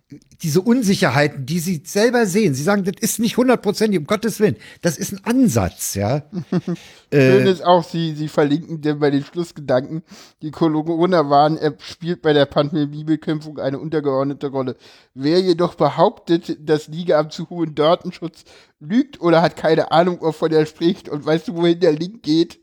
diese 0.41 0.61
Unsicherheiten, 0.61 1.45
die 1.45 1.59
sie 1.59 1.81
selber 1.85 2.25
sehen. 2.25 2.53
Sie 2.53 2.63
sagen, 2.63 2.83
das 2.83 2.95
ist 2.99 3.19
nicht 3.19 3.37
hundertprozentig, 3.37 3.99
um 3.99 4.05
Gottes 4.05 4.39
Willen. 4.39 4.55
Das 4.81 4.97
ist 4.97 5.13
ein 5.13 5.21
Ansatz, 5.23 5.95
ja. 5.95 6.23
Schön 7.13 7.47
ist 7.47 7.63
auch, 7.63 7.83
sie, 7.83 8.15
sie 8.15 8.27
verlinken 8.27 8.81
denn 8.81 8.99
bei 8.99 9.11
den 9.11 9.23
Schlussgedanken, 9.23 10.03
die 10.41 10.51
Corona-Warn-App 10.51 11.81
spielt 11.81 12.21
bei 12.21 12.33
der 12.33 12.45
Pandemiebekämpfung 12.45 13.59
eine 13.59 13.79
untergeordnete 13.79 14.47
Rolle. 14.47 14.75
Wer 15.13 15.39
jedoch 15.41 15.75
behauptet, 15.75 16.57
das 16.61 16.87
liege 16.87 17.17
am 17.17 17.29
zu 17.29 17.49
hohen 17.49 17.75
Datenschutz, 17.75 18.43
lügt 18.79 19.21
oder 19.21 19.41
hat 19.41 19.55
keine 19.55 19.91
Ahnung, 19.91 20.21
wovon 20.21 20.51
er 20.51 20.65
spricht. 20.65 21.09
Und 21.09 21.25
weißt 21.25 21.49
du, 21.49 21.55
wohin 21.55 21.79
der 21.79 21.93
Link 21.93 22.23
geht? 22.23 22.60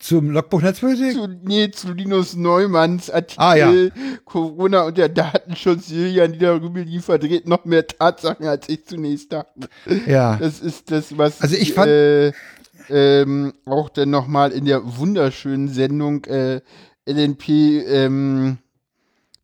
Zum 0.00 0.30
Logbuch 0.30 0.62
Netzpolitik? 0.62 1.12
Zu, 1.14 1.26
nee, 1.42 1.70
zu 1.72 1.92
Linus 1.92 2.36
Neumanns 2.36 3.10
Artikel 3.10 3.42
Ah, 3.42 3.54
ja. 3.56 3.90
Corona 4.24 4.82
und 4.82 4.96
der 4.96 5.08
Datenschutz. 5.08 5.88
Julian 5.88 6.30
Niederrübel 6.30 6.86
verdreht 7.00 7.48
noch 7.48 7.64
mehr 7.64 7.84
Tatsachen, 7.86 8.46
als 8.46 8.68
ich 8.68 8.86
zunächst 8.86 9.32
dachte. 9.32 9.68
Ja. 10.06 10.36
Das 10.36 10.60
ist 10.60 10.90
das, 10.92 11.18
was 11.18 11.40
Also 11.42 11.56
ich 11.56 11.72
fand- 11.72 11.88
äh, 11.90 12.32
ähm, 12.90 13.52
auch 13.66 13.88
dann 13.88 14.10
nochmal 14.10 14.52
in 14.52 14.64
der 14.66 14.82
wunderschönen 14.98 15.68
Sendung 15.68 16.24
äh, 16.26 16.60
LNP 17.04 17.48
ähm, 17.48 18.58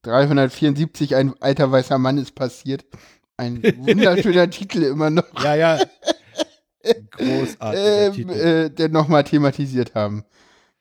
374, 0.03 1.17
ein 1.17 1.35
alter 1.41 1.71
weißer 1.73 1.99
Mann 1.99 2.17
ist 2.19 2.35
passiert. 2.35 2.85
Ein 3.37 3.61
wunderschöner 3.79 4.49
Titel 4.51 4.83
immer 4.85 5.11
noch, 5.11 5.25
Ja, 5.43 5.55
ja. 5.57 5.79
Großartiger 7.11 8.07
ähm, 8.07 8.13
Titel. 8.13 8.31
äh, 8.33 8.71
den 8.71 8.93
nochmal 8.93 9.25
thematisiert 9.25 9.95
haben. 9.95 10.25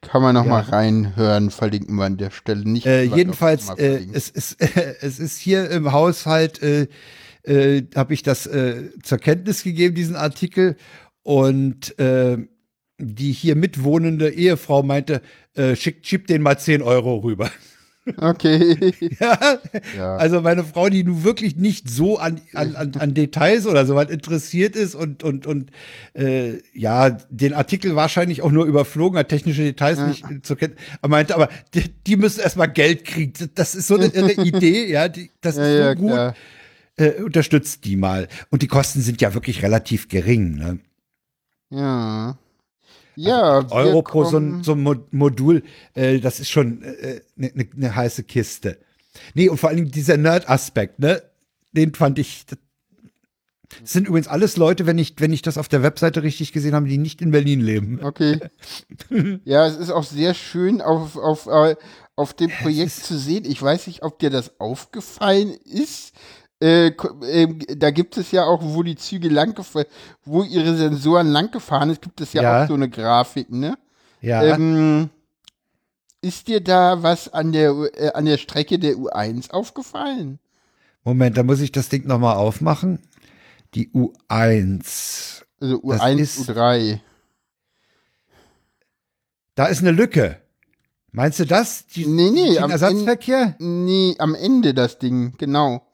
Kann 0.08 0.22
man 0.22 0.36
nochmal 0.36 0.64
Ja. 0.64 0.70
mal 0.70 0.76
reinhören, 0.76 1.50
verlinken 1.52 1.96
wir 1.96 2.06
an 2.06 2.18
der 2.18 2.32
Stelle 2.32 2.68
nicht. 2.68 2.86
Äh, 2.86 3.04
jedenfalls, 3.04 3.70
äh, 3.78 4.06
es, 4.14 4.30
ist, 4.30 4.58
es 5.02 5.20
ist 5.20 5.38
hier 5.40 5.70
im 5.70 5.92
Haushalt, 5.92 6.62
äh, 6.62 6.88
äh, 7.44 7.84
habe 7.96 8.14
ich 8.14 8.24
das 8.24 8.46
äh, 8.46 8.90
zur 9.02 9.18
Kenntnis 9.18 9.64
gegeben, 9.64 9.96
diesen 9.96 10.16
Artikel. 10.16 10.76
Und 11.24 11.98
äh, 12.00 12.38
die 13.00 13.32
hier 13.32 13.56
mitwohnende 13.56 14.30
Ehefrau 14.30 14.84
meinte, 14.84 15.22
äh, 15.56 15.76
schick, 15.76 16.06
schieb 16.06 16.28
den 16.28 16.42
mal 16.42 16.58
10 16.58 16.82
Euro 16.82 17.18
rüber. 17.18 17.50
Okay. 18.18 18.94
ja, 19.20 19.60
ja. 19.98 20.16
also 20.18 20.42
meine 20.42 20.64
Frau, 20.64 20.90
die 20.90 21.04
nun 21.04 21.24
wirklich 21.24 21.56
nicht 21.56 21.90
so 21.90 22.18
an, 22.18 22.42
an, 22.54 22.76
an, 22.76 22.92
an 22.98 23.14
Details 23.14 23.66
oder 23.66 23.86
so 23.86 23.96
was 23.96 24.10
interessiert 24.10 24.76
ist 24.76 24.96
und, 24.96 25.24
und, 25.24 25.48
und 25.48 25.72
äh, 26.14 26.60
ja, 26.74 27.12
den 27.30 27.54
Artikel 27.54 27.96
wahrscheinlich 27.96 28.42
auch 28.42 28.52
nur 28.52 28.66
überflogen, 28.66 29.18
hat 29.18 29.30
technische 29.30 29.64
Details 29.64 30.00
nicht 30.00 30.26
zu 30.46 30.56
kennen, 30.56 30.76
meinte, 31.08 31.36
aber 31.36 31.50
die, 31.74 31.84
die 32.06 32.16
müssen 32.18 32.42
erstmal 32.42 32.72
Geld 32.72 33.06
kriegen. 33.06 33.34
Das 33.56 33.76
ist 33.76 33.88
so 33.88 33.96
eine 33.96 34.08
irre 34.08 34.34
Idee, 34.44 34.90
ja, 34.92 35.08
die, 35.08 35.32
das 35.42 35.58
ja, 35.58 35.64
ist 35.64 35.72
so 35.72 35.84
ja, 35.84 35.94
gut. 35.94 36.12
klar. 36.12 36.36
Äh, 36.96 37.24
unterstützt 37.24 37.86
die 37.86 37.96
mal. 37.96 38.28
Und 38.52 38.62
die 38.62 38.68
Kosten 38.68 39.02
sind 39.02 39.20
ja 39.20 39.34
wirklich 39.34 39.64
relativ 39.64 40.10
gering. 40.10 40.56
Ne? 40.56 40.80
Ja. 41.72 42.38
Ja, 43.16 43.64
wir 43.70 43.72
Euro 43.72 44.02
pro 44.02 44.24
so 44.26 44.38
ein, 44.38 44.64
so 44.64 44.74
ein 44.74 44.82
Mo- 44.82 45.06
Modul, 45.12 45.64
äh, 45.94 46.20
das 46.20 46.40
ist 46.40 46.50
schon 46.50 46.82
eine 46.84 46.92
äh, 46.98 47.22
ne, 47.36 47.52
ne, 47.54 47.68
ne 47.76 47.96
heiße 47.96 48.24
Kiste. 48.24 48.78
Nee, 49.34 49.50
und 49.50 49.58
vor 49.60 49.70
allem 49.70 49.92
dieser 49.92 50.18
Nerd-Aspekt, 50.18 51.00
ne? 51.00 51.22
Den 51.72 51.94
fand 51.94 52.20
ich. 52.20 52.46
Das 52.48 52.58
sind 53.92 54.08
übrigens 54.08 54.28
alles 54.28 54.58
Leute, 54.58 54.86
wenn 54.86 55.00
ich, 55.00 55.16
wenn 55.18 55.34
ich 55.34 55.42
das 55.42 55.58
auf 55.58 55.68
der 55.68 55.82
Webseite 55.82 56.22
richtig 56.22 56.52
gesehen 56.54 56.76
habe, 56.76 56.88
die 56.88 57.00
nicht 57.00 57.22
in 57.22 57.32
Berlin 57.32 57.60
leben. 57.62 58.00
Okay. 58.04 58.40
ja, 59.46 59.66
es 59.66 59.78
ist 59.78 59.90
auch 59.90 60.04
sehr 60.04 60.34
schön 60.36 60.82
auf, 60.82 61.16
auf, 61.16 61.48
äh, 61.48 61.76
auf 62.16 62.34
dem 62.36 62.52
Projekt 62.52 62.92
zu 62.92 63.18
sehen. 63.18 63.46
Ich 63.46 63.60
weiß 63.62 63.88
nicht, 63.88 64.04
ob 64.04 64.20
dir 64.20 64.30
das 64.30 64.60
aufgefallen 64.60 65.54
ist. 65.66 66.14
Äh, 66.64 66.94
ähm, 67.30 67.60
da 67.78 67.92
gibt 67.92 68.16
es 68.16 68.32
ja 68.32 68.46
auch, 68.46 68.62
wo 68.64 68.84
die 68.84 68.96
Züge 68.96 69.28
lang 69.28 69.54
wo 70.24 70.44
ihre 70.44 70.76
Sensoren 70.78 71.28
lang 71.28 71.52
gefahren 71.52 71.90
ist, 71.90 72.02
gibt 72.02 72.22
es 72.22 72.32
ja, 72.32 72.42
Ja. 72.42 72.64
auch 72.64 72.68
so 72.70 72.74
eine 72.76 72.90
Grafik, 72.90 73.50
ne? 73.50 73.78
Ja. 74.22 74.42
Ähm, 74.44 75.10
ist 76.22 76.48
dir 76.48 76.62
da 76.62 77.04
was 77.04 77.34
an 77.34 77.52
der, 77.52 77.72
äh, 77.98 78.12
an 78.14 78.24
der 78.24 78.38
Strecke 78.38 78.80
der 78.80 78.94
U1 78.96 79.52
aufgefallen? 79.52 80.40
Moment, 81.04 81.36
da 81.38 81.44
muss 81.44 81.60
ich 81.60 81.74
das 81.74 81.90
Ding 81.90 82.08
nochmal 82.08 82.38
aufmachen. 82.38 83.00
Die 83.74 83.90
U1. 83.92 85.44
Also 85.60 85.82
Das 85.86 86.00
U1, 86.00 86.18
ist- 86.20 86.50
U3. 86.50 87.02
Da 89.56 89.66
ist 89.66 89.82
eine 89.82 89.92
Lücke. 89.92 90.38
Meinst 91.12 91.40
du 91.40 91.46
das? 91.46 91.86
Die, 91.88 92.06
Nee, 92.08 92.32
nee, 92.32 92.58
am 92.58 92.72
Ersatzverkehr? 92.72 93.56
Nee, 93.60 94.16
am 94.18 94.34
Ende 94.34 94.74
das 94.74 94.98
Ding, 94.98 95.34
genau. 95.38 95.86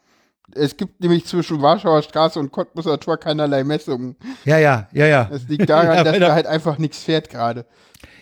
Es 0.55 0.77
gibt 0.77 0.99
nämlich 1.01 1.25
zwischen 1.25 1.61
Warschauer 1.61 2.01
Straße 2.01 2.39
und 2.39 2.51
Cottbuser 2.51 2.99
Tor 2.99 3.17
keinerlei 3.17 3.63
Messungen. 3.63 4.15
Ja, 4.45 4.57
ja, 4.57 4.87
ja, 4.91 5.05
ja. 5.05 5.25
Das 5.31 5.43
liegt 5.47 5.69
daran, 5.69 5.85
Ja, 5.97 6.03
dass 6.03 6.19
da 6.19 6.33
halt 6.33 6.47
einfach 6.47 6.77
nichts 6.77 7.03
fährt 7.03 7.29
gerade. 7.29 7.65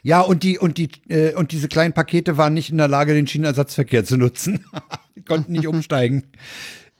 Ja, 0.03 0.21
und 0.21 0.43
die, 0.43 0.57
und 0.59 0.77
die, 0.77 0.89
äh, 1.09 1.33
und 1.35 1.51
diese 1.51 1.67
kleinen 1.67 1.93
Pakete 1.93 2.37
waren 2.37 2.53
nicht 2.53 2.69
in 2.69 2.77
der 2.77 2.87
Lage, 2.87 3.13
den 3.13 3.27
Schienenersatzverkehr 3.27 4.05
zu 4.05 4.17
nutzen. 4.17 4.65
die 5.15 5.23
konnten 5.23 5.51
nicht 5.51 5.67
umsteigen. 5.67 6.23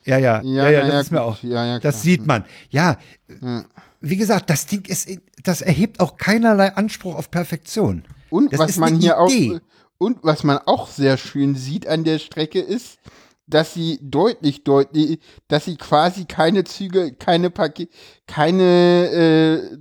Ja, 0.03 0.17
ja, 0.17 0.41
ja, 0.41 0.69
ja, 0.69 0.81
das 0.81 0.89
ja, 0.93 0.99
ist 1.01 1.11
mir 1.11 1.21
auch. 1.21 1.43
Ja, 1.43 1.65
ja, 1.65 1.79
das 1.79 2.01
sieht 2.01 2.25
man. 2.25 2.45
Ja, 2.69 2.97
Ja. 3.41 3.65
wie 4.01 4.17
gesagt, 4.17 4.49
das 4.49 4.65
Ding 4.65 4.85
ist, 4.85 5.09
das 5.43 5.61
erhebt 5.61 5.99
auch 5.99 6.17
keinerlei 6.17 6.73
Anspruch 6.75 7.15
auf 7.15 7.29
Perfektion. 7.29 8.03
Und 8.29 8.53
Das 8.53 8.59
was 8.59 8.77
man 8.77 8.95
hier 8.99 9.19
auch 9.19 9.29
Idee. 9.29 9.59
und 9.97 10.19
was 10.23 10.43
man 10.43 10.59
auch 10.59 10.87
sehr 10.87 11.17
schön 11.17 11.55
sieht 11.55 11.87
an 11.87 12.03
der 12.03 12.19
Strecke 12.19 12.59
ist, 12.59 12.99
dass 13.47 13.73
sie 13.73 13.97
deutlich, 14.01 14.63
deutlich, 14.63 15.19
dass 15.47 15.65
sie 15.65 15.77
quasi 15.77 16.25
keine 16.25 16.63
Züge, 16.65 17.13
keine 17.13 17.49
Paket, 17.49 17.89
keine, 18.27 18.63
äh, 19.09 19.77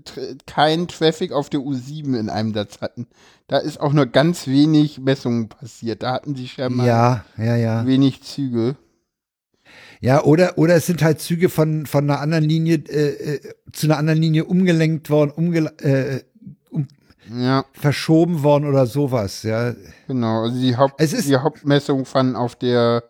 kein 0.46 0.86
Traffic 0.88 1.32
auf 1.32 1.50
der 1.50 1.60
U7 1.60 2.18
in 2.18 2.30
einem 2.30 2.54
Satz 2.54 2.80
hatten. 2.80 3.06
Da 3.48 3.58
ist 3.58 3.80
auch 3.80 3.92
nur 3.92 4.06
ganz 4.06 4.46
wenig 4.46 4.98
Messungen 5.00 5.48
passiert. 5.48 6.02
Da 6.02 6.12
hatten 6.14 6.34
sie 6.36 6.48
scheinbar 6.48 6.86
Ja, 6.86 7.24
ja, 7.36 7.56
ja. 7.56 7.86
wenig 7.86 8.22
Züge. 8.22 8.76
Ja, 10.00 10.22
oder, 10.22 10.58
oder 10.58 10.76
es 10.76 10.86
sind 10.86 11.02
halt 11.02 11.20
Züge 11.20 11.48
von, 11.48 11.86
von 11.86 12.08
einer 12.08 12.20
anderen 12.20 12.44
Linie 12.44 12.76
äh, 12.88 13.34
äh, 13.36 13.40
zu 13.72 13.86
einer 13.86 13.98
anderen 13.98 14.20
Linie 14.20 14.44
umgelenkt 14.44 15.10
worden, 15.10 15.30
umge 15.30 15.72
äh, 15.80 16.20
Ja, 17.36 17.64
verschoben 17.72 18.42
worden 18.44 18.66
oder 18.68 18.86
sowas, 18.86 19.42
ja. 19.42 19.74
genau. 20.06 20.42
Also 20.44 20.60
die, 20.60 20.76
Haupt 20.76 20.94
Es 21.00 21.12
ist- 21.12 21.28
die 21.28 21.36
Hauptmessungen 21.36 22.04
fanden 22.04 22.36
auf 22.36 22.54
der 22.54 23.02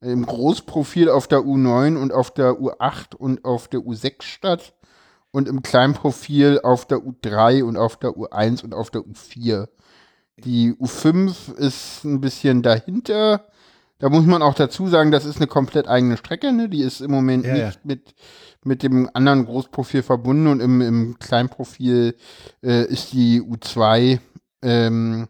im 0.00 0.24
Großprofil 0.24 1.08
auf 1.08 1.26
der 1.26 1.40
U9 1.40 1.96
und 1.96 2.12
auf 2.12 2.32
der 2.32 2.52
U8 2.52 3.16
und 3.16 3.44
auf 3.44 3.68
der 3.68 3.80
U6 3.80 4.22
statt 4.22 4.74
und 5.30 5.48
im 5.48 5.62
Kleinprofil 5.62 6.60
auf 6.62 6.86
der 6.86 6.98
U3 6.98 7.62
und 7.62 7.76
auf 7.76 7.96
der 7.96 8.10
U1 8.10 8.64
und 8.64 8.74
auf 8.74 8.90
der 8.90 9.02
U4. 9.02 9.68
Die 10.38 10.72
U5 10.74 11.54
ist 11.56 12.04
ein 12.04 12.20
bisschen 12.20 12.62
dahinter. 12.62 13.46
Da 13.98 14.08
muss 14.08 14.24
man 14.24 14.42
auch 14.42 14.54
dazu 14.54 14.86
sagen, 14.86 15.10
das 15.10 15.24
ist 15.24 15.38
eine 15.38 15.48
komplett 15.48 15.88
eigene 15.88 16.16
Strecke. 16.16 16.52
Ne? 16.52 16.68
Die 16.68 16.82
ist 16.82 17.00
im 17.00 17.10
Moment 17.10 17.44
Ja, 17.44 17.54
nicht 17.54 17.74
ja. 17.74 17.80
mit 17.82 18.14
mit 18.64 18.82
dem 18.82 19.08
anderen 19.14 19.46
Großprofil 19.46 20.02
verbunden 20.02 20.46
und 20.46 20.60
im, 20.60 20.80
im 20.80 21.18
Kleinprofil 21.18 22.16
äh, 22.62 22.84
ist 22.84 23.12
die 23.12 23.40
U2 23.42 24.20
ähm, 24.62 25.28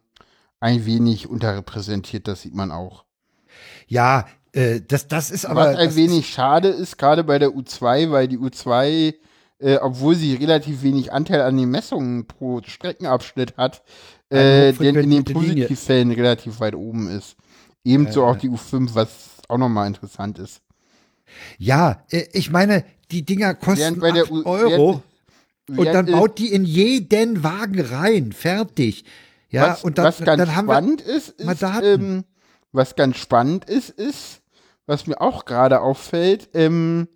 ein 0.61 0.87
wenig 0.87 1.29
unterrepräsentiert, 1.29 2.27
das 2.27 2.43
sieht 2.43 2.55
man 2.55 2.73
auch. 2.73 3.05
Ja, 3.87 4.27
äh, 4.53 4.81
das, 4.87 5.09
das 5.09 5.31
ist 5.31 5.45
aber. 5.47 5.73
Was 5.73 5.77
ein 5.77 5.95
wenig 5.97 6.29
schade 6.29 6.69
ist, 6.69 6.99
gerade 6.99 7.25
bei 7.25 7.39
der 7.39 7.51
U2, 7.51 8.11
weil 8.11 8.29
die 8.29 8.39
U2, 8.39 9.15
äh, 9.59 9.77
obwohl 9.77 10.15
sie 10.15 10.35
relativ 10.35 10.83
wenig 10.83 11.13
Anteil 11.13 11.43
an 11.43 11.57
den 11.57 11.71
Messungen 11.71 12.27
pro 12.27 12.61
Streckenabschnitt 12.65 13.57
hat, 13.57 13.83
äh, 14.31 14.39
Eine 14.39 14.73
denn 14.75 14.97
in 14.97 15.11
den. 15.11 15.25
Positivfällen 15.25 16.11
relativ 16.13 16.61
weit 16.61 16.75
oben 16.75 17.09
ist. 17.11 17.37
Ebenso 17.85 18.25
auch 18.25 18.37
die 18.37 18.51
U5, 18.51 18.95
was 18.95 19.09
auch 19.49 19.59
nochmal 19.59 19.87
interessant 19.87 20.39
ist. 20.39 20.61
Ja, 21.59 22.05
äh, 22.11 22.25
ich 22.33 22.51
meine, 22.51 22.85
die 23.11 23.25
Dinger 23.25 23.55
kosten 23.55 23.79
Während 23.79 24.01
bei 24.01 24.13
der 24.13 24.25
8 24.25 24.31
U- 24.31 24.45
Euro 24.45 25.03
und 25.69 25.77
dann 25.85 25.87
Während, 25.87 26.09
äh, 26.09 26.13
baut 26.13 26.39
die 26.39 26.53
in 26.53 26.65
jeden 26.65 27.43
Wagen 27.43 27.81
rein, 27.81 28.33
fertig. 28.33 29.05
Ja, 29.51 29.71
was, 29.73 29.85
und 29.85 29.99
dann, 29.99 30.07
was 30.07 30.19
ganz 30.19 30.39
dann 30.39 30.57
haben 30.57 30.69
wir, 30.69 31.07
ist, 31.07 31.31
ist 31.31 31.63
ähm, 31.83 32.25
was 32.73 32.97
ganz 32.97 33.17
spannend 33.17 33.65
ist, 33.65 33.91
ist, 33.91 34.38
was 34.89 35.07
mir 35.07 35.21
auch 35.21 35.45
gerade 35.45 35.83
auffällt, 35.83 36.49
ähm, 36.55 37.09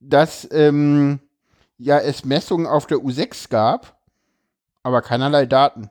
dass 0.00 0.46
ähm, 0.50 1.20
ja 1.78 1.98
es 2.00 2.24
Messungen 2.24 2.66
auf 2.66 2.86
der 2.86 2.98
U6 2.98 3.48
gab, 3.48 3.96
aber 4.82 5.00
keinerlei 5.02 5.46
Daten. 5.46 5.88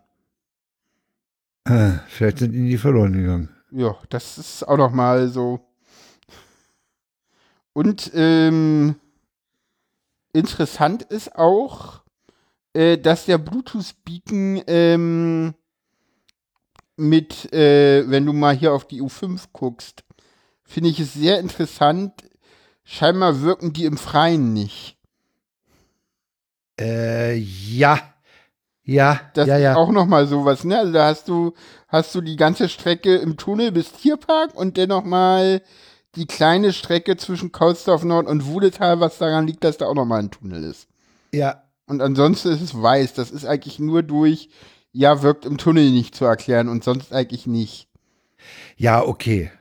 äh, 1.64 1.94
vielleicht 2.08 2.40
sind 2.40 2.54
ihnen 2.54 2.68
die 2.68 2.78
verloren 2.78 3.14
gegangen. 3.14 3.50
Ja, 3.72 3.96
das 4.10 4.38
ist 4.38 4.68
auch 4.68 4.76
noch 4.76 4.92
mal 4.92 5.30
so. 5.30 5.62
Und 7.72 8.12
ähm, 8.14 8.96
interessant 10.34 11.04
ist 11.04 11.34
auch, 11.38 12.02
äh, 12.74 12.98
dass 12.98 13.26
der 13.26 13.38
Bluetooth-Beacon 13.38 14.64
ähm, 14.68 15.54
mit, 16.98 17.54
äh, 17.54 18.04
wenn 18.10 18.26
du 18.26 18.34
mal 18.34 18.54
hier 18.54 18.74
auf 18.74 18.86
die 18.86 19.02
U5 19.02 19.46
guckst, 19.54 20.04
finde 20.72 20.90
ich 20.90 21.00
es 21.00 21.14
sehr 21.14 21.40
interessant. 21.40 22.14
Scheinbar 22.84 23.42
wirken 23.42 23.74
die 23.74 23.86
im 23.86 23.98
Freien 23.98 24.54
nicht. 24.54 24.98
Äh, 26.80 27.36
ja. 27.38 28.00
Ja, 28.84 29.22
Das 29.36 29.48
ja, 29.48 29.58
ist 29.58 29.62
ja. 29.62 29.76
auch 29.76 29.92
noch 29.92 30.08
mal 30.08 30.26
sowas, 30.28 30.64
ne? 30.64 30.80
Also 30.80 30.92
da 30.92 31.06
hast 31.06 31.28
du, 31.28 31.54
hast 31.88 32.16
du 32.16 32.22
die 32.22 32.36
ganze 32.36 32.68
Strecke 32.68 33.16
im 33.18 33.38
Tunnel 33.38 33.72
bis 33.72 33.92
Tierpark 33.92 34.56
und 34.56 34.78
dann 34.78 34.90
noch 34.90 35.04
mal 35.04 35.62
die 36.16 36.26
kleine 36.26 36.74
Strecke 36.74 37.16
zwischen 37.16 37.52
Kaulsdorf 37.52 38.04
Nord 38.04 38.28
und 38.28 38.48
Wudetal, 38.48 39.00
was 39.00 39.18
daran 39.20 39.48
liegt, 39.48 39.64
dass 39.64 39.78
da 39.78 39.86
auch 39.88 39.94
noch 39.94 40.06
mal 40.06 40.20
ein 40.20 40.32
Tunnel 40.32 40.64
ist. 40.64 40.88
ja. 41.32 41.64
Und 41.88 42.02
ansonsten 42.02 42.50
ist 42.52 42.62
es 42.62 42.82
weiß. 42.82 43.16
Das 43.16 43.32
ist 43.32 43.44
eigentlich 43.44 43.78
nur 43.78 44.02
durch, 44.02 44.50
ja, 44.94 45.22
wirkt 45.24 45.46
im 45.46 45.58
Tunnel 45.58 45.92
nicht 45.92 46.16
zu 46.16 46.24
erklären 46.24 46.70
und 46.70 46.86
sonst 46.86 47.12
eigentlich 47.12 47.48
nicht. 47.48 47.90
Ja, 48.78 49.04
okay. 49.04 49.52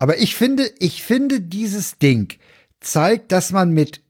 Aber 0.00 0.18
ich 0.18 0.34
finde, 0.34 0.68
ich 0.80 1.02
finde, 1.04 1.40
dieses 1.40 1.98
Ding 1.98 2.32
zeigt, 2.80 3.30
dass 3.30 3.52
man 3.52 3.70
mit 3.70 4.02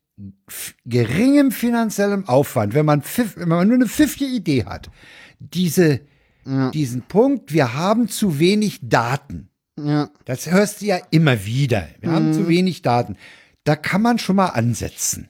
geringem 0.87 1.51
finanziellem 1.53 2.27
Aufwand, 2.29 2.75
wenn 2.75 2.87
man, 2.87 3.03
pfiff, 3.03 3.37
wenn 3.37 3.49
man 3.49 3.67
nur 3.69 3.77
eine 3.77 3.87
pfiffige 3.89 4.27
Idee 4.27 4.65
hat, 4.65 4.91
diese, 5.39 6.01
Ja. 6.47 6.71
diesen 6.71 7.03
Punkt, 7.03 7.53
wir 7.53 7.75
haben 7.75 8.09
zu 8.09 8.39
wenig 8.39 8.79
Daten. 8.83 9.49
Ja. 9.79 10.11
Das 10.25 10.51
hörst 10.51 10.81
du 10.81 10.87
ja 10.87 10.99
immer 11.11 11.45
wieder. 11.45 11.89
Wir 12.01 12.11
haben 12.13 12.29
Mhm. 12.29 12.33
zu 12.35 12.49
wenig 12.49 12.83
Daten. 12.83 13.17
Da 13.65 13.77
kann 13.77 14.03
man 14.03 14.19
schon 14.19 14.37
mal 14.37 14.47
ansetzen. 14.49 15.29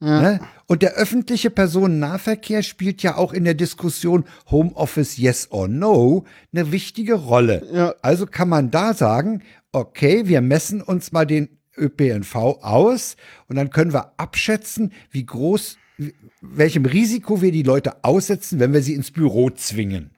Ne? 0.00 0.40
Und 0.66 0.82
der 0.82 0.94
öffentliche 0.94 1.48
Personennahverkehr 1.48 2.64
spielt 2.64 3.04
ja 3.04 3.16
auch 3.16 3.32
in 3.32 3.44
der 3.44 3.54
Diskussion 3.54 4.24
Homeoffice 4.50 5.16
yes 5.16 5.52
or 5.52 5.68
no 5.68 6.24
eine 6.52 6.72
wichtige 6.72 7.14
Rolle. 7.14 7.68
Ja. 7.72 7.94
Also 8.02 8.26
kann 8.26 8.48
man 8.48 8.72
da 8.72 8.94
sagen, 8.94 9.42
okay, 9.72 10.28
wir 10.28 10.40
messen 10.40 10.82
uns 10.82 11.12
mal 11.12 11.26
den 11.26 11.58
ÖPNV 11.76 12.34
aus 12.34 13.16
und 13.48 13.56
dann 13.56 13.70
können 13.70 13.92
wir 13.92 14.12
abschätzen, 14.18 14.92
wie 15.10 15.24
groß, 15.24 15.78
welchem 16.40 16.84
Risiko 16.84 17.40
wir 17.40 17.52
die 17.52 17.62
Leute 17.62 18.04
aussetzen, 18.04 18.60
wenn 18.60 18.72
wir 18.72 18.82
sie 18.82 18.94
ins 18.94 19.10
Büro 19.10 19.50
zwingen. 19.50 20.10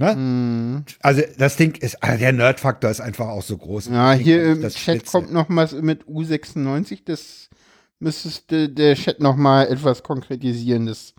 Ne? 0.00 0.16
Mhm. 0.16 0.84
Also 1.00 1.22
das 1.36 1.56
Ding 1.56 1.76
ist, 1.76 2.02
also 2.02 2.18
der 2.18 2.32
Nerdfaktor 2.32 2.90
ist 2.90 3.00
einfach 3.00 3.28
auch 3.28 3.42
so 3.42 3.58
groß. 3.58 3.88
Ja, 3.88 4.12
hier 4.12 4.52
im 4.52 4.62
Chat 4.62 4.78
Schnitzel. 4.78 5.10
kommt 5.10 5.32
noch 5.32 5.46
was 5.50 5.72
mit 5.72 6.04
U96. 6.04 7.00
Das 7.04 7.50
müssteste 7.98 8.70
der 8.70 8.94
Chat 8.94 9.20
noch 9.20 9.36
mal 9.36 9.66
etwas 9.66 10.02
konkretisieren. 10.02 10.86
Das 10.86 11.14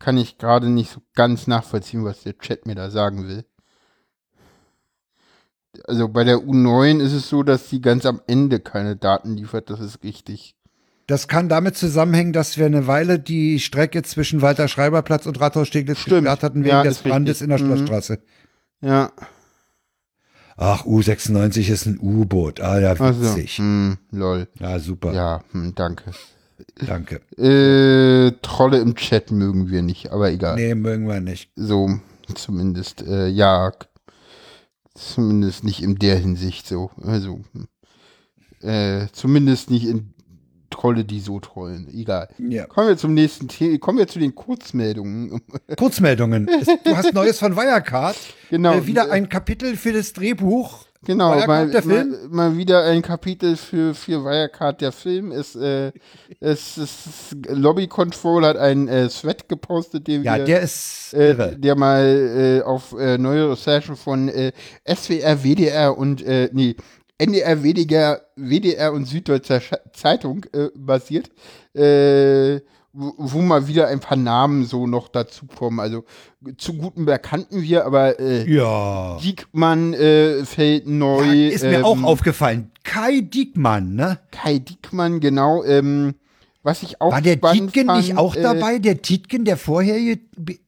kann 0.00 0.18
ich 0.18 0.36
gerade 0.36 0.68
nicht 0.68 0.90
so 0.90 1.00
ganz 1.14 1.46
nachvollziehen, 1.46 2.04
was 2.04 2.24
der 2.24 2.36
Chat 2.36 2.66
mir 2.66 2.74
da 2.74 2.90
sagen 2.90 3.28
will. 3.28 3.44
Also 5.86 6.08
bei 6.08 6.24
der 6.24 6.38
U9 6.38 7.00
ist 7.00 7.12
es 7.12 7.28
so, 7.28 7.42
dass 7.42 7.68
sie 7.70 7.80
ganz 7.80 8.04
am 8.06 8.20
Ende 8.26 8.60
keine 8.60 8.96
Daten 8.96 9.36
liefert. 9.36 9.70
Das 9.70 9.80
ist 9.80 10.02
richtig. 10.02 10.54
Das 11.06 11.26
kann 11.28 11.48
damit 11.48 11.76
zusammenhängen, 11.76 12.32
dass 12.34 12.58
wir 12.58 12.66
eine 12.66 12.86
Weile 12.86 13.18
die 13.18 13.60
Strecke 13.60 14.02
zwischen 14.02 14.42
Walter-Schreiber-Platz 14.42 15.26
und 15.26 15.40
Rathaus-Steglitz 15.40 15.98
Stimmt. 16.00 16.22
gesperrt 16.24 16.42
hatten 16.42 16.60
wegen 16.64 16.68
Ja, 16.76 16.82
des 16.82 16.98
Brandes 16.98 17.40
richtig. 17.40 17.44
in 17.44 17.48
der 17.50 17.58
Mhm. 17.60 17.66
Schlossstraße. 17.76 18.18
Ja, 18.82 19.10
Ach, 20.60 20.84
U96 20.86 21.70
ist 21.70 21.86
ein 21.86 21.98
U-Boot. 22.00 22.60
Ah, 22.60 22.80
ja, 22.80 22.90
also, 22.94 23.20
witzig. 23.22 23.58
hm, 23.58 23.96
lol. 24.10 24.48
Ja, 24.58 24.80
super. 24.80 25.12
Ja, 25.12 25.44
hm, 25.52 25.74
danke. 25.76 26.10
Danke. 26.84 27.20
Äh, 27.36 28.32
Trolle 28.42 28.78
im 28.80 28.96
Chat 28.96 29.30
mögen 29.30 29.70
wir 29.70 29.82
nicht, 29.82 30.10
aber 30.10 30.30
egal. 30.32 30.56
Nee, 30.56 30.74
mögen 30.74 31.06
wir 31.06 31.20
nicht. 31.20 31.52
So, 31.54 32.00
zumindest, 32.34 33.02
äh, 33.06 33.28
ja. 33.28 33.70
Zumindest 34.98 35.64
nicht 35.64 35.82
in 35.82 35.96
der 35.96 36.16
Hinsicht 36.16 36.66
so. 36.66 36.90
Also, 37.02 37.40
äh, 38.60 39.06
zumindest 39.12 39.70
nicht 39.70 39.86
in 39.86 40.12
Trolle, 40.70 41.04
die 41.04 41.20
so 41.20 41.40
trollen. 41.40 41.88
Egal. 41.92 42.28
Ja. 42.38 42.66
Kommen 42.66 42.88
wir 42.88 42.96
zum 42.96 43.14
nächsten 43.14 43.48
Thema. 43.48 43.78
Kommen 43.78 43.98
wir 43.98 44.06
zu 44.06 44.18
den 44.18 44.34
Kurzmeldungen. 44.34 45.40
Kurzmeldungen. 45.78 46.46
Du 46.84 46.96
hast 46.96 47.14
Neues 47.14 47.38
von 47.38 47.56
Wirecard. 47.56 48.16
Genau. 48.50 48.72
Äh, 48.72 48.86
wieder 48.86 49.10
ein 49.10 49.28
Kapitel 49.28 49.76
für 49.76 49.92
das 49.92 50.14
Drehbuch. 50.14 50.86
Genau, 51.04 51.30
Wirecard, 51.32 51.84
mal? 51.86 52.04
Mal, 52.04 52.28
mal 52.28 52.56
wieder 52.56 52.84
ein 52.84 53.02
Kapitel 53.02 53.56
für, 53.56 53.94
für 53.94 54.24
Wirecard, 54.24 54.80
der 54.80 54.92
Film. 54.92 55.30
ist 55.30 55.54
äh, 55.54 55.92
es, 56.40 56.76
es, 56.76 57.36
Lobby 57.48 57.86
Control 57.86 58.44
hat 58.44 58.56
einen 58.56 58.88
äh, 58.88 59.08
Thread 59.08 59.48
gepostet, 59.48 60.06
den 60.08 60.24
Ja, 60.24 60.36
wir 60.36 60.44
der 60.44 60.60
ist 60.60 61.14
äh, 61.14 61.30
irre. 61.30 61.56
der 61.56 61.76
mal 61.76 62.60
äh, 62.60 62.62
auf 62.62 62.92
äh, 62.98 63.16
neue 63.16 63.50
Recherchen 63.50 63.96
von 63.96 64.28
äh, 64.28 64.52
SWR, 64.86 65.44
WDR 65.44 65.96
und 65.96 66.22
äh, 66.22 66.50
nee, 66.52 66.74
NDR, 67.18 67.62
WDR, 67.62 68.20
WDR 68.36 68.92
und 68.92 69.06
Süddeutscher 69.06 69.60
Sch 69.60 69.74
Zeitung 69.92 70.44
äh, 70.52 70.68
basiert, 70.74 71.30
äh, 71.74 72.60
wo, 73.00 73.40
mal 73.42 73.68
wieder 73.68 73.86
ein 73.88 74.00
paar 74.00 74.16
Namen 74.16 74.64
so 74.64 74.86
noch 74.86 75.08
dazu 75.08 75.46
kommen. 75.46 75.78
Also 75.78 76.04
zu 76.56 76.74
Gutenberg 76.74 77.22
kannten 77.22 77.62
wir, 77.62 77.84
aber 77.86 78.18
äh, 78.18 78.44
Ja. 78.52 79.18
Diekmann 79.22 79.94
äh, 79.94 80.44
fällt 80.44 80.86
neu. 80.88 81.24
ja. 81.24 81.50
Ist 81.50 81.62
mir 81.62 81.78
ähm, 81.78 81.84
auch 81.84 82.02
aufgefallen. 82.02 82.70
Kai 82.82 83.20
Diekmann, 83.20 83.94
ne? 83.94 84.18
Kai 84.32 84.58
Diekmann, 84.58 85.20
genau. 85.20 85.62
Ähm, 85.64 86.14
was 86.62 86.82
ich 86.82 87.00
auch 87.00 87.12
War 87.12 87.22
der 87.22 87.40
Tietgen 87.40 87.86
fand, 87.86 87.98
nicht 87.98 88.16
auch 88.16 88.34
äh, 88.34 88.42
dabei? 88.42 88.78
Der 88.78 89.00
Tietgen, 89.00 89.44
der 89.44 89.56
vorherige. 89.56 90.20
Be- 90.36 90.58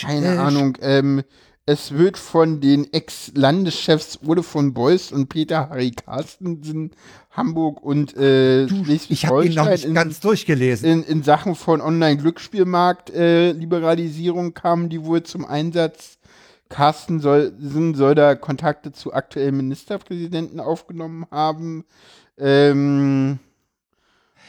Keine 0.00 0.34
äh, 0.34 0.38
Ahnung. 0.38 0.78
Ähm, 0.80 1.22
es 1.66 1.92
wird 1.92 2.18
von 2.18 2.60
den 2.60 2.92
Ex-Landeschefs 2.92 4.18
Ole 4.26 4.42
von 4.42 4.74
Beuys 4.74 5.12
und 5.12 5.28
Peter 5.28 5.70
Harry 5.70 5.92
Carstensen 5.92 6.90
Hamburg 7.30 7.82
und 7.82 8.14
äh, 8.16 8.66
Du, 8.66 8.84
ich 8.86 9.26
habe 9.26 9.46
ihn 9.46 9.54
noch 9.54 9.64
Schleswig-Holstein 9.64 9.72
nicht 9.72 9.84
in, 9.86 9.94
ganz 9.94 10.20
durchgelesen. 10.20 10.88
in, 10.88 11.02
in 11.04 11.22
Sachen 11.22 11.54
von 11.54 11.80
Online-Glücksspielmarkt 11.80 13.10
äh, 13.10 13.54
kamen 14.54 14.88
die 14.90 15.04
wohl 15.04 15.22
zum 15.22 15.46
Einsatz. 15.46 16.18
Carsten 16.68 17.20
soll, 17.20 17.52
soll 17.58 18.14
da 18.14 18.34
Kontakte 18.34 18.92
zu 18.92 19.14
aktuellen 19.14 19.56
Ministerpräsidenten 19.56 20.60
aufgenommen 20.60 21.26
haben. 21.30 21.84
Ähm, 22.36 23.38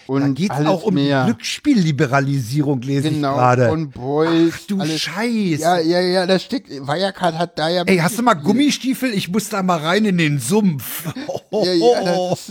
und 0.08 0.22
da 0.22 0.28
geht 0.30 0.52
es 0.52 0.66
auch 0.66 0.84
um 0.84 0.94
mehr. 0.94 1.26
Glücksspielliberalisierung, 1.26 2.82
lese 2.82 3.10
genau, 3.10 3.32
ich 3.32 3.38
gerade. 3.38 3.70
von 3.70 3.90
Beuys. 3.90 4.54
Ach 4.56 4.68
du 4.68 4.80
alles. 4.80 5.02
Scheiße. 5.02 5.62
Ja, 5.62 5.80
ja, 5.80 6.00
ja, 6.00 6.26
da 6.26 6.38
steckt, 6.40 6.70
Wirecard 6.70 7.38
hat 7.38 7.58
da 7.58 7.70
ja. 7.70 7.84
Ey, 7.86 7.98
hast 7.98 8.18
du 8.18 8.24
mal 8.24 8.36
Gummistiefel? 8.36 9.14
Ich 9.14 9.30
muss 9.30 9.50
da 9.50 9.64
mal 9.64 9.80
rein 9.80 10.06
in 10.06 10.18
den 10.18 10.40
Sumpf. 10.40 11.14
Oh, 11.52 11.64
Ja, 11.66 11.74
ja, 11.74 12.30
das 12.30 12.50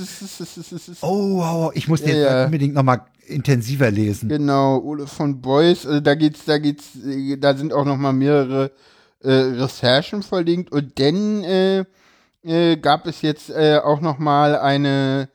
oh, 1.02 1.36
wow. 1.39 1.72
ich 1.74 1.89
muss 1.89 2.02
den 2.02 2.16
Ja, 2.16 2.39
ja. 2.39 2.44
unbedingt 2.47 2.74
noch 2.74 2.82
mal 2.82 3.02
intensiver 3.26 3.90
lesen. 3.90 4.28
Genau, 4.28 4.78
Ole 4.78 5.06
von 5.06 5.40
Beuys, 5.40 5.86
also 5.86 6.01
da 6.01 6.14
geht's, 6.14 6.44
da 6.44 6.59
geht's, 6.59 6.90
da 7.39 7.55
sind 7.55 7.72
auch 7.72 7.85
noch 7.85 7.97
mal 7.97 8.12
mehrere 8.12 8.70
äh, 9.22 9.31
Recherchen 9.32 10.22
verlinkt 10.22 10.72
und 10.72 10.98
dann 10.98 11.44
äh, 11.44 11.85
äh, 12.43 12.76
gab 12.76 13.06
es 13.06 13.22
jetzt 13.22 13.51
äh, 13.51 13.78
auch 13.82 14.01
noch 14.01 14.18
mal 14.18 14.56
eine 14.56 15.28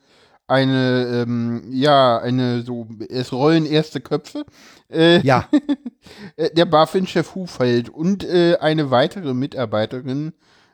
eine 0.50 1.24
ähm, 1.26 1.62
ja 1.70 2.18
eine 2.18 2.62
so 2.62 2.88
es 3.08 3.32
rollen 3.32 3.66
erste 3.66 4.00
Köpfe 4.00 4.44
äh, 4.90 5.20
Ja, 5.20 5.48
Äh, 6.36 6.50
der 6.54 6.64
BaFin-Chef 6.64 7.34
Hufeld 7.34 7.88
und 7.90 8.24
äh, 8.24 8.56
eine 8.56 8.90
weitere 8.90 9.34
Mitarbeiterin 9.34 10.32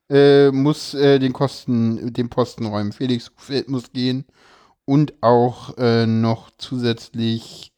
äh, 0.09 0.51
muss 0.53 0.95
äh, 0.95 1.19
den 1.19 1.33
Kosten, 1.33 2.13
den 2.13 2.29
Posten 2.31 2.67
räumen. 2.67 2.93
Felix 2.93 3.31
Hufeld 3.37 3.69
muss 3.69 3.93
gehen 3.93 4.25
und 4.85 5.15
auch 5.21 5.77
äh, 5.79 6.07
noch 6.07 6.51
zusätzlich 6.59 7.73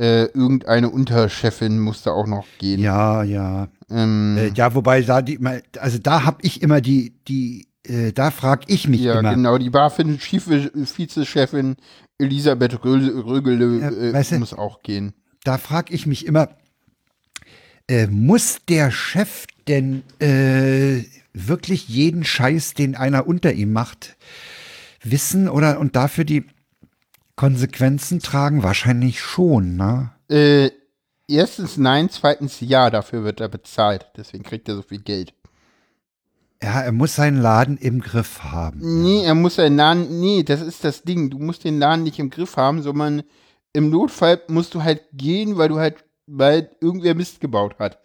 irgendeine 0.00 0.90
Unterchefin 0.90 1.80
muss 1.80 2.04
da 2.04 2.12
auch 2.12 2.28
noch 2.28 2.46
gehen. 2.58 2.80
ja, 2.80 3.24
ja. 3.24 3.66
Ähm, 3.90 4.36
Äh, 4.38 4.52
ja, 4.54 4.72
wobei 4.72 5.02
da 5.02 5.22
die, 5.22 5.40
also 5.80 5.98
da 5.98 6.22
habe 6.24 6.38
ich 6.42 6.62
immer 6.62 6.80
die, 6.80 7.16
die, 7.26 7.66
äh, 7.88 8.12
da 8.12 8.30
frage 8.30 8.64
ich 8.68 8.88
mich 8.88 9.00
ja, 9.00 9.18
immer. 9.20 9.34
genau. 9.34 9.58
Die 9.58 9.70
BaFin-Vize-Chefin 9.70 11.76
Elisabeth 12.18 12.74
Rö- 12.84 13.24
Rögele 13.24 13.78
Ja, 13.80 13.90
äh, 13.90 14.12
weißt 14.12 14.32
du- 14.32 14.38
muss 14.38 14.54
auch 14.54 14.82
gehen. 14.82 15.14
Da 15.44 15.58
frage 15.58 15.94
ich 15.94 16.06
mich 16.06 16.26
immer, 16.26 16.48
äh, 17.88 18.06
muss 18.08 18.58
der 18.68 18.90
Chef 18.90 19.46
denn 19.68 20.02
äh, 20.20 21.04
wirklich 21.32 21.88
jeden 21.88 22.24
Scheiß, 22.24 22.74
den 22.74 22.96
einer 22.96 23.26
unter 23.26 23.52
ihm 23.52 23.72
macht, 23.72 24.16
wissen 25.02 25.48
oder 25.48 25.78
und 25.78 25.94
dafür 25.96 26.24
die 26.24 26.44
Konsequenzen 27.36 28.20
tragen? 28.20 28.62
Wahrscheinlich 28.62 29.20
schon, 29.20 29.76
ne? 29.76 30.10
Äh, 30.28 30.70
erstens 31.28 31.76
nein, 31.76 32.10
zweitens 32.10 32.58
ja, 32.60 32.90
dafür 32.90 33.24
wird 33.24 33.40
er 33.40 33.48
bezahlt. 33.48 34.06
Deswegen 34.16 34.42
kriegt 34.42 34.68
er 34.68 34.74
so 34.74 34.82
viel 34.82 35.00
Geld. 35.00 35.32
Ja, 36.62 36.80
er 36.80 36.92
muss 36.92 37.14
seinen 37.14 37.40
Laden 37.40 37.76
im 37.76 38.00
Griff 38.00 38.42
haben. 38.42 38.80
Nee, 38.82 39.22
er 39.24 39.34
muss 39.34 39.54
seinen 39.56 39.76
Laden, 39.76 40.20
nee, 40.20 40.42
das 40.42 40.60
ist 40.60 40.82
das 40.84 41.02
Ding. 41.02 41.30
Du 41.30 41.38
musst 41.38 41.62
den 41.64 41.78
Laden 41.78 42.02
nicht 42.02 42.18
im 42.18 42.30
Griff 42.30 42.56
haben, 42.56 42.82
sondern 42.82 43.22
im 43.72 43.90
Notfall 43.90 44.40
musst 44.48 44.74
du 44.74 44.82
halt 44.82 45.02
gehen, 45.12 45.56
weil 45.56 45.68
du 45.68 45.78
halt, 45.78 46.04
weil 46.26 46.70
irgendwer 46.80 47.14
Mist 47.14 47.40
gebaut 47.40 47.76
hat. 47.78 47.98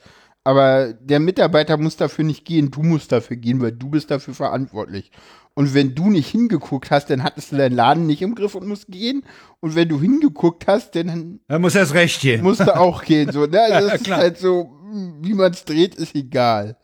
Aber 0.44 0.94
der 0.94 1.20
Mitarbeiter 1.20 1.78
muss 1.78 1.96
dafür 1.96 2.26
nicht 2.26 2.46
gehen, 2.46 2.70
du 2.70 2.84
musst 2.84 3.12
dafür 3.12 3.38
gehen, 3.38 3.62
weil 3.62 3.72
du 3.72 3.90
bist 3.90 4.12
dafür 4.12 4.34
verantwortlich. 4.34 5.10
Und 5.56 5.74
wenn 5.74 5.96
du 5.96 6.10
nicht 6.10 6.28
hingeguckt 6.30 6.92
hast, 6.92 7.10
dann 7.10 7.24
hattest 7.24 7.52
du 7.52 7.56
deinen 7.58 7.76
Laden 7.76 8.06
nicht 8.08 8.22
im 8.22 8.36
Griff 8.36 8.54
und 8.56 8.68
musst 8.68 8.88
gehen. 8.88 9.24
Und 9.62 9.76
wenn 9.76 9.88
du 9.88 10.02
hingeguckt 10.02 10.68
hast, 10.68 10.96
dann 10.96 11.40
Er 11.48 11.60
muss 11.60 11.76
erst 11.76 11.94
recht 11.94 12.22
gehen. 12.22 12.44
musst 12.44 12.60
du 12.60 12.76
auch 12.76 13.04
gehen. 13.04 13.32
So, 13.32 13.46
ne? 13.46 13.62
Also 13.72 13.88
Das 13.88 13.96
ist 14.02 14.04
klar. 14.06 14.18
halt 14.20 14.38
so, 14.38 14.70
wie 15.22 15.34
man 15.34 15.52
es 15.54 15.64
dreht, 15.64 15.96
ist 15.96 16.14
egal. 16.16 16.76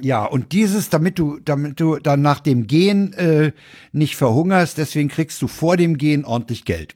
Ja, 0.00 0.24
und 0.24 0.52
dieses, 0.52 0.90
damit 0.90 1.18
du, 1.18 1.38
damit 1.40 1.80
du 1.80 1.96
dann 1.96 2.22
nach 2.22 2.40
dem 2.40 2.66
Gehen 2.66 3.12
äh, 3.14 3.52
nicht 3.92 4.16
verhungerst, 4.16 4.78
deswegen 4.78 5.08
kriegst 5.08 5.42
du 5.42 5.48
vor 5.48 5.76
dem 5.76 5.98
Gehen 5.98 6.24
ordentlich 6.24 6.64
Geld. 6.64 6.94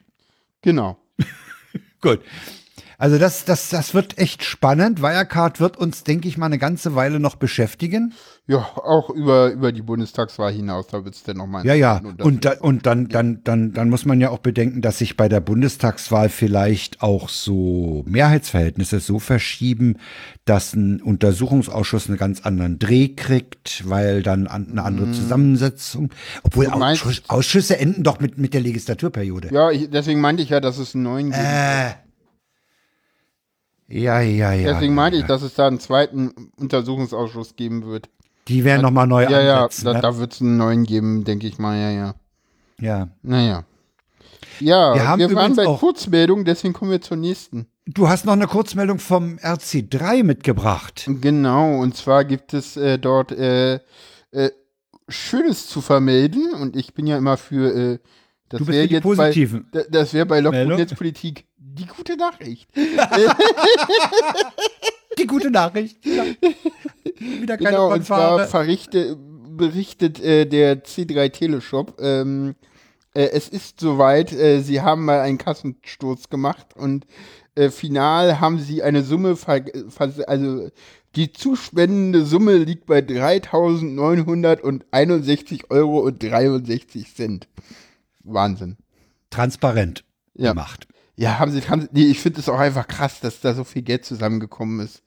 Genau. 0.62 0.98
Gut. 2.00 2.20
Also 3.02 3.18
das, 3.18 3.44
das, 3.44 3.68
das 3.70 3.94
wird 3.94 4.16
echt 4.18 4.44
spannend. 4.44 5.02
Wirecard 5.02 5.58
wird 5.58 5.76
uns, 5.76 6.04
denke 6.04 6.28
ich 6.28 6.38
mal, 6.38 6.46
eine 6.46 6.58
ganze 6.58 6.94
Weile 6.94 7.18
noch 7.18 7.34
beschäftigen. 7.34 8.14
Ja, 8.46 8.58
auch 8.58 9.10
über, 9.10 9.50
über 9.50 9.72
die 9.72 9.82
Bundestagswahl 9.82 10.52
hinaus, 10.52 10.86
da 10.86 11.04
wird 11.04 11.16
es 11.16 11.24
dann 11.24 11.38
nochmal. 11.38 11.66
Ja, 11.66 11.74
ja. 11.74 12.00
Und, 12.22 12.44
da, 12.44 12.52
und 12.60 12.86
dann, 12.86 13.08
dann, 13.08 13.40
dann, 13.42 13.72
dann 13.72 13.90
muss 13.90 14.04
man 14.04 14.20
ja 14.20 14.30
auch 14.30 14.38
bedenken, 14.38 14.82
dass 14.82 14.98
sich 14.98 15.16
bei 15.16 15.28
der 15.28 15.40
Bundestagswahl 15.40 16.28
vielleicht 16.28 17.02
auch 17.02 17.28
so 17.28 18.04
Mehrheitsverhältnisse 18.06 19.00
so 19.00 19.18
verschieben, 19.18 19.96
dass 20.44 20.72
ein 20.74 21.02
Untersuchungsausschuss 21.02 22.06
einen 22.08 22.18
ganz 22.18 22.42
anderen 22.42 22.78
Dreh 22.78 23.08
kriegt, 23.08 23.82
weil 23.88 24.22
dann 24.22 24.46
an- 24.46 24.68
eine 24.70 24.84
andere 24.84 25.10
Zusammensetzung. 25.10 26.10
Obwohl 26.44 26.68
Ausschüsse 27.26 27.80
enden 27.80 28.04
doch 28.04 28.20
mit, 28.20 28.38
mit 28.38 28.54
der 28.54 28.60
Legislaturperiode. 28.60 29.48
Ja, 29.52 29.72
ich, 29.72 29.90
deswegen 29.90 30.20
meinte 30.20 30.44
ich 30.44 30.50
ja, 30.50 30.60
dass 30.60 30.78
es 30.78 30.94
einen 30.94 31.02
neuen 31.02 31.26
gibt. 31.32 31.42
Äh. 31.42 31.94
Ja, 33.92 34.20
ja, 34.20 34.52
ja. 34.52 34.72
deswegen 34.72 34.94
meinte 34.94 35.16
ich, 35.16 35.22
ja. 35.22 35.28
dass 35.28 35.42
es 35.42 35.54
da 35.54 35.66
einen 35.66 35.78
zweiten 35.80 36.50
Untersuchungsausschuss 36.58 37.56
geben 37.56 37.84
wird. 37.86 38.08
Die 38.48 38.64
werden 38.64 38.82
nochmal 38.82 39.06
neu 39.06 39.22
Ja, 39.24 39.40
ja, 39.42 39.68
da, 39.84 39.92
ne? 39.92 40.00
da 40.00 40.16
wird 40.18 40.32
es 40.32 40.40
einen 40.40 40.56
neuen 40.56 40.84
geben, 40.84 41.24
denke 41.24 41.46
ich 41.46 41.58
mal, 41.58 41.78
ja, 41.78 41.90
ja. 41.90 42.14
ja. 42.80 43.08
Naja. 43.22 43.64
Ja, 44.60 44.94
Wir 44.94 45.00
wir, 45.00 45.08
haben 45.08 45.20
waren 45.20 45.30
übrigens 45.30 45.56
bei 45.56 45.66
auch- 45.66 45.80
Kurzmeldung, 45.80 46.44
deswegen 46.44 46.72
kommen 46.74 46.90
wir 46.90 47.00
zur 47.00 47.16
nächsten. 47.16 47.66
Du 47.86 48.08
hast 48.08 48.24
noch 48.24 48.32
eine 48.32 48.46
Kurzmeldung 48.46 48.98
vom 48.98 49.36
RC3 49.38 50.22
mitgebracht. 50.22 51.04
Genau, 51.20 51.80
und 51.80 51.96
zwar 51.96 52.24
gibt 52.24 52.54
es 52.54 52.76
äh, 52.76 52.98
dort 52.98 53.32
äh, 53.32 53.74
äh, 54.30 54.50
Schönes 55.08 55.66
zu 55.68 55.80
vermelden 55.80 56.54
und 56.54 56.76
ich 56.76 56.94
bin 56.94 57.06
ja 57.06 57.18
immer 57.18 57.36
für 57.36 57.74
äh, 57.94 57.98
das 58.48 58.66
wäre 58.66 58.86
jetzt 58.86 59.02
Positiven. 59.02 59.66
bei 59.72 59.80
da- 59.82 59.88
das 59.90 60.14
wäre 60.14 60.26
bei 60.26 60.40
Log 60.40 60.52
Meldung? 60.52 60.72
und 60.74 60.78
Netzpolitik 60.80 61.44
die 61.74 61.86
gute 61.86 62.16
Nachricht. 62.16 62.68
Die 65.18 65.26
gute 65.26 65.50
Nachricht. 65.50 65.98
Ja. 66.06 66.24
Wieder 67.18 67.56
keine 67.58 67.70
Genau, 67.70 67.92
und 67.92 68.06
zwar 68.06 68.46
verrichte, 68.46 69.16
berichtet 69.16 70.20
äh, 70.20 70.46
der 70.46 70.84
C3 70.84 71.28
Teleshop, 71.30 72.00
ähm, 72.00 72.54
äh, 73.14 73.24
es 73.24 73.48
ist 73.48 73.80
soweit, 73.80 74.32
äh, 74.32 74.60
sie 74.62 74.80
haben 74.80 75.04
mal 75.04 75.20
einen 75.20 75.36
Kassenstoß 75.38 76.30
gemacht 76.30 76.68
und 76.74 77.04
äh, 77.54 77.68
final 77.68 78.40
haben 78.40 78.58
sie 78.58 78.82
eine 78.82 79.02
Summe, 79.02 79.36
also 80.26 80.70
die 81.14 81.32
zuspendende 81.34 82.24
Summe 82.24 82.56
liegt 82.56 82.86
bei 82.86 83.00
3.961 83.00 85.64
Euro 85.68 85.98
und 85.98 86.22
63 86.22 87.14
Cent. 87.14 87.48
Wahnsinn. 88.24 88.78
Transparent 89.28 90.04
Ja. 90.34 90.52
gemacht. 90.52 90.86
Ja, 91.16 91.38
haben 91.38 91.52
sie, 91.52 91.60
haben, 91.68 91.82
sie- 91.82 91.88
nee, 91.92 92.04
ich 92.06 92.20
finde 92.20 92.40
es 92.40 92.48
auch 92.48 92.58
einfach 92.58 92.88
krass, 92.88 93.20
dass 93.20 93.40
da 93.40 93.54
so 93.54 93.64
viel 93.64 93.82
Geld 93.82 94.04
zusammengekommen 94.04 94.80
ist. 94.80 95.02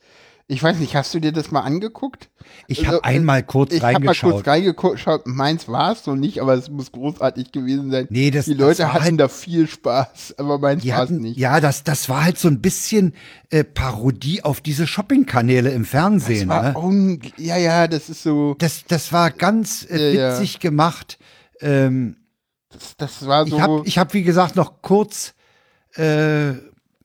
Ich 0.48 0.62
weiß 0.62 0.78
nicht, 0.78 0.96
hast 0.96 1.12
du 1.12 1.20
dir 1.20 1.32
das 1.32 1.50
mal 1.50 1.62
angeguckt? 1.62 2.30
Ich 2.68 2.82
Also, 2.82 2.92
habe 2.98 3.04
einmal 3.04 3.42
kurz 3.42 3.74
Ich 3.74 3.82
habe 3.82 3.94
mal 3.94 3.98
reingeschaut. 3.98 4.34
kurz 4.44 4.48
reingeschaut. 4.48 5.26
Meins 5.26 5.68
war 5.68 5.92
es 5.92 6.06
noch 6.06 6.16
nicht, 6.16 6.40
aber 6.40 6.54
es 6.54 6.70
muss 6.70 6.92
großartig 6.92 7.52
gewesen 7.52 7.90
sein. 7.90 8.06
Nee, 8.12 8.30
das- 8.30 8.46
Die 8.46 8.52
das 8.56 8.60
Leute 8.60 8.84
war 8.84 8.94
hatten 8.94 9.04
halt- 9.06 9.20
da 9.22 9.28
viel 9.28 9.68
Spaß, 9.68 10.36
aber 10.38 10.60
meins 10.60 10.88
war 10.88 11.04
es 11.06 11.10
nicht. 11.10 11.38
ja, 11.40 11.60
das, 11.60 11.84
das 11.84 12.10
war 12.10 12.24
halt 12.26 12.38
so 12.38 12.48
ein 12.48 12.62
bisschen 12.62 13.16
äh, 13.50 13.64
Parodie 13.64 14.44
auf 14.44 14.62
diese 14.62 14.86
Shopping-Kanäle 14.86 15.72
im 15.72 15.84
Fernsehen. 15.84 16.48
war 16.50 16.80
ne? 16.92 17.20
ja, 17.38 17.58
ja, 17.58 17.88
das 17.88 18.10
ist 18.10 18.22
so, 18.22 18.54
Das, 18.60 18.84
das 18.88 19.12
war 19.12 19.32
ganz 19.32 19.88
äh, 19.90 20.14
Ja, 20.14 20.22
ja. 20.30 20.34
witzig 20.40 20.60
gemacht. 20.60 21.18
Ähm, 21.60 22.18
das, 22.70 22.96
das 22.98 23.26
war 23.26 23.48
so. 23.48 23.56
ich 23.56 23.62
habe, 23.62 23.82
ich 23.86 23.98
hab, 23.98 24.14
wie 24.14 24.22
gesagt, 24.24 24.56
noch 24.56 24.84
kurz 24.84 25.34
äh, 25.96 26.54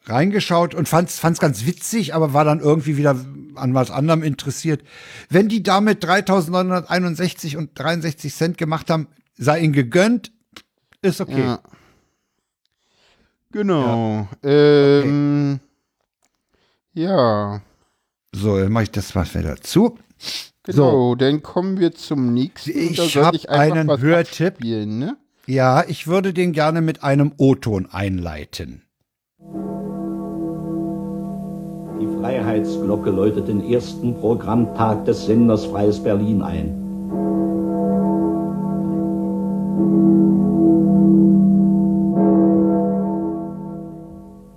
reingeschaut 0.05 0.75
und 0.75 0.89
fand's, 0.89 1.19
fand's 1.19 1.41
ganz 1.41 1.67
witzig, 1.67 2.15
aber 2.15 2.33
war 2.33 2.45
dann 2.45 2.61
irgendwie 2.61 2.97
wieder 2.97 3.17
an 3.55 3.75
was 3.75 3.91
anderem 3.91 4.23
interessiert. 4.23 4.83
Wenn 5.29 5.49
die 5.49 5.62
damit 5.62 6.05
3.961 6.05 7.57
und 7.57 7.71
63 7.79 8.35
Cent 8.35 8.59
gemacht 8.59 8.91
haben, 8.91 9.09
sei 9.37 9.61
ihnen 9.61 9.73
gegönnt, 9.73 10.33
ist 11.03 11.21
okay. 11.21 11.41
ja. 11.41 11.61
Genau. 13.53 14.29
Ähm, 14.45 15.59
ja. 16.93 17.61
So, 18.33 18.59
dann 18.59 18.71
mache 18.71 18.85
ich 18.85 18.91
das 18.93 19.15
was 19.15 19.35
wieder 19.35 19.57
dazu. 19.57 19.99
Genau, 20.62 21.15
dann 21.15 21.43
kommen 21.43 21.81
wir 21.81 21.93
zum 21.93 22.33
nächsten. 22.33 22.71
Ich 22.71 22.97
Da 22.97 23.05
sollte 23.05 23.27
hab 23.27 23.35
ich 23.35 23.49
einfach 23.51 23.77
einen 23.77 24.01
Hörtipp. 24.01 24.55
abspielen, 24.55 24.99
ne? 24.99 25.17
Ja, 25.51 25.83
ich 25.89 26.07
würde 26.07 26.33
den 26.33 26.53
gerne 26.53 26.81
mit 26.81 27.03
einem 27.03 27.33
O-Ton 27.37 27.89
einleiten. 27.91 28.83
Die 32.01 32.07
Freiheitsglocke 32.21 33.11
läutet 33.11 33.49
den 33.49 33.69
ersten 33.69 34.15
Programmtag 34.15 35.05
des 35.07 35.27
Senders 35.27 35.65
Freies 35.65 36.01
Berlin 36.01 36.43
ein. 36.43 36.69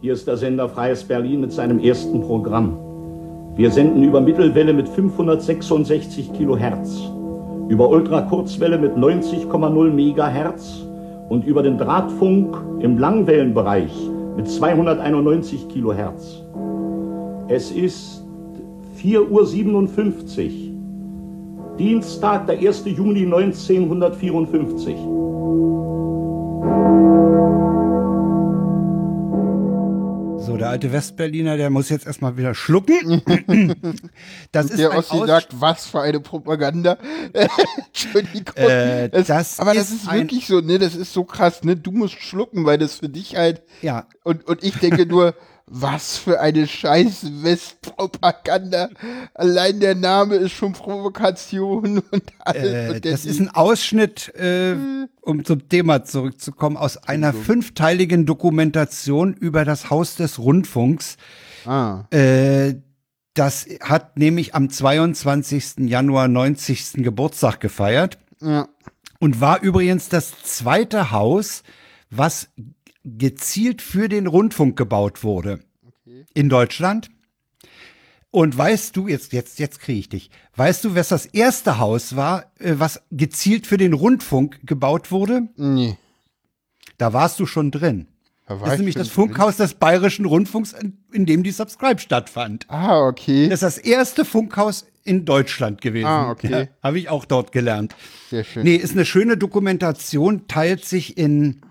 Hier 0.01 0.13
ist 0.13 0.27
der 0.27 0.37
Sender 0.37 0.69
Freies 0.69 1.03
Berlin 1.03 1.41
mit 1.41 1.51
seinem 1.51 1.79
ersten 1.79 2.21
Programm. 2.21 2.77
Wir 3.55 3.71
senden 3.71 4.03
über 4.03 4.21
Mittelwelle 4.21 4.73
mit 4.73 4.87
566 4.87 6.33
Kilohertz, 6.33 7.09
über 7.69 7.89
Ultrakurzwelle 7.89 8.77
mit 8.77 8.95
90,0 8.95 9.91
Megahertz 9.91 10.85
und 11.29 11.45
über 11.45 11.63
den 11.63 11.77
Drahtfunk 11.77 12.55
im 12.79 12.97
Langwellenbereich 12.97 13.93
mit 14.35 14.47
291 14.47 15.67
Kilohertz. 15.69 16.43
Es 17.47 17.71
ist 17.71 18.23
4.57 19.01 20.45
Uhr. 20.45 20.73
Dienstag, 21.77 22.45
der 22.47 22.59
1. 22.59 22.85
Juni 22.85 23.25
1954. 23.25 24.95
So, 30.45 30.57
der 30.57 30.69
alte 30.69 30.91
Westberliner, 30.91 31.55
der 31.57 31.69
muss 31.69 31.89
jetzt 31.89 32.05
erstmal 32.05 32.35
wieder 32.37 32.53
schlucken. 32.53 33.21
Das 34.51 34.67
ist 34.67 34.77
Der 34.77 34.91
ein 34.91 34.97
Ossi 34.97 35.15
Aus- 35.15 35.27
sagt, 35.27 35.47
was 35.59 35.85
für 35.87 36.01
eine 36.01 36.19
Propaganda. 36.19 36.97
Entschuldigung. 37.87 38.55
Äh, 38.55 39.09
das 39.09 39.59
aber 39.59 39.73
das 39.73 39.89
ist 39.89 40.03
ist 40.03 40.11
wirklich 40.11 40.45
so, 40.47 40.59
ne, 40.59 40.77
das 40.79 40.95
ist 40.95 41.13
so 41.13 41.23
krass, 41.23 41.63
ne? 41.63 41.75
Du 41.75 41.91
musst 41.91 42.21
schlucken, 42.21 42.65
weil 42.65 42.77
das 42.77 42.95
für 42.97 43.09
dich 43.09 43.35
halt. 43.35 43.63
Ja. 43.81 44.07
Und, 44.23 44.45
und 44.47 44.63
ich 44.63 44.75
denke 44.75 45.05
nur, 45.05 45.33
was 45.65 46.17
für 46.17 46.39
eine 46.39 46.67
scheiß 46.67 47.43
Westpropaganda. 47.43 48.89
Allein 49.33 49.79
der 49.79 49.95
Name 49.95 50.35
ist 50.35 50.51
schon 50.51 50.73
Provokation 50.73 51.99
und 52.11 52.23
alles. 52.39 52.73
Äh, 52.73 52.93
und 52.93 53.05
das 53.05 53.25
ist 53.25 53.39
ein 53.39 53.49
Ausschnitt, 53.49 54.33
äh, 54.35 54.75
um 55.21 55.45
zum 55.45 55.69
Thema 55.69 56.03
zurückzukommen, 56.03 56.77
aus 56.77 56.97
einer 56.97 57.33
fünfteiligen 57.33 58.25
Dokumentation 58.25 59.33
über 59.33 59.63
das 59.65 59.89
Haus 59.89 60.15
des 60.15 60.37
Rundfunks. 60.37 61.17
ah, 61.65 62.05
Äh, 62.11 62.75
das 63.33 63.65
hat 63.81 64.17
nämlich 64.17 64.53
am 64.53 64.69
22. 64.69 65.89
Januar 65.89 66.27
90. 66.27 67.03
Geburtstag 67.03 67.59
gefeiert 67.59 68.19
ja. 68.41 68.67
und 69.19 69.41
war 69.41 69.61
übrigens 69.63 70.07
das 70.07 70.43
zweite 70.43 71.09
Haus, 71.09 71.63
was 72.11 72.49
gezielt 73.03 73.81
für 73.81 74.09
den 74.09 74.27
Rundfunk 74.27 74.77
gebaut 74.77 75.23
wurde 75.23 75.59
in 76.33 76.49
Deutschland. 76.49 77.09
Und 78.31 78.57
weißt 78.57 78.95
du, 78.95 79.07
jetzt, 79.07 79.31
jetzt, 79.31 79.59
jetzt 79.59 79.79
kriege 79.79 79.99
ich 79.99 80.09
dich. 80.09 80.31
Weißt 80.55 80.83
du, 80.83 80.95
was 80.95 81.09
das 81.09 81.27
erste 81.27 81.77
Haus 81.77 82.15
war, 82.15 82.51
äh, 82.59 82.75
was 82.77 83.03
gezielt 83.11 83.67
für 83.67 83.77
den 83.77 83.93
Rundfunk 83.93 84.59
gebaut 84.63 85.11
wurde? 85.11 85.49
Nee. 85.55 85.97
Da 86.97 87.13
warst 87.13 87.39
du 87.39 87.45
schon 87.45 87.69
drin. 87.69 88.07
Da 88.47 88.55
Das 88.55 88.67
ist 88.67 88.73
ich 88.73 88.77
nämlich 88.79 88.95
das 88.95 89.09
Funkhaus 89.09 89.57
des 89.57 89.75
Bayerischen 89.75 90.25
Rundfunks, 90.25 90.73
in, 90.73 90.97
in 91.11 91.25
dem 91.27 91.43
die 91.43 91.51
Subscribe 91.51 91.99
stattfand. 91.99 92.65
Ah, 92.69 93.05
okay. 93.05 93.49
Das 93.49 93.61
ist 93.61 93.63
das 93.63 93.77
erste 93.77 94.25
Funkhaus 94.25 94.87
in 95.03 95.25
Deutschland 95.25 95.81
gewesen. 95.81 96.07
Ah, 96.07 96.31
okay. 96.31 96.49
Ja, 96.49 96.67
Habe 96.81 96.97
ich 96.97 97.09
auch 97.09 97.25
dort 97.25 97.51
gelernt. 97.51 97.95
Sehr 98.29 98.43
schön. 98.43 98.63
Nee, 98.63 98.75
ist 98.75 98.93
eine 98.93 99.05
schöne 99.05 99.37
Dokumentation, 99.37 100.47
teilt 100.47 100.85
sich 100.85 101.17
in 101.17 101.61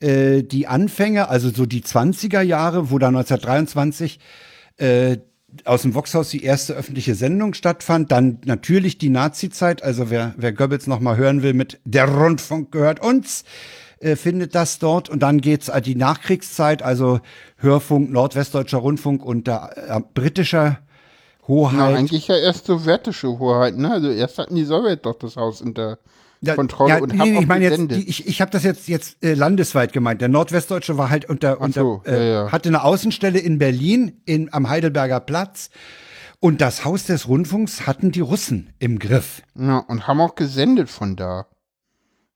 äh, 0.00 0.42
die 0.42 0.66
Anfänge, 0.66 1.28
also 1.28 1.50
so 1.50 1.66
die 1.66 1.82
20er 1.82 2.42
Jahre, 2.42 2.90
wo 2.90 2.98
da 2.98 3.08
1923 3.08 4.18
äh, 4.76 5.18
aus 5.64 5.82
dem 5.82 5.94
Voxhaus 5.94 6.30
die 6.30 6.44
erste 6.44 6.74
öffentliche 6.74 7.14
Sendung 7.14 7.54
stattfand. 7.54 8.12
Dann 8.12 8.38
natürlich 8.44 8.98
die 8.98 9.08
Nazi-Zeit, 9.08 9.82
also 9.82 10.10
wer, 10.10 10.34
wer 10.36 10.52
Goebbels 10.52 10.86
noch 10.86 11.00
mal 11.00 11.16
hören 11.16 11.42
will 11.42 11.54
mit 11.54 11.80
Der 11.84 12.08
Rundfunk 12.08 12.72
gehört 12.72 13.00
uns, 13.00 13.44
äh, 14.00 14.16
findet 14.16 14.54
das 14.54 14.78
dort. 14.78 15.08
Und 15.08 15.20
dann 15.20 15.40
geht's 15.40 15.70
an 15.70 15.82
die 15.82 15.94
Nachkriegszeit, 15.94 16.82
also 16.82 17.20
Hörfunk, 17.56 18.10
Nordwestdeutscher 18.10 18.78
Rundfunk 18.78 19.24
unter 19.24 19.70
äh, 19.76 20.00
britischer 20.14 20.78
Na, 21.40 21.48
Hoheit. 21.48 21.96
eigentlich 21.96 22.28
ja 22.28 22.36
erst 22.36 22.66
sowjetische 22.66 23.38
Hoheit, 23.38 23.76
ne? 23.76 23.92
Also 23.92 24.10
erst 24.10 24.38
hatten 24.38 24.56
die 24.56 24.64
Sowjet 24.64 25.06
doch 25.06 25.18
das 25.18 25.36
Haus 25.36 25.62
unter 25.62 25.98
Kontrolle 26.54 26.90
ja, 26.90 26.98
und 26.98 27.14
nee, 27.14 27.30
nee, 27.30 27.40
ich 27.40 27.46
meine 27.46 27.64
jetzt, 27.64 27.92
ich, 27.92 28.26
ich 28.26 28.40
habe 28.40 28.50
das 28.50 28.62
jetzt 28.62 28.88
jetzt 28.88 29.24
äh, 29.24 29.34
landesweit 29.34 29.92
gemeint. 29.92 30.20
Der 30.20 30.28
Nordwestdeutsche 30.28 30.98
war 30.98 31.10
halt 31.10 31.28
unter, 31.28 31.60
unter 31.60 31.80
so, 31.80 32.02
äh, 32.06 32.32
ja. 32.32 32.52
hatte 32.52 32.68
eine 32.68 32.84
Außenstelle 32.84 33.38
in 33.38 33.58
Berlin 33.58 34.20
in, 34.24 34.52
am 34.52 34.68
Heidelberger 34.68 35.20
Platz 35.20 35.70
und 36.40 36.60
das 36.60 36.84
Haus 36.84 37.04
des 37.04 37.28
Rundfunks 37.28 37.86
hatten 37.86 38.12
die 38.12 38.20
Russen 38.20 38.70
im 38.78 38.98
Griff. 38.98 39.42
ja, 39.54 39.78
und 39.78 40.06
haben 40.06 40.20
auch 40.20 40.34
gesendet 40.34 40.90
von 40.90 41.16
da. 41.16 41.46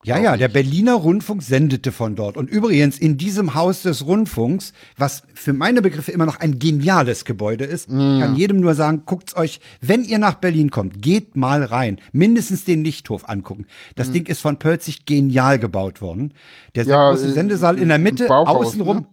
Ja, 0.02 0.18
ja, 0.18 0.38
der 0.38 0.48
Berliner 0.48 0.94
Rundfunk 0.94 1.42
sendete 1.42 1.92
von 1.92 2.16
dort. 2.16 2.38
Und 2.38 2.48
übrigens 2.48 2.98
in 2.98 3.18
diesem 3.18 3.54
Haus 3.54 3.82
des 3.82 4.06
Rundfunks, 4.06 4.72
was 4.96 5.24
für 5.34 5.52
meine 5.52 5.82
Begriffe 5.82 6.10
immer 6.10 6.24
noch 6.24 6.40
ein 6.40 6.58
geniales 6.58 7.26
Gebäude 7.26 7.64
ist, 7.64 7.88
kann 7.88 8.34
jedem 8.34 8.60
nur 8.60 8.74
sagen, 8.74 9.02
guckt's 9.04 9.36
euch, 9.36 9.60
wenn 9.82 10.02
ihr 10.04 10.18
nach 10.18 10.36
Berlin 10.36 10.70
kommt, 10.70 11.02
geht 11.02 11.36
mal 11.36 11.62
rein. 11.62 12.00
Mindestens 12.12 12.64
den 12.64 12.82
Lichthof 12.82 13.28
angucken. 13.28 13.66
Das 13.94 14.10
Ding 14.10 14.26
ist 14.26 14.40
von 14.40 14.58
Pölzig 14.58 15.04
genial 15.04 15.58
gebaut 15.58 16.00
worden. 16.00 16.32
Der. 16.74 16.84
Ja, 16.84 17.10
große 17.10 17.28
äh, 17.28 17.32
Sendesaal 17.32 17.78
in 17.78 17.88
der 17.88 17.98
Mitte, 17.98 18.26
Bauhaus, 18.26 18.68
außenrum. 18.68 18.96
ne? 19.00 19.06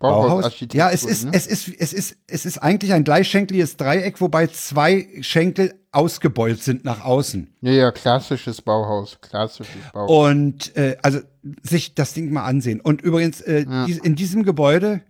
Bauhaus. 0.00 0.52
Ja, 0.72 0.90
es 0.90 1.04
ist, 1.04 1.26
ne? 1.26 1.30
es 1.34 1.46
ist, 1.46 1.68
es 1.78 1.92
ist, 1.92 2.16
es 2.26 2.46
ist 2.46 2.58
eigentlich 2.58 2.92
ein 2.92 3.04
gleichschenkliges 3.04 3.76
Dreieck, 3.76 4.20
wobei 4.20 4.46
zwei 4.48 5.06
Schenkel 5.20 5.74
ausgebeult 5.92 6.62
sind 6.62 6.84
nach 6.84 7.04
außen. 7.04 7.54
Ja, 7.60 7.72
ja, 7.72 7.92
klassisches 7.92 8.62
Bauhaus, 8.62 9.18
klassisches 9.20 9.82
Bauhaus. 9.92 10.10
Und 10.10 10.76
äh, 10.76 10.96
also 11.02 11.20
sich 11.62 11.94
das 11.94 12.14
Ding 12.14 12.32
mal 12.32 12.44
ansehen. 12.44 12.80
Und 12.80 13.02
übrigens, 13.02 13.40
äh, 13.42 13.66
dies, 13.86 13.98
in 13.98 14.16
diesem 14.16 14.42
Gebäude 14.42 15.02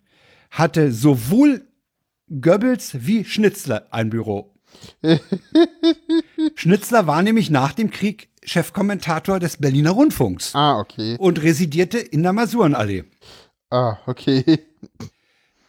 hatte 0.50 0.92
sowohl 0.92 1.62
Goebbels 2.28 3.06
wie 3.06 3.24
Schnitzler 3.24 3.86
ein 3.90 4.10
Büro. 4.10 4.54
Schnitzler 6.56 7.06
war 7.06 7.22
nämlich 7.22 7.50
nach 7.50 7.72
dem 7.72 7.90
Krieg 7.90 8.28
Chefkommentator 8.42 9.38
des 9.38 9.58
Berliner 9.58 9.90
Rundfunks 9.90 10.54
ah, 10.54 10.78
okay. 10.78 11.16
und 11.18 11.42
residierte 11.42 11.98
in 11.98 12.22
der 12.22 12.32
Masurenallee. 12.32 13.04
Ah, 13.70 13.98
okay. 14.06 14.58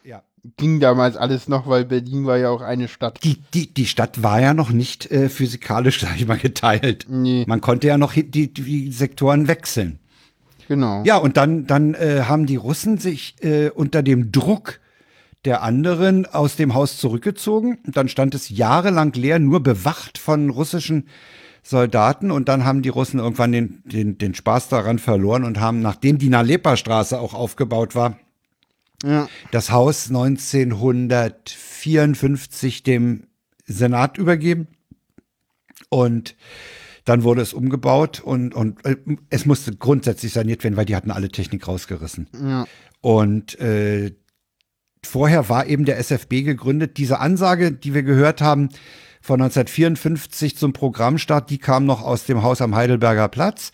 Ja. 0.04 0.22
Ging 0.56 0.80
damals 0.80 1.16
alles 1.16 1.48
noch, 1.48 1.68
weil 1.68 1.84
Berlin 1.84 2.26
war 2.26 2.36
ja 2.36 2.50
auch 2.50 2.62
eine 2.62 2.88
Stadt. 2.88 3.20
Die, 3.22 3.38
die, 3.54 3.72
die 3.72 3.86
Stadt 3.86 4.22
war 4.22 4.40
ja 4.40 4.54
noch 4.54 4.70
nicht 4.70 5.10
äh, 5.10 5.28
physikalisch, 5.28 6.00
sag 6.02 6.16
ich 6.16 6.26
mal, 6.26 6.38
geteilt. 6.38 7.06
Nee. 7.08 7.44
Man 7.46 7.60
konnte 7.60 7.86
ja 7.86 7.98
noch 7.98 8.12
die, 8.14 8.52
die 8.52 8.90
Sektoren 8.92 9.48
wechseln. 9.48 9.98
Genau. 10.68 11.02
Ja, 11.04 11.16
und 11.16 11.36
dann, 11.36 11.66
dann 11.66 11.94
äh, 11.94 12.22
haben 12.26 12.46
die 12.46 12.56
Russen 12.56 12.98
sich 12.98 13.36
äh, 13.42 13.70
unter 13.70 14.02
dem 14.02 14.32
Druck 14.32 14.80
der 15.44 15.62
anderen 15.62 16.26
aus 16.26 16.56
dem 16.56 16.74
Haus 16.74 16.98
zurückgezogen. 16.98 17.78
Und 17.84 17.96
dann 17.96 18.08
stand 18.08 18.34
es 18.34 18.48
jahrelang 18.48 19.12
leer, 19.12 19.38
nur 19.38 19.62
bewacht 19.62 20.18
von 20.18 20.50
russischen 20.50 21.08
Soldaten. 21.62 22.30
Und 22.30 22.48
dann 22.48 22.64
haben 22.64 22.82
die 22.82 22.88
Russen 22.88 23.18
irgendwann 23.18 23.52
den, 23.52 23.82
den, 23.84 24.18
den 24.18 24.34
Spaß 24.34 24.68
daran 24.68 24.98
verloren 24.98 25.44
und 25.44 25.60
haben, 25.60 25.80
nachdem 25.80 26.18
die 26.18 26.28
Nalepa-Straße 26.28 27.18
auch 27.18 27.34
aufgebaut 27.34 27.94
war, 27.94 28.18
Ja. 29.04 29.28
das 29.50 29.70
Haus 29.70 30.08
1954 30.08 32.82
dem 32.82 33.24
Senat 33.66 34.18
übergeben. 34.18 34.68
Und 35.88 36.36
dann 37.04 37.24
wurde 37.24 37.42
es 37.42 37.52
umgebaut 37.52 38.20
und, 38.20 38.54
und 38.54 38.84
äh, 38.84 38.96
es 39.28 39.44
musste 39.44 39.74
grundsätzlich 39.74 40.32
saniert 40.32 40.62
werden, 40.62 40.76
weil 40.76 40.84
die 40.84 40.94
hatten 40.94 41.10
alle 41.10 41.28
Technik 41.28 41.66
rausgerissen. 41.66 42.28
Ja. 42.32 42.64
Und 43.00 43.58
äh, 43.58 44.14
vorher 45.04 45.48
war 45.48 45.66
eben 45.66 45.84
der 45.84 45.98
SFB 45.98 46.42
gegründet. 46.42 46.96
Diese 46.96 47.18
Ansage, 47.18 47.72
die 47.72 47.94
wir 47.94 48.04
gehört 48.04 48.40
haben, 48.40 48.68
von 49.22 49.40
1954 49.40 50.56
zum 50.56 50.72
Programmstart, 50.72 51.48
die 51.48 51.58
kam 51.58 51.86
noch 51.86 52.02
aus 52.02 52.24
dem 52.24 52.42
Haus 52.42 52.60
am 52.60 52.74
Heidelberger 52.74 53.28
Platz. 53.28 53.70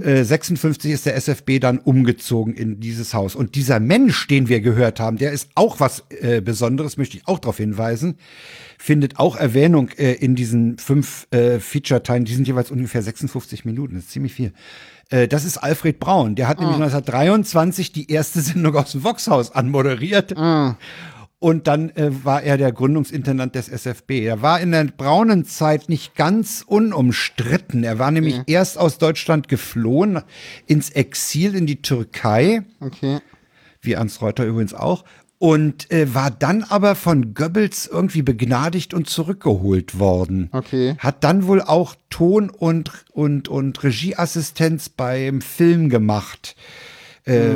Äh, 0.00 0.22
56 0.22 0.92
ist 0.92 1.04
der 1.04 1.16
SFB 1.16 1.58
dann 1.58 1.78
umgezogen 1.78 2.54
in 2.54 2.78
dieses 2.78 3.12
Haus. 3.12 3.34
Und 3.34 3.56
dieser 3.56 3.80
Mensch, 3.80 4.28
den 4.28 4.48
wir 4.48 4.60
gehört 4.60 5.00
haben, 5.00 5.18
der 5.18 5.32
ist 5.32 5.50
auch 5.56 5.80
was 5.80 6.04
äh, 6.10 6.40
Besonderes, 6.40 6.96
möchte 6.96 7.16
ich 7.16 7.26
auch 7.26 7.40
darauf 7.40 7.56
hinweisen, 7.56 8.18
findet 8.78 9.18
auch 9.18 9.34
Erwähnung 9.34 9.88
äh, 9.98 10.12
in 10.12 10.36
diesen 10.36 10.78
fünf 10.78 11.26
äh, 11.32 11.58
Feature-Teilen. 11.58 12.24
Die 12.24 12.34
sind 12.34 12.46
jeweils 12.46 12.70
ungefähr 12.70 13.02
56 13.02 13.64
Minuten, 13.64 13.96
das 13.96 14.04
ist 14.04 14.12
ziemlich 14.12 14.32
viel. 14.32 14.52
Äh, 15.10 15.26
das 15.26 15.44
ist 15.44 15.58
Alfred 15.58 15.98
Braun. 15.98 16.36
Der 16.36 16.46
hat 16.46 16.60
nämlich 16.60 16.76
1923 16.76 17.90
die 17.90 18.12
erste 18.12 18.40
Sendung 18.40 18.76
aus 18.76 18.92
dem 18.92 19.02
Voxhaus 19.02 19.50
anmoderiert. 19.50 20.34
Und 21.40 21.68
dann 21.68 21.90
äh, 21.90 22.24
war 22.24 22.42
er 22.42 22.56
der 22.58 22.72
Gründungsintendant 22.72 23.54
des 23.54 23.68
SFB. 23.68 24.24
Er 24.24 24.42
war 24.42 24.60
in 24.60 24.72
der 24.72 24.84
braunen 24.84 25.44
Zeit 25.44 25.88
nicht 25.88 26.16
ganz 26.16 26.64
unumstritten. 26.66 27.84
Er 27.84 28.00
war 28.00 28.10
nämlich 28.10 28.40
erst 28.46 28.76
aus 28.76 28.98
Deutschland 28.98 29.46
geflohen 29.46 30.20
ins 30.66 30.90
Exil 30.90 31.54
in 31.54 31.66
die 31.66 31.80
Türkei, 31.80 32.62
Okay. 32.80 33.20
wie 33.80 33.92
Ernst 33.92 34.20
Reuter 34.20 34.44
übrigens 34.46 34.74
auch, 34.74 35.04
und 35.38 35.88
äh, 35.92 36.12
war 36.12 36.32
dann 36.32 36.64
aber 36.64 36.96
von 36.96 37.32
Goebbels 37.34 37.86
irgendwie 37.86 38.22
begnadigt 38.22 38.92
und 38.92 39.08
zurückgeholt 39.08 40.00
worden. 40.00 40.48
Okay. 40.50 40.96
Hat 40.98 41.22
dann 41.22 41.46
wohl 41.46 41.62
auch 41.62 41.94
Ton- 42.10 42.50
und, 42.50 42.90
und, 43.12 43.48
und 43.48 43.80
Regieassistenz 43.84 44.88
beim 44.88 45.40
Film 45.40 45.88
gemacht. 45.88 46.56
Äh, 47.24 47.52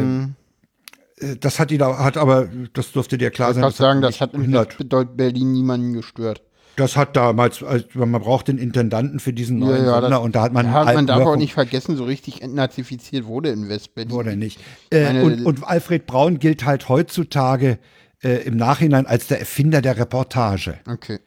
Das 1.40 1.58
hat 1.60 1.70
ihn, 1.70 1.82
auch- 1.82 1.98
hat 1.98 2.16
aber, 2.16 2.48
das 2.72 2.92
dürfte 2.92 3.18
dir 3.18 3.30
klar 3.30 3.50
Ich 3.50 3.54
sein. 3.54 3.62
kann 3.62 3.72
sagen, 3.72 4.02
das 4.02 4.20
hat 4.20 4.34
in. 4.34 4.52
Westbedeut 4.52 5.16
Berlin 5.16 5.52
niemanden 5.52 5.92
gestört. 5.92 6.42
Das 6.76 6.96
hat 6.96 7.16
damals, 7.16 7.62
also 7.62 7.84
man 7.94 8.22
braucht 8.22 8.48
den 8.48 8.56
Intendanten 8.56 9.20
für 9.20 9.34
diesen 9.34 9.58
neuen 9.58 9.84
Sender 9.84 10.00
das- 10.08 10.20
und 10.20 10.34
da 10.34 10.42
hat 10.42 10.52
man 10.54 10.64
ja, 10.66 10.84
man 10.84 11.06
darf 11.06 11.20
auch 11.20 11.26
Hörfunk- 11.26 11.38
nicht 11.38 11.52
vergessen, 11.52 11.96
so 11.96 12.04
richtig 12.04 12.40
entnazifiziert 12.40 13.26
wurde 13.26 13.50
in 13.50 13.68
Westberlin. 13.68 14.10
Wurde 14.10 14.36
nicht. 14.36 14.58
Äh, 14.90 15.20
und, 15.20 15.44
und 15.44 15.64
Alfred 15.68 16.06
Braun 16.06 16.38
gilt 16.38 16.64
halt 16.64 16.88
heutzutage 16.88 17.78
äh, 18.22 18.36
im 18.44 18.56
Nachhinein 18.56 19.04
als 19.06 19.26
der 19.26 19.38
Erfinder 19.40 19.82
der 19.82 19.98
Reportage. 19.98 20.78
Okay. 20.90 21.18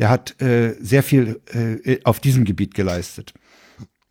Der 0.00 0.08
hat 0.10 0.40
äh, 0.42 0.74
sehr 0.80 1.04
viel 1.04 1.40
äh, 1.52 2.00
auf 2.02 2.18
diesem 2.18 2.44
Gebiet 2.44 2.74
geleistet. 2.74 3.32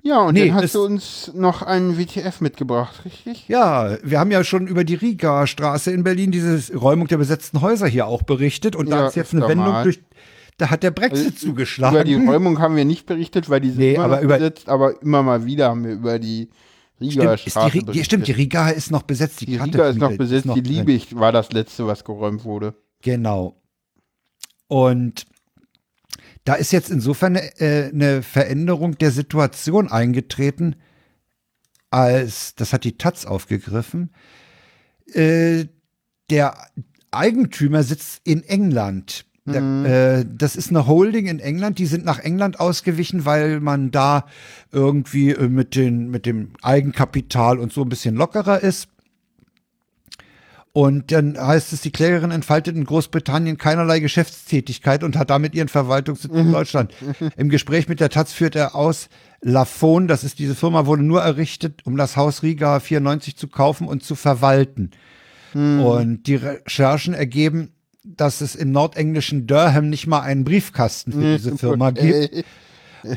Ja, 0.06 0.20
und 0.24 0.34
Nee, 0.34 0.48
dann 0.50 0.56
hast 0.56 0.76
du 0.76 0.84
uns 0.84 1.32
noch 1.34 1.62
einen 1.62 1.98
WTF 1.98 2.42
mitgebracht, 2.42 3.06
richtig? 3.06 3.48
Ja, 3.48 3.98
wir 4.04 4.20
haben 4.20 4.32
ja 4.32 4.44
schon 4.44 4.68
über 4.68 4.84
die 4.84 4.96
Riga 4.96 5.48
Straße 5.48 5.92
in 5.92 6.04
Berlin, 6.04 6.32
diese 6.32 6.76
Räumung 6.76 7.08
der 7.08 7.18
besetzten 7.18 7.62
Häuser 7.62 7.88
hier 7.88 8.06
auch 8.06 8.22
berichtet. 8.24 8.76
Und 8.76 8.90
da 8.90 9.00
Ja, 9.04 9.08
ist 9.08 9.16
jetzt 9.16 9.34
eine 9.34 9.48
Wendung 9.48 9.70
mal. 9.70 9.84
durch, 9.84 10.02
da 10.58 10.70
hat 10.70 10.84
der 10.84 10.92
Brexit 10.92 11.40
zugeschlagen. 11.40 11.96
Über 11.96 12.04
die 12.04 12.16
Räumung 12.16 12.60
haben 12.60 12.76
wir 12.76 12.84
nicht 12.84 13.06
berichtet, 13.06 13.50
weil 13.50 13.62
die 13.62 13.70
sind 13.70 13.80
Nee, 13.80 13.94
immer 13.96 14.04
aber 14.04 14.16
noch 14.18 14.24
über- 14.24 14.38
besetzt, 14.40 14.68
aber 14.68 15.02
immer 15.02 15.24
mal 15.24 15.46
wieder 15.46 15.70
haben 15.70 15.86
wir 15.86 15.94
über 15.94 16.20
die 16.20 16.50
Riga 17.00 17.38
Stimmt, 17.38 17.48
ist 17.48 17.56
die, 17.56 17.72
die, 17.80 17.86
berichtet. 17.86 18.06
stimmt, 18.06 18.28
die 18.28 18.32
Riga 18.34 18.70
ist 18.72 18.92
noch 18.92 19.04
besetzt. 19.04 19.40
Die, 19.40 19.46
Die 19.46 19.58
Karte 19.58 19.72
Riga 19.74 19.88
ist 19.88 19.98
noch 20.00 20.18
besetzt, 20.18 20.46
die 20.54 20.64
drin. 20.64 20.74
Liebig 20.86 21.16
war 21.18 21.32
das 21.32 21.52
letzte, 21.54 21.88
was 21.88 22.04
geräumt 22.04 22.44
wurde. 22.44 22.76
Genau. 23.02 23.56
Und 24.68 25.24
da 26.44 26.56
ist 26.56 26.72
jetzt 26.72 26.90
insofern 26.90 27.38
eine, 27.38 27.60
äh, 27.60 27.90
eine 27.90 28.22
Veränderung 28.22 28.98
der 28.98 29.12
Situation 29.12 29.90
eingetreten, 29.90 30.76
als, 31.90 32.56
das 32.56 32.74
hat 32.74 32.84
die 32.84 32.98
Taz 32.98 33.26
aufgegriffen, 33.26 34.12
äh, 35.14 35.66
der 36.30 36.58
Eigentümer 37.12 37.84
sitzt 37.84 38.22
in 38.24 38.44
England. 38.44 39.26
Der, 39.46 40.20
äh, 40.20 40.26
das 40.26 40.56
ist 40.56 40.70
eine 40.70 40.88
Holding 40.88 41.28
in 41.28 41.40
England, 41.40 41.78
die 41.78 41.86
sind 41.86 42.06
nach 42.06 42.20
England 42.20 42.62
ausgewichen, 42.62 43.26
weil 43.26 43.60
man 43.60 43.92
da 43.92 44.26
irgendwie 44.72 45.32
äh, 45.32 45.50
mit, 45.50 45.76
den, 45.76 46.10
mit 46.10 46.26
dem 46.26 46.54
Eigenkapital 46.62 47.60
und 47.60 47.74
so 47.74 47.82
ein 47.82 47.90
bisschen 47.90 48.16
lockerer 48.16 48.64
ist. 48.64 48.88
Und 50.76 51.12
dann 51.12 51.38
heißt 51.38 51.72
es, 51.72 51.82
die 51.82 51.92
Klägerin 51.92 52.32
entfaltet 52.32 52.76
in 52.76 52.84
Großbritannien 52.84 53.60
keinerlei 53.60 54.00
Geschäftstätigkeit 54.00 55.04
und 55.04 55.16
hat 55.16 55.30
damit 55.30 55.54
ihren 55.54 55.68
Verwaltungssitz 55.68 56.32
in 56.34 56.52
Deutschland. 56.52 56.92
Im 57.38 57.50
Gespräch 57.50 57.88
mit 57.88 58.00
der 58.00 58.10
Taz 58.10 58.34
führt 58.34 58.56
er 58.56 58.74
aus, 58.74 59.08
Lafon, 59.42 60.08
das 60.08 60.24
ist 60.24 60.40
diese 60.40 60.56
Firma, 60.56 60.88
wurde 60.88 61.04
nur 61.04 61.22
errichtet, 61.22 61.82
um 61.86 61.96
das 61.96 62.18
Haus 62.18 62.42
Riga 62.42 62.80
94 62.80 63.38
zu 63.38 63.48
kaufen 63.48 63.88
und 63.88 64.04
zu 64.04 64.16
verwalten. 64.16 64.90
Und 65.86 66.24
die 66.24 66.36
Recherchen 66.36 67.14
ergeben, 67.14 67.74
dass 68.04 68.42
es 68.42 68.56
im 68.56 68.72
nordenglischen 68.72 69.46
Durham 69.46 69.90
nicht 69.90 70.08
mal 70.08 70.22
einen 70.22 70.44
Briefkasten 70.44 71.12
für 71.12 71.38
diese 71.38 71.58
Firma 71.58 71.92
gibt. 71.92 72.46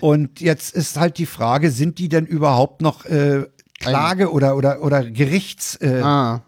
Und 0.01 0.41
jetzt 0.41 0.75
ist 0.75 0.99
halt 0.99 1.17
die 1.17 1.27
Frage, 1.27 1.71
sind 1.71 1.99
die 1.99 2.11
denn 2.11 2.27
überhaupt 2.27 2.83
noch 2.83 3.07
äh, 3.07 3.45
Klage- 3.79 4.33
oder, 4.33 4.57
oder, 4.57 4.83
oder 4.83 5.05
gerichtsfähig? 5.11 6.03
ah, 6.03 6.43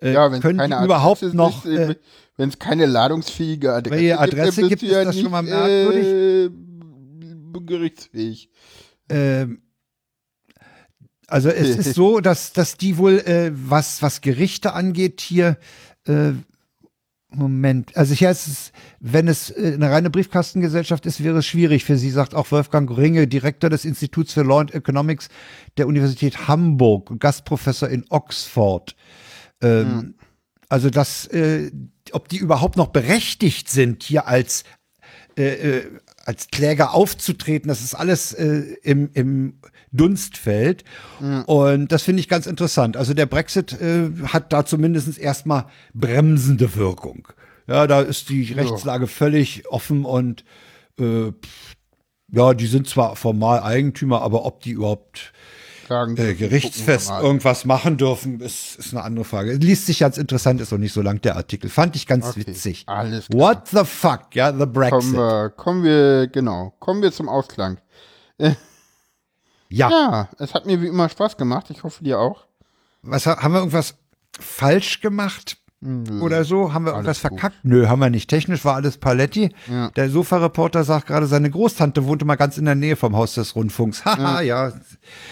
Äh, 0.00 0.12
ja, 0.12 0.30
wenn 0.30 0.38
es 0.38 0.42
können 0.42 0.58
keine 0.58 0.84
überhaupt 0.84 1.22
Adresse 1.22 1.36
noch, 1.36 1.64
ist, 1.64 1.78
äh, 1.78 1.94
wenn 2.36 2.48
es 2.48 2.58
keine 2.58 2.86
ladungsfähige 2.86 3.72
Adresse, 3.72 4.00
Welche 4.00 4.18
Adresse 4.18 4.68
gibt 4.68 4.82
es, 4.82 4.90
ja 4.90 5.04
das 5.04 5.18
schon 5.18 5.30
mal 5.30 5.42
nicht, 5.42 5.52
merkwürdig? 5.52 6.06
Äh, 6.06 7.60
gerichtsfähig. 7.64 8.50
ähm, 9.08 9.62
also 11.28 11.48
es 11.48 11.76
ist 11.86 11.94
so, 11.94 12.20
dass, 12.20 12.52
dass 12.52 12.76
die 12.76 12.98
wohl, 12.98 13.18
äh, 13.20 13.52
was, 13.54 14.02
was 14.02 14.20
Gerichte 14.20 14.72
angeht, 14.74 15.20
hier 15.20 15.56
äh, 16.06 16.32
Moment. 17.34 17.96
Also 17.96 18.14
hier 18.14 18.30
ist 18.30 18.46
es, 18.46 18.72
wenn 19.00 19.28
es 19.28 19.50
äh, 19.50 19.72
eine 19.74 19.90
reine 19.90 20.10
Briefkastengesellschaft 20.10 21.06
ist, 21.06 21.22
wäre 21.22 21.38
es 21.38 21.46
schwierig 21.46 21.84
für 21.84 21.96
Sie, 21.96 22.10
sagt 22.10 22.34
auch 22.34 22.50
Wolfgang 22.50 22.90
Ringe, 22.96 23.26
Direktor 23.26 23.70
des 23.70 23.84
Instituts 23.84 24.32
für 24.32 24.42
Law 24.42 24.60
and 24.60 24.74
Economics 24.74 25.28
der 25.76 25.86
Universität 25.86 26.48
Hamburg, 26.48 27.10
und 27.10 27.20
Gastprofessor 27.20 27.88
in 27.88 28.04
Oxford. 28.10 28.94
Ähm, 29.62 30.14
Also 30.68 30.88
das, 30.88 31.26
äh, 31.26 31.70
ob 32.12 32.28
die 32.28 32.38
überhaupt 32.38 32.78
noch 32.78 32.88
berechtigt 32.88 33.68
sind, 33.68 34.02
hier 34.02 34.26
als 34.26 34.64
äh, 35.36 35.78
äh, 35.78 35.90
als 36.24 36.48
Kläger 36.48 36.94
aufzutreten, 36.94 37.68
das 37.68 37.82
ist 37.82 37.94
alles 37.94 38.32
äh, 38.32 38.76
im, 38.82 39.10
im 39.14 39.54
Dunstfeld. 39.92 40.84
Und 41.46 41.92
das 41.92 42.02
finde 42.02 42.20
ich 42.20 42.28
ganz 42.28 42.46
interessant. 42.46 42.96
Also 42.96 43.14
der 43.14 43.26
Brexit 43.26 43.72
äh, 43.80 44.10
hat 44.24 44.52
da 44.52 44.64
zumindest 44.64 45.18
erstmal 45.18 45.66
bremsende 45.94 46.74
Wirkung. 46.76 47.28
Ja, 47.66 47.86
da 47.86 48.00
ist 48.00 48.28
die 48.28 48.52
Rechtslage 48.52 49.06
völlig 49.06 49.68
offen 49.68 50.04
und 50.04 50.44
äh, 50.98 51.32
ja, 52.34 52.54
die 52.54 52.66
sind 52.66 52.88
zwar 52.88 53.14
formal 53.14 53.60
Eigentümer, 53.60 54.22
aber 54.22 54.44
ob 54.46 54.60
die 54.62 54.70
überhaupt 54.70 55.32
Sagen, 55.88 56.16
äh, 56.16 56.34
gerichtsfest 56.34 57.10
irgendwas 57.10 57.64
machen 57.64 57.96
dürfen, 57.96 58.40
ist, 58.40 58.76
ist 58.76 58.92
eine 58.92 59.02
andere 59.02 59.24
Frage. 59.24 59.52
Liest 59.54 59.86
sich 59.86 59.98
ganz 60.00 60.16
interessant, 60.18 60.60
ist 60.60 60.72
noch 60.72 60.78
nicht 60.78 60.92
so 60.92 61.02
lang 61.02 61.20
der 61.20 61.36
Artikel. 61.36 61.68
Fand 61.70 61.96
ich 61.96 62.06
ganz 62.06 62.26
Okay, 62.28 62.46
witzig. 62.46 62.84
alles 62.86 63.26
klar. 63.28 63.40
What 63.56 63.68
the 63.68 63.84
fuck, 63.84 64.34
ja, 64.34 64.52
the 64.52 64.58
Kommen 64.58 64.72
Brexit. 64.72 65.12
wir, 65.14 65.50
kommen 65.56 65.82
wir, 65.84 66.26
genau, 66.28 66.74
kommen 66.78 67.02
wir 67.02 67.12
zum 67.12 67.28
Ausklang. 67.28 67.78
Ja. 69.74 69.88
Ja, 69.90 70.28
es 70.38 70.52
hat 70.52 70.66
mir 70.66 70.82
wie 70.82 70.86
immer 70.88 71.08
Spaß 71.08 71.38
gemacht. 71.38 71.70
Ich 71.70 71.82
hoffe 71.82 72.04
dir 72.04 72.18
auch. 72.18 72.44
Was 73.00 73.24
ha- 73.26 73.38
haben 73.42 73.52
wir 73.54 73.60
irgendwas 73.60 73.94
falsch 74.38 75.00
gemacht? 75.00 75.56
Oder 76.20 76.44
so? 76.44 76.72
Haben 76.72 76.84
wir 76.84 76.92
irgendwas 76.92 77.22
Alles 77.24 77.30
gut. 77.30 77.40
verkackt? 77.40 77.64
Nö, 77.64 77.88
haben 77.88 77.98
wir 77.98 78.10
nicht. 78.10 78.30
Technisch 78.30 78.64
war 78.64 78.76
alles 78.76 78.98
Paletti. 78.98 79.50
Ja. 79.68 79.90
Der 79.90 80.10
Sofa-Reporter 80.10 80.84
sagt 80.84 81.08
gerade, 81.08 81.26
seine 81.26 81.50
Großtante 81.50 82.06
wohnte 82.06 82.24
mal 82.24 82.36
ganz 82.36 82.56
in 82.56 82.66
der 82.66 82.76
Nähe 82.76 82.94
vom 82.94 83.16
Haus 83.16 83.34
des 83.34 83.56
Rundfunks. 83.56 84.04
Haha, 84.04 84.42
ja. 84.42 84.72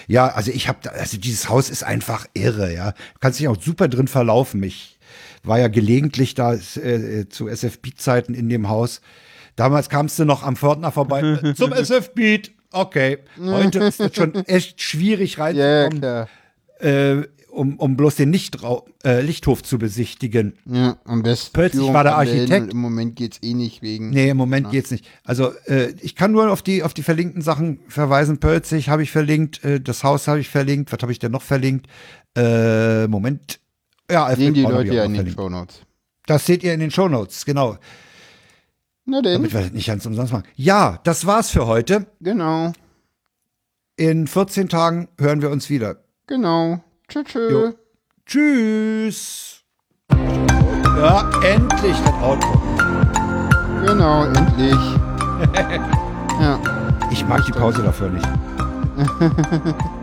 Ja, 0.09 0.27
also 0.29 0.51
ich 0.51 0.67
habe, 0.69 0.91
also 0.93 1.19
dieses 1.19 1.49
Haus 1.49 1.71
ist 1.71 1.85
einfach 1.85 2.27
irre, 2.35 2.75
ja. 2.75 2.93
Du 2.93 3.21
kannst 3.21 3.39
dich 3.39 3.47
auch 3.47 3.61
super 3.61 3.87
drin 3.87 4.09
verlaufen. 4.09 4.61
Ich 4.65 4.99
war 5.45 5.61
ja 5.61 5.69
gelegentlich 5.69 6.35
da 6.35 6.55
äh, 6.55 7.29
zu 7.29 7.49
SF-Beat-Zeiten 7.49 8.35
in 8.35 8.49
dem 8.49 8.69
Haus. 8.69 9.01
Damals 9.55 9.89
kamst 9.89 10.19
du 10.19 10.25
noch 10.25 10.43
am 10.43 10.57
Pförtner 10.57 10.91
vorbei 10.91 11.21
äh, 11.21 11.55
zum 11.55 11.73
SF-Beat. 11.73 12.51
Okay. 12.73 13.19
Heute 13.41 13.81
ist 13.81 14.01
es 14.01 14.15
schon 14.15 14.35
echt 14.47 14.81
schwierig 14.81 15.39
reinzukommen 15.39 16.29
äh, 16.81 17.23
um, 17.61 17.77
um 17.79 17.97
bloß 17.97 18.17
den 18.17 18.33
Lichtrau 18.33 18.87
äh, 19.05 19.21
Lichthof 19.21 19.63
zu 19.63 19.79
besichtigen. 19.79 20.55
Ja, 20.65 20.97
am 21.05 21.23
besten. 21.23 21.53
Plötzlich 21.53 21.81
Führung 21.81 21.95
war 21.95 22.05
der 22.05 22.17
Architekt. 22.17 22.73
Im 22.73 22.79
Moment 22.81 23.17
geht's 23.17 23.39
eh 23.43 23.53
nicht 23.55 23.83
wegen. 23.83 24.11
Nee, 24.11 24.31
im 24.31 24.37
Moment 24.39 24.71
geht's 24.71 24.91
nicht. 24.91 25.05
Also 25.25 25.53
äh, 25.67 25.93
ich 26.01 26.17
kann 26.17 26.33
nur 26.33 26.51
auf 26.51 26.63
die 26.63 26.83
auf 26.83 26.95
die 26.95 27.03
verlinkten 27.03 27.43
Sachen 27.43 27.81
verweisen. 27.89 28.39
Pölzig 28.41 28.89
habe 28.89 29.03
ich 29.03 29.11
verlinkt, 29.11 29.63
äh, 29.65 29.81
das 29.81 30.03
Haus 30.05 30.27
habe 30.27 30.41
ich 30.41 30.49
verlinkt. 30.49 30.91
Was 30.93 31.01
habe 31.03 31.13
ich 31.13 31.19
denn 31.19 31.33
noch 31.33 31.43
verlinkt? 31.43 31.87
Äh, 32.37 33.07
Moment. 33.09 33.61
Ja, 34.11 34.25
Alfred 34.25 34.47
Sehen 34.47 34.55
die 34.55 34.63
Braun 34.63 34.73
Leute 34.73 34.95
ja 34.95 35.05
in 35.05 35.13
noch 35.13 35.19
den 35.19 35.33
verlinkt. 35.33 35.41
Shownotes. 35.41 35.81
Das 36.27 36.47
seht 36.47 36.63
ihr 36.65 36.73
in 36.75 36.81
den 36.81 36.91
Shownotes, 36.91 37.45
genau. 37.45 37.77
Na 39.05 39.21
denn, 39.23 39.35
Damit 39.35 39.53
wir 39.53 39.61
das 39.61 39.73
nicht 39.73 39.87
ganz 39.87 40.07
umsonst 40.07 40.33
machen. 40.33 40.45
Ja, 40.57 40.99
das 41.05 41.27
war's 41.27 41.51
für 41.51 41.67
heute. 41.67 42.07
genau, 42.21 42.73
In 43.97 44.27
14 44.27 44.69
Tagen 44.69 45.09
hören 45.19 45.43
wir 45.43 45.51
uns 45.51 45.69
wieder. 45.69 45.97
genau. 46.27 46.83
Tschüss, 47.11 47.25
tschüss. 47.25 47.51
Jo. 47.51 47.75
Tschüss. 48.25 49.65
Ja, 50.97 51.29
endlich 51.43 51.97
das 52.05 52.23
Outro. 52.23 52.63
Genau, 53.85 54.27
endlich. 54.27 54.79
ja. 56.41 56.61
Ich 57.11 57.27
mag 57.27 57.45
die 57.45 57.53
Pause 57.53 57.83
dafür 57.83 58.11
nicht. 58.11 58.29